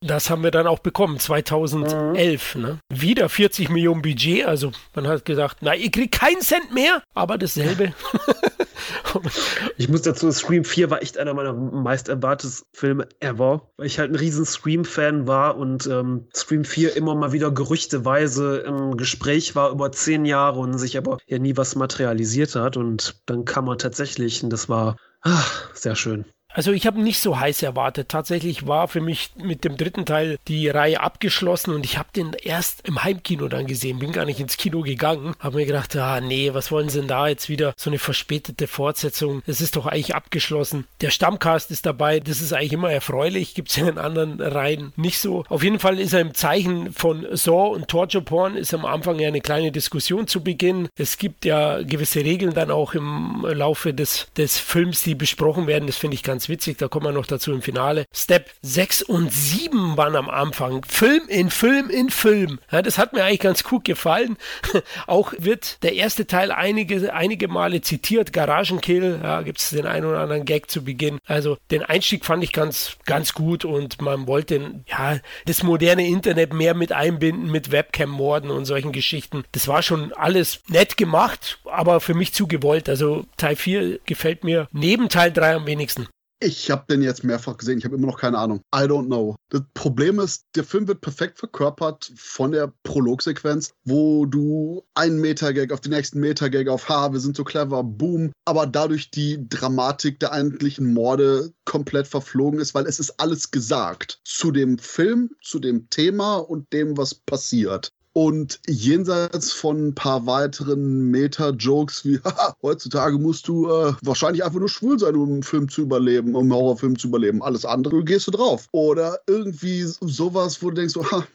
Das 0.00 0.28
haben 0.28 0.42
wir 0.42 0.50
dann 0.50 0.66
auch 0.66 0.80
bekommen, 0.80 1.18
2011. 1.18 2.56
Mhm. 2.56 2.62
Ne? 2.62 2.78
Wieder 2.92 3.28
40 3.28 3.70
Millionen 3.70 4.02
Budget, 4.02 4.44
also 4.44 4.70
man 4.94 5.06
hat 5.06 5.24
gedacht, 5.24 5.58
na, 5.62 5.74
ihr 5.74 5.90
kriegt 5.90 6.18
keinen 6.18 6.42
Cent 6.42 6.74
mehr, 6.74 7.02
aber 7.14 7.38
dasselbe. 7.38 7.94
ich 9.76 9.88
muss 9.88 10.02
dazu, 10.02 10.30
Scream 10.30 10.64
4 10.64 10.90
war 10.90 11.02
echt 11.02 11.18
einer 11.18 11.34
meiner 11.34 11.52
meist 11.52 12.08
erwarteten 12.08 12.64
Filme 12.72 13.08
ever, 13.20 13.70
weil 13.76 13.86
ich 13.86 13.98
halt 13.98 14.10
ein 14.10 14.16
riesen 14.16 14.44
Scream-Fan 14.44 15.26
war 15.26 15.56
und 15.56 15.86
ähm, 15.86 16.28
Scream 16.34 16.64
4 16.64 16.96
immer 16.96 17.14
mal 17.14 17.32
wieder 17.32 17.50
gerüchteweise 17.50 18.58
im 18.58 18.96
Gespräch 18.96 19.54
war 19.54 19.70
über 19.70 19.92
zehn 19.92 20.24
Jahre 20.24 20.60
und 20.60 20.78
sich 20.78 20.96
aber 20.96 21.18
ja 21.26 21.38
nie 21.38 21.56
was 21.56 21.76
materialisiert 21.76 22.54
hat 22.54 22.76
und 22.76 23.22
dann 23.26 23.44
kam 23.44 23.68
er 23.68 23.78
tatsächlich 23.78 24.42
und 24.42 24.50
das 24.50 24.68
war 24.68 24.96
ach, 25.20 25.74
sehr 25.74 25.96
schön. 25.96 26.24
Also 26.54 26.70
ich 26.70 26.86
habe 26.86 27.02
nicht 27.02 27.18
so 27.18 27.38
heiß 27.38 27.62
erwartet. 27.64 28.08
Tatsächlich 28.08 28.66
war 28.66 28.86
für 28.86 29.00
mich 29.00 29.32
mit 29.36 29.64
dem 29.64 29.76
dritten 29.76 30.06
Teil 30.06 30.38
die 30.46 30.68
Reihe 30.68 31.00
abgeschlossen 31.00 31.74
und 31.74 31.84
ich 31.84 31.98
habe 31.98 32.08
den 32.14 32.32
erst 32.32 32.86
im 32.86 33.02
Heimkino 33.02 33.48
dann 33.48 33.66
gesehen. 33.66 33.98
Bin 33.98 34.12
gar 34.12 34.24
nicht 34.24 34.38
ins 34.38 34.56
Kino 34.56 34.82
gegangen. 34.82 35.34
Habe 35.40 35.56
mir 35.56 35.66
gedacht, 35.66 35.96
ah 35.96 36.20
nee, 36.20 36.54
was 36.54 36.70
wollen 36.70 36.88
sie 36.88 37.00
denn 37.00 37.08
da 37.08 37.26
jetzt 37.26 37.48
wieder? 37.48 37.74
So 37.76 37.90
eine 37.90 37.98
verspätete 37.98 38.68
Fortsetzung. 38.68 39.42
Es 39.46 39.60
ist 39.60 39.74
doch 39.74 39.86
eigentlich 39.86 40.14
abgeschlossen. 40.14 40.86
Der 41.00 41.10
Stammcast 41.10 41.72
ist 41.72 41.86
dabei. 41.86 42.20
Das 42.20 42.40
ist 42.40 42.52
eigentlich 42.52 42.72
immer 42.72 42.92
erfreulich. 42.92 43.54
Gibt 43.54 43.70
es 43.70 43.76
in 43.76 43.86
den 43.86 43.98
anderen 43.98 44.40
Reihen 44.40 44.92
nicht 44.94 45.18
so. 45.18 45.44
Auf 45.48 45.64
jeden 45.64 45.80
Fall 45.80 45.98
ist 45.98 46.12
er 46.12 46.20
im 46.20 46.34
Zeichen 46.34 46.92
von 46.92 47.26
Saw 47.32 47.74
und 47.74 47.88
Torture 47.88 48.22
Porn 48.22 48.56
ist 48.56 48.72
am 48.74 48.84
Anfang 48.84 49.18
ja 49.18 49.26
eine 49.26 49.40
kleine 49.40 49.72
Diskussion 49.72 50.28
zu 50.28 50.44
Beginn. 50.44 50.88
Es 50.96 51.18
gibt 51.18 51.44
ja 51.44 51.82
gewisse 51.82 52.20
Regeln 52.20 52.54
dann 52.54 52.70
auch 52.70 52.94
im 52.94 53.44
Laufe 53.44 53.92
des, 53.92 54.28
des 54.36 54.58
Films, 54.58 55.02
die 55.02 55.16
besprochen 55.16 55.66
werden. 55.66 55.86
Das 55.86 55.96
finde 55.96 56.14
ich 56.14 56.22
ganz 56.22 56.43
ganz 56.44 56.48
witzig, 56.50 56.76
da 56.76 56.88
kommen 56.88 57.06
wir 57.06 57.12
noch 57.12 57.24
dazu 57.24 57.52
im 57.52 57.62
Finale. 57.62 58.04
Step 58.12 58.50
6 58.60 59.02
und 59.02 59.32
7 59.32 59.96
waren 59.96 60.14
am 60.14 60.28
Anfang. 60.28 60.84
Film 60.84 61.22
in 61.28 61.48
Film 61.48 61.88
in 61.88 62.10
Film. 62.10 62.58
Ja, 62.70 62.82
das 62.82 62.98
hat 62.98 63.14
mir 63.14 63.24
eigentlich 63.24 63.40
ganz 63.40 63.64
gut 63.64 63.84
gefallen. 63.84 64.36
Auch 65.06 65.32
wird 65.38 65.82
der 65.82 65.94
erste 65.94 66.26
Teil 66.26 66.52
einige, 66.52 67.14
einige 67.14 67.48
Male 67.48 67.80
zitiert. 67.80 68.34
Garagenkill, 68.34 69.20
ja, 69.22 69.40
gibt 69.40 69.58
es 69.58 69.70
den 69.70 69.86
einen 69.86 70.04
oder 70.04 70.20
anderen 70.20 70.44
Gag 70.44 70.70
zu 70.70 70.84
Beginn. 70.84 71.18
Also 71.26 71.56
den 71.70 71.82
Einstieg 71.82 72.26
fand 72.26 72.44
ich 72.44 72.52
ganz, 72.52 72.98
ganz 73.06 73.32
gut 73.32 73.64
und 73.64 74.02
man 74.02 74.26
wollte 74.26 74.82
ja, 74.86 75.18
das 75.46 75.62
moderne 75.62 76.06
Internet 76.06 76.52
mehr 76.52 76.74
mit 76.74 76.92
einbinden, 76.92 77.50
mit 77.50 77.72
Webcam-Morden 77.72 78.50
und 78.50 78.66
solchen 78.66 78.92
Geschichten. 78.92 79.44
Das 79.52 79.66
war 79.66 79.80
schon 79.82 80.12
alles 80.12 80.60
nett 80.68 80.98
gemacht, 80.98 81.58
aber 81.64 82.00
für 82.00 82.12
mich 82.12 82.34
zu 82.34 82.46
gewollt. 82.46 82.90
Also 82.90 83.24
Teil 83.38 83.56
4 83.56 84.00
gefällt 84.04 84.44
mir 84.44 84.68
neben 84.72 85.08
Teil 85.08 85.32
3 85.32 85.54
am 85.54 85.66
wenigsten. 85.66 86.06
Ich 86.46 86.70
habe 86.70 86.84
den 86.90 87.00
jetzt 87.00 87.24
mehrfach 87.24 87.56
gesehen, 87.56 87.78
ich 87.78 87.86
habe 87.86 87.96
immer 87.96 88.06
noch 88.06 88.20
keine 88.20 88.36
Ahnung. 88.36 88.60
I 88.74 88.80
don't 88.80 89.06
know. 89.06 89.34
Das 89.48 89.62
Problem 89.72 90.20
ist, 90.20 90.44
der 90.54 90.64
Film 90.64 90.86
wird 90.86 91.00
perfekt 91.00 91.38
verkörpert 91.38 92.12
von 92.16 92.52
der 92.52 92.70
Prologsequenz, 92.82 93.72
wo 93.84 94.26
du 94.26 94.84
einen 94.92 95.22
Meter-Gag 95.22 95.72
auf 95.72 95.80
den 95.80 95.92
nächsten 95.92 96.20
Meter-Gag 96.20 96.68
auf 96.68 96.86
Ha, 96.90 97.10
wir 97.14 97.20
sind 97.20 97.34
so 97.34 97.44
clever, 97.44 97.82
boom, 97.82 98.32
aber 98.44 98.66
dadurch 98.66 99.10
die 99.10 99.48
Dramatik 99.48 100.20
der 100.20 100.32
eigentlichen 100.32 100.92
Morde 100.92 101.54
komplett 101.64 102.06
verflogen 102.06 102.60
ist, 102.60 102.74
weil 102.74 102.84
es 102.84 103.00
ist 103.00 103.18
alles 103.18 103.50
gesagt 103.50 104.20
zu 104.24 104.50
dem 104.50 104.76
Film, 104.76 105.30
zu 105.40 105.58
dem 105.58 105.88
Thema 105.88 106.36
und 106.36 106.70
dem, 106.74 106.98
was 106.98 107.14
passiert. 107.14 107.90
Und 108.14 108.60
jenseits 108.68 109.52
von 109.52 109.88
ein 109.88 109.94
paar 109.94 110.24
weiteren 110.24 111.10
Meta-Jokes 111.10 112.04
wie, 112.04 112.20
haha, 112.24 112.54
heutzutage 112.62 113.18
musst 113.18 113.48
du 113.48 113.68
äh, 113.68 113.92
wahrscheinlich 114.02 114.44
einfach 114.44 114.60
nur 114.60 114.68
schwul 114.68 115.00
sein, 115.00 115.16
um 115.16 115.32
einen 115.32 115.42
Film 115.42 115.68
zu 115.68 115.82
überleben, 115.82 116.36
um 116.36 116.42
einen 116.42 116.52
Horrorfilm 116.52 116.96
zu 116.96 117.08
überleben. 117.08 117.42
Alles 117.42 117.64
andere 117.64 118.04
gehst 118.04 118.28
du 118.28 118.30
drauf. 118.30 118.68
Oder 118.70 119.18
irgendwie 119.26 119.82
sowas, 119.82 120.62
wo 120.62 120.70
du 120.70 120.76
denkst, 120.76 120.94
so, 120.94 121.04
ha, 121.10 121.26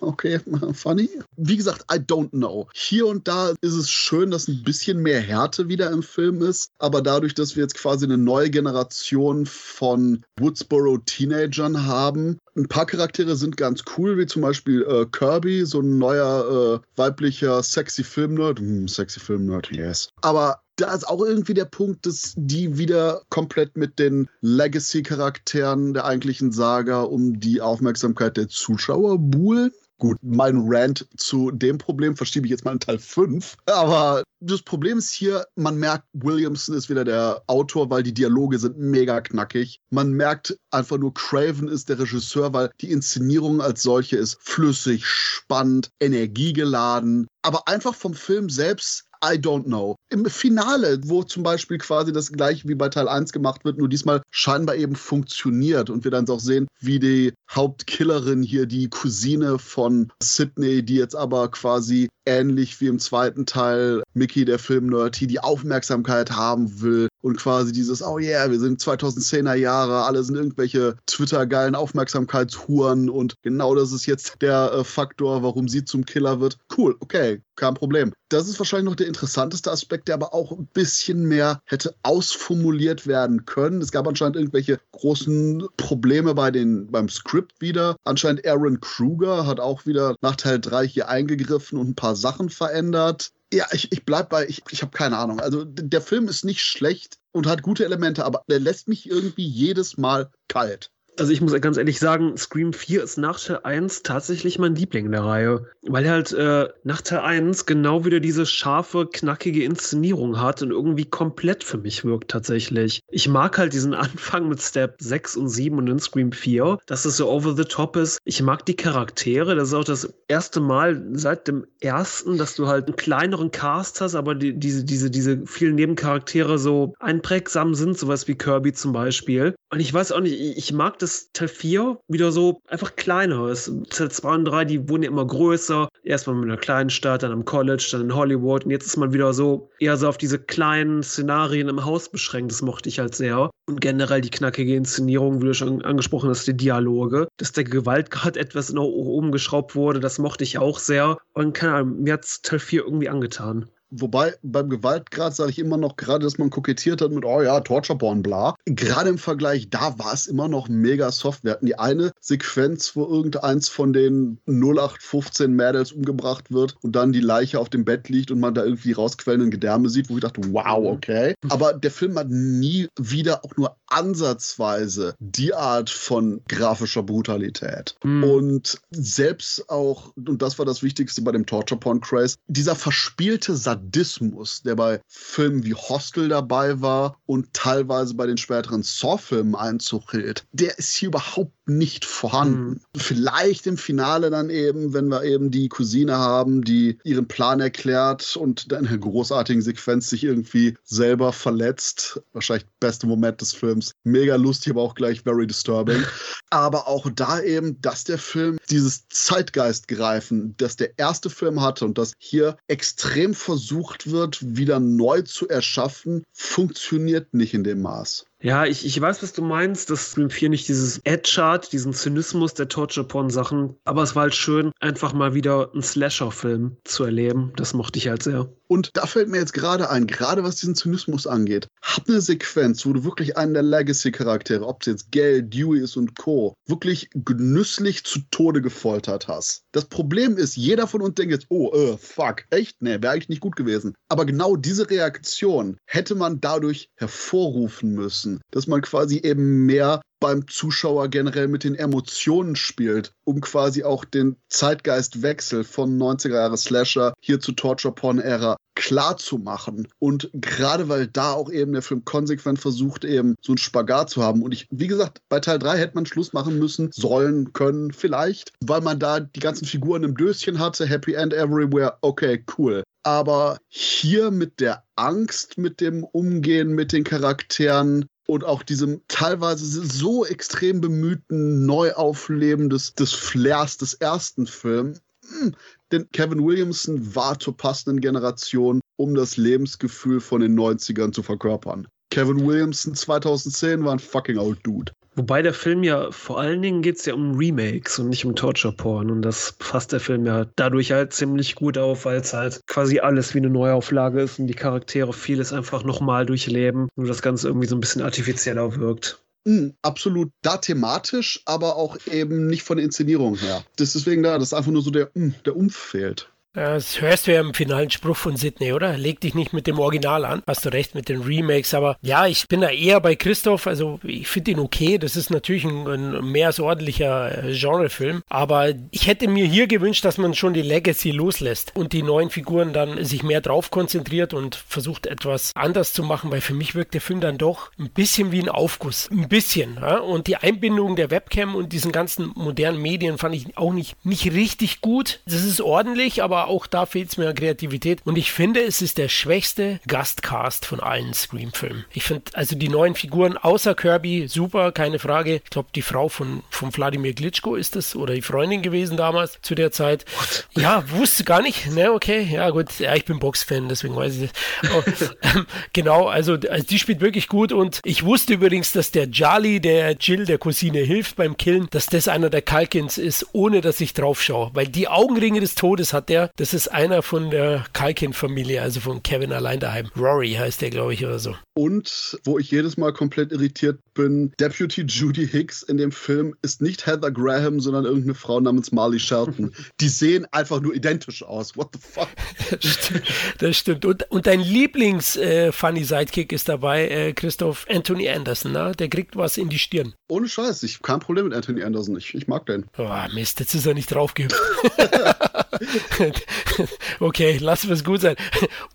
okay, 0.00 0.38
funny. 0.74 1.10
Wie 1.36 1.56
gesagt, 1.56 1.84
I 1.92 1.96
don't 1.96 2.30
know. 2.30 2.68
Hier 2.72 3.08
und 3.08 3.26
da 3.26 3.50
ist 3.60 3.74
es 3.74 3.90
schön, 3.90 4.30
dass 4.30 4.46
ein 4.46 4.62
bisschen 4.62 5.02
mehr 5.02 5.20
Härte 5.20 5.68
wieder 5.68 5.90
im 5.90 6.04
Film 6.04 6.40
ist. 6.40 6.70
Aber 6.78 7.02
dadurch, 7.02 7.34
dass 7.34 7.56
wir 7.56 7.64
jetzt 7.64 7.74
quasi 7.74 8.04
eine 8.04 8.16
neue 8.16 8.50
Generation 8.50 9.44
von 9.44 10.24
Woodsboro-Teenagern 10.38 11.86
haben, 11.86 12.38
ein 12.60 12.68
paar 12.68 12.86
Charaktere 12.86 13.36
sind 13.36 13.56
ganz 13.56 13.82
cool, 13.96 14.18
wie 14.18 14.26
zum 14.26 14.42
Beispiel 14.42 14.82
äh, 14.82 15.06
Kirby, 15.10 15.64
so 15.64 15.80
ein 15.80 15.98
neuer 15.98 16.80
äh, 16.80 16.86
weiblicher 16.96 17.62
sexy 17.62 18.04
Film-Nerd. 18.04 18.58
Hm, 18.58 18.86
sexy 18.86 19.18
Film-Nerd, 19.18 19.70
yes. 19.72 20.10
Aber 20.20 20.60
da 20.76 20.94
ist 20.94 21.08
auch 21.08 21.22
irgendwie 21.22 21.54
der 21.54 21.64
Punkt, 21.66 22.06
dass 22.06 22.34
die 22.36 22.78
wieder 22.78 23.22
komplett 23.28 23.76
mit 23.76 23.98
den 23.98 24.28
Legacy-Charakteren 24.40 25.94
der 25.94 26.04
eigentlichen 26.04 26.52
Saga 26.52 27.02
um 27.02 27.38
die 27.40 27.60
Aufmerksamkeit 27.60 28.36
der 28.36 28.48
Zuschauer 28.48 29.18
buhlen. 29.18 29.72
Gut, 30.00 30.16
mein 30.22 30.64
Rant 30.64 31.06
zu 31.18 31.50
dem 31.50 31.76
Problem 31.76 32.16
verschiebe 32.16 32.46
ich 32.46 32.50
jetzt 32.50 32.64
mal 32.64 32.72
in 32.72 32.80
Teil 32.80 32.98
5. 32.98 33.54
Aber 33.66 34.22
das 34.40 34.62
Problem 34.62 34.96
ist 34.96 35.12
hier, 35.12 35.44
man 35.56 35.76
merkt, 35.76 36.06
Williamson 36.14 36.74
ist 36.74 36.88
wieder 36.88 37.04
der 37.04 37.42
Autor, 37.46 37.90
weil 37.90 38.02
die 38.02 38.14
Dialoge 38.14 38.58
sind 38.58 38.78
mega 38.78 39.20
knackig. 39.20 39.78
Man 39.90 40.14
merkt 40.14 40.56
einfach 40.70 40.96
nur, 40.96 41.12
Craven 41.12 41.68
ist 41.68 41.90
der 41.90 41.98
Regisseur, 41.98 42.54
weil 42.54 42.70
die 42.80 42.90
Inszenierung 42.90 43.60
als 43.60 43.82
solche 43.82 44.16
ist 44.16 44.38
flüssig, 44.40 45.04
spannend, 45.04 45.90
energiegeladen. 46.00 47.26
Aber 47.42 47.68
einfach 47.68 47.94
vom 47.94 48.14
Film 48.14 48.48
selbst 48.48 49.04
I 49.22 49.36
don't 49.36 49.64
know. 49.64 49.96
Im 50.08 50.24
Finale, 50.26 50.98
wo 51.04 51.22
zum 51.22 51.42
Beispiel 51.42 51.78
quasi 51.78 52.12
das 52.12 52.32
gleiche 52.32 52.66
wie 52.68 52.74
bei 52.74 52.88
Teil 52.88 53.08
1 53.08 53.32
gemacht 53.32 53.64
wird, 53.64 53.78
nur 53.78 53.88
diesmal 53.88 54.22
scheinbar 54.30 54.76
eben 54.76 54.96
funktioniert 54.96 55.90
und 55.90 56.04
wir 56.04 56.10
dann 56.10 56.28
auch 56.28 56.40
sehen, 56.40 56.66
wie 56.80 56.98
die 56.98 57.32
Hauptkillerin 57.50 58.42
hier, 58.42 58.66
die 58.66 58.88
Cousine 58.88 59.58
von 59.58 60.10
Sydney, 60.22 60.82
die 60.82 60.96
jetzt 60.96 61.14
aber 61.14 61.50
quasi 61.50 62.08
ähnlich 62.30 62.80
wie 62.80 62.86
im 62.86 62.98
zweiten 62.98 63.44
Teil 63.44 64.02
Mickey, 64.14 64.44
der 64.44 64.58
Filmnerd, 64.58 65.20
die 65.20 65.40
Aufmerksamkeit 65.40 66.30
haben 66.30 66.80
will 66.80 67.08
und 67.22 67.36
quasi 67.36 67.72
dieses, 67.72 68.02
oh 68.02 68.18
yeah, 68.18 68.50
wir 68.50 68.58
sind 68.58 68.80
2010er 68.80 69.54
Jahre, 69.54 70.04
alle 70.04 70.22
sind 70.22 70.36
irgendwelche 70.36 70.96
Twitter-geilen 71.06 71.74
Aufmerksamkeitshuren 71.74 73.10
und 73.10 73.34
genau 73.42 73.74
das 73.74 73.92
ist 73.92 74.06
jetzt 74.06 74.40
der 74.40 74.72
äh, 74.72 74.84
Faktor, 74.84 75.42
warum 75.42 75.68
sie 75.68 75.84
zum 75.84 76.04
Killer 76.06 76.40
wird. 76.40 76.58
Cool, 76.76 76.96
okay, 77.00 77.42
kein 77.56 77.74
Problem. 77.74 78.12
Das 78.30 78.48
ist 78.48 78.58
wahrscheinlich 78.60 78.88
noch 78.88 78.96
der 78.96 79.08
interessanteste 79.08 79.70
Aspekt, 79.70 80.08
der 80.08 80.14
aber 80.14 80.32
auch 80.32 80.52
ein 80.52 80.68
bisschen 80.72 81.26
mehr 81.26 81.60
hätte 81.66 81.94
ausformuliert 82.04 83.06
werden 83.06 83.44
können. 83.44 83.82
Es 83.82 83.90
gab 83.90 84.06
anscheinend 84.06 84.36
irgendwelche 84.36 84.78
großen 84.92 85.66
Probleme 85.76 86.34
bei 86.34 86.50
den, 86.52 86.90
beim 86.90 87.08
Skript 87.08 87.60
wieder. 87.60 87.96
Anscheinend 88.04 88.46
Aaron 88.46 88.80
Kruger 88.80 89.46
hat 89.46 89.58
auch 89.58 89.84
wieder 89.84 90.14
nach 90.22 90.36
Teil 90.36 90.60
3 90.60 90.86
hier 90.86 91.08
eingegriffen 91.08 91.76
und 91.76 91.90
ein 91.90 91.94
paar 91.96 92.14
Sachen 92.20 92.50
verändert. 92.50 93.32
Ja, 93.52 93.66
ich, 93.72 93.90
ich 93.90 94.04
bleib 94.04 94.30
bei, 94.30 94.46
ich, 94.46 94.62
ich 94.70 94.82
habe 94.82 94.96
keine 94.96 95.18
Ahnung. 95.18 95.40
Also 95.40 95.64
der 95.64 96.00
Film 96.00 96.28
ist 96.28 96.44
nicht 96.44 96.62
schlecht 96.62 97.18
und 97.32 97.46
hat 97.46 97.62
gute 97.62 97.84
Elemente, 97.84 98.24
aber 98.24 98.42
der 98.48 98.60
lässt 98.60 98.86
mich 98.86 99.10
irgendwie 99.10 99.46
jedes 99.46 99.96
Mal 99.98 100.30
kalt. 100.48 100.90
Also 101.20 101.34
ich 101.34 101.42
muss 101.42 101.52
ganz 101.60 101.76
ehrlich 101.76 101.98
sagen, 101.98 102.38
Scream 102.38 102.72
4 102.72 103.04
ist 103.04 103.18
nach 103.18 103.38
Teil 103.38 103.60
1 103.62 104.04
tatsächlich 104.04 104.58
mein 104.58 104.74
Liebling 104.74 105.12
der 105.12 105.22
Reihe. 105.22 105.66
Weil 105.82 106.08
halt 106.08 106.32
äh, 106.32 106.66
nach 106.82 107.02
Teil 107.02 107.18
1 107.18 107.66
genau 107.66 108.06
wieder 108.06 108.20
diese 108.20 108.46
scharfe, 108.46 109.06
knackige 109.06 109.64
Inszenierung 109.64 110.40
hat 110.40 110.62
und 110.62 110.70
irgendwie 110.70 111.04
komplett 111.04 111.62
für 111.62 111.76
mich 111.76 112.06
wirkt 112.06 112.30
tatsächlich. 112.30 113.00
Ich 113.10 113.28
mag 113.28 113.58
halt 113.58 113.74
diesen 113.74 113.92
Anfang 114.00 114.48
mit 114.48 114.62
Step 114.62 114.96
6 114.98 115.36
und 115.36 115.50
7 115.50 115.76
und 115.76 115.88
in 115.88 115.98
Scream 115.98 116.32
4, 116.32 116.78
dass 116.86 117.04
es 117.04 117.18
so 117.18 117.30
over 117.30 117.54
the 117.54 117.64
top 117.64 117.96
ist. 117.96 118.18
Ich 118.24 118.40
mag 118.40 118.64
die 118.64 118.76
Charaktere. 118.76 119.54
Das 119.54 119.68
ist 119.68 119.74
auch 119.74 119.84
das 119.84 120.10
erste 120.26 120.60
Mal 120.60 121.04
seit 121.12 121.46
dem 121.48 121.66
ersten, 121.80 122.38
dass 122.38 122.54
du 122.54 122.66
halt 122.66 122.86
einen 122.86 122.96
kleineren 122.96 123.50
Cast 123.50 124.00
hast, 124.00 124.14
aber 124.14 124.34
die, 124.34 124.58
diese, 124.58 124.84
diese, 124.84 125.10
diese 125.10 125.46
vielen 125.46 125.74
Nebencharaktere 125.74 126.58
so 126.58 126.94
einprägsam 126.98 127.74
sind, 127.74 127.98
sowas 127.98 128.26
wie 128.26 128.36
Kirby 128.36 128.72
zum 128.72 128.94
Beispiel. 128.94 129.54
Und 129.70 129.80
ich 129.80 129.92
weiß 129.92 130.12
auch 130.12 130.20
nicht, 130.20 130.40
ich 130.40 130.72
mag 130.72 130.98
das 130.98 131.09
ist 131.10 131.34
Teil 131.34 131.48
4 131.48 131.98
wieder 132.08 132.32
so 132.32 132.62
einfach 132.68 132.94
kleiner 132.96 133.48
ist. 133.48 133.72
Teil 133.90 134.10
2 134.10 134.34
und 134.34 134.44
3, 134.44 134.64
die 134.64 134.88
wurden 134.88 135.02
ja 135.02 135.10
immer 135.10 135.26
größer. 135.26 135.88
Erstmal 136.04 136.36
mit 136.36 136.44
einer 136.44 136.56
kleinen 136.56 136.90
Stadt, 136.90 137.22
dann 137.22 137.32
am 137.32 137.44
College, 137.44 137.88
dann 137.92 138.02
in 138.02 138.14
Hollywood. 138.14 138.64
Und 138.64 138.70
jetzt 138.70 138.86
ist 138.86 138.96
man 138.96 139.12
wieder 139.12 139.32
so 139.32 139.70
eher 139.78 139.96
so 139.96 140.08
auf 140.08 140.18
diese 140.18 140.38
kleinen 140.38 141.02
Szenarien 141.02 141.68
im 141.68 141.84
Haus 141.84 142.08
beschränkt. 142.08 142.52
Das 142.52 142.62
mochte 142.62 142.88
ich 142.88 142.98
halt 142.98 143.14
sehr. 143.14 143.50
Und 143.66 143.80
generell 143.80 144.20
die 144.20 144.30
knackige 144.30 144.74
Inszenierung, 144.74 145.40
wie 145.42 145.46
du 145.46 145.54
schon 145.54 145.82
angesprochen 145.84 146.30
hast, 146.30 146.46
die 146.46 146.56
Dialoge. 146.56 147.28
Dass 147.36 147.52
der 147.52 147.64
Gewaltgrad 147.64 148.36
etwas 148.36 148.72
nach 148.72 148.82
oben 148.82 149.32
geschraubt 149.32 149.74
wurde, 149.74 150.00
das 150.00 150.18
mochte 150.18 150.44
ich 150.44 150.58
auch 150.58 150.78
sehr. 150.78 151.18
Und 151.32 151.52
keine 151.52 151.74
Ahnung, 151.74 152.02
mir 152.02 152.14
hat 152.14 152.42
Teil 152.42 152.58
4 152.58 152.84
irgendwie 152.84 153.08
angetan. 153.08 153.68
Wobei 153.90 154.34
beim 154.42 154.70
Gewaltgrad 154.70 155.34
sage 155.34 155.50
ich 155.50 155.58
immer 155.58 155.76
noch 155.76 155.96
gerade, 155.96 156.24
dass 156.24 156.38
man 156.38 156.50
kokettiert 156.50 157.00
hat 157.02 157.10
mit, 157.10 157.24
oh 157.24 157.42
ja, 157.42 157.60
Torture-Porn, 157.60 158.22
bla. 158.22 158.54
Gerade 158.64 159.10
im 159.10 159.18
Vergleich, 159.18 159.68
da 159.70 159.98
war 159.98 160.12
es 160.12 160.26
immer 160.26 160.48
noch 160.48 160.68
mega 160.68 161.10
soft. 161.10 161.44
Wir 161.44 161.52
hatten 161.52 161.66
die 161.66 161.78
eine 161.78 162.12
Sequenz, 162.20 162.94
wo 162.94 163.04
irgendeins 163.04 163.68
von 163.68 163.92
den 163.92 164.38
0815 164.46 165.52
Mädels 165.52 165.92
umgebracht 165.92 166.52
wird 166.52 166.76
und 166.82 166.94
dann 166.94 167.12
die 167.12 167.20
Leiche 167.20 167.58
auf 167.58 167.68
dem 167.68 167.84
Bett 167.84 168.08
liegt 168.08 168.30
und 168.30 168.40
man 168.40 168.54
da 168.54 168.64
irgendwie 168.64 168.92
rausquellenden 168.92 169.50
Gedärme 169.50 169.88
sieht, 169.88 170.08
wo 170.08 170.14
ich 170.14 170.22
dachte, 170.22 170.40
wow, 170.52 170.84
okay. 170.86 171.34
Aber 171.48 171.72
der 171.72 171.90
Film 171.90 172.16
hat 172.18 172.28
nie 172.30 172.88
wieder 172.98 173.44
auch 173.44 173.56
nur 173.56 173.76
ansatzweise 173.88 175.14
die 175.18 175.52
Art 175.54 175.90
von 175.90 176.42
grafischer 176.48 177.02
Brutalität. 177.02 177.96
Mhm. 178.04 178.24
Und 178.24 178.80
selbst 178.90 179.68
auch, 179.68 180.12
und 180.16 180.42
das 180.42 180.58
war 180.58 180.66
das 180.66 180.82
Wichtigste 180.82 181.22
bei 181.22 181.32
dem 181.32 181.46
Torture-Porn-Craze, 181.46 182.36
dieser 182.46 182.76
verspielte 182.76 183.56
Sadismus, 183.56 183.79
Sadismus, 183.80 184.62
der 184.62 184.76
bei 184.76 185.00
Filmen 185.06 185.64
wie 185.64 185.74
Hostel 185.74 186.28
dabei 186.28 186.80
war 186.80 187.18
und 187.26 187.52
teilweise 187.54 188.14
bei 188.14 188.26
den 188.26 188.36
späteren 188.36 188.82
Saw-Filmen 188.82 189.54
Einzug 189.54 190.12
hält, 190.12 190.46
der 190.52 190.78
ist 190.78 190.94
hier 190.94 191.08
überhaupt 191.08 191.52
nicht 191.78 192.04
vorhanden. 192.04 192.68
Mhm. 192.68 192.80
Vielleicht 192.96 193.66
im 193.66 193.76
Finale 193.76 194.30
dann 194.30 194.50
eben, 194.50 194.92
wenn 194.92 195.08
wir 195.08 195.24
eben 195.24 195.50
die 195.50 195.68
Cousine 195.68 196.18
haben, 196.18 196.62
die 196.62 196.98
ihren 197.04 197.28
Plan 197.28 197.60
erklärt 197.60 198.36
und 198.36 198.72
dann 198.72 198.84
in 198.84 198.88
einer 198.88 198.98
großartigen 198.98 199.62
Sequenz 199.62 200.10
sich 200.10 200.24
irgendwie 200.24 200.76
selber 200.84 201.32
verletzt. 201.32 202.20
Wahrscheinlich 202.32 202.66
beste 202.80 203.06
Moment 203.06 203.40
des 203.40 203.52
Films. 203.52 203.92
Mega 204.04 204.36
lustig, 204.36 204.72
aber 204.72 204.82
auch 204.82 204.94
gleich 204.94 205.22
very 205.22 205.46
disturbing. 205.46 206.02
aber 206.50 206.88
auch 206.88 207.08
da 207.14 207.40
eben, 207.40 207.80
dass 207.80 208.04
der 208.04 208.18
Film 208.18 208.58
dieses 208.70 209.08
Zeitgeistgreifen, 209.08 210.54
das 210.56 210.76
der 210.76 210.98
erste 210.98 211.30
Film 211.30 211.60
hatte 211.60 211.84
und 211.84 211.98
das 211.98 212.12
hier 212.18 212.56
extrem 212.66 213.34
versucht 213.34 214.10
wird, 214.10 214.38
wieder 214.56 214.80
neu 214.80 215.22
zu 215.22 215.48
erschaffen, 215.48 216.24
funktioniert 216.32 217.34
nicht 217.34 217.54
in 217.54 217.64
dem 217.64 217.82
Maß. 217.82 218.26
Ja, 218.42 218.64
ich, 218.64 218.86
ich 218.86 218.98
weiß, 218.98 219.22
was 219.22 219.34
du 219.34 219.42
meinst, 219.42 219.90
dass 219.90 220.12
Scream 220.12 220.30
4 220.30 220.48
nicht 220.48 220.66
dieses 220.68 221.00
Ad-Chart, 221.06 221.70
diesen 221.72 221.92
Zynismus 221.92 222.54
der 222.54 222.68
Torture-Porn-Sachen, 222.68 223.76
aber 223.84 224.02
es 224.02 224.14
war 224.14 224.22
halt 224.22 224.34
schön, 224.34 224.72
einfach 224.80 225.12
mal 225.12 225.34
wieder 225.34 225.70
einen 225.72 225.82
Slasher-Film 225.82 226.78
zu 226.84 227.04
erleben. 227.04 227.52
Das 227.56 227.74
mochte 227.74 227.98
ich 227.98 228.08
halt 228.08 228.22
sehr. 228.22 228.50
Und 228.70 228.96
da 228.96 229.04
fällt 229.04 229.28
mir 229.28 229.38
jetzt 229.38 229.52
gerade 229.52 229.90
ein, 229.90 230.06
gerade 230.06 230.44
was 230.44 230.54
diesen 230.54 230.76
Zynismus 230.76 231.26
angeht, 231.26 231.66
hab 231.82 232.08
eine 232.08 232.20
Sequenz, 232.20 232.86
wo 232.86 232.92
du 232.92 233.02
wirklich 233.02 233.36
einen 233.36 233.52
der 233.52 233.64
Legacy-Charaktere, 233.64 234.64
ob 234.64 234.82
es 234.82 234.86
jetzt 234.86 235.10
Gail, 235.10 235.42
Dewey 235.42 235.80
ist 235.80 235.96
und 235.96 236.16
Co., 236.16 236.54
wirklich 236.68 237.10
genüsslich 237.12 238.04
zu 238.04 238.20
Tode 238.30 238.62
gefoltert 238.62 239.26
hast. 239.26 239.64
Das 239.72 239.86
Problem 239.86 240.36
ist, 240.36 240.56
jeder 240.56 240.86
von 240.86 241.02
uns 241.02 241.16
denkt 241.16 241.32
jetzt, 241.32 241.46
oh, 241.48 241.74
uh, 241.74 241.96
fuck, 241.96 242.44
echt? 242.50 242.80
Nee, 242.80 243.02
wäre 243.02 243.12
eigentlich 243.12 243.28
nicht 243.28 243.40
gut 243.40 243.56
gewesen. 243.56 243.96
Aber 244.08 244.24
genau 244.24 244.54
diese 244.54 244.88
Reaktion 244.88 245.76
hätte 245.86 246.14
man 246.14 246.40
dadurch 246.40 246.90
hervorrufen 246.94 247.90
müssen. 247.90 248.40
Dass 248.52 248.68
man 248.68 248.82
quasi 248.82 249.18
eben 249.18 249.66
mehr 249.66 250.00
beim 250.20 250.46
Zuschauer 250.46 251.08
generell 251.08 251.48
mit 251.48 251.64
den 251.64 251.74
Emotionen 251.74 252.54
spielt, 252.54 253.14
um 253.24 253.40
quasi 253.40 253.82
auch 253.82 254.04
den 254.04 254.36
Zeitgeistwechsel 254.48 255.64
von 255.64 255.98
90er 255.98 256.34
Jahre 256.34 256.56
Slasher 256.56 257.14
hier 257.20 257.40
zu 257.40 257.52
Torture 257.52 257.94
Porn 257.94 258.18
Ära 258.18 258.56
klar 258.74 259.16
zu 259.18 259.36
machen. 259.36 259.88
Und 259.98 260.30
gerade 260.32 260.88
weil 260.88 261.06
da 261.06 261.32
auch 261.32 261.50
eben 261.50 261.72
der 261.72 261.82
Film 261.82 262.04
konsequent 262.04 262.58
versucht, 262.58 263.04
eben 263.04 263.34
so 263.42 263.52
einen 263.52 263.58
Spagat 263.58 264.08
zu 264.08 264.22
haben. 264.22 264.42
Und 264.42 264.52
ich, 264.52 264.68
wie 264.70 264.86
gesagt, 264.86 265.18
bei 265.28 265.40
Teil 265.40 265.58
3 265.58 265.76
hätte 265.76 265.94
man 265.94 266.06
Schluss 266.06 266.32
machen 266.32 266.58
müssen, 266.58 266.90
sollen, 266.92 267.52
können, 267.52 267.92
vielleicht, 267.92 268.52
weil 268.64 268.80
man 268.80 268.98
da 268.98 269.20
die 269.20 269.40
ganzen 269.40 269.66
Figuren 269.66 270.04
im 270.04 270.16
Döschen 270.16 270.58
hatte, 270.58 270.86
Happy 270.86 271.14
End 271.14 271.34
Everywhere, 271.34 271.98
okay, 272.00 272.44
cool. 272.56 272.82
Aber 273.02 273.58
hier 273.68 274.30
mit 274.30 274.60
der 274.60 274.84
Angst, 274.96 275.56
mit 275.56 275.80
dem 275.80 276.04
Umgehen 276.04 276.74
mit 276.74 276.92
den 276.92 277.04
Charakteren, 277.04 278.06
und 278.30 278.44
auch 278.44 278.62
diesem 278.62 279.00
teilweise 279.08 279.84
so 279.84 280.24
extrem 280.24 280.80
bemühten 280.80 281.66
Neuaufleben 281.66 282.70
des, 282.70 282.94
des 282.94 283.12
Flairs 283.12 283.76
des 283.76 283.94
ersten 283.94 284.46
Films. 284.46 285.02
Hm, 285.28 285.54
denn 285.90 286.08
Kevin 286.12 286.44
Williamson 286.44 287.16
war 287.16 287.40
zur 287.40 287.56
passenden 287.56 288.00
Generation, 288.00 288.80
um 288.96 289.16
das 289.16 289.36
Lebensgefühl 289.36 290.20
von 290.20 290.40
den 290.40 290.56
90ern 290.56 291.12
zu 291.12 291.24
verkörpern. 291.24 291.88
Kevin 292.10 292.46
Williamson 292.46 292.94
2010 292.94 293.84
war 293.84 293.92
ein 293.92 293.98
fucking 293.98 294.38
old 294.38 294.60
dude. 294.62 294.92
Wobei 295.16 295.42
der 295.42 295.54
Film 295.54 295.82
ja 295.82 296.10
vor 296.12 296.38
allen 296.38 296.62
Dingen 296.62 296.82
geht 296.82 296.96
es 296.96 297.06
ja 297.06 297.14
um 297.14 297.36
Remakes 297.36 297.98
und 297.98 298.08
nicht 298.08 298.24
um 298.24 298.36
Torture-Porn. 298.36 299.10
Und 299.10 299.22
das 299.22 299.56
fasst 299.58 299.92
der 299.92 300.00
Film 300.00 300.24
ja 300.26 300.46
dadurch 300.56 300.92
halt 300.92 301.12
ziemlich 301.12 301.56
gut 301.56 301.78
auf, 301.78 302.04
weil 302.04 302.20
es 302.20 302.32
halt 302.32 302.60
quasi 302.66 303.00
alles 303.00 303.34
wie 303.34 303.38
eine 303.38 303.50
Neuauflage 303.50 304.20
ist 304.20 304.38
und 304.38 304.46
die 304.46 304.54
Charaktere 304.54 305.12
vieles 305.12 305.52
einfach 305.52 305.84
nochmal 305.84 306.26
durchleben. 306.26 306.88
Nur 306.96 307.08
das 307.08 307.22
Ganze 307.22 307.48
irgendwie 307.48 307.66
so 307.66 307.76
ein 307.76 307.80
bisschen 307.80 308.02
artifizieller 308.02 308.76
wirkt. 308.76 309.20
Mm, 309.44 309.70
absolut 309.82 310.30
da 310.42 310.58
thematisch, 310.58 311.42
aber 311.46 311.76
auch 311.76 311.96
eben 312.06 312.46
nicht 312.46 312.62
von 312.62 312.76
der 312.76 312.84
Inszenierung 312.84 313.36
her. 313.36 313.64
Das 313.76 313.88
ist 313.88 314.06
deswegen 314.06 314.22
da, 314.22 314.38
dass 314.38 314.52
einfach 314.52 314.70
nur 314.70 314.82
so 314.82 314.90
der, 314.90 315.10
mm, 315.14 315.34
der 315.44 315.56
Umf 315.56 315.76
fehlt. 315.76 316.30
Das 316.52 317.00
hörst 317.00 317.28
du 317.28 317.32
ja 317.32 317.40
im 317.40 317.54
finalen 317.54 317.90
Spruch 317.90 318.16
von 318.16 318.36
Sydney, 318.36 318.72
oder? 318.72 318.98
Leg 318.98 319.20
dich 319.20 319.36
nicht 319.36 319.52
mit 319.52 319.68
dem 319.68 319.78
Original 319.78 320.24
an. 320.24 320.42
Hast 320.48 320.64
du 320.64 320.70
recht 320.70 320.96
mit 320.96 321.08
den 321.08 321.22
Remakes, 321.22 321.74
aber 321.74 321.96
ja, 322.02 322.26
ich 322.26 322.48
bin 322.48 322.62
da 322.62 322.70
eher 322.70 323.00
bei 323.00 323.14
Christoph. 323.14 323.68
Also 323.68 324.00
ich 324.02 324.26
finde 324.26 324.50
ihn 324.50 324.58
okay. 324.58 324.98
Das 324.98 325.14
ist 325.14 325.30
natürlich 325.30 325.62
ein, 325.62 325.86
ein 325.86 326.24
mehr 326.32 326.48
als 326.48 326.58
ordentlicher 326.58 327.44
äh, 327.44 327.56
Genrefilm. 327.56 328.22
Aber 328.28 328.70
ich 328.90 329.06
hätte 329.06 329.28
mir 329.28 329.46
hier 329.46 329.68
gewünscht, 329.68 330.04
dass 330.04 330.18
man 330.18 330.34
schon 330.34 330.52
die 330.52 330.62
Legacy 330.62 331.12
loslässt 331.12 331.70
und 331.76 331.92
die 331.92 332.02
neuen 332.02 332.30
Figuren 332.30 332.72
dann 332.72 333.04
sich 333.04 333.22
mehr 333.22 333.40
drauf 333.40 333.70
konzentriert 333.70 334.34
und 334.34 334.56
versucht 334.56 335.06
etwas 335.06 335.52
anders 335.54 335.92
zu 335.92 336.02
machen, 336.02 336.32
weil 336.32 336.40
für 336.40 336.54
mich 336.54 336.74
wirkt 336.74 336.94
der 336.94 337.00
Film 337.00 337.20
dann 337.20 337.38
doch 337.38 337.70
ein 337.78 337.90
bisschen 337.90 338.32
wie 338.32 338.42
ein 338.42 338.48
Aufguss. 338.48 339.08
Ein 339.12 339.28
bisschen. 339.28 339.76
Ja? 339.80 339.98
Und 339.98 340.26
die 340.26 340.36
Einbindung 340.36 340.96
der 340.96 341.12
Webcam 341.12 341.54
und 341.54 341.72
diesen 341.72 341.92
ganzen 341.92 342.32
modernen 342.34 342.82
Medien 342.82 343.18
fand 343.18 343.36
ich 343.36 343.56
auch 343.56 343.72
nicht, 343.72 343.94
nicht 344.04 344.32
richtig 344.32 344.80
gut. 344.80 345.20
Das 345.26 345.44
ist 345.44 345.60
ordentlich, 345.60 346.24
aber 346.24 346.39
auch 346.48 346.66
da 346.66 346.86
fehlt 346.86 347.10
es 347.10 347.16
mir 347.16 347.28
an 347.28 347.34
Kreativität. 347.34 348.00
Und 348.04 348.16
ich 348.16 348.32
finde, 348.32 348.62
es 348.62 348.82
ist 348.82 348.98
der 348.98 349.08
schwächste 349.08 349.80
Gastcast 349.86 350.66
von 350.66 350.80
allen 350.80 351.14
Scream-Filmen. 351.14 351.84
Ich 351.92 352.04
finde, 352.04 352.24
also 352.34 352.56
die 352.56 352.68
neuen 352.68 352.94
Figuren 352.94 353.36
außer 353.36 353.74
Kirby, 353.74 354.28
super, 354.28 354.72
keine 354.72 354.98
Frage. 354.98 355.36
Ich 355.44 355.50
glaube, 355.50 355.68
die 355.74 355.82
Frau 355.82 356.08
von, 356.08 356.42
von 356.50 356.74
Wladimir 356.74 357.12
Glitschko 357.12 357.56
ist 357.56 357.76
das 357.76 357.96
oder 357.96 358.14
die 358.14 358.22
Freundin 358.22 358.62
gewesen 358.62 358.96
damals 358.96 359.38
zu 359.42 359.54
der 359.54 359.72
Zeit. 359.72 360.04
What? 360.18 360.48
Ja, 360.56 360.84
wusste 360.90 361.24
gar 361.24 361.42
nicht. 361.42 361.70
Ne, 361.70 361.92
okay, 361.92 362.22
ja 362.30 362.50
gut. 362.50 362.78
Ja, 362.78 362.94
ich 362.94 363.04
bin 363.04 363.18
Box-Fan, 363.18 363.68
deswegen 363.68 363.96
weiß 363.96 364.16
ich 364.16 364.30
das. 364.30 364.72
Oh, 364.72 364.82
ähm, 365.22 365.46
genau, 365.72 366.06
also, 366.06 366.34
also 366.34 366.66
die 366.66 366.78
spielt 366.78 367.00
wirklich 367.00 367.28
gut 367.28 367.52
und 367.52 367.80
ich 367.84 368.04
wusste 368.04 368.34
übrigens, 368.34 368.72
dass 368.72 368.90
der 368.90 369.08
Jali, 369.08 369.60
der 369.60 369.92
Jill, 369.92 370.24
der 370.24 370.38
Cousine, 370.38 370.80
hilft 370.80 371.16
beim 371.16 371.36
Killen, 371.36 371.68
dass 371.70 371.86
das 371.86 372.08
einer 372.08 372.30
der 372.30 372.42
Kalkins 372.42 372.98
ist, 372.98 373.26
ohne 373.32 373.60
dass 373.60 373.80
ich 373.80 373.94
drauf 373.94 374.22
schaue. 374.22 374.50
Weil 374.54 374.66
die 374.66 374.88
Augenringe 374.88 375.40
des 375.40 375.54
Todes 375.54 375.92
hat 375.92 376.08
der, 376.08 376.29
das 376.36 376.54
ist 376.54 376.68
einer 376.68 377.02
von 377.02 377.30
der 377.30 377.64
Kalkin-Familie, 377.72 378.62
also 378.62 378.80
von 378.80 379.02
Kevin 379.02 379.32
allein 379.32 379.60
daheim. 379.60 379.90
Rory 379.96 380.32
heißt 380.32 380.60
der, 380.62 380.70
glaube 380.70 380.94
ich, 380.94 381.04
oder 381.04 381.18
so. 381.18 381.36
Und 381.54 382.18
wo 382.24 382.38
ich 382.38 382.50
jedes 382.50 382.76
Mal 382.76 382.92
komplett 382.92 383.32
irritiert 383.32 383.78
bin, 383.94 384.32
Deputy 384.40 384.82
Judy 384.82 385.28
Hicks 385.28 385.62
in 385.62 385.76
dem 385.76 385.92
Film 385.92 386.34
ist 386.42 386.62
nicht 386.62 386.86
Heather 386.86 387.10
Graham, 387.10 387.60
sondern 387.60 387.84
irgendeine 387.84 388.14
Frau 388.14 388.40
namens 388.40 388.72
Marley 388.72 388.98
Shelton. 388.98 389.52
Die 389.80 389.88
sehen 389.88 390.26
einfach 390.32 390.60
nur 390.60 390.74
identisch 390.74 391.22
aus. 391.22 391.56
What 391.56 391.70
the 391.74 391.80
fuck? 391.80 392.08
das 393.38 393.56
stimmt. 393.56 393.84
Und, 393.84 394.10
und 394.10 394.26
dein 394.26 394.40
Lieblings-Funny-Sidekick 394.40 396.32
äh, 396.32 396.34
ist 396.34 396.48
dabei, 396.48 396.88
äh, 396.88 397.12
Christoph 397.12 397.66
Anthony 397.68 398.08
Anderson. 398.08 398.52
Ne? 398.52 398.72
Der 398.78 398.88
kriegt 398.88 399.16
was 399.16 399.36
in 399.36 399.48
die 399.48 399.58
Stirn. 399.58 399.94
Ohne 400.08 400.28
Scheiß, 400.28 400.62
ich 400.62 400.74
habe 400.76 400.82
kein 400.82 401.00
Problem 401.00 401.26
mit 401.26 401.34
Anthony 401.34 401.62
Anderson. 401.62 401.96
Ich, 401.96 402.14
ich 402.14 402.26
mag 402.26 402.46
den. 402.46 402.66
Oh, 402.78 402.88
Mist, 403.14 403.40
jetzt 403.40 403.54
ist 403.54 403.66
er 403.66 403.74
nicht 403.74 403.92
draufgehüpft. 403.92 404.40
okay, 407.00 407.38
lassen 407.38 407.68
wir 407.68 407.74
es 407.74 407.84
gut 407.84 408.00
sein. 408.00 408.16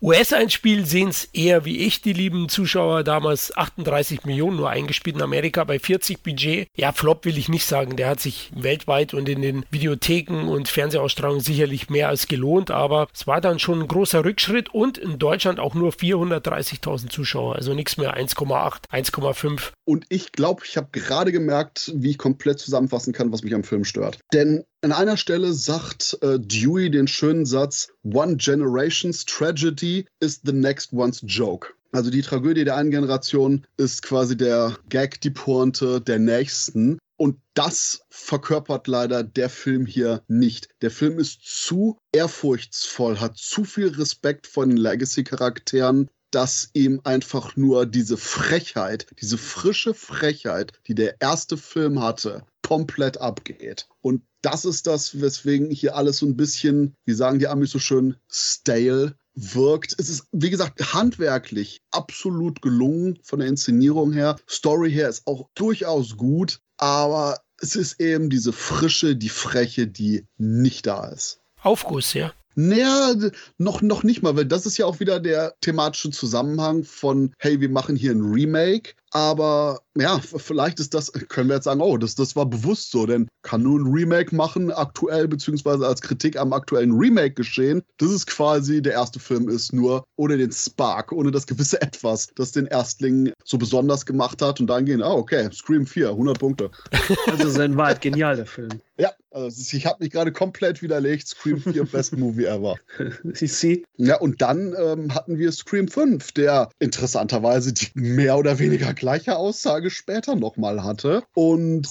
US-Einspiel 0.02 0.86
sehen 0.86 1.08
es 1.08 1.26
eher 1.32 1.64
wie 1.64 1.78
ich, 1.78 2.00
die 2.02 2.12
lieben 2.12 2.48
Zuschauer, 2.48 3.04
damals 3.04 3.56
38 3.56 4.24
Millionen 4.24 4.56
nur 4.56 4.70
eingespielt 4.70 5.16
in 5.16 5.22
Amerika 5.22 5.64
bei 5.64 5.78
40 5.78 6.22
Budget. 6.22 6.68
Ja, 6.74 6.92
Flop 6.92 7.24
will 7.24 7.38
ich 7.38 7.48
nicht 7.48 7.66
sagen, 7.66 7.96
der 7.96 8.08
hat 8.08 8.20
sich 8.20 8.50
weltweit 8.54 9.14
und 9.14 9.28
in 9.28 9.42
den 9.42 9.64
Videotheken 9.70 10.48
und 10.48 10.68
Fernsehausstrahlungen 10.68 11.42
sicherlich 11.42 11.90
mehr 11.90 12.08
als 12.08 12.28
gelohnt, 12.28 12.70
aber 12.70 13.08
es 13.14 13.26
war 13.26 13.40
dann 13.40 13.58
schon 13.58 13.82
ein 13.82 13.88
großer 13.88 14.24
Rückschritt 14.24 14.72
und 14.72 14.98
in 14.98 15.18
Deutschland 15.18 15.60
auch 15.60 15.74
nur 15.74 15.92
430.000 15.92 17.08
Zuschauer, 17.08 17.56
also 17.56 17.74
nichts 17.74 17.96
mehr 17.96 18.16
1,8, 18.16 18.88
1,5. 18.90 19.72
Und 19.84 20.06
ich 20.08 20.32
glaube, 20.32 20.62
ich 20.64 20.76
habe 20.76 20.88
gerade 20.92 21.32
gemerkt, 21.32 21.92
wie 21.94 22.10
ich 22.10 22.18
komplett 22.18 22.58
zusammenfassen 22.58 23.12
kann, 23.12 23.32
was 23.32 23.42
mich 23.42 23.54
am 23.54 23.64
Film 23.64 23.84
stört. 23.84 24.18
Denn 24.32 24.64
an 24.82 24.92
einer 24.92 25.16
Stelle 25.16 25.52
sagt 25.52 26.18
äh, 26.22 26.38
Dewey 26.38 26.90
den 26.90 27.08
schönen 27.08 27.46
Satz: 27.46 27.88
One 28.04 28.36
generation's 28.36 29.24
tragedy 29.24 30.06
is 30.20 30.40
the 30.44 30.52
next 30.52 30.92
one's 30.92 31.20
joke. 31.24 31.68
Also 31.92 32.10
die 32.10 32.22
Tragödie 32.22 32.64
der 32.64 32.76
einen 32.76 32.90
Generation 32.90 33.66
ist 33.76 34.02
quasi 34.02 34.36
der 34.36 34.76
Gag, 34.88 35.20
die 35.22 35.30
Pointe 35.30 36.00
der 36.00 36.18
nächsten. 36.18 36.98
Und 37.18 37.40
das 37.54 38.02
verkörpert 38.10 38.86
leider 38.88 39.24
der 39.24 39.48
Film 39.48 39.86
hier 39.86 40.22
nicht. 40.28 40.68
Der 40.82 40.90
Film 40.90 41.18
ist 41.18 41.40
zu 41.42 41.96
ehrfurchtsvoll, 42.12 43.18
hat 43.18 43.38
zu 43.38 43.64
viel 43.64 43.88
Respekt 43.88 44.46
vor 44.46 44.66
den 44.66 44.76
Legacy-Charakteren, 44.76 46.10
dass 46.30 46.70
ihm 46.72 47.00
einfach 47.04 47.56
nur 47.56 47.86
diese 47.86 48.16
Frechheit, 48.16 49.06
diese 49.20 49.38
frische 49.38 49.94
Frechheit, 49.94 50.72
die 50.86 50.94
der 50.94 51.20
erste 51.20 51.56
Film 51.56 52.00
hatte, 52.00 52.44
komplett 52.62 53.18
abgeht. 53.18 53.88
Und 54.02 54.22
das 54.42 54.64
ist 54.64 54.86
das, 54.86 55.20
weswegen 55.20 55.70
hier 55.70 55.96
alles 55.96 56.18
so 56.18 56.26
ein 56.26 56.36
bisschen, 56.36 56.94
wie 57.04 57.14
sagen 57.14 57.38
die 57.38 57.48
Amis 57.48 57.70
so 57.70 57.78
schön, 57.78 58.16
stale 58.28 59.16
wirkt. 59.34 59.94
Es 59.98 60.08
ist, 60.08 60.26
wie 60.32 60.50
gesagt, 60.50 60.94
handwerklich 60.94 61.80
absolut 61.90 62.62
gelungen 62.62 63.18
von 63.22 63.38
der 63.38 63.48
Inszenierung 63.48 64.12
her. 64.12 64.36
Story 64.48 64.90
her 64.90 65.08
ist 65.08 65.26
auch 65.26 65.48
durchaus 65.54 66.16
gut, 66.16 66.60
aber 66.76 67.40
es 67.60 67.76
ist 67.76 68.00
eben 68.00 68.30
diese 68.30 68.52
Frische, 68.52 69.16
die 69.16 69.28
Freche, 69.28 69.86
die 69.86 70.26
nicht 70.36 70.86
da 70.86 71.08
ist. 71.08 71.40
Aufguss, 71.62 72.14
ja. 72.14 72.32
Naja, 72.58 73.14
noch, 73.58 73.82
noch 73.82 74.02
nicht 74.02 74.22
mal, 74.22 74.34
weil 74.34 74.46
das 74.46 74.64
ist 74.64 74.78
ja 74.78 74.86
auch 74.86 74.98
wieder 74.98 75.20
der 75.20 75.54
thematische 75.60 76.10
Zusammenhang 76.10 76.84
von, 76.84 77.34
hey, 77.38 77.60
wir 77.60 77.68
machen 77.68 77.96
hier 77.96 78.12
ein 78.12 78.22
Remake, 78.22 78.94
aber 79.12 79.80
ja, 79.96 80.20
vielleicht 80.20 80.80
ist 80.80 80.92
das, 80.92 81.12
können 81.12 81.48
wir 81.48 81.56
jetzt 81.56 81.64
sagen, 81.64 81.80
oh, 81.80 81.96
das, 81.96 82.14
das 82.14 82.36
war 82.36 82.46
bewusst 82.46 82.90
so, 82.90 83.06
denn 83.06 83.28
kann 83.42 83.62
nur 83.62 83.78
ein 83.78 83.92
Remake 83.92 84.34
machen, 84.34 84.70
aktuell, 84.70 85.28
beziehungsweise 85.28 85.86
als 85.86 86.02
Kritik 86.02 86.36
am 86.36 86.52
aktuellen 86.52 86.92
Remake 86.92 87.34
geschehen. 87.34 87.82
Das 87.98 88.10
ist 88.10 88.26
quasi 88.26 88.82
der 88.82 88.92
erste 88.92 89.20
Film 89.20 89.48
ist, 89.48 89.72
nur 89.72 90.04
ohne 90.16 90.36
den 90.36 90.52
Spark, 90.52 91.12
ohne 91.12 91.30
das 91.30 91.46
gewisse 91.46 91.80
Etwas, 91.80 92.28
das 92.34 92.52
den 92.52 92.66
Erstling 92.66 93.32
so 93.44 93.56
besonders 93.56 94.04
gemacht 94.04 94.42
hat 94.42 94.60
und 94.60 94.66
dann 94.66 94.84
gehen, 94.84 95.02
ah, 95.02 95.14
okay, 95.14 95.48
Scream 95.52 95.86
4, 95.86 96.10
100 96.10 96.38
Punkte. 96.38 96.70
Also 97.26 97.48
ist 97.48 97.58
in 97.58 97.76
Wahrheit 97.76 98.00
genial, 98.00 98.36
der 98.36 98.46
Film. 98.46 98.68
Ja, 98.98 99.12
also 99.30 99.76
ich 99.76 99.84
habe 99.84 100.02
mich 100.02 100.10
gerade 100.10 100.32
komplett 100.32 100.80
widerlegt. 100.80 101.28
Scream 101.28 101.60
4, 101.60 101.84
Best 101.92 102.16
Movie 102.16 102.46
ever. 102.46 102.76
Sie 103.34 103.84
Ja, 103.96 104.18
und 104.18 104.40
dann 104.40 104.74
ähm, 104.78 105.14
hatten 105.14 105.38
wir 105.38 105.52
Scream 105.52 105.88
5, 105.88 106.32
der 106.32 106.70
interessanterweise 106.78 107.72
die 107.72 107.88
mehr 107.94 108.38
oder 108.38 108.58
weniger 108.58 108.94
gleiche 109.06 109.36
Aussage 109.36 109.90
später 109.90 110.34
nochmal 110.34 110.82
hatte. 110.82 111.22
Und 111.32 111.86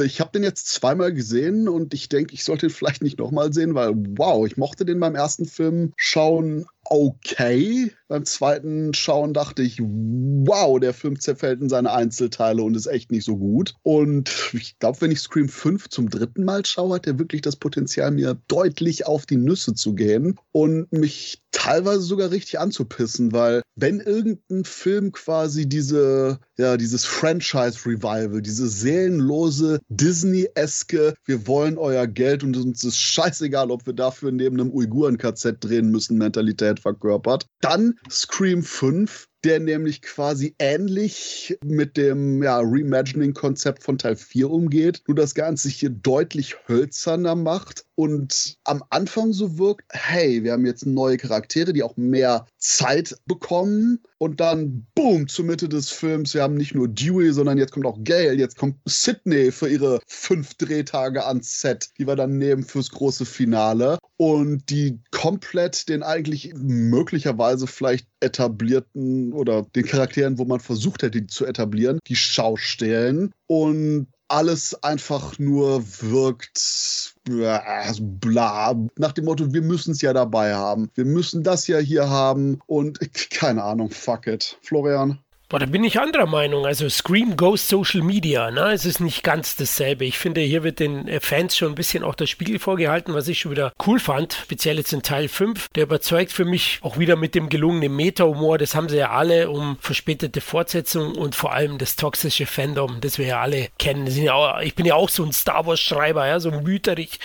ich 0.00 0.20
habe 0.20 0.30
den 0.30 0.44
jetzt 0.44 0.68
zweimal 0.68 1.12
gesehen 1.12 1.68
und 1.68 1.92
ich 1.94 2.08
denke, 2.08 2.32
ich 2.32 2.44
sollte 2.44 2.66
ihn 2.66 2.70
vielleicht 2.70 3.02
nicht 3.02 3.18
nochmal 3.18 3.52
sehen, 3.52 3.74
weil 3.74 3.92
wow, 4.16 4.46
ich 4.46 4.56
mochte 4.56 4.84
den 4.84 5.00
beim 5.00 5.16
ersten 5.16 5.46
Film 5.46 5.92
schauen 5.96 6.66
okay. 6.84 7.92
Beim 8.08 8.24
zweiten 8.24 8.94
Schauen 8.94 9.32
dachte 9.32 9.62
ich, 9.62 9.80
wow, 9.80 10.78
der 10.78 10.94
Film 10.94 11.18
zerfällt 11.18 11.60
in 11.60 11.68
seine 11.68 11.92
Einzelteile 11.92 12.62
und 12.62 12.76
ist 12.76 12.86
echt 12.86 13.10
nicht 13.10 13.24
so 13.24 13.36
gut. 13.36 13.74
Und 13.82 14.30
ich 14.52 14.78
glaube, 14.78 15.00
wenn 15.00 15.10
ich 15.10 15.20
Scream 15.20 15.48
5 15.48 15.88
zum 15.88 16.10
dritten 16.10 16.44
Mal 16.44 16.64
schaue, 16.64 16.96
hat 16.96 17.06
er 17.06 17.18
wirklich 17.18 17.42
das 17.42 17.56
Potenzial, 17.56 18.10
mir 18.10 18.38
deutlich 18.48 19.06
auf 19.06 19.26
die 19.26 19.36
Nüsse 19.36 19.74
zu 19.74 19.94
gehen 19.94 20.38
und 20.52 20.92
mich 20.92 21.42
teilweise 21.50 22.02
sogar 22.02 22.30
richtig 22.30 22.58
anzupissen, 22.58 23.32
weil 23.32 23.62
wenn 23.74 24.00
irgendein 24.00 24.64
Film 24.64 25.12
quasi 25.12 25.66
diese, 25.66 26.38
ja, 26.56 26.76
dieses 26.76 27.04
Franchise-Revival, 27.04 28.40
diese 28.40 28.68
seelenlose 28.68 29.80
Disney-eske, 29.88 31.14
wir 31.24 31.46
wollen 31.46 31.78
euer 31.78 32.06
Geld 32.06 32.44
und 32.44 32.56
uns 32.56 32.84
ist 32.84 32.98
scheißegal, 32.98 33.70
ob 33.70 33.86
wir 33.86 33.94
dafür 33.94 34.30
neben 34.30 34.60
einem 34.60 34.70
Uiguren-KZ 34.70 35.56
drehen 35.60 35.90
müssen, 35.90 36.18
Mentalität 36.18 36.80
verkörpert, 36.80 37.46
dann 37.60 37.94
Scream 38.10 38.62
5 38.62 39.26
der 39.44 39.60
nämlich 39.60 40.02
quasi 40.02 40.54
ähnlich 40.58 41.58
mit 41.64 41.96
dem 41.96 42.42
ja, 42.42 42.60
Reimagining-Konzept 42.60 43.82
von 43.82 43.98
Teil 43.98 44.16
4 44.16 44.50
umgeht, 44.50 45.02
nur 45.06 45.14
das 45.14 45.34
Ganze 45.34 45.68
hier 45.68 45.90
deutlich 45.90 46.56
hölzerner 46.66 47.34
macht 47.34 47.84
und 47.94 48.56
am 48.64 48.82
Anfang 48.90 49.32
so 49.32 49.58
wirkt, 49.58 49.84
hey, 49.90 50.42
wir 50.42 50.52
haben 50.52 50.66
jetzt 50.66 50.86
neue 50.86 51.16
Charaktere, 51.16 51.72
die 51.72 51.82
auch 51.82 51.96
mehr 51.96 52.46
Zeit 52.58 53.16
bekommen 53.26 54.00
und 54.18 54.40
dann, 54.40 54.86
boom, 54.94 55.28
zur 55.28 55.44
Mitte 55.44 55.68
des 55.68 55.90
Films, 55.90 56.34
wir 56.34 56.42
haben 56.42 56.54
nicht 56.54 56.74
nur 56.74 56.88
Dewey, 56.88 57.32
sondern 57.32 57.58
jetzt 57.58 57.72
kommt 57.72 57.86
auch 57.86 58.02
Gail, 58.02 58.38
jetzt 58.38 58.56
kommt 58.56 58.76
Sydney 58.86 59.52
für 59.52 59.68
ihre 59.68 60.00
fünf 60.06 60.54
Drehtage 60.54 61.24
ans 61.24 61.60
Set, 61.60 61.90
die 61.98 62.06
wir 62.06 62.16
dann 62.16 62.38
nehmen 62.38 62.64
fürs 62.64 62.90
große 62.90 63.26
Finale 63.26 63.98
und 64.16 64.70
die 64.70 65.00
komplett 65.24 65.88
den 65.88 66.02
eigentlich 66.02 66.52
möglicherweise 66.54 67.66
vielleicht 67.66 68.06
etablierten 68.20 69.32
oder 69.32 69.62
den 69.74 69.86
Charakteren, 69.86 70.36
wo 70.36 70.44
man 70.44 70.60
versucht 70.60 71.02
hätte, 71.02 71.22
die 71.22 71.26
zu 71.28 71.46
etablieren, 71.46 71.98
die 72.08 72.14
Schau 72.14 72.56
stellen 72.58 73.32
und 73.46 74.08
alles 74.28 74.74
einfach 74.82 75.38
nur 75.38 75.82
wirkt 76.02 77.14
bla, 77.24 78.74
nach 78.98 79.12
dem 79.12 79.24
Motto, 79.24 79.54
wir 79.54 79.62
müssen 79.62 79.92
es 79.92 80.02
ja 80.02 80.12
dabei 80.12 80.54
haben. 80.54 80.90
Wir 80.94 81.06
müssen 81.06 81.42
das 81.42 81.68
ja 81.68 81.78
hier 81.78 82.10
haben 82.10 82.58
und 82.66 82.98
keine 83.30 83.62
Ahnung, 83.62 83.88
fuck 83.88 84.26
it. 84.26 84.58
Florian? 84.60 85.23
Da 85.58 85.66
bin 85.66 85.84
ich 85.84 86.00
anderer 86.00 86.26
Meinung. 86.26 86.66
Also 86.66 86.88
Scream 86.88 87.36
Goes 87.36 87.68
Social 87.68 88.02
Media, 88.02 88.50
ne? 88.50 88.72
Es 88.72 88.84
ist 88.84 88.98
nicht 88.98 89.22
ganz 89.22 89.54
dasselbe. 89.54 90.04
Ich 90.04 90.18
finde, 90.18 90.40
hier 90.40 90.64
wird 90.64 90.80
den 90.80 91.06
äh, 91.06 91.20
Fans 91.20 91.56
schon 91.56 91.68
ein 91.72 91.74
bisschen 91.76 92.02
auch 92.02 92.16
der 92.16 92.26
Spiegel 92.26 92.58
vorgehalten, 92.58 93.14
was 93.14 93.28
ich 93.28 93.38
schon 93.38 93.52
wieder 93.52 93.72
cool 93.86 94.00
fand. 94.00 94.32
Speziell 94.42 94.78
jetzt 94.78 94.92
in 94.92 95.02
Teil 95.02 95.28
5. 95.28 95.68
Der 95.76 95.84
überzeugt 95.84 96.32
für 96.32 96.44
mich 96.44 96.80
auch 96.82 96.98
wieder 96.98 97.14
mit 97.14 97.36
dem 97.36 97.48
gelungenen 97.48 97.94
Meta-Humor. 97.94 98.58
Das 98.58 98.74
haben 98.74 98.88
sie 98.88 98.96
ja 98.96 99.10
alle 99.10 99.48
um 99.48 99.78
verspätete 99.80 100.40
Fortsetzung 100.40 101.14
und 101.14 101.36
vor 101.36 101.52
allem 101.52 101.78
das 101.78 101.94
toxische 101.94 102.46
Fandom, 102.46 103.00
das 103.00 103.18
wir 103.18 103.26
ja 103.26 103.40
alle 103.40 103.68
kennen. 103.78 104.06
Ja 104.08 104.34
auch, 104.34 104.60
ich 104.60 104.74
bin 104.74 104.86
ja 104.86 104.94
auch 104.94 105.08
so 105.08 105.24
ein 105.24 105.32
Star 105.32 105.66
Wars-Schreiber, 105.66 106.26
ja, 106.26 106.40
so 106.40 106.50
ein 106.50 106.64
Müterich. 106.64 107.20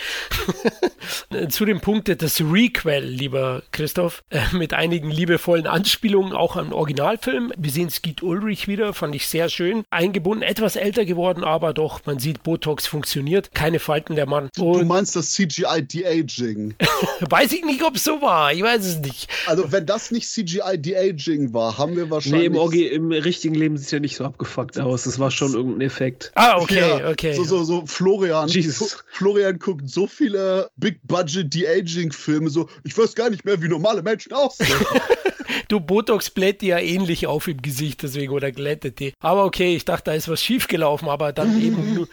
Zu 1.48 1.64
dem 1.64 1.80
Punkt, 1.80 2.08
das 2.22 2.40
Requel, 2.40 3.04
lieber 3.04 3.62
Christoph, 3.72 4.22
äh, 4.30 4.40
mit 4.52 4.72
einigen 4.72 5.10
liebevollen 5.10 5.66
Anspielungen 5.66 6.32
auch 6.32 6.56
am 6.56 6.72
Originalfilm. 6.72 7.52
Wir 7.56 7.72
sehen 7.72 7.88
es 7.88 8.02
Ulrich 8.22 8.68
wieder, 8.68 8.94
fand 8.94 9.14
ich 9.14 9.26
sehr 9.26 9.48
schön. 9.48 9.84
Eingebunden, 9.90 10.42
etwas 10.42 10.76
älter 10.76 11.04
geworden, 11.04 11.44
aber 11.44 11.72
doch, 11.72 12.00
man 12.06 12.18
sieht, 12.18 12.42
Botox 12.42 12.86
funktioniert. 12.86 13.54
Keine 13.54 13.78
Falten 13.78 14.16
der 14.16 14.26
Mann. 14.26 14.50
Und 14.58 14.80
du 14.80 14.84
meinst 14.84 15.16
das 15.16 15.32
CGI 15.32 15.82
De-Aging? 15.82 16.74
weiß 17.28 17.52
ich 17.52 17.64
nicht, 17.64 17.82
ob 17.82 17.96
es 17.96 18.04
so 18.04 18.22
war. 18.22 18.52
Ich 18.52 18.62
weiß 18.62 18.84
es 18.84 18.98
nicht. 18.98 19.28
Also, 19.46 19.70
wenn 19.72 19.86
das 19.86 20.10
nicht 20.10 20.28
CGI 20.28 20.78
De-Aging 20.78 21.52
war, 21.52 21.78
haben 21.78 21.96
wir 21.96 22.10
wahrscheinlich. 22.10 22.40
Nee, 22.40 22.46
im, 22.46 22.56
Orgi, 22.56 22.86
im 22.86 23.12
richtigen 23.12 23.54
Leben 23.54 23.76
sieht 23.76 23.86
es 23.86 23.92
ja 23.92 24.00
nicht 24.00 24.16
so 24.16 24.24
abgefuckt 24.24 24.78
aus. 24.78 25.04
Das 25.04 25.18
war 25.18 25.30
schon 25.30 25.54
irgendein 25.54 25.82
Effekt. 25.82 26.32
Ah, 26.34 26.58
okay, 26.58 26.80
ja, 26.80 27.10
okay. 27.10 27.34
So, 27.34 27.44
so, 27.44 27.64
so, 27.64 27.86
Florian. 27.86 28.48
Jesus. 28.48 29.04
Florian 29.12 29.58
guckt 29.58 29.88
so 29.88 30.06
viele 30.06 30.70
Big-Budget 30.76 31.52
De-Aging-Filme, 31.52 32.50
so, 32.50 32.68
ich 32.84 32.96
weiß 32.96 33.14
gar 33.14 33.30
nicht 33.30 33.44
mehr, 33.44 33.60
wie 33.62 33.68
normale 33.68 34.02
Menschen 34.02 34.32
aussehen. 34.32 34.68
du, 35.68 35.80
Botox 35.80 36.30
bläht 36.30 36.62
dir 36.62 36.76
ja 36.76 36.78
ähnlich 36.78 37.26
auf 37.26 37.48
im 37.48 37.62
Gesicht, 37.62 38.02
deswegen, 38.02 38.32
oder 38.32 38.52
glättet 38.52 39.00
die. 39.00 39.12
Aber 39.20 39.44
okay, 39.44 39.74
ich 39.74 39.84
dachte, 39.84 40.10
da 40.10 40.12
ist 40.12 40.28
was 40.28 40.42
schiefgelaufen, 40.42 41.08
aber 41.08 41.32
dann 41.32 41.60
eben 41.62 42.06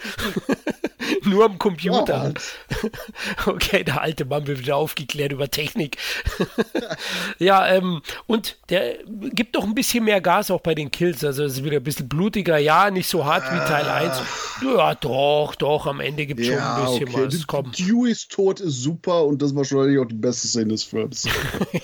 nur, 1.23 1.45
am 1.45 1.57
Computer. 1.57 2.33
Oh. 3.45 3.51
okay, 3.51 3.83
der 3.83 4.01
alte 4.01 4.25
Mann 4.25 4.47
wird 4.47 4.59
wieder 4.59 4.75
aufgeklärt 4.75 5.31
über 5.31 5.49
Technik. 5.49 5.97
ja, 7.39 7.67
ähm, 7.67 8.01
und 8.25 8.57
der 8.69 8.95
gibt 9.05 9.55
doch 9.55 9.63
ein 9.63 9.75
bisschen 9.75 10.05
mehr 10.05 10.21
Gas 10.21 10.51
auch 10.51 10.61
bei 10.61 10.75
den 10.75 10.91
Kills. 10.91 11.23
Also 11.23 11.43
es 11.43 11.53
ist 11.53 11.63
wieder 11.63 11.77
ein 11.77 11.83
bisschen 11.83 12.09
blutiger, 12.09 12.57
ja, 12.57 12.91
nicht 12.91 13.07
so 13.07 13.25
hart 13.25 13.43
wie 13.51 13.57
Teil 13.67 13.87
1. 13.87 14.21
Ja, 14.63 14.95
doch, 14.95 15.55
doch, 15.55 15.87
am 15.87 15.99
Ende 15.99 16.25
gibt 16.25 16.39
es 16.39 16.47
ja, 16.47 16.53
schon 16.53 16.63
ein 16.63 16.85
bisschen 16.85 17.15
okay. 17.15 17.35
was. 17.35 17.47
Komm. 17.47 17.71
Deweys 17.71 18.27
Tod 18.27 18.59
ist 18.59 18.81
super 18.81 19.25
und 19.25 19.41
das 19.41 19.51
war 19.51 19.57
wahrscheinlich 19.57 19.99
auch 19.99 20.05
die 20.05 20.15
beste 20.15 20.47
Szene 20.47 20.69
des 20.69 20.83
Films. 20.83 21.27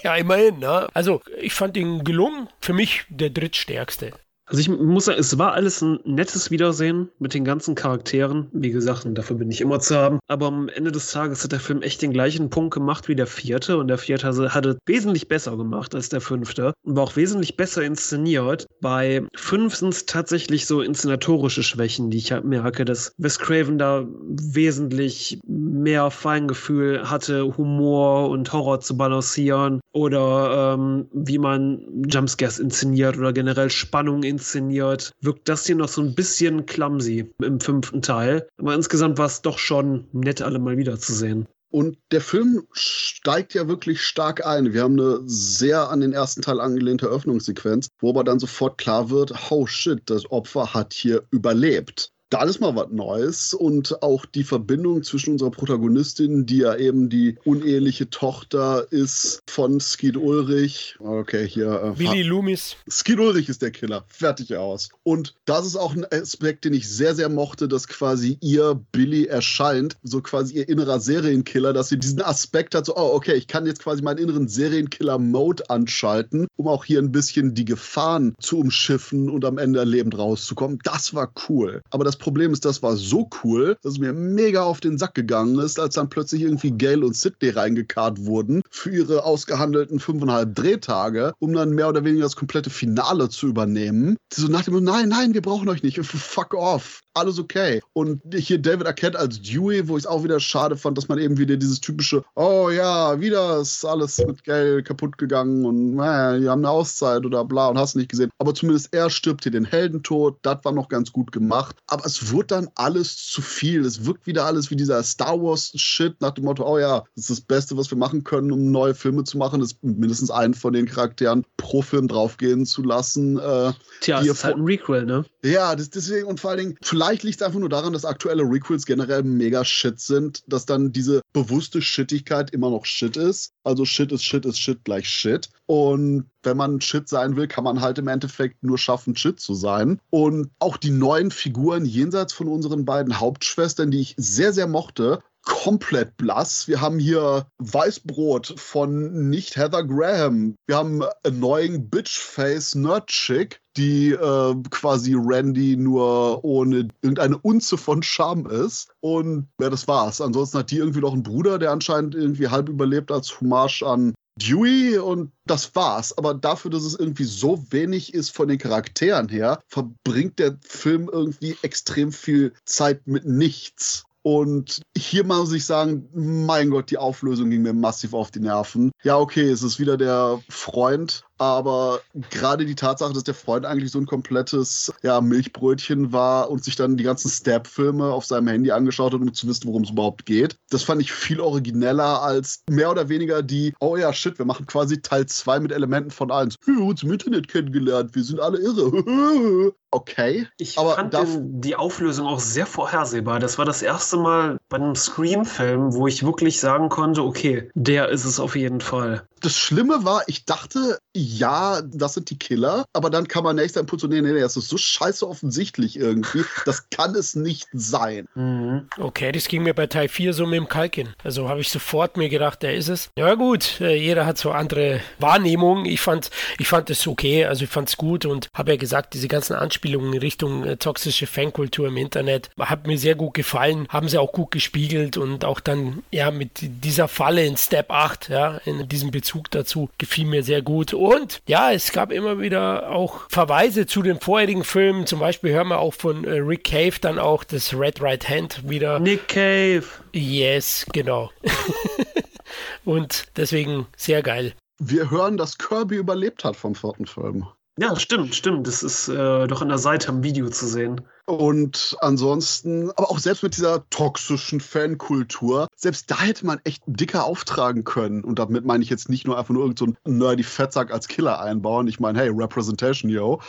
ja, 0.03 0.15
immerhin, 0.15 0.59
ne? 0.59 0.87
Also, 0.93 1.21
ich 1.41 1.53
fand 1.53 1.77
ihn 1.77 2.03
gelungen. 2.03 2.47
Für 2.59 2.73
mich 2.73 3.03
der 3.09 3.29
drittstärkste. 3.29 4.11
Also 4.45 4.59
ich 4.59 4.69
muss 4.69 5.05
sagen, 5.05 5.19
es 5.19 5.37
war 5.37 5.53
alles 5.53 5.81
ein 5.81 5.99
nettes 6.03 6.51
Wiedersehen 6.51 7.09
mit 7.17 7.33
den 7.33 7.45
ganzen 7.45 7.75
Charakteren. 7.75 8.49
Wie 8.51 8.71
gesagt, 8.71 9.05
und 9.05 9.15
dafür 9.15 9.37
bin 9.37 9.49
ich 9.49 9.61
immer 9.61 9.79
zu 9.79 9.95
haben. 9.95 10.19
Aber 10.27 10.47
am 10.47 10.67
Ende 10.67 10.91
des 10.91 11.11
Tages 11.11 11.43
hat 11.43 11.53
der 11.53 11.61
Film 11.61 11.81
echt 11.81 12.01
den 12.01 12.11
gleichen 12.11 12.49
Punkt 12.49 12.73
gemacht 12.73 13.07
wie 13.07 13.15
der 13.15 13.27
vierte. 13.27 13.77
Und 13.77 13.87
der 13.87 13.97
vierte 13.97 14.53
hatte 14.53 14.77
wesentlich 14.85 15.29
besser 15.29 15.55
gemacht 15.55 15.95
als 15.95 16.09
der 16.09 16.19
fünfte. 16.19 16.73
Und 16.83 16.97
war 16.97 17.03
auch 17.03 17.15
wesentlich 17.15 17.55
besser 17.55 17.83
inszeniert. 17.83 18.65
Bei 18.81 19.23
fünf 19.33 19.75
sind 19.75 19.93
es 19.93 20.05
tatsächlich 20.05 20.65
so 20.65 20.81
inszenatorische 20.81 21.63
Schwächen, 21.63 22.09
die 22.09 22.17
ich 22.17 22.33
halt 22.33 22.43
merke, 22.43 22.83
dass 22.83 23.13
Wes 23.17 23.39
Craven 23.39 23.77
da 23.77 24.05
wesentlich 24.27 25.39
mehr 25.47 26.11
Feingefühl 26.11 27.09
hatte, 27.09 27.55
Humor 27.57 28.29
und 28.29 28.51
Horror 28.51 28.81
zu 28.81 28.97
balancieren. 28.97 29.79
Oder 29.93 30.73
ähm, 30.73 31.07
wie 31.13 31.37
man 31.37 31.81
Jumpscares 32.09 32.59
inszeniert 32.59 33.17
oder 33.17 33.31
generell 33.31 33.69
Spannung 33.69 34.23
inszeniert 34.23 34.32
inszeniert, 34.33 35.11
wirkt 35.21 35.47
das 35.47 35.65
hier 35.65 35.75
noch 35.75 35.89
so 35.89 36.01
ein 36.01 36.15
bisschen 36.15 36.65
clumsy 36.65 37.31
im 37.41 37.59
fünften 37.59 38.01
Teil. 38.01 38.47
Aber 38.57 38.73
insgesamt 38.73 39.17
war 39.17 39.27
es 39.27 39.41
doch 39.41 39.57
schon 39.57 40.07
nett, 40.11 40.41
alle 40.41 40.59
mal 40.59 40.77
wiederzusehen. 40.77 41.47
Und 41.73 41.97
der 42.11 42.21
Film 42.21 42.67
steigt 42.71 43.55
ja 43.55 43.67
wirklich 43.67 44.03
stark 44.03 44.45
ein. 44.45 44.73
Wir 44.73 44.83
haben 44.83 44.99
eine 44.99 45.21
sehr 45.25 45.89
an 45.89 46.01
den 46.01 46.13
ersten 46.13 46.43
Teil 46.43 46.59
angelehnte 46.59 47.07
Eröffnungssequenz, 47.07 47.87
wo 47.99 48.11
aber 48.11 48.23
dann 48.23 48.39
sofort 48.39 48.77
klar 48.77 49.09
wird, 49.09 49.33
oh 49.49 49.65
shit, 49.65 50.01
das 50.05 50.29
Opfer 50.29 50.75
hat 50.75 50.93
hier 50.93 51.23
überlebt 51.31 52.12
da 52.33 52.45
ist 52.45 52.59
mal 52.59 52.75
was 52.75 52.89
Neues 52.89 53.53
und 53.53 54.01
auch 54.01 54.25
die 54.25 54.43
Verbindung 54.43 55.03
zwischen 55.03 55.33
unserer 55.33 55.51
Protagonistin, 55.51 56.47
die 56.47 56.57
ja 56.57 56.75
eben 56.75 57.07
die 57.07 57.37
uneheliche 57.45 58.09
Tochter 58.09 58.91
ist 58.91 59.43
von 59.47 59.79
Skid 59.79 60.17
Ulrich. 60.17 60.95
Okay, 60.97 61.47
hier. 61.47 61.67
Äh, 61.67 61.99
Willi 61.99 62.23
Loomis. 62.23 62.75
Skid 62.89 63.19
Ulrich 63.19 63.49
ist 63.49 63.61
der 63.61 63.69
Killer. 63.69 64.03
Fertig 64.07 64.55
aus. 64.55 64.89
Und 65.03 65.35
das 65.45 65.67
ist 65.67 65.75
auch 65.75 65.95
ein 65.95 66.07
Aspekt, 66.11 66.65
den 66.65 66.73
ich 66.73 66.89
sehr, 66.89 67.13
sehr 67.13 67.29
mochte, 67.29 67.67
dass 67.67 67.87
quasi 67.87 68.39
ihr 68.41 68.81
Billy 68.91 69.25
erscheint, 69.25 69.97
so 70.01 70.19
quasi 70.21 70.55
ihr 70.55 70.67
innerer 70.67 70.99
Serienkiller, 70.99 71.71
dass 71.71 71.89
sie 71.89 71.99
diesen 71.99 72.23
Aspekt 72.23 72.73
hat, 72.73 72.87
so, 72.87 72.95
oh, 72.95 73.13
okay, 73.13 73.33
ich 73.35 73.45
kann 73.45 73.67
jetzt 73.67 73.83
quasi 73.83 74.01
meinen 74.01 74.17
inneren 74.17 74.47
Serienkiller-Mode 74.47 75.69
anschalten, 75.69 76.47
um 76.55 76.67
auch 76.67 76.83
hier 76.83 76.97
ein 76.97 77.11
bisschen 77.11 77.53
die 77.53 77.65
Gefahren 77.65 78.33
zu 78.39 78.57
umschiffen 78.57 79.29
und 79.29 79.45
am 79.45 79.59
Ende 79.59 79.83
lebend 79.83 80.17
rauszukommen. 80.17 80.79
Das 80.83 81.13
war 81.13 81.31
cool. 81.47 81.83
Aber 81.91 82.03
das 82.03 82.22
Problem 82.23 82.53
ist, 82.53 82.63
das 82.63 82.81
war 82.81 82.95
so 82.95 83.29
cool, 83.43 83.77
dass 83.81 83.93
es 83.93 83.99
mir 83.99 84.13
mega 84.13 84.63
auf 84.63 84.79
den 84.79 84.97
Sack 84.97 85.13
gegangen 85.13 85.59
ist, 85.59 85.77
als 85.77 85.95
dann 85.95 86.09
plötzlich 86.09 86.41
irgendwie 86.41 86.71
Gail 86.71 87.03
und 87.03 87.17
Sidney 87.17 87.49
reingekarrt 87.49 88.25
wurden 88.25 88.61
für 88.69 88.91
ihre 88.91 89.25
ausgehandelten 89.25 89.99
fünfeinhalb 89.99 90.55
Drehtage, 90.55 91.33
um 91.39 91.51
dann 91.51 91.71
mehr 91.71 91.89
oder 91.89 92.05
weniger 92.05 92.23
das 92.23 92.37
komplette 92.37 92.69
Finale 92.69 93.27
zu 93.27 93.47
übernehmen. 93.47 94.15
So 94.33 94.47
nach 94.47 94.63
dem, 94.63 94.81
nein, 94.81 95.09
nein, 95.09 95.33
wir 95.33 95.41
brauchen 95.41 95.67
euch 95.67 95.83
nicht, 95.83 95.99
fuck 95.99 96.53
off 96.53 97.02
alles 97.13 97.39
okay. 97.39 97.81
Und 97.93 98.21
hier 98.35 98.59
David 98.59 98.87
Arquette 98.87 99.19
als 99.19 99.41
Dewey, 99.41 99.87
wo 99.87 99.97
ich 99.97 100.03
es 100.03 100.07
auch 100.07 100.23
wieder 100.23 100.39
schade 100.39 100.77
fand, 100.77 100.97
dass 100.97 101.07
man 101.07 101.19
eben 101.19 101.37
wieder 101.37 101.57
dieses 101.57 101.81
typische, 101.81 102.23
oh 102.35 102.69
ja, 102.69 103.19
wieder 103.19 103.59
ist 103.59 103.85
alles 103.85 104.17
mit 104.19 104.43
Geld 104.43 104.85
kaputt 104.85 105.17
gegangen 105.17 105.65
und 105.65 105.99
äh, 105.99 106.39
die 106.39 106.49
haben 106.49 106.61
eine 106.61 106.69
Auszeit 106.69 107.25
oder 107.25 107.45
bla 107.45 107.67
und 107.67 107.77
hast 107.77 107.95
nicht 107.95 108.09
gesehen. 108.09 108.31
Aber 108.39 108.53
zumindest 108.53 108.93
er 108.93 109.09
stirbt 109.09 109.43
hier 109.43 109.51
den 109.51 109.65
Heldentod, 109.65 110.37
das 110.41 110.63
war 110.63 110.71
noch 110.71 110.89
ganz 110.89 111.11
gut 111.11 111.31
gemacht. 111.31 111.75
Aber 111.87 112.05
es 112.05 112.31
wird 112.31 112.51
dann 112.51 112.69
alles 112.75 113.17
zu 113.17 113.41
viel. 113.41 113.85
Es 113.85 114.05
wirkt 114.05 114.27
wieder 114.27 114.45
alles 114.45 114.71
wie 114.71 114.75
dieser 114.75 115.03
Star 115.03 115.41
Wars-Shit 115.41 116.21
nach 116.21 116.31
dem 116.31 116.45
Motto, 116.45 116.67
oh 116.67 116.79
ja, 116.79 117.03
das 117.15 117.29
ist 117.29 117.29
das 117.29 117.41
Beste, 117.41 117.77
was 117.77 117.91
wir 117.91 117.97
machen 117.97 118.23
können, 118.23 118.51
um 118.51 118.71
neue 118.71 118.95
Filme 118.95 119.23
zu 119.23 119.37
machen, 119.37 119.61
ist 119.61 119.83
mindestens 119.83 120.31
einen 120.31 120.53
von 120.53 120.73
den 120.73 120.87
Charakteren 120.87 121.45
pro 121.57 121.81
Film 121.81 122.07
draufgehen 122.07 122.65
zu 122.65 122.83
lassen. 122.83 123.37
Äh, 123.37 123.73
Tja, 124.01 124.21
es 124.21 124.27
ist 124.27 124.43
halt 124.43 124.57
ein 124.57 124.63
Requel, 124.63 125.05
ne? 125.05 125.25
Ja, 125.45 125.75
das, 125.75 125.89
deswegen 125.89 126.25
und 126.27 126.39
vor 126.39 126.51
allen 126.51 126.59
Dingen, 126.59 126.77
vielleicht 126.81 127.23
liegt 127.23 127.41
es 127.41 127.45
einfach 127.45 127.59
nur 127.59 127.67
daran, 127.67 127.91
dass 127.91 128.05
aktuelle 128.05 128.43
Requels 128.43 128.85
generell 128.85 129.23
mega 129.23 129.65
shit 129.65 129.99
sind, 129.99 130.41
dass 130.47 130.65
dann 130.65 130.93
diese 130.93 131.21
bewusste 131.33 131.81
Shittigkeit 131.81 132.51
immer 132.51 132.69
noch 132.69 132.85
shit 132.85 133.17
ist. 133.17 133.51
Also 133.65 133.83
shit 133.83 134.13
ist 134.13 134.23
shit 134.23 134.45
ist 134.45 134.57
shit 134.57 134.85
gleich 134.85 135.09
shit. 135.09 135.49
Und 135.65 136.29
wenn 136.43 136.55
man 136.55 136.79
shit 136.79 137.09
sein 137.09 137.35
will, 137.35 137.49
kann 137.49 137.65
man 137.65 137.81
halt 137.81 137.97
im 137.97 138.07
Endeffekt 138.07 138.63
nur 138.63 138.77
schaffen, 138.77 139.17
shit 139.17 139.37
zu 139.37 139.53
sein. 139.53 139.99
Und 140.09 140.49
auch 140.59 140.77
die 140.77 140.91
neuen 140.91 141.29
Figuren 141.29 141.83
jenseits 141.83 142.31
von 142.31 142.47
unseren 142.47 142.85
beiden 142.85 143.19
Hauptschwestern, 143.19 143.91
die 143.91 143.99
ich 143.99 144.15
sehr, 144.17 144.53
sehr 144.53 144.67
mochte, 144.67 145.21
komplett 145.43 146.17
blass. 146.17 146.67
Wir 146.67 146.81
haben 146.81 146.99
hier 146.99 147.47
Weißbrot 147.59 148.55
von 148.57 149.29
nicht 149.29 149.55
Heather 149.55 149.83
Graham. 149.83 150.55
Wir 150.67 150.77
haben 150.77 151.03
Annoying 151.23 151.89
Bitchface 151.89 152.75
Nerd 152.75 153.07
Chick, 153.07 153.59
die 153.77 154.11
äh, 154.11 154.55
quasi 154.69 155.15
Randy 155.15 155.75
nur 155.75 156.43
ohne 156.43 156.87
irgendeine 157.01 157.37
Unze 157.37 157.77
von 157.77 158.01
Charme 158.03 158.47
ist. 158.47 158.89
Und 159.01 159.47
ja, 159.59 159.69
das 159.69 159.87
war's. 159.87 160.21
Ansonsten 160.21 160.59
hat 160.59 160.71
die 160.71 160.77
irgendwie 160.77 161.01
noch 161.01 161.13
einen 161.13 161.23
Bruder, 161.23 161.59
der 161.59 161.71
anscheinend 161.71 162.15
irgendwie 162.15 162.47
halb 162.47 162.69
überlebt 162.69 163.11
als 163.11 163.39
Hommage 163.39 163.83
an 163.83 164.13
Dewey 164.35 164.97
und 164.97 165.31
das 165.45 165.75
war's. 165.75 166.17
Aber 166.17 166.33
dafür, 166.33 166.71
dass 166.71 166.83
es 166.83 166.95
irgendwie 166.95 167.25
so 167.25 167.71
wenig 167.71 168.13
ist 168.13 168.31
von 168.31 168.47
den 168.47 168.57
Charakteren 168.57 169.29
her, 169.29 169.59
verbringt 169.67 170.39
der 170.39 170.57
Film 170.61 171.09
irgendwie 171.11 171.57
extrem 171.61 172.11
viel 172.11 172.53
Zeit 172.65 173.05
mit 173.05 173.25
nichts. 173.25 174.05
Und 174.23 174.81
hier 174.97 175.25
muss 175.25 175.51
ich 175.51 175.65
sagen, 175.65 176.07
mein 176.13 176.69
Gott, 176.69 176.89
die 176.89 176.97
Auflösung 176.97 177.49
ging 177.49 177.61
mir 177.61 177.73
massiv 177.73 178.13
auf 178.13 178.31
die 178.31 178.39
Nerven. 178.39 178.91
Ja, 179.03 179.17
okay, 179.17 179.49
es 179.49 179.63
ist 179.63 179.79
wieder 179.79 179.97
der 179.97 180.41
Freund 180.49 181.25
aber 181.43 182.01
gerade 182.29 182.65
die 182.65 182.75
Tatsache, 182.75 183.13
dass 183.13 183.23
der 183.23 183.33
Freund 183.33 183.65
eigentlich 183.65 183.91
so 183.91 183.99
ein 183.99 184.05
komplettes 184.05 184.93
ja, 185.03 185.21
Milchbrötchen 185.21 186.11
war 186.11 186.49
und 186.49 186.63
sich 186.63 186.75
dann 186.75 186.97
die 186.97 187.03
ganzen 187.03 187.29
Stab-Filme 187.29 188.05
auf 188.05 188.25
seinem 188.25 188.47
Handy 188.47 188.71
angeschaut 188.71 189.13
hat, 189.13 189.21
um 189.21 189.33
zu 189.33 189.47
wissen, 189.47 189.67
worum 189.67 189.83
es 189.83 189.91
überhaupt 189.91 190.25
geht, 190.25 190.57
das 190.69 190.83
fand 190.83 191.01
ich 191.01 191.11
viel 191.11 191.39
origineller 191.39 192.21
als 192.21 192.63
mehr 192.69 192.91
oder 192.91 193.09
weniger 193.09 193.41
die, 193.41 193.73
oh 193.79 193.97
ja, 193.97 194.13
shit, 194.13 194.37
wir 194.37 194.45
machen 194.45 194.65
quasi 194.65 195.01
Teil 195.01 195.25
2 195.25 195.59
mit 195.59 195.71
Elementen 195.71 196.11
von 196.11 196.31
1. 196.31 196.55
Wir 196.65 196.75
haben 196.75 196.87
uns 196.87 197.03
im 197.03 197.11
Internet 197.11 197.47
kennengelernt, 197.47 198.15
wir 198.15 198.23
sind 198.23 198.39
alle 198.39 198.59
irre. 198.59 199.73
okay. 199.91 200.47
Ich 200.57 200.77
aber 200.77 200.95
fand 200.95 201.15
die 201.63 201.75
Auflösung 201.75 202.27
auch 202.27 202.39
sehr 202.39 202.65
vorhersehbar. 202.65 203.39
Das 203.39 203.57
war 203.57 203.65
das 203.65 203.81
erste 203.81 204.17
Mal 204.17 204.57
bei 204.69 204.77
einem 204.77 204.95
Scream-Film, 204.95 205.93
wo 205.93 206.07
ich 206.07 206.23
wirklich 206.23 206.59
sagen 206.59 206.89
konnte, 206.89 207.23
okay, 207.23 207.69
der 207.73 208.09
ist 208.09 208.25
es 208.25 208.39
auf 208.39 208.55
jeden 208.55 208.81
Fall. 208.81 209.27
Das 209.41 209.57
Schlimme 209.57 210.05
war, 210.05 210.23
ich 210.27 210.45
dachte, 210.45 210.99
ja, 211.13 211.32
das 211.39 212.13
sind 212.13 212.29
die 212.29 212.37
Killer, 212.37 212.85
aber 212.93 213.09
dann 213.09 213.27
kam 213.27 213.43
man 213.43 213.55
nächster 213.55 213.79
Impuls 213.79 214.01
so, 214.01 214.07
nee, 214.07 214.21
nee, 214.21 214.31
nee, 214.31 214.41
das 214.41 214.57
ist 214.57 214.69
so 214.69 214.77
scheiße 214.77 215.27
offensichtlich 215.27 215.97
irgendwie. 215.97 216.43
Das 216.65 216.89
kann 216.89 217.15
es 217.15 217.35
nicht 217.35 217.67
sein. 217.73 218.27
Mhm. 218.35 218.87
Okay, 218.97 219.31
das 219.31 219.47
ging 219.47 219.63
mir 219.63 219.73
bei 219.73 219.87
Teil 219.87 220.07
4 220.07 220.33
so 220.33 220.45
mit 220.45 220.57
dem 220.57 220.67
Kalkin. 220.67 221.09
Also 221.23 221.49
habe 221.49 221.61
ich 221.61 221.69
sofort 221.69 222.17
mir 222.17 222.29
gedacht, 222.29 222.63
der 222.63 222.75
ist 222.75 222.89
es. 222.89 223.09
Ja 223.17 223.35
gut, 223.35 223.79
äh, 223.81 223.95
jeder 223.95 224.25
hat 224.25 224.37
so 224.37 224.51
andere 224.51 225.01
Wahrnehmungen. 225.19 225.85
Ich 225.85 226.01
fand, 226.01 226.29
ich 226.59 226.67
fand 226.67 226.89
es 226.89 227.07
okay, 227.07 227.45
also 227.45 227.63
ich 227.63 227.69
fand 227.69 227.89
es 227.89 227.97
gut 227.97 228.25
und 228.25 228.49
habe 228.53 228.71
ja 228.71 228.77
gesagt, 228.77 229.13
diese 229.13 229.27
ganzen 229.27 229.55
Anspielungen 229.55 230.13
in 230.13 230.19
Richtung 230.19 230.63
äh, 230.63 230.77
toxische 230.77 231.27
Fankultur 231.27 231.87
im 231.87 231.97
Internet 231.97 232.49
hat 232.59 232.87
mir 232.87 232.97
sehr 232.97 233.15
gut 233.15 233.33
gefallen, 233.33 233.87
haben 233.89 234.09
sie 234.09 234.17
auch 234.17 234.31
gut 234.31 234.51
gespiegelt 234.51 235.17
und 235.17 235.45
auch 235.45 235.59
dann 235.59 236.03
ja 236.11 236.31
mit 236.31 236.51
dieser 236.61 237.07
Falle 237.07 237.45
in 237.45 237.57
Step 237.57 237.91
8, 237.91 238.29
ja, 238.29 238.57
in 238.65 238.87
diesem 238.89 239.11
Bezug 239.11 239.51
dazu 239.51 239.89
gefiel 239.97 240.25
mir 240.25 240.43
sehr 240.43 240.61
gut. 240.61 240.93
Und 240.93 241.22
ja, 241.47 241.71
es 241.71 241.91
gab 241.91 242.11
immer 242.11 242.39
wieder 242.39 242.89
auch 242.89 243.29
Verweise 243.29 243.85
zu 243.85 244.01
den 244.01 244.19
vorherigen 244.19 244.63
Filmen. 244.63 245.05
Zum 245.05 245.19
Beispiel 245.19 245.51
hören 245.51 245.69
wir 245.69 245.79
auch 245.79 245.93
von 245.93 246.23
äh, 246.25 246.39
Rick 246.39 246.65
Cave 246.65 246.93
dann 247.01 247.19
auch 247.19 247.43
das 247.43 247.73
Red 247.73 248.01
Right 248.01 248.27
Hand 248.27 248.69
wieder. 248.69 248.99
Nick 248.99 249.27
Cave. 249.27 249.83
Yes, 250.13 250.85
genau. 250.91 251.31
Und 252.85 253.25
deswegen 253.37 253.87
sehr 253.95 254.21
geil. 254.21 254.53
Wir 254.79 255.09
hören, 255.09 255.37
dass 255.37 255.57
Kirby 255.57 255.95
überlebt 255.95 256.43
hat 256.43 256.55
vom 256.55 256.75
vierten 256.75 257.05
Film. 257.05 257.47
Ja, 257.79 257.95
stimmt, 257.99 258.35
stimmt. 258.35 258.67
Das 258.67 258.83
ist 258.83 259.07
äh, 259.07 259.47
doch 259.47 259.61
an 259.61 259.69
der 259.69 259.79
Seite 259.79 260.09
am 260.09 260.21
Video 260.23 260.49
zu 260.49 260.67
sehen. 260.67 261.01
Und 261.25 261.95
ansonsten, 262.01 262.91
aber 262.91 263.09
auch 263.09 263.17
selbst 263.17 263.43
mit 263.43 263.55
dieser 263.55 263.89
toxischen 263.89 264.59
Fankultur, 264.59 265.67
selbst 265.75 266.11
da 266.11 266.19
hätte 266.19 266.45
man 266.45 266.59
echt 266.65 266.83
dicker 266.85 267.23
auftragen 267.23 267.83
können. 267.83 268.23
Und 268.23 268.39
damit 268.39 268.65
meine 268.65 268.83
ich 268.83 268.89
jetzt 268.89 269.09
nicht 269.09 269.25
nur 269.25 269.39
einfach 269.39 269.53
nur 269.53 269.63
irgendeinen 269.63 269.97
so 270.05 270.11
nerdy 270.11 270.43
Fettsack 270.43 270.91
als 270.91 271.07
Killer 271.07 271.39
einbauen. 271.39 271.87
Ich 271.87 271.99
meine, 271.99 272.19
hey, 272.19 272.29
Representation, 272.29 273.09
yo. 273.09 273.41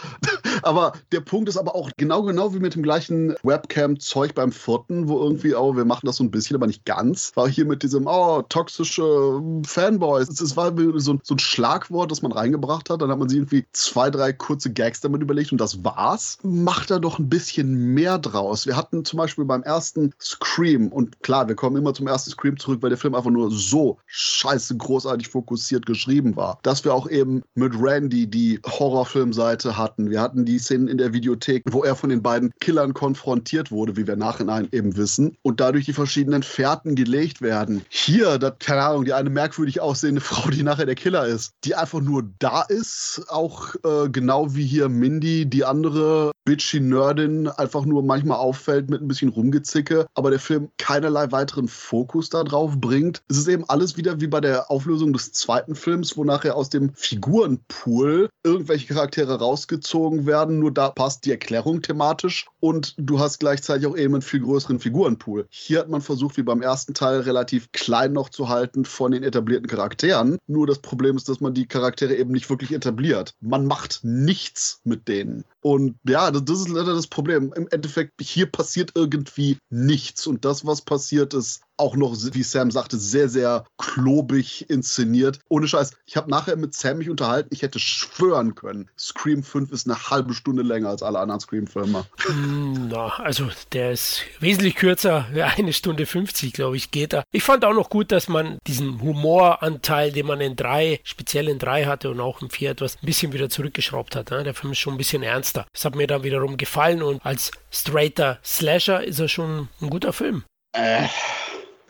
Aber 0.64 0.92
der 1.12 1.20
Punkt 1.20 1.48
ist 1.48 1.56
aber 1.56 1.74
auch 1.74 1.90
genau, 1.96 2.22
genau 2.22 2.54
wie 2.54 2.58
mit 2.58 2.74
dem 2.74 2.82
gleichen 2.82 3.34
Webcam-Zeug 3.42 4.34
beim 4.34 4.52
vierten, 4.52 5.08
wo 5.08 5.18
irgendwie, 5.18 5.54
oh, 5.54 5.76
wir 5.76 5.84
machen 5.84 6.06
das 6.06 6.16
so 6.16 6.24
ein 6.24 6.30
bisschen, 6.30 6.56
aber 6.56 6.66
nicht 6.66 6.84
ganz. 6.84 7.32
War 7.36 7.48
hier 7.48 7.64
mit 7.64 7.82
diesem, 7.82 8.06
oh, 8.06 8.42
toxische 8.42 9.42
Fanboys. 9.64 10.28
Es 10.28 10.56
war 10.56 10.72
so, 10.96 11.18
so 11.22 11.34
ein 11.34 11.38
Schlagwort, 11.38 12.10
das 12.10 12.22
man 12.22 12.32
reingebracht 12.32 12.90
hat. 12.90 13.02
Dann 13.02 13.10
hat 13.10 13.18
man 13.18 13.28
sich 13.28 13.38
irgendwie 13.38 13.66
zwei, 13.72 14.10
drei 14.10 14.32
kurze 14.32 14.72
Gags 14.72 15.00
damit 15.00 15.22
überlegt 15.22 15.52
und 15.52 15.60
das 15.60 15.84
war's. 15.84 16.38
Macht 16.42 16.90
er 16.90 17.00
doch 17.00 17.18
ein 17.18 17.28
bisschen 17.28 17.94
mehr 17.94 18.18
draus. 18.18 18.66
Wir 18.66 18.76
hatten 18.76 19.04
zum 19.04 19.18
Beispiel 19.18 19.44
beim 19.44 19.62
ersten 19.62 20.12
Scream, 20.20 20.88
und 20.88 21.22
klar, 21.22 21.48
wir 21.48 21.54
kommen 21.54 21.76
immer 21.76 21.94
zum 21.94 22.06
ersten 22.06 22.30
Scream 22.30 22.58
zurück, 22.58 22.82
weil 22.82 22.90
der 22.90 22.98
Film 22.98 23.14
einfach 23.14 23.30
nur 23.30 23.50
so 23.50 23.98
scheiße 24.06 24.76
großartig 24.76 25.28
fokussiert 25.28 25.86
geschrieben 25.86 26.36
war, 26.36 26.58
dass 26.62 26.84
wir 26.84 26.94
auch 26.94 27.08
eben 27.08 27.42
mit 27.54 27.74
Randy 27.78 28.26
die 28.26 28.60
Horrorfilmseite 28.66 29.76
hatten. 29.76 30.10
Wir 30.10 30.20
hatten 30.20 30.44
die 30.44 30.53
Szenen 30.58 30.88
in 30.88 30.98
der 30.98 31.12
Videothek, 31.12 31.62
wo 31.70 31.84
er 31.84 31.96
von 31.96 32.10
den 32.10 32.22
beiden 32.22 32.50
Killern 32.60 32.94
konfrontiert 32.94 33.70
wurde, 33.70 33.96
wie 33.96 34.06
wir 34.06 34.16
nachhinein 34.16 34.68
eben 34.72 34.96
wissen, 34.96 35.36
und 35.42 35.60
dadurch 35.60 35.84
die 35.84 35.92
verschiedenen 35.92 36.42
Fährten 36.42 36.94
gelegt 36.94 37.42
werden. 37.42 37.82
Hier, 37.88 38.38
das, 38.38 38.54
keine 38.58 38.82
Ahnung, 38.82 39.04
die 39.04 39.12
eine 39.12 39.30
merkwürdig 39.30 39.80
aussehende 39.80 40.20
Frau, 40.24 40.50
die 40.50 40.62
nachher 40.62 40.86
der 40.86 40.94
Killer 40.94 41.26
ist, 41.26 41.52
die 41.64 41.74
einfach 41.74 42.00
nur 42.00 42.24
da 42.38 42.62
ist, 42.62 43.24
auch 43.28 43.74
äh, 43.84 44.08
genau 44.08 44.54
wie 44.54 44.66
hier 44.66 44.88
Mindy, 44.88 45.46
die 45.46 45.64
andere 45.64 46.32
bitchy 46.44 46.80
Nerdin, 46.80 47.48
einfach 47.48 47.84
nur 47.84 48.02
manchmal 48.02 48.38
auffällt 48.38 48.90
mit 48.90 49.00
ein 49.00 49.08
bisschen 49.08 49.30
Rumgezicke, 49.30 50.06
aber 50.14 50.30
der 50.30 50.40
Film 50.40 50.68
keinerlei 50.78 51.32
weiteren 51.32 51.68
Fokus 51.68 52.28
darauf 52.28 52.78
bringt. 52.78 53.22
Es 53.28 53.38
ist 53.38 53.48
eben 53.48 53.64
alles 53.68 53.96
wieder 53.96 54.20
wie 54.20 54.26
bei 54.26 54.40
der 54.40 54.70
Auflösung 54.70 55.12
des 55.12 55.32
zweiten 55.32 55.74
Films, 55.74 56.16
wo 56.16 56.24
nachher 56.24 56.56
aus 56.56 56.68
dem 56.68 56.92
Figurenpool 56.94 58.28
irgendwelche 58.42 58.92
Charaktere 58.92 59.38
rausgezogen 59.38 60.26
werden. 60.26 60.43
Nur 60.50 60.72
da 60.72 60.90
passt 60.90 61.24
die 61.24 61.30
Erklärung 61.30 61.82
thematisch 61.82 62.46
und 62.60 62.94
du 62.98 63.18
hast 63.18 63.40
gleichzeitig 63.40 63.86
auch 63.86 63.96
eben 63.96 64.14
einen 64.14 64.22
viel 64.22 64.40
größeren 64.40 64.80
Figurenpool. 64.80 65.46
Hier 65.50 65.80
hat 65.80 65.88
man 65.88 66.00
versucht, 66.00 66.36
wie 66.36 66.42
beim 66.42 66.62
ersten 66.62 66.94
Teil, 66.94 67.20
relativ 67.20 67.72
klein 67.72 68.12
noch 68.12 68.28
zu 68.28 68.48
halten 68.48 68.84
von 68.84 69.12
den 69.12 69.22
etablierten 69.22 69.68
Charakteren. 69.68 70.38
Nur 70.46 70.66
das 70.66 70.78
Problem 70.78 71.16
ist, 71.16 71.28
dass 71.28 71.40
man 71.40 71.54
die 71.54 71.66
Charaktere 71.66 72.14
eben 72.14 72.32
nicht 72.32 72.50
wirklich 72.50 72.72
etabliert. 72.72 73.34
Man 73.40 73.66
macht 73.66 74.00
nichts 74.02 74.80
mit 74.84 75.08
denen. 75.08 75.44
Und 75.66 75.96
ja, 76.06 76.30
das, 76.30 76.60
ist 76.60 76.68
leider 76.68 76.92
das 76.92 77.06
Problem. 77.06 77.50
Im 77.56 77.66
Endeffekt, 77.68 78.12
hier 78.20 78.44
passiert 78.44 78.92
irgendwie 78.94 79.56
nichts. 79.70 80.26
Und 80.26 80.44
das, 80.44 80.66
was 80.66 80.82
passiert, 80.82 81.32
ist 81.32 81.62
auch 81.76 81.96
noch, 81.96 82.14
wie 82.32 82.42
Sam 82.42 82.70
sagte, 82.70 82.98
sehr, 82.98 83.30
sehr 83.30 83.64
klobig 83.78 84.68
inszeniert. 84.68 85.40
Ohne 85.48 85.66
Scheiß. 85.66 85.92
Ich 86.06 86.16
habe 86.16 86.30
nachher 86.30 86.56
mit 86.56 86.74
Sam 86.74 86.98
mich 86.98 87.08
unterhalten. 87.10 87.48
Ich 87.50 87.62
hätte 87.62 87.78
schwören 87.78 88.54
können, 88.54 88.90
Scream 88.98 89.42
5 89.42 89.72
ist 89.72 89.88
eine 89.88 90.10
halbe 90.10 90.34
Stunde 90.34 90.62
länger 90.62 90.90
als 90.90 91.02
alle 91.02 91.18
anderen 91.18 91.40
Scream-Filme. 91.40 92.04
Hm, 92.18 92.88
na, 92.88 93.06
also 93.16 93.48
der 93.72 93.92
ist 93.92 94.20
wesentlich 94.40 94.76
kürzer. 94.76 95.26
Eine 95.56 95.72
Stunde 95.72 96.06
50, 96.06 96.52
glaube 96.52 96.76
ich, 96.76 96.90
geht 96.90 97.12
da. 97.12 97.24
Ich 97.32 97.42
fand 97.42 97.64
auch 97.64 97.74
noch 97.74 97.90
gut, 97.90 98.12
dass 98.12 98.28
man 98.28 98.58
diesen 98.66 99.00
Humoranteil, 99.00 100.12
den 100.12 100.26
man 100.26 100.40
in 100.40 100.56
drei, 100.56 101.00
speziell 101.04 101.48
in 101.48 101.58
drei 101.58 101.86
hatte 101.86 102.10
und 102.10 102.20
auch 102.20 102.42
in 102.42 102.50
vier 102.50 102.70
etwas, 102.70 102.96
ein 102.96 103.06
bisschen 103.06 103.32
wieder 103.32 103.48
zurückgeschraubt 103.48 104.14
hat. 104.14 104.30
Ne? 104.30 104.44
Der 104.44 104.54
Film 104.54 104.72
ist 104.72 104.78
schon 104.78 104.94
ein 104.94 104.98
bisschen 104.98 105.22
ernster. 105.54 105.66
Das 105.72 105.84
hat 105.84 105.94
mir 105.94 106.06
dann 106.06 106.22
wiederum 106.22 106.56
gefallen 106.56 107.02
und 107.02 107.24
als 107.24 107.50
straighter 107.70 108.38
Slasher 108.44 109.04
ist 109.04 109.18
er 109.18 109.28
schon 109.28 109.68
ein 109.80 109.90
guter 109.90 110.12
Film. 110.12 110.44
Äh. 110.72 111.06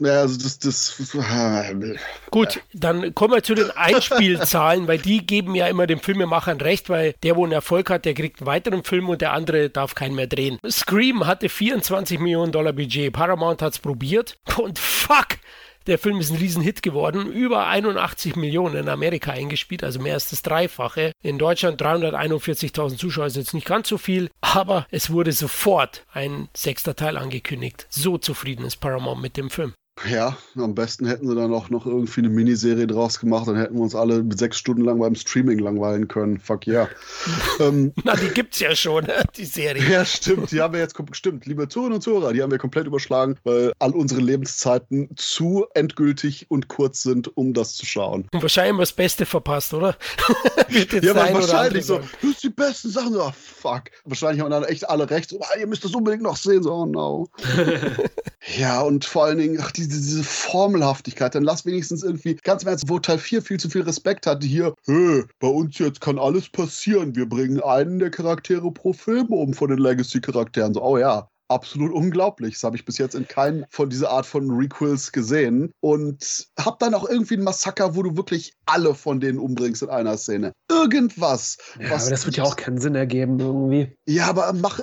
Ja, 0.01 0.23
also 0.23 0.37
das, 0.43 0.59
das. 0.59 1.13
Gut, 2.33 2.61
dann 2.73 3.15
kommen 3.15 3.35
wir 3.35 3.45
zu 3.45 3.55
den 3.55 3.71
Einspielzahlen, 3.71 4.89
weil 4.89 4.99
die 4.99 5.25
geben 5.25 5.55
ja 5.55 5.69
immer 5.69 5.87
den 5.87 6.01
Filmemachern 6.01 6.61
recht, 6.61 6.91
weil 6.91 7.15
der, 7.23 7.37
wo 7.37 7.45
einen 7.45 7.53
Erfolg 7.53 7.91
hat, 7.91 8.05
der 8.05 8.15
kriegt 8.15 8.41
einen 8.41 8.49
weiteren 8.49 8.83
Film 8.83 9.09
und 9.09 9.21
der 9.21 9.33
andere 9.33 9.71
darf 9.71 9.95
keinen 9.95 10.17
mehr 10.17 10.27
drehen. 10.27 10.59
Scream 10.69 11.29
hatte 11.29 11.49
24 11.49 12.19
Millionen 12.19 12.51
Dollar 12.51 12.73
Budget, 12.73 13.13
Paramount 13.13 13.63
hat 13.63 13.75
es 13.75 13.79
probiert 13.79 14.37
und 14.57 14.81
fuck! 14.81 15.39
Der 15.87 15.99
Film 15.99 16.19
ist 16.19 16.31
ein 16.31 16.39
Riesenhit 16.39 16.83
geworden, 16.83 17.31
über 17.31 17.67
81 17.67 18.37
Millionen 18.37 18.77
in 18.77 18.89
Amerika 18.89 19.33
eingespielt, 19.33 19.85
also 19.85 20.01
mehr 20.01 20.15
als 20.15 20.31
das 20.31 20.41
Dreifache. 20.41 21.13
In 21.23 21.39
Deutschland 21.39 21.81
341.000 21.81 22.97
Zuschauer 22.97 23.27
ist 23.27 23.37
jetzt 23.37 23.53
nicht 23.53 23.67
ganz 23.67 23.89
so 23.89 23.99
viel, 23.99 24.31
aber 24.41 24.87
es 24.91 25.11
wurde 25.11 25.33
sofort 25.33 26.07
ein 26.11 26.49
sechster 26.57 26.97
Teil 26.97 27.19
angekündigt. 27.19 27.87
So 27.91 28.17
zufrieden 28.17 28.65
ist 28.65 28.77
Paramount 28.77 29.21
mit 29.21 29.37
dem 29.37 29.51
Film. 29.51 29.75
Ja, 30.11 30.37
am 30.57 30.75
besten 30.75 31.07
hätten 31.07 31.29
sie 31.29 31.37
dann 31.37 31.55
auch 31.55 31.71
noch 31.71 31.87
irgendwie 31.87 32.21
eine 32.21 32.29
Miniserie 32.29 32.87
draus 32.87 33.21
gemacht, 33.21 33.47
dann 33.47 33.57
hätten 33.57 33.77
wir 33.77 33.83
uns 33.83 33.95
alle 33.95 34.25
sechs 34.35 34.59
Stunden 34.59 34.83
lang 34.83 34.99
beim 34.99 35.15
Streaming 35.15 35.61
langweilen 35.61 36.09
können. 36.09 36.41
Fuck 36.41 36.67
yeah. 36.67 36.89
ähm, 37.61 37.93
Na, 38.03 38.17
die 38.17 38.29
gibt's 38.29 38.59
ja 38.59 38.75
schon, 38.75 39.07
die 39.37 39.45
Serie. 39.45 39.83
Ja, 39.89 40.05
stimmt. 40.05 40.51
Die 40.51 40.61
haben 40.61 40.75
wir 40.75 40.81
jetzt, 40.81 40.97
stimmt, 41.13 41.47
liebe 41.47 41.69
Zuhörer 41.69 41.95
und 41.95 42.03
Zuhörer, 42.03 42.33
die 42.33 42.43
haben 42.43 42.51
wir 42.51 42.59
komplett 42.59 42.87
überschlagen, 42.87 43.37
weil 43.45 43.73
all 43.79 43.93
unsere 43.93 44.21
Lebenszeiten 44.21 45.11
zu 45.15 45.67
endgültig 45.75 46.51
und 46.51 46.67
kurz 46.67 47.03
sind, 47.03 47.35
um 47.37 47.55
das 47.55 47.75
zu 47.75 47.87
schauen. 47.87 48.29
Und 48.33 48.43
wahrscheinlich 48.43 48.77
das 48.79 48.93
Beste 48.93 49.25
verpasst, 49.25 49.75
oder? 49.75 49.97
ja, 51.03 51.15
wahrscheinlich 51.15 51.87
so. 51.87 51.99
Das 51.99 52.21
sind 52.21 52.43
die 52.43 52.51
besten 52.51 52.91
Sachen. 52.91 53.13
So, 53.13 53.23
oh, 53.23 53.33
fuck. 53.35 53.85
Wahrscheinlich 54.05 54.43
haben 54.43 54.51
dann 54.51 54.65
echt 54.65 54.89
alle 54.91 55.09
recht. 55.09 55.31
So, 55.31 55.41
ah, 55.41 55.57
ihr 55.59 55.69
müsst 55.69 55.85
das 55.85 55.95
unbedingt 55.95 56.25
noch 56.25 56.37
sehen. 56.37 56.65
So, 56.65 56.73
oh 56.73 56.87
no. 56.87 57.29
ja, 58.59 58.81
und 58.81 59.05
vor 59.05 59.27
allen 59.27 59.39
Dingen, 59.39 59.59
ach, 59.63 59.71
diese, 59.89 60.01
diese 60.01 60.25
Formelhaftigkeit. 60.25 61.35
Dann 61.35 61.45
lass 61.45 61.65
wenigstens 61.65 62.03
irgendwie, 62.03 62.35
ganz 62.43 62.63
im 62.63 62.69
Ernst, 62.69 62.89
wo 62.89 62.99
Teil 62.99 63.19
4 63.19 63.43
viel 63.43 63.59
zu 63.59 63.71
viel 63.71 63.83
Respekt 63.83 64.27
hatte, 64.27 64.47
hier, 64.47 64.75
hey, 64.87 65.25
bei 65.39 65.49
uns 65.49 65.79
jetzt 65.79 66.01
kann 66.01 66.19
alles 66.19 66.49
passieren. 66.49 67.15
Wir 67.17 67.29
bringen 67.29 67.61
einen 67.61 67.99
der 67.99 68.11
Charaktere 68.11 68.71
pro 68.73 68.93
Film 68.93 69.27
um 69.29 69.55
von 69.55 69.71
den 69.71 69.79
Legacy-Charakteren. 69.79 70.75
So, 70.75 70.83
oh 70.83 70.99
ja, 70.99 71.29
absolut 71.55 71.93
unglaublich. 71.93 72.55
Das 72.55 72.65
habe 72.65 72.77
ich 72.77 72.85
bis 72.85 72.99
jetzt 72.99 73.15
in 73.15 73.29
keinem 73.29 73.65
von 73.71 73.89
dieser 73.89 74.11
Art 74.11 74.27
von 74.27 74.51
Requels 74.51 75.13
gesehen. 75.13 75.73
Und 75.81 76.47
hab 76.59 76.79
dann 76.79 76.95
auch 76.95 77.09
irgendwie 77.09 77.37
ein 77.37 77.45
Massaker, 77.45 77.95
wo 77.95 78.03
du 78.03 78.17
wirklich 78.17 78.55
alle 78.67 78.95
von 78.95 79.21
denen 79.21 79.39
umbringst 79.39 79.83
in 79.83 79.91
einer 79.91 80.17
Szene. 80.17 80.53
Irgendwas. 80.71 81.59
Ja, 81.79 81.95
aber 81.95 82.11
das 82.11 82.27
wird 82.27 82.37
ja 82.37 82.45
auch 82.45 82.57
keinen 82.57 82.79
Sinn 82.79 82.95
ergeben 82.95 83.39
irgendwie. 83.39 83.97
Ja, 84.07 84.29
aber 84.29 84.53
mach, 84.53 84.81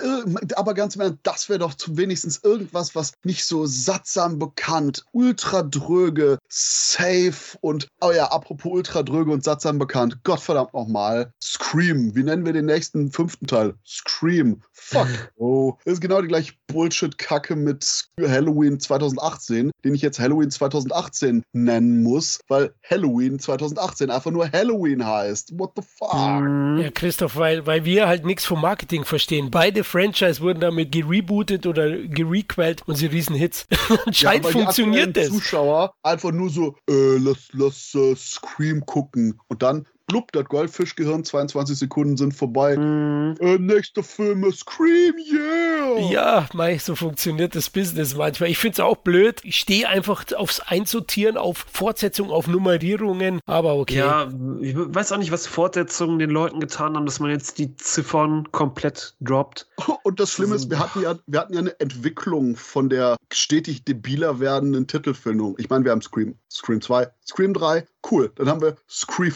aber 0.56 0.74
ganz 0.74 0.96
im 0.96 1.02
Ernst, 1.02 1.20
das 1.24 1.50
wäre 1.50 1.60
doch 1.60 1.76
wenigstens 1.88 2.42
irgendwas, 2.44 2.96
was 2.96 3.14
nicht 3.24 3.46
so 3.46 3.66
sattsam 3.66 4.40
bekannt, 4.40 5.06
ultra 5.12 5.64
dröge, 5.64 6.38
safe 6.50 7.58
und, 7.62 7.88
oh 8.02 8.12
ja, 8.12 8.32
apropos 8.32 8.72
ultra 8.72 9.04
dröge 9.04 9.32
und 9.32 9.44
sattsam 9.44 9.80
bekannt, 9.80 10.24
Gottverdammt 10.24 10.74
nochmal, 10.74 11.34
Scream. 11.42 12.16
Wie 12.16 12.24
nennen 12.24 12.46
wir 12.46 12.54
den 12.54 12.66
nächsten 12.66 13.12
fünften 13.12 13.48
Teil? 13.48 13.76
Scream. 13.86 14.62
Fuck. 14.72 15.08
Oh, 15.38 15.78
das 15.86 15.96
ist 15.96 16.02
genau 16.02 16.22
die 16.22 16.28
gleiche 16.28 16.54
Bullshit-Kacke 16.68 17.56
mit 17.56 18.06
Halloween 18.20 18.80
2018, 18.80 19.72
den 19.84 19.96
ich 19.96 20.02
jetzt 20.02 20.20
Halloween 20.20 20.52
2018 20.52 21.44
nennen 21.54 22.04
muss, 22.04 22.40
weil 22.48 22.74
Halloween 22.90 23.40
2018 23.40 24.10
einfach 24.10 24.32
nur 24.32 24.50
Halloween 24.52 25.06
heißt. 25.06 25.58
What 25.60 25.72
the 25.76 25.82
fuck? 25.82 26.42
Mhm. 26.42 26.80
Ja, 26.80 26.92
Christoph, 26.92 27.36
weil, 27.36 27.66
weil 27.66 27.86
wir 27.86 28.08
halt 28.08 28.26
nichts 28.26 28.46
vom 28.46 28.62
Marketing 28.62 29.06
verstehen. 29.06 29.52
Beide 29.52 29.84
Franchise 29.84 30.42
wurden 30.42 30.62
damit 30.62 30.92
gerebootet 30.92 31.66
oder 31.66 31.98
gerequelt 31.98 32.84
und 32.88 32.96
sie 32.96 33.08
riesen 33.08 33.36
Hits. 33.36 33.68
Anscheinend 34.06 34.46
ja, 34.46 34.52
funktioniert 34.52 35.18
das. 35.18 35.28
Zuschauer 35.28 35.94
einfach 36.04 36.32
nur 36.32 36.50
so, 36.50 36.76
äh, 36.90 37.18
lass, 37.18 37.50
lass 37.54 37.94
uh, 37.96 38.16
Scream 38.16 38.86
gucken 38.86 39.40
und 39.48 39.62
dann 39.62 39.86
blub, 40.12 40.32
das 40.34 40.46
Goldfischgehirn, 40.46 41.24
22 41.24 41.78
Sekunden 41.78 42.18
sind 42.18 42.34
vorbei. 42.34 42.76
Mm. 42.76 43.36
Äh, 43.40 43.58
nächster 43.60 44.04
Film 44.04 44.44
ist 44.44 44.60
Scream, 44.60 45.16
yeah! 45.18 46.12
Ja, 46.12 46.48
mei, 46.54 46.78
so 46.78 46.96
funktioniert 46.96 47.56
das 47.56 47.70
Business 47.70 48.16
manchmal. 48.16 48.50
Ich 48.50 48.58
finde 48.58 48.74
es 48.74 48.80
auch 48.82 48.98
blöd. 48.98 49.40
Ich 49.44 49.58
stehe 49.58 49.88
einfach 49.88 50.26
aufs 50.36 50.60
Einsortieren, 50.60 51.38
auf 51.38 51.66
Fortsetzung, 51.72 52.30
auf 52.30 52.48
Nummerierungen, 52.48 53.40
aber 53.46 53.76
okay. 53.76 54.00
Ja, 54.00 54.30
ich 54.60 54.76
weiß 54.76 55.14
auch 55.14 55.18
nicht, 55.18 55.32
was 55.32 55.48
Fortsetzungen 55.48 56.20
den 56.20 56.30
Leuten 56.30 56.60
getan 56.60 56.96
haben, 56.96 57.06
dass 57.06 57.22
man 57.22 57.32
jetzt 57.32 57.58
die 57.58 57.74
Ziffern 57.78 58.52
komplett 58.52 59.16
droppt. 59.22 59.70
Und 60.04 60.20
das 60.20 60.32
Schlimme 60.32 60.56
ist, 60.56 60.70
wir 60.70 60.80
hatten 60.80 61.02
ja, 61.02 61.16
wir 61.26 61.40
hatten 61.40 61.54
ja 61.54 61.60
eine 61.60 61.80
Entwicklung 61.80 62.58
von 62.58 62.90
der 62.90 63.16
stetig 63.32 63.86
debiler 63.86 64.42
werdenden 64.42 64.88
Titelfindung. 64.88 65.56
Ich 65.58 65.70
meine, 65.70 65.86
wir 65.86 65.92
haben 65.92 66.02
Scream, 66.02 66.36
Scream 66.50 66.82
2, 66.82 67.08
Scream 67.26 67.54
3, 67.54 67.86
cool. 68.12 68.32
Dann 68.36 68.50
haben 68.50 68.62
wir 68.62 68.76
Scream 68.90 69.32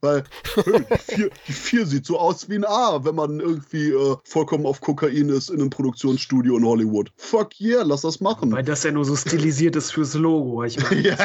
weil 0.00 0.24
die, 0.56 1.14
vier, 1.14 1.30
die 1.46 1.52
vier 1.52 1.86
sieht 1.86 2.06
so 2.06 2.18
aus 2.18 2.48
wie 2.48 2.56
ein 2.56 2.64
A, 2.64 3.04
wenn 3.04 3.14
man 3.14 3.40
irgendwie 3.40 3.90
äh, 3.90 4.16
vollkommen 4.24 4.66
auf 4.66 4.80
Kokain 4.80 5.28
ist 5.28 5.50
in 5.50 5.60
einem 5.60 5.70
Produktionsstudio 5.70 6.56
in 6.56 6.64
Hollywood. 6.64 7.10
Fuck 7.16 7.60
yeah, 7.60 7.82
lass 7.82 8.02
das 8.02 8.20
machen. 8.20 8.52
Weil 8.52 8.62
das 8.62 8.82
ja 8.82 8.92
nur 8.92 9.04
so 9.04 9.16
stilisiert 9.16 9.76
ist 9.76 9.92
fürs 9.92 10.14
Logo. 10.14 10.64
Ich 10.64 10.80
meine, 10.82 11.00
ja. 11.08 11.16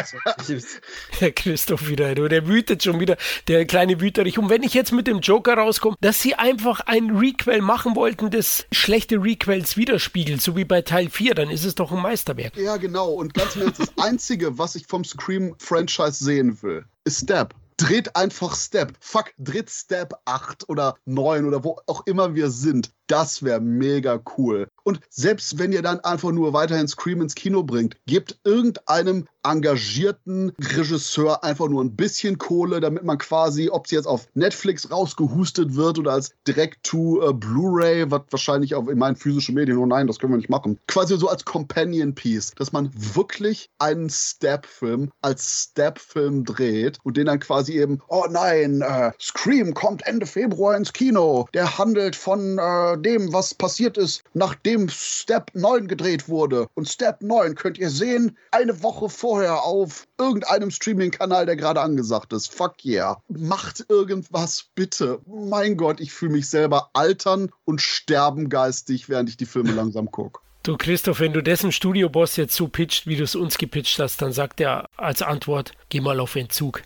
Herr 1.20 1.32
Christoph 1.32 1.88
wieder, 1.88 2.16
du, 2.16 2.28
der 2.28 2.48
wütet 2.48 2.84
schon 2.84 3.00
wieder, 3.00 3.18
der 3.48 3.66
kleine 3.66 4.02
Wüterich. 4.02 4.38
Und 4.38 4.50
wenn 4.50 4.64
ich 4.64 4.74
jetzt 4.74 4.92
mit 4.92 5.08
dem 5.08 5.20
Joker 5.20 5.56
rauskomme, 5.56 5.96
dass 6.02 6.22
sie 6.22 6.36
einfach 6.36 6.82
ein 6.82 7.12
Requel 7.12 7.62
machen 7.62 7.96
wollten, 7.96 8.30
das 8.30 8.66
schlechte 8.72 9.22
Requels 9.22 9.78
widerspiegelt, 9.78 10.42
so 10.42 10.56
wie 10.56 10.66
bei 10.66 10.82
Teil 10.82 11.10
4, 11.10 11.36
dann 11.36 11.50
ist 11.50 11.66
es 11.66 11.76
doch 11.76 11.92
ein 11.92 12.02
Meisterwerk. 12.02 12.58
Ja, 12.58 12.78
genau. 12.78 13.12
Und 13.12 13.34
ganz 13.34 13.56
im 13.56 13.64
Ernst, 13.64 13.80
das 13.80 13.94
Einzige, 13.98 14.58
was 14.58 14.76
ich 14.76 14.88
vom 14.88 15.04
Scream-Franchise 15.04 16.24
sehen 16.24 16.62
will, 16.62 16.86
ist 17.04 17.22
Step 17.22 17.54
dreht 17.78 18.16
einfach 18.16 18.56
Step. 18.56 18.94
Fuck, 19.00 19.34
dreht 19.38 19.70
Step 19.70 20.14
8 20.26 20.70
oder 20.70 20.96
9 21.06 21.46
oder 21.46 21.64
wo 21.64 21.80
auch 21.88 22.06
immer 22.06 22.36
wir 22.36 22.50
sind. 22.50 22.92
Das 23.08 23.44
wäre 23.44 23.60
mega 23.60 24.22
cool. 24.38 24.68
Und 24.84 25.00
selbst 25.10 25.60
wenn 25.60 25.72
ihr 25.72 25.82
dann 25.82 26.00
einfach 26.00 26.32
nur 26.32 26.54
weiterhin 26.54 26.88
Scream 26.88 27.22
ins 27.22 27.36
Kino 27.36 27.64
bringt, 27.64 27.98
gebt 28.06 28.40
irgendeinem 28.44 29.28
engagierten 29.46 30.52
Regisseur 30.60 31.44
einfach 31.44 31.68
nur 31.68 31.84
ein 31.84 31.96
bisschen 31.96 32.38
Kohle, 32.38 32.80
damit 32.80 33.04
man 33.04 33.18
quasi, 33.18 33.70
ob 33.70 33.86
es 33.86 33.92
jetzt 33.92 34.08
auf 34.08 34.28
Netflix 34.34 34.92
rausgehustet 34.92 35.76
wird 35.76 36.00
oder 36.00 36.14
als 36.14 36.34
Direct-to-Blu-ray, 36.48 38.10
was 38.12 38.22
wahrscheinlich 38.32 38.76
auf 38.76 38.90
in 38.90 38.98
meinen 38.98 39.16
physischen 39.16 39.56
Medien, 39.56 39.78
oh 39.78 39.86
nein, 39.86 40.08
das 40.08 40.20
können 40.20 40.34
wir 40.34 40.38
nicht 40.38 40.50
machen. 40.50 40.80
Quasi 40.88 41.18
so 41.18 41.30
als 41.30 41.46
Companion-Piece, 41.46 42.54
dass 42.56 42.72
man 42.72 42.92
wirklich 42.94 43.70
einen 43.80 44.10
Step-Film 44.10 45.12
als 45.22 45.70
Step-Film 45.70 46.44
dreht 46.44 46.98
und 47.04 47.18
den 47.18 47.28
dann 47.28 47.40
quasi 47.40 47.80
eben, 47.80 48.00
oh 48.08 48.26
nein, 48.30 48.82
äh, 48.82 49.12
Scream 49.20 49.74
kommt 49.74 50.06
Ende 50.08 50.26
Februar 50.26 50.76
ins 50.76 50.94
Kino. 50.94 51.48
Der 51.54 51.78
handelt 51.78 52.16
von 52.16 52.58
äh, 52.58 52.98
dem, 52.98 53.34
was 53.34 53.54
passiert 53.54 53.98
ist, 53.98 54.24
nachdem 54.34 54.90
Step 54.90 55.52
9 55.54 55.88
gedreht 55.88 56.28
wurde. 56.30 56.68
Und 56.74 56.90
Step 56.90 57.22
9 57.22 57.56
könnt 57.56 57.78
ihr 57.78 57.90
sehen, 57.90 58.38
eine 58.52 58.82
Woche 58.84 59.10
vorher 59.36 59.64
auf 59.64 60.08
irgendeinem 60.18 60.72
Streaming-Kanal, 60.72 61.46
der 61.46 61.58
gerade 61.58 61.82
angesagt 61.82 62.32
ist. 62.32 62.56
Fuck 62.56 62.86
yeah. 62.86 63.22
Macht 63.28 63.86
irgendwas 63.90 64.68
bitte. 64.76 65.20
Mein 65.26 65.76
Gott, 65.76 66.00
ich 66.00 66.14
fühle 66.14 66.32
mich 66.32 66.50
selber 66.50 66.90
altern 66.94 67.52
und 67.66 67.82
sterben 67.82 68.48
geistig, 68.48 69.10
während 69.10 69.28
ich 69.28 69.36
die 69.36 69.46
Filme 69.46 69.72
langsam 69.74 70.10
gucke. 70.10 70.40
Du 70.64 70.78
Christoph, 70.78 71.20
wenn 71.20 71.34
du 71.34 71.44
dessen 71.44 71.74
Studioboss 71.74 72.38
jetzt 72.38 72.56
so 72.56 72.70
pitcht, 72.70 73.08
wie 73.08 73.18
du 73.18 73.26
es 73.26 73.36
uns 73.36 73.58
gepitcht 73.58 74.00
hast, 74.00 74.22
dann 74.22 74.32
sagt 74.32 74.62
er 74.62 74.90
als 74.96 75.22
Antwort, 75.22 75.74
geh 75.90 76.00
mal 76.00 76.22
auf 76.22 76.38
Entzug. 76.38 76.82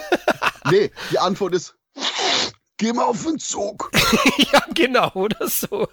nee, 0.70 0.90
die 1.10 1.18
Antwort 1.18 1.54
ist, 1.54 1.74
geh 2.78 2.94
mal 2.94 3.04
auf 3.04 3.22
den 3.24 3.38
Zug. 3.38 3.90
ja, 4.52 4.62
genau, 4.74 5.10
oder 5.12 5.46
so. 5.48 5.86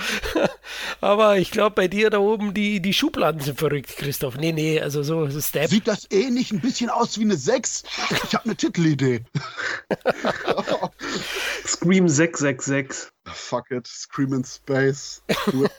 Aber 1.00 1.38
ich 1.38 1.50
glaube, 1.50 1.74
bei 1.74 1.88
dir 1.88 2.10
da 2.10 2.18
oben, 2.18 2.54
die, 2.54 2.80
die 2.80 2.92
Schubladen 2.92 3.40
sind 3.40 3.58
verrückt, 3.58 3.96
Christoph. 3.96 4.36
Nee, 4.36 4.52
nee, 4.52 4.80
also 4.80 5.02
so 5.02 5.28
Step. 5.40 5.70
Sieht 5.70 5.88
das 5.88 6.10
eh 6.10 6.30
nicht 6.30 6.52
ein 6.52 6.60
bisschen 6.60 6.90
aus 6.90 7.18
wie 7.18 7.24
eine 7.24 7.36
6? 7.36 7.84
Ich 8.24 8.34
habe 8.34 8.44
eine 8.44 8.56
Titelidee. 8.56 9.24
Scream 11.66 12.08
666. 12.08 13.10
Fuck 13.26 13.70
it, 13.70 13.86
Scream 13.86 14.32
in 14.32 14.44
Space. 14.44 15.22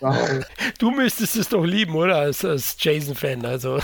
du 0.80 0.91
müsstest 0.91 1.35
es 1.35 1.49
doch 1.49 1.65
lieben, 1.65 1.95
oder? 1.95 2.18
Als, 2.18 2.45
als 2.45 2.76
Jason-Fan, 2.80 3.45
also. 3.45 3.80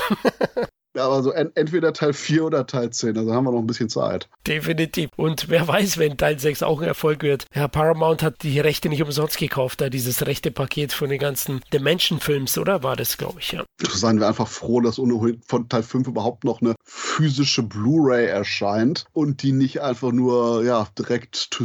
Ja, 0.97 1.05
aber 1.05 1.21
so 1.21 1.31
en 1.31 1.51
entweder 1.53 1.93
Teil 1.93 2.11
4 2.11 2.45
oder 2.45 2.65
Teil 2.65 2.89
10, 2.89 3.15
also 3.19 3.31
haben 3.31 3.43
wir 3.43 3.51
noch 3.51 3.59
ein 3.59 3.67
bisschen 3.67 3.87
Zeit. 3.87 4.27
Definitiv. 4.47 5.11
Und 5.15 5.47
wer 5.47 5.67
weiß, 5.67 5.99
wenn 5.99 6.17
Teil 6.17 6.39
6 6.39 6.63
auch 6.63 6.81
ein 6.81 6.87
Erfolg 6.87 7.21
wird. 7.21 7.45
Ja, 7.53 7.67
Paramount 7.67 8.23
hat 8.23 8.41
die 8.41 8.59
Rechte 8.59 8.89
nicht 8.89 9.03
umsonst 9.03 9.37
gekauft, 9.37 9.79
da 9.79 9.91
dieses 9.91 10.25
rechte 10.25 10.49
Paket 10.49 10.93
von 10.93 11.09
den 11.09 11.19
ganzen 11.19 11.61
Dimension-Films, 11.71 12.57
oder? 12.57 12.81
War 12.81 12.95
das, 12.95 13.19
glaube 13.19 13.41
ich, 13.41 13.51
ja. 13.51 13.63
Seien 13.79 14.19
wir 14.19 14.27
einfach 14.27 14.47
froh, 14.47 14.81
dass 14.81 14.97
ohnehin 14.97 15.39
von 15.45 15.69
Teil 15.69 15.83
5 15.83 16.07
überhaupt 16.07 16.43
noch 16.43 16.61
eine 16.61 16.73
physische 16.83 17.61
Blu-ray 17.61 18.25
erscheint 18.25 19.05
und 19.13 19.43
die 19.43 19.51
nicht 19.51 19.81
einfach 19.81 20.11
nur, 20.11 20.63
ja, 20.63 20.87
direkt 20.97 21.51
to, 21.51 21.63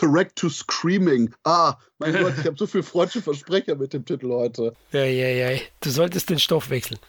direct 0.00 0.36
to 0.36 0.48
Screaming. 0.48 1.34
Ah, 1.42 1.74
mein 1.98 2.12
Gott, 2.12 2.34
ich 2.38 2.46
habe 2.46 2.56
so 2.56 2.68
viel 2.68 2.84
freudsche 2.84 3.20
Versprecher 3.20 3.74
mit 3.74 3.94
dem 3.94 4.04
Titel 4.04 4.30
heute. 4.30 4.76
Ja, 4.92 5.02
ja, 5.02 5.26
ja. 5.26 5.58
Du 5.80 5.90
solltest 5.90 6.30
den 6.30 6.38
Stoff 6.38 6.70
wechseln. 6.70 7.00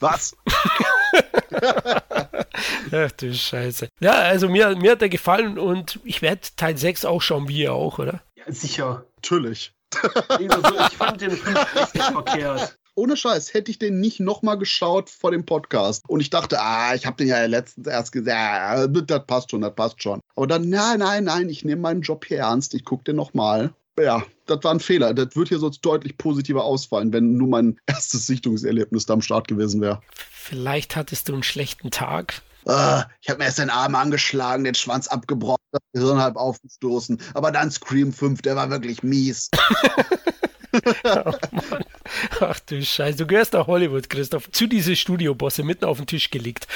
Was? 0.00 0.36
Ach 2.92 3.10
du 3.12 3.34
Scheiße. 3.34 3.88
Ja, 4.00 4.12
also 4.12 4.48
mir, 4.48 4.76
mir 4.76 4.92
hat 4.92 5.02
er 5.02 5.08
gefallen 5.08 5.58
und 5.58 6.00
ich 6.04 6.22
werde 6.22 6.42
Teil 6.56 6.76
6 6.76 7.04
auch 7.04 7.20
schauen, 7.20 7.48
wie 7.48 7.62
ihr 7.62 7.72
auch, 7.72 7.98
oder? 7.98 8.20
Ja, 8.36 8.44
sicher. 8.52 9.04
Natürlich. 9.16 9.72
ich 10.38 10.96
fand 10.96 11.20
den 11.20 11.32
Film 11.32 11.56
nicht 11.74 11.96
verkehrt 11.96 12.78
ohne 12.98 13.16
Scheiß, 13.16 13.54
hätte 13.54 13.70
ich 13.70 13.78
den 13.78 14.00
nicht 14.00 14.18
nochmal 14.18 14.58
geschaut 14.58 15.08
vor 15.08 15.30
dem 15.30 15.46
Podcast. 15.46 16.04
Und 16.08 16.20
ich 16.20 16.30
dachte, 16.30 16.60
ah, 16.60 16.94
ich 16.94 17.06
habe 17.06 17.16
den 17.16 17.28
ja 17.28 17.46
letztens 17.46 17.86
erst 17.86 18.10
gesagt, 18.10 18.28
ja, 18.28 18.86
das 18.88 19.26
passt 19.26 19.50
schon, 19.52 19.60
das 19.60 19.74
passt 19.74 20.02
schon. 20.02 20.20
Aber 20.34 20.48
dann, 20.48 20.68
nein, 20.68 20.98
nein, 20.98 21.24
nein, 21.24 21.48
ich 21.48 21.64
nehme 21.64 21.80
meinen 21.80 22.02
Job 22.02 22.24
hier 22.26 22.38
ernst, 22.38 22.74
ich 22.74 22.84
gucke 22.84 23.04
den 23.04 23.16
nochmal. 23.16 23.72
Ja, 24.00 24.24
das 24.46 24.62
war 24.62 24.72
ein 24.72 24.80
Fehler. 24.80 25.14
Das 25.14 25.36
wird 25.36 25.48
hier 25.48 25.58
sonst 25.58 25.80
deutlich 25.82 26.16
positiver 26.18 26.64
ausfallen, 26.64 27.12
wenn 27.12 27.36
nur 27.36 27.48
mein 27.48 27.78
erstes 27.86 28.26
Sichtungserlebnis 28.26 29.06
da 29.06 29.14
am 29.14 29.22
Start 29.22 29.48
gewesen 29.48 29.80
wäre. 29.80 30.00
Vielleicht 30.30 30.96
hattest 30.96 31.28
du 31.28 31.34
einen 31.34 31.42
schlechten 31.42 31.90
Tag. 31.90 32.42
Uh, 32.66 33.02
ich 33.22 33.30
habe 33.30 33.38
mir 33.38 33.44
erst 33.46 33.58
den 33.58 33.70
Arm 33.70 33.94
angeschlagen, 33.94 34.64
den 34.64 34.74
Schwanz 34.74 35.08
abgebrochen, 35.08 35.62
das 35.72 35.80
Gehirn 35.94 36.20
halb 36.20 36.36
aufgestoßen. 36.36 37.18
Aber 37.32 37.50
dann 37.50 37.70
Scream 37.70 38.12
5, 38.12 38.42
der 38.42 38.56
war 38.56 38.68
wirklich 38.68 39.02
mies. 39.02 39.48
oh 41.04 41.32
Ach 42.40 42.60
du 42.60 42.82
Scheiße, 42.84 43.18
du 43.18 43.26
gehörst 43.26 43.54
nach 43.54 43.66
Hollywood, 43.66 44.10
Christoph. 44.10 44.50
Zu 44.50 44.66
diese 44.66 44.96
Studiobosse 44.96 45.62
mitten 45.62 45.84
auf 45.86 45.96
den 45.98 46.06
Tisch 46.06 46.30
gelegt. 46.30 46.66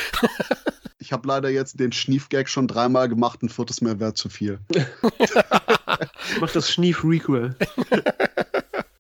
ich 0.99 1.13
habe 1.13 1.29
leider 1.29 1.51
jetzt 1.51 1.79
den 1.79 1.93
Schnief-Gag 1.93 2.49
schon 2.49 2.69
dreimal 2.69 3.09
gemacht, 3.09 3.43
ein 3.43 3.49
viertes 3.49 3.81
Mehr 3.81 4.01
wäre 4.01 4.15
zu 4.15 4.31
viel. 4.31 4.61
Mach 6.41 6.51
das 6.51 6.71
Schnief-Requel. 6.71 7.57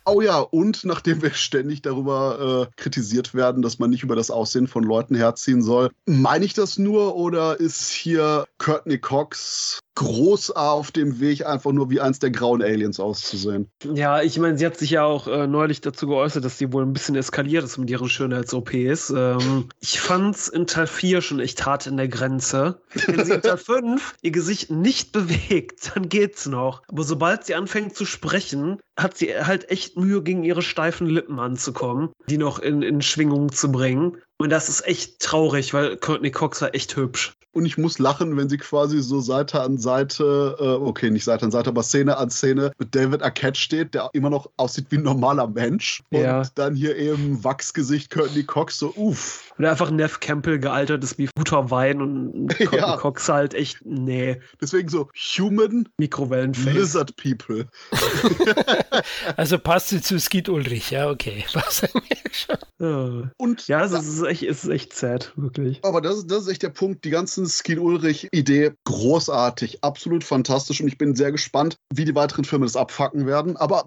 Oh 0.04 0.20
ja, 0.20 0.40
und 0.40 0.84
nachdem 0.84 1.22
wir 1.22 1.32
ständig 1.32 1.82
darüber 1.82 2.68
äh, 2.68 2.72
kritisiert 2.76 3.34
werden, 3.34 3.62
dass 3.62 3.78
man 3.78 3.88
nicht 3.90 4.02
über 4.02 4.16
das 4.16 4.30
Aussehen 4.30 4.66
von 4.66 4.82
Leuten 4.82 5.14
herziehen 5.14 5.62
soll, 5.62 5.90
meine 6.06 6.44
ich 6.44 6.54
das 6.54 6.76
nur 6.76 7.14
oder 7.14 7.60
ist 7.60 7.88
hier 7.88 8.46
Courtney 8.58 8.98
Cox 8.98 9.78
groß 9.94 10.52
auf 10.52 10.90
dem 10.90 11.20
Weg, 11.20 11.46
einfach 11.46 11.72
nur 11.72 11.90
wie 11.90 12.00
eins 12.00 12.18
der 12.18 12.30
grauen 12.30 12.62
Aliens 12.62 12.98
auszusehen. 12.98 13.70
Ja, 13.92 14.22
ich 14.22 14.38
meine, 14.38 14.56
sie 14.56 14.64
hat 14.64 14.76
sich 14.76 14.90
ja 14.90 15.04
auch 15.04 15.26
äh, 15.26 15.46
neulich 15.46 15.80
dazu 15.80 16.06
geäußert, 16.06 16.44
dass 16.44 16.58
sie 16.58 16.72
wohl 16.72 16.84
ein 16.84 16.92
bisschen 16.92 17.14
eskaliert 17.14 17.64
ist 17.64 17.78
mit 17.78 17.90
ihren 17.90 18.08
Schönheits-OPs. 18.08 19.10
Ähm, 19.14 19.68
ich 19.80 20.00
fand's 20.00 20.48
in 20.48 20.66
Teil 20.66 20.86
4 20.86 21.20
schon 21.20 21.40
echt 21.40 21.66
hart 21.66 21.86
in 21.86 21.96
der 21.96 22.08
Grenze. 22.08 22.80
Wenn 23.06 23.24
sie 23.24 23.34
in 23.34 23.42
Teil 23.42 23.56
5 23.58 24.14
ihr 24.22 24.30
Gesicht 24.30 24.70
nicht 24.70 25.12
bewegt, 25.12 25.92
dann 25.94 26.08
geht's 26.08 26.46
noch. 26.46 26.82
Aber 26.88 27.04
sobald 27.04 27.44
sie 27.44 27.54
anfängt 27.54 27.94
zu 27.94 28.06
sprechen, 28.06 28.80
hat 28.96 29.16
sie 29.18 29.34
halt 29.34 29.70
echt 29.70 29.96
Mühe, 29.96 30.22
gegen 30.22 30.44
ihre 30.44 30.62
steifen 30.62 31.06
Lippen 31.06 31.38
anzukommen, 31.38 32.10
die 32.28 32.38
noch 32.38 32.58
in, 32.58 32.82
in 32.82 33.02
Schwingung 33.02 33.52
zu 33.52 33.72
bringen. 33.72 34.18
Und 34.38 34.50
das 34.50 34.68
ist 34.68 34.86
echt 34.86 35.20
traurig, 35.20 35.74
weil 35.74 35.96
Courtney 35.96 36.30
Cox 36.30 36.62
war 36.62 36.74
echt 36.74 36.96
hübsch. 36.96 37.34
Und 37.52 37.66
ich 37.66 37.76
muss 37.76 37.98
lachen, 37.98 38.36
wenn 38.36 38.48
sie 38.48 38.56
quasi 38.56 39.02
so 39.02 39.20
Seite 39.20 39.60
an 39.60 39.76
Seite, 39.76 40.56
äh, 40.58 40.64
okay, 40.64 41.10
nicht 41.10 41.24
Seite 41.24 41.44
an 41.44 41.50
Seite, 41.50 41.68
aber 41.68 41.82
Szene 41.82 42.16
an 42.16 42.30
Szene 42.30 42.72
mit 42.78 42.94
David 42.94 43.22
Arquette 43.22 43.60
steht, 43.60 43.94
der 43.94 44.08
immer 44.14 44.30
noch 44.30 44.50
aussieht 44.56 44.86
wie 44.88 44.96
ein 44.96 45.02
normaler 45.02 45.46
Mensch. 45.46 46.02
Ja. 46.10 46.38
Und 46.38 46.52
dann 46.56 46.74
hier 46.74 46.96
eben 46.96 47.44
Wachsgesicht 47.44 48.10
Courtney 48.10 48.42
Cox, 48.42 48.78
so 48.78 48.94
uff. 48.96 49.51
Oder 49.62 49.70
einfach 49.70 49.92
Neff 49.92 50.18
Campbell 50.18 50.58
gealtert 50.58 51.04
ist 51.04 51.18
wie 51.18 51.28
guter 51.36 51.70
Wein 51.70 52.02
und 52.02 52.58
ja. 52.72 52.96
Cox 52.96 53.28
halt 53.28 53.54
echt, 53.54 53.78
nee. 53.84 54.40
Deswegen 54.60 54.88
so 54.88 55.08
Human 55.14 55.88
Mikrowellenface. 55.98 56.74
Lizard 56.74 57.14
People. 57.14 57.68
also 59.36 59.60
passt 59.60 59.90
sie 59.90 60.00
zu 60.00 60.18
Skid 60.18 60.48
Ulrich, 60.48 60.90
ja, 60.90 61.08
okay. 61.08 61.44
ja. 62.80 63.30
Und 63.36 63.68
ja, 63.68 63.84
es 63.84 63.92
ist 63.92 64.24
echt, 64.24 64.42
es 64.42 64.64
ist 64.64 64.70
echt 64.70 64.96
sad, 64.96 65.32
wirklich. 65.36 65.78
Aber 65.84 66.00
das, 66.00 66.26
das 66.26 66.42
ist 66.42 66.48
echt 66.48 66.64
der 66.64 66.70
Punkt. 66.70 67.04
Die 67.04 67.10
ganzen 67.10 67.46
Skin 67.46 67.78
Ulrich-Idee 67.78 68.72
großartig, 68.82 69.84
absolut 69.84 70.24
fantastisch 70.24 70.80
und 70.80 70.88
ich 70.88 70.98
bin 70.98 71.14
sehr 71.14 71.30
gespannt, 71.30 71.76
wie 71.94 72.04
die 72.04 72.16
weiteren 72.16 72.44
Filme 72.44 72.66
das 72.66 72.74
abfacken 72.74 73.26
werden. 73.26 73.56
Aber 73.56 73.84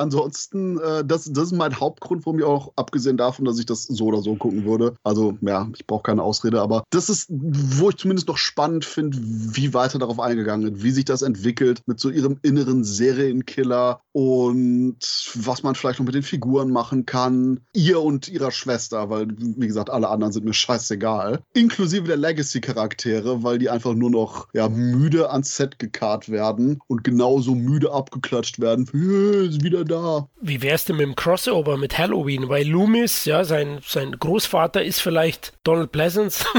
ansonsten, 0.00 0.78
äh, 0.78 1.04
das, 1.04 1.30
das 1.32 1.44
ist 1.46 1.52
mein 1.52 1.78
Hauptgrund, 1.78 2.26
warum 2.26 2.38
ich 2.38 2.44
auch, 2.44 2.72
abgesehen 2.76 3.16
davon, 3.16 3.44
dass 3.44 3.58
ich 3.58 3.66
das 3.66 3.84
so 3.84 4.06
oder 4.06 4.22
so 4.22 4.34
gucken 4.34 4.64
würde. 4.64 4.94
Also, 5.04 5.36
ja, 5.40 5.68
ich 5.76 5.86
brauche 5.86 6.02
keine 6.02 6.22
Ausrede, 6.22 6.60
aber 6.60 6.84
das 6.90 7.08
ist, 7.08 7.26
wo 7.30 7.90
ich 7.90 7.96
zumindest 7.96 8.28
noch 8.28 8.38
spannend 8.38 8.84
finde, 8.84 9.18
wie 9.20 9.74
weiter 9.74 9.98
darauf 9.98 10.18
eingegangen 10.20 10.64
wird, 10.64 10.82
wie 10.82 10.90
sich 10.90 11.04
das 11.04 11.22
entwickelt 11.22 11.82
mit 11.86 12.00
so 12.00 12.10
ihrem 12.10 12.38
inneren 12.42 12.84
Serienkiller 12.84 14.00
und 14.12 14.98
was 15.34 15.62
man 15.62 15.74
vielleicht 15.74 15.98
noch 15.98 16.06
mit 16.06 16.14
den 16.14 16.22
Figuren 16.22 16.70
machen 16.70 17.06
kann. 17.06 17.60
Ihr 17.72 18.00
und 18.00 18.28
ihrer 18.28 18.50
Schwester, 18.50 19.10
weil, 19.10 19.28
wie 19.38 19.66
gesagt, 19.66 19.90
alle 19.90 20.08
anderen 20.08 20.32
sind 20.32 20.44
mir 20.44 20.54
scheißegal. 20.54 21.40
Inklusive 21.54 22.04
der 22.04 22.16
Legacy-Charaktere, 22.16 23.42
weil 23.42 23.58
die 23.58 23.70
einfach 23.70 23.94
nur 23.94 24.10
noch 24.10 24.48
ja, 24.52 24.68
müde 24.68 25.30
ans 25.30 25.56
Set 25.56 25.78
gekarrt 25.78 26.28
werden 26.28 26.80
und 26.86 27.04
genauso 27.04 27.54
müde 27.54 27.92
abgeklatscht 27.92 28.60
werden. 28.60 28.88
Wieder 28.92 29.84
da. 29.90 30.28
Wie 30.40 30.62
wär's 30.62 30.84
denn 30.84 30.96
mit 30.96 31.06
dem 31.06 31.16
Crossover 31.16 31.76
mit 31.76 31.98
Halloween? 31.98 32.48
Weil 32.48 32.66
Loomis, 32.66 33.24
ja, 33.24 33.44
sein, 33.44 33.80
sein 33.86 34.12
Großvater 34.18 34.82
ist 34.82 35.00
vielleicht 35.00 35.52
Donald 35.64 35.92
Pleasance. 35.92 36.44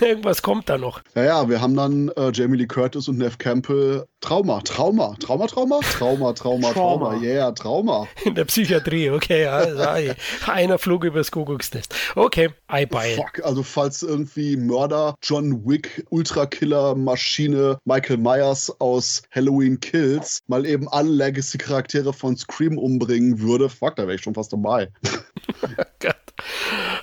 Irgendwas 0.00 0.42
kommt 0.42 0.68
da 0.68 0.78
noch. 0.78 1.00
Ja, 1.14 1.24
ja, 1.24 1.48
wir 1.48 1.60
haben 1.60 1.74
dann 1.74 2.08
äh, 2.10 2.30
Jamie 2.32 2.56
Lee 2.56 2.66
Curtis 2.66 3.08
und 3.08 3.18
Nev 3.18 3.38
Campbell. 3.38 4.06
Trauma, 4.20 4.60
Trauma, 4.62 5.14
Trauma, 5.20 5.46
Trauma? 5.46 5.80
Trauma, 5.80 6.32
Trauma, 6.32 6.72
Trauma, 6.72 7.14
ja, 7.16 7.30
yeah, 7.30 7.52
Trauma. 7.52 8.08
In 8.24 8.34
der 8.34 8.44
Psychiatrie, 8.46 9.10
okay, 9.10 9.46
also, 9.46 9.80
einer 10.46 10.78
flog 10.78 11.04
übers 11.04 11.30
Kuckucksnest. 11.30 11.94
Okay, 12.16 12.48
I 12.72 12.84
buy 12.84 13.14
Fuck, 13.14 13.44
also 13.44 13.62
falls 13.62 14.02
irgendwie 14.02 14.56
Mörder, 14.56 15.14
John 15.22 15.64
Wick, 15.64 16.04
Ultrakiller, 16.10 16.96
Maschine, 16.96 17.78
Michael 17.84 18.16
Myers 18.16 18.74
aus 18.80 19.22
Halloween 19.30 19.78
Kills 19.78 20.40
mal 20.48 20.66
eben 20.66 20.88
alle 20.88 21.10
Legacy-Charaktere 21.10 22.12
von 22.12 22.27
Scream 22.36 22.78
umbringen 22.78 23.40
würde, 23.40 23.68
fuck, 23.68 23.96
da 23.96 24.02
wäre 24.02 24.16
ich 24.16 24.22
schon 24.22 24.34
fast 24.34 24.52
dabei. 24.52 24.90
Gott. 26.00 26.16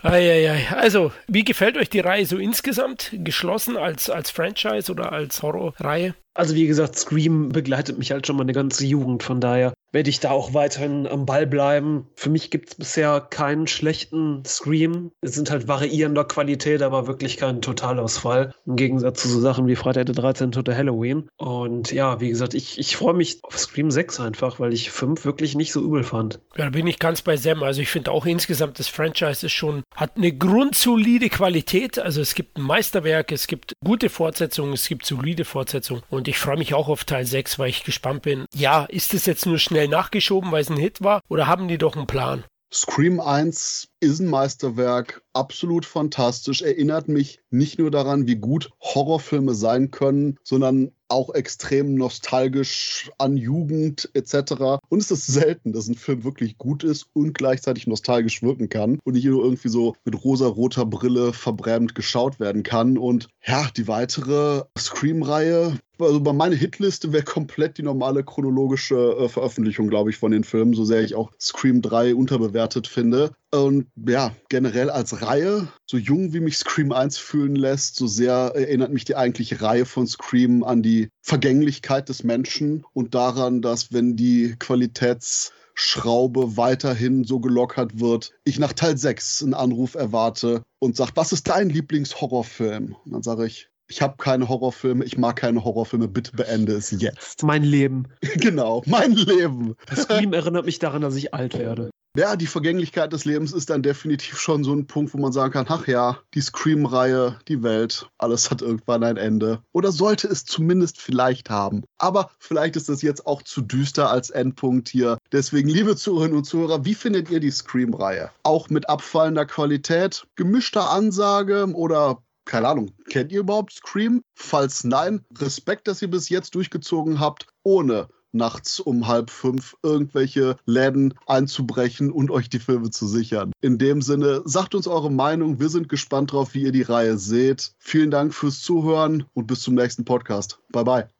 Eieiei. 0.03 0.68
Also, 0.72 1.11
wie 1.27 1.43
gefällt 1.43 1.77
euch 1.77 1.89
die 1.89 1.99
Reihe 1.99 2.26
so 2.26 2.38
insgesamt? 2.38 3.11
Geschlossen 3.14 3.76
als, 3.76 4.10
als 4.10 4.30
Franchise 4.30 4.91
oder 4.91 5.11
als 5.11 5.41
Horrorreihe? 5.41 6.15
Also 6.35 6.53
wie 6.53 6.68
gesagt, 6.68 6.97
Scream 6.97 7.49
begleitet 7.49 7.97
mich 7.97 8.11
halt 8.11 8.27
schon 8.27 8.35
meine 8.35 8.52
ganze 8.52 8.85
Jugend, 8.85 9.23
von 9.23 9.39
daher 9.39 9.73
werde 9.96 10.10
ich 10.10 10.20
da 10.20 10.32
auch 10.32 10.54
weiterhin 10.54 11.08
am 11.08 11.26
Ball 11.26 11.48
bleiben. 11.48 12.10
Für 12.16 12.30
mich 12.30 12.52
gibt 12.52 12.68
es 12.68 12.76
bisher 12.76 13.22
keinen 13.22 13.66
schlechten 13.66 14.44
Scream. 14.46 15.12
Es 15.22 15.36
sind 15.36 15.50
halt 15.50 15.70
variierender 15.70 16.26
Qualität, 16.26 16.82
aber 16.82 17.08
wirklich 17.08 17.38
kein 17.38 17.62
Totalausfall. 17.62 18.54
Im 18.66 18.76
Gegensatz 18.76 19.22
zu 19.22 19.30
so 19.30 19.40
Sachen 19.40 19.68
wie 19.68 19.78
Freitag 19.78 20.08
der 20.08 20.16
13. 20.16 20.54
oder 20.56 20.76
Halloween. 20.76 21.30
Und 21.38 21.94
ja, 21.94 22.20
wie 22.20 22.28
gesagt, 22.28 22.56
ich, 22.56 22.78
ich 22.78 22.98
freue 22.98 23.14
mich 23.14 23.40
auf 23.44 23.58
Scream 23.58 23.90
6 23.90 24.20
einfach, 24.20 24.60
weil 24.60 24.74
ich 24.74 24.92
5 24.92 25.24
wirklich 25.24 25.56
nicht 25.56 25.72
so 25.72 25.82
übel 25.82 26.04
fand. 26.04 26.42
Ja, 26.58 26.66
da 26.66 26.72
bin 26.72 26.88
ich 26.88 27.00
ganz 27.00 27.22
bei 27.22 27.38
Sam. 27.38 27.64
Also 27.64 27.80
ich 27.80 27.88
finde 27.88 28.12
auch 28.12 28.26
insgesamt 28.26 28.80
das 28.80 28.90
Franchise 28.90 29.46
ist 29.46 29.54
schon, 29.54 29.84
hat 29.96 30.18
eine 30.18 30.34
grundsolide 30.34 31.30
Qualität. 31.30 32.00
Also 32.00 32.20
es 32.20 32.36
gibt 32.36 32.58
ein 32.58 32.64
Meisterwerk, 32.64 33.32
es 33.32 33.48
gibt 33.48 33.72
gute 33.82 34.10
Fortsetzungen, 34.10 34.74
es 34.74 34.90
gibt 34.90 35.06
solide 35.06 35.46
Fortsetzungen. 35.46 36.04
Und 36.10 36.28
ich 36.28 36.38
freue 36.38 36.58
mich 36.58 36.74
auch 36.74 36.90
auf 36.90 37.06
Teil 37.06 37.26
6, 37.26 37.60
weil 37.60 37.70
ich 37.70 37.86
gespannt 37.86 38.24
bin. 38.24 38.44
Ja, 38.54 38.84
ist 38.84 39.14
es 39.14 39.26
jetzt 39.26 39.46
nur 39.46 39.58
schnell 39.58 39.85
schnell 39.86 39.90
nachgeschoben, 39.90 40.52
weil 40.52 40.62
es 40.62 40.70
ein 40.70 40.78
Hit 40.78 41.03
war? 41.03 41.22
Oder 41.30 41.48
haben 41.48 41.68
die 41.68 41.78
doch 41.78 41.95
einen 41.95 42.07
Plan? 42.07 42.44
Scream 42.74 43.20
1 43.20 43.88
ist 44.06 44.19
ein 44.19 44.30
Meisterwerk, 44.30 45.22
absolut 45.34 45.86
fantastisch, 45.86 46.61
erinnert 46.61 47.07
mich 47.07 47.41
nicht 47.49 47.80
nur 47.80 47.91
daran, 47.91 48.27
wie 48.27 48.36
gut 48.36 48.72
Horrorfilme 48.82 49.53
sein 49.53 49.91
können, 49.91 50.38
sondern 50.44 50.91
auch 51.07 51.34
extrem 51.34 51.95
nostalgisch 51.95 53.11
an 53.18 53.38
Jugend 53.38 54.10
etc. 54.14 54.80
Und 54.90 54.99
es 54.99 55.11
ist 55.11 55.27
selten, 55.27 55.72
dass 55.72 55.88
ein 55.88 55.95
Film 55.95 56.23
wirklich 56.23 56.57
gut 56.57 56.84
ist 56.84 57.07
und 57.14 57.34
gleichzeitig 57.34 57.88
nostalgisch 57.88 58.41
wirken 58.41 58.69
kann 58.69 58.99
und 59.03 59.14
nicht 59.14 59.26
nur 59.26 59.44
irgendwie 59.44 59.69
so 59.69 59.95
mit 60.03 60.23
rosa-roter 60.23 60.86
Brille 60.86 61.34
verbrämt 61.34 61.95
geschaut 61.95 62.40
werden 62.40 62.64
kann. 62.64 62.98
Und 62.98 63.27
ja, 63.45 63.69
die 63.77 63.88
weitere 63.88 64.64
Scream-Reihe, 64.77 65.77
also 65.99 66.19
bei 66.22 66.34
meiner 66.34 66.56
Hitliste 66.56 67.14
wäre 67.14 67.23
komplett 67.23 67.77
die 67.77 67.84
normale 67.84 68.23
chronologische 68.23 69.15
äh, 69.19 69.30
Veröffentlichung, 69.30 69.88
glaube 69.90 70.10
ich, 70.10 70.18
von 70.18 70.32
den 70.32 70.44
Filmen, 70.44 70.73
so 70.73 70.86
sehr 70.86 71.03
ich 71.03 71.15
auch 71.15 71.32
Scream 71.40 71.82
3 71.82 72.15
unterbewertet 72.15 72.88
finde. 72.88 73.32
Und 73.56 73.88
ja, 73.95 74.36
generell 74.49 74.90
als 74.90 75.22
Reihe, 75.22 75.69
so 75.86 75.98
jung 75.98 76.34
wie 76.34 76.41
mich 76.41 76.57
Scream 76.57 76.91
1 76.91 77.18
fühlen 77.18 77.56
lässt, 77.56 77.95
so 77.95 78.06
sehr 78.06 78.52
erinnert 78.53 78.91
mich 78.91 79.06
die 79.06 79.15
eigentliche 79.15 79.61
Reihe 79.61 79.86
von 79.86 80.07
Scream 80.07 80.64
an 80.64 80.84
die 80.84 81.10
Vergänglichkeit 81.22 82.10
des 82.10 82.23
Menschen 82.23 82.86
und 82.94 83.15
daran, 83.15 83.61
dass 83.61 83.94
wenn 83.94 84.18
die 84.18 84.56
Qualitätsschraube 84.60 86.57
weiterhin 86.57 87.23
so 87.23 87.40
gelockert 87.40 87.99
wird, 87.99 88.34
ich 88.44 88.60
nach 88.60 88.73
Teil 88.73 88.98
6 88.98 89.44
einen 89.44 89.53
Anruf 89.53 89.95
erwarte 89.95 90.64
und 90.80 90.98
sage, 90.98 91.11
was 91.15 91.32
ist 91.32 91.48
dein 91.48 91.69
Lieblingshorrorfilm? 91.69 92.98
Und 93.06 93.11
dann 93.11 93.23
sage 93.23 93.45
ich, 93.45 93.69
ich 93.88 94.02
habe 94.02 94.16
keine 94.18 94.49
Horrorfilme, 94.49 95.06
ich 95.06 95.18
mag 95.18 95.36
keine 95.38 95.64
Horrorfilme, 95.64 96.07
bitte 96.07 96.32
beende 96.34 96.74
es 96.74 96.91
jetzt. 96.91 97.44
Mein 97.44 97.64
Leben. 97.64 98.07
genau, 98.36 98.84
mein 98.86 99.14
Leben. 99.14 99.76
Scream 99.95 100.34
erinnert 100.34 100.66
mich 100.66 100.80
daran, 100.80 101.02
dass 101.02 101.16
ich 101.16 101.34
alt 101.34 101.57
werde. 101.57 101.90
Ja, 102.18 102.38
die 102.38 102.48
Vergänglichkeit 102.48 103.12
des 103.12 103.26
Lebens 103.26 103.52
ist 103.52 103.70
dann 103.70 103.84
definitiv 103.84 104.40
schon 104.40 104.64
so 104.64 104.74
ein 104.74 104.88
Punkt, 104.88 105.14
wo 105.14 105.18
man 105.18 105.34
sagen 105.34 105.52
kann, 105.52 105.66
ach 105.68 105.86
ja, 105.86 106.20
die 106.34 106.40
Scream-Reihe, 106.40 107.40
die 107.49 107.62
Welt, 107.62 108.07
alles 108.18 108.49
hat 108.49 108.62
irgendwann 108.62 109.03
ein 109.03 109.18
Ende. 109.18 109.60
Oder 109.74 109.91
sollte 109.91 110.30
es 110.30 110.45
zumindest 110.45 111.02
vielleicht 111.02 111.49
haben. 111.49 111.84
Aber 111.98 112.32
vielleicht 112.40 112.78
ist 112.78 112.88
das 112.88 113.02
jetzt 113.02 113.28
auch 113.28 113.41
zu 113.41 113.62
düster 113.62 114.10
als 114.10 114.30
Endpunkt 114.30 114.88
hier. 114.88 115.18
Deswegen, 115.34 115.68
liebe 115.68 115.98
Zuhörerinnen 115.98 116.38
und 116.38 116.45
Zuhörer, 116.45 116.86
wie 116.86 116.95
findet 116.95 117.30
ihr 117.30 117.41
die 117.41 117.52
Scream-Reihe? 117.52 118.32
Auch 118.44 118.70
mit 118.70 118.88
abfallender 118.88 119.45
Qualität, 119.45 120.26
gemischter 120.36 120.91
Ansage 120.91 121.68
oder 121.74 122.24
keine 122.46 122.68
Ahnung, 122.68 122.92
kennt 123.10 123.32
ihr 123.32 123.40
überhaupt 123.40 123.74
Scream? 123.74 124.24
Falls 124.36 124.84
nein, 124.84 125.26
Respekt, 125.38 125.88
dass 125.88 126.02
ihr 126.02 126.10
bis 126.10 126.30
jetzt 126.30 126.56
durchgezogen 126.56 127.20
habt, 127.20 127.48
ohne 127.64 128.08
nachts 128.36 128.80
um 128.80 129.08
halb 129.08 129.30
fünf 129.30 129.76
irgendwelche 129.82 130.58
Läden 130.66 131.14
einzubrechen 131.26 132.12
und 132.12 132.30
euch 132.30 132.50
die 132.50 132.60
Filme 132.60 132.92
zu 132.92 133.08
sichern. 133.08 133.52
In 133.62 133.78
dem 133.78 134.02
Sinne, 134.02 134.42
sagt 134.46 134.76
uns 134.76 134.88
eure 134.88 135.12
Meinung. 135.12 135.60
Wir 135.60 135.70
sind 135.70 135.90
gespannt 135.90 136.34
drauf, 136.34 136.54
wie 136.54 136.64
ihr 136.64 136.72
die 136.72 136.82
Reihe 136.82 137.18
seht. 137.18 137.72
Vielen 137.80 138.12
Dank 138.12 138.34
fürs 138.34 138.62
Zuhören 138.62 139.26
und 139.34 139.48
bis 139.48 139.62
zum 139.62 139.76
nächsten 139.76 140.06
Podcast. 140.06 140.60
Bye 140.72 140.84
bye. 140.84 141.15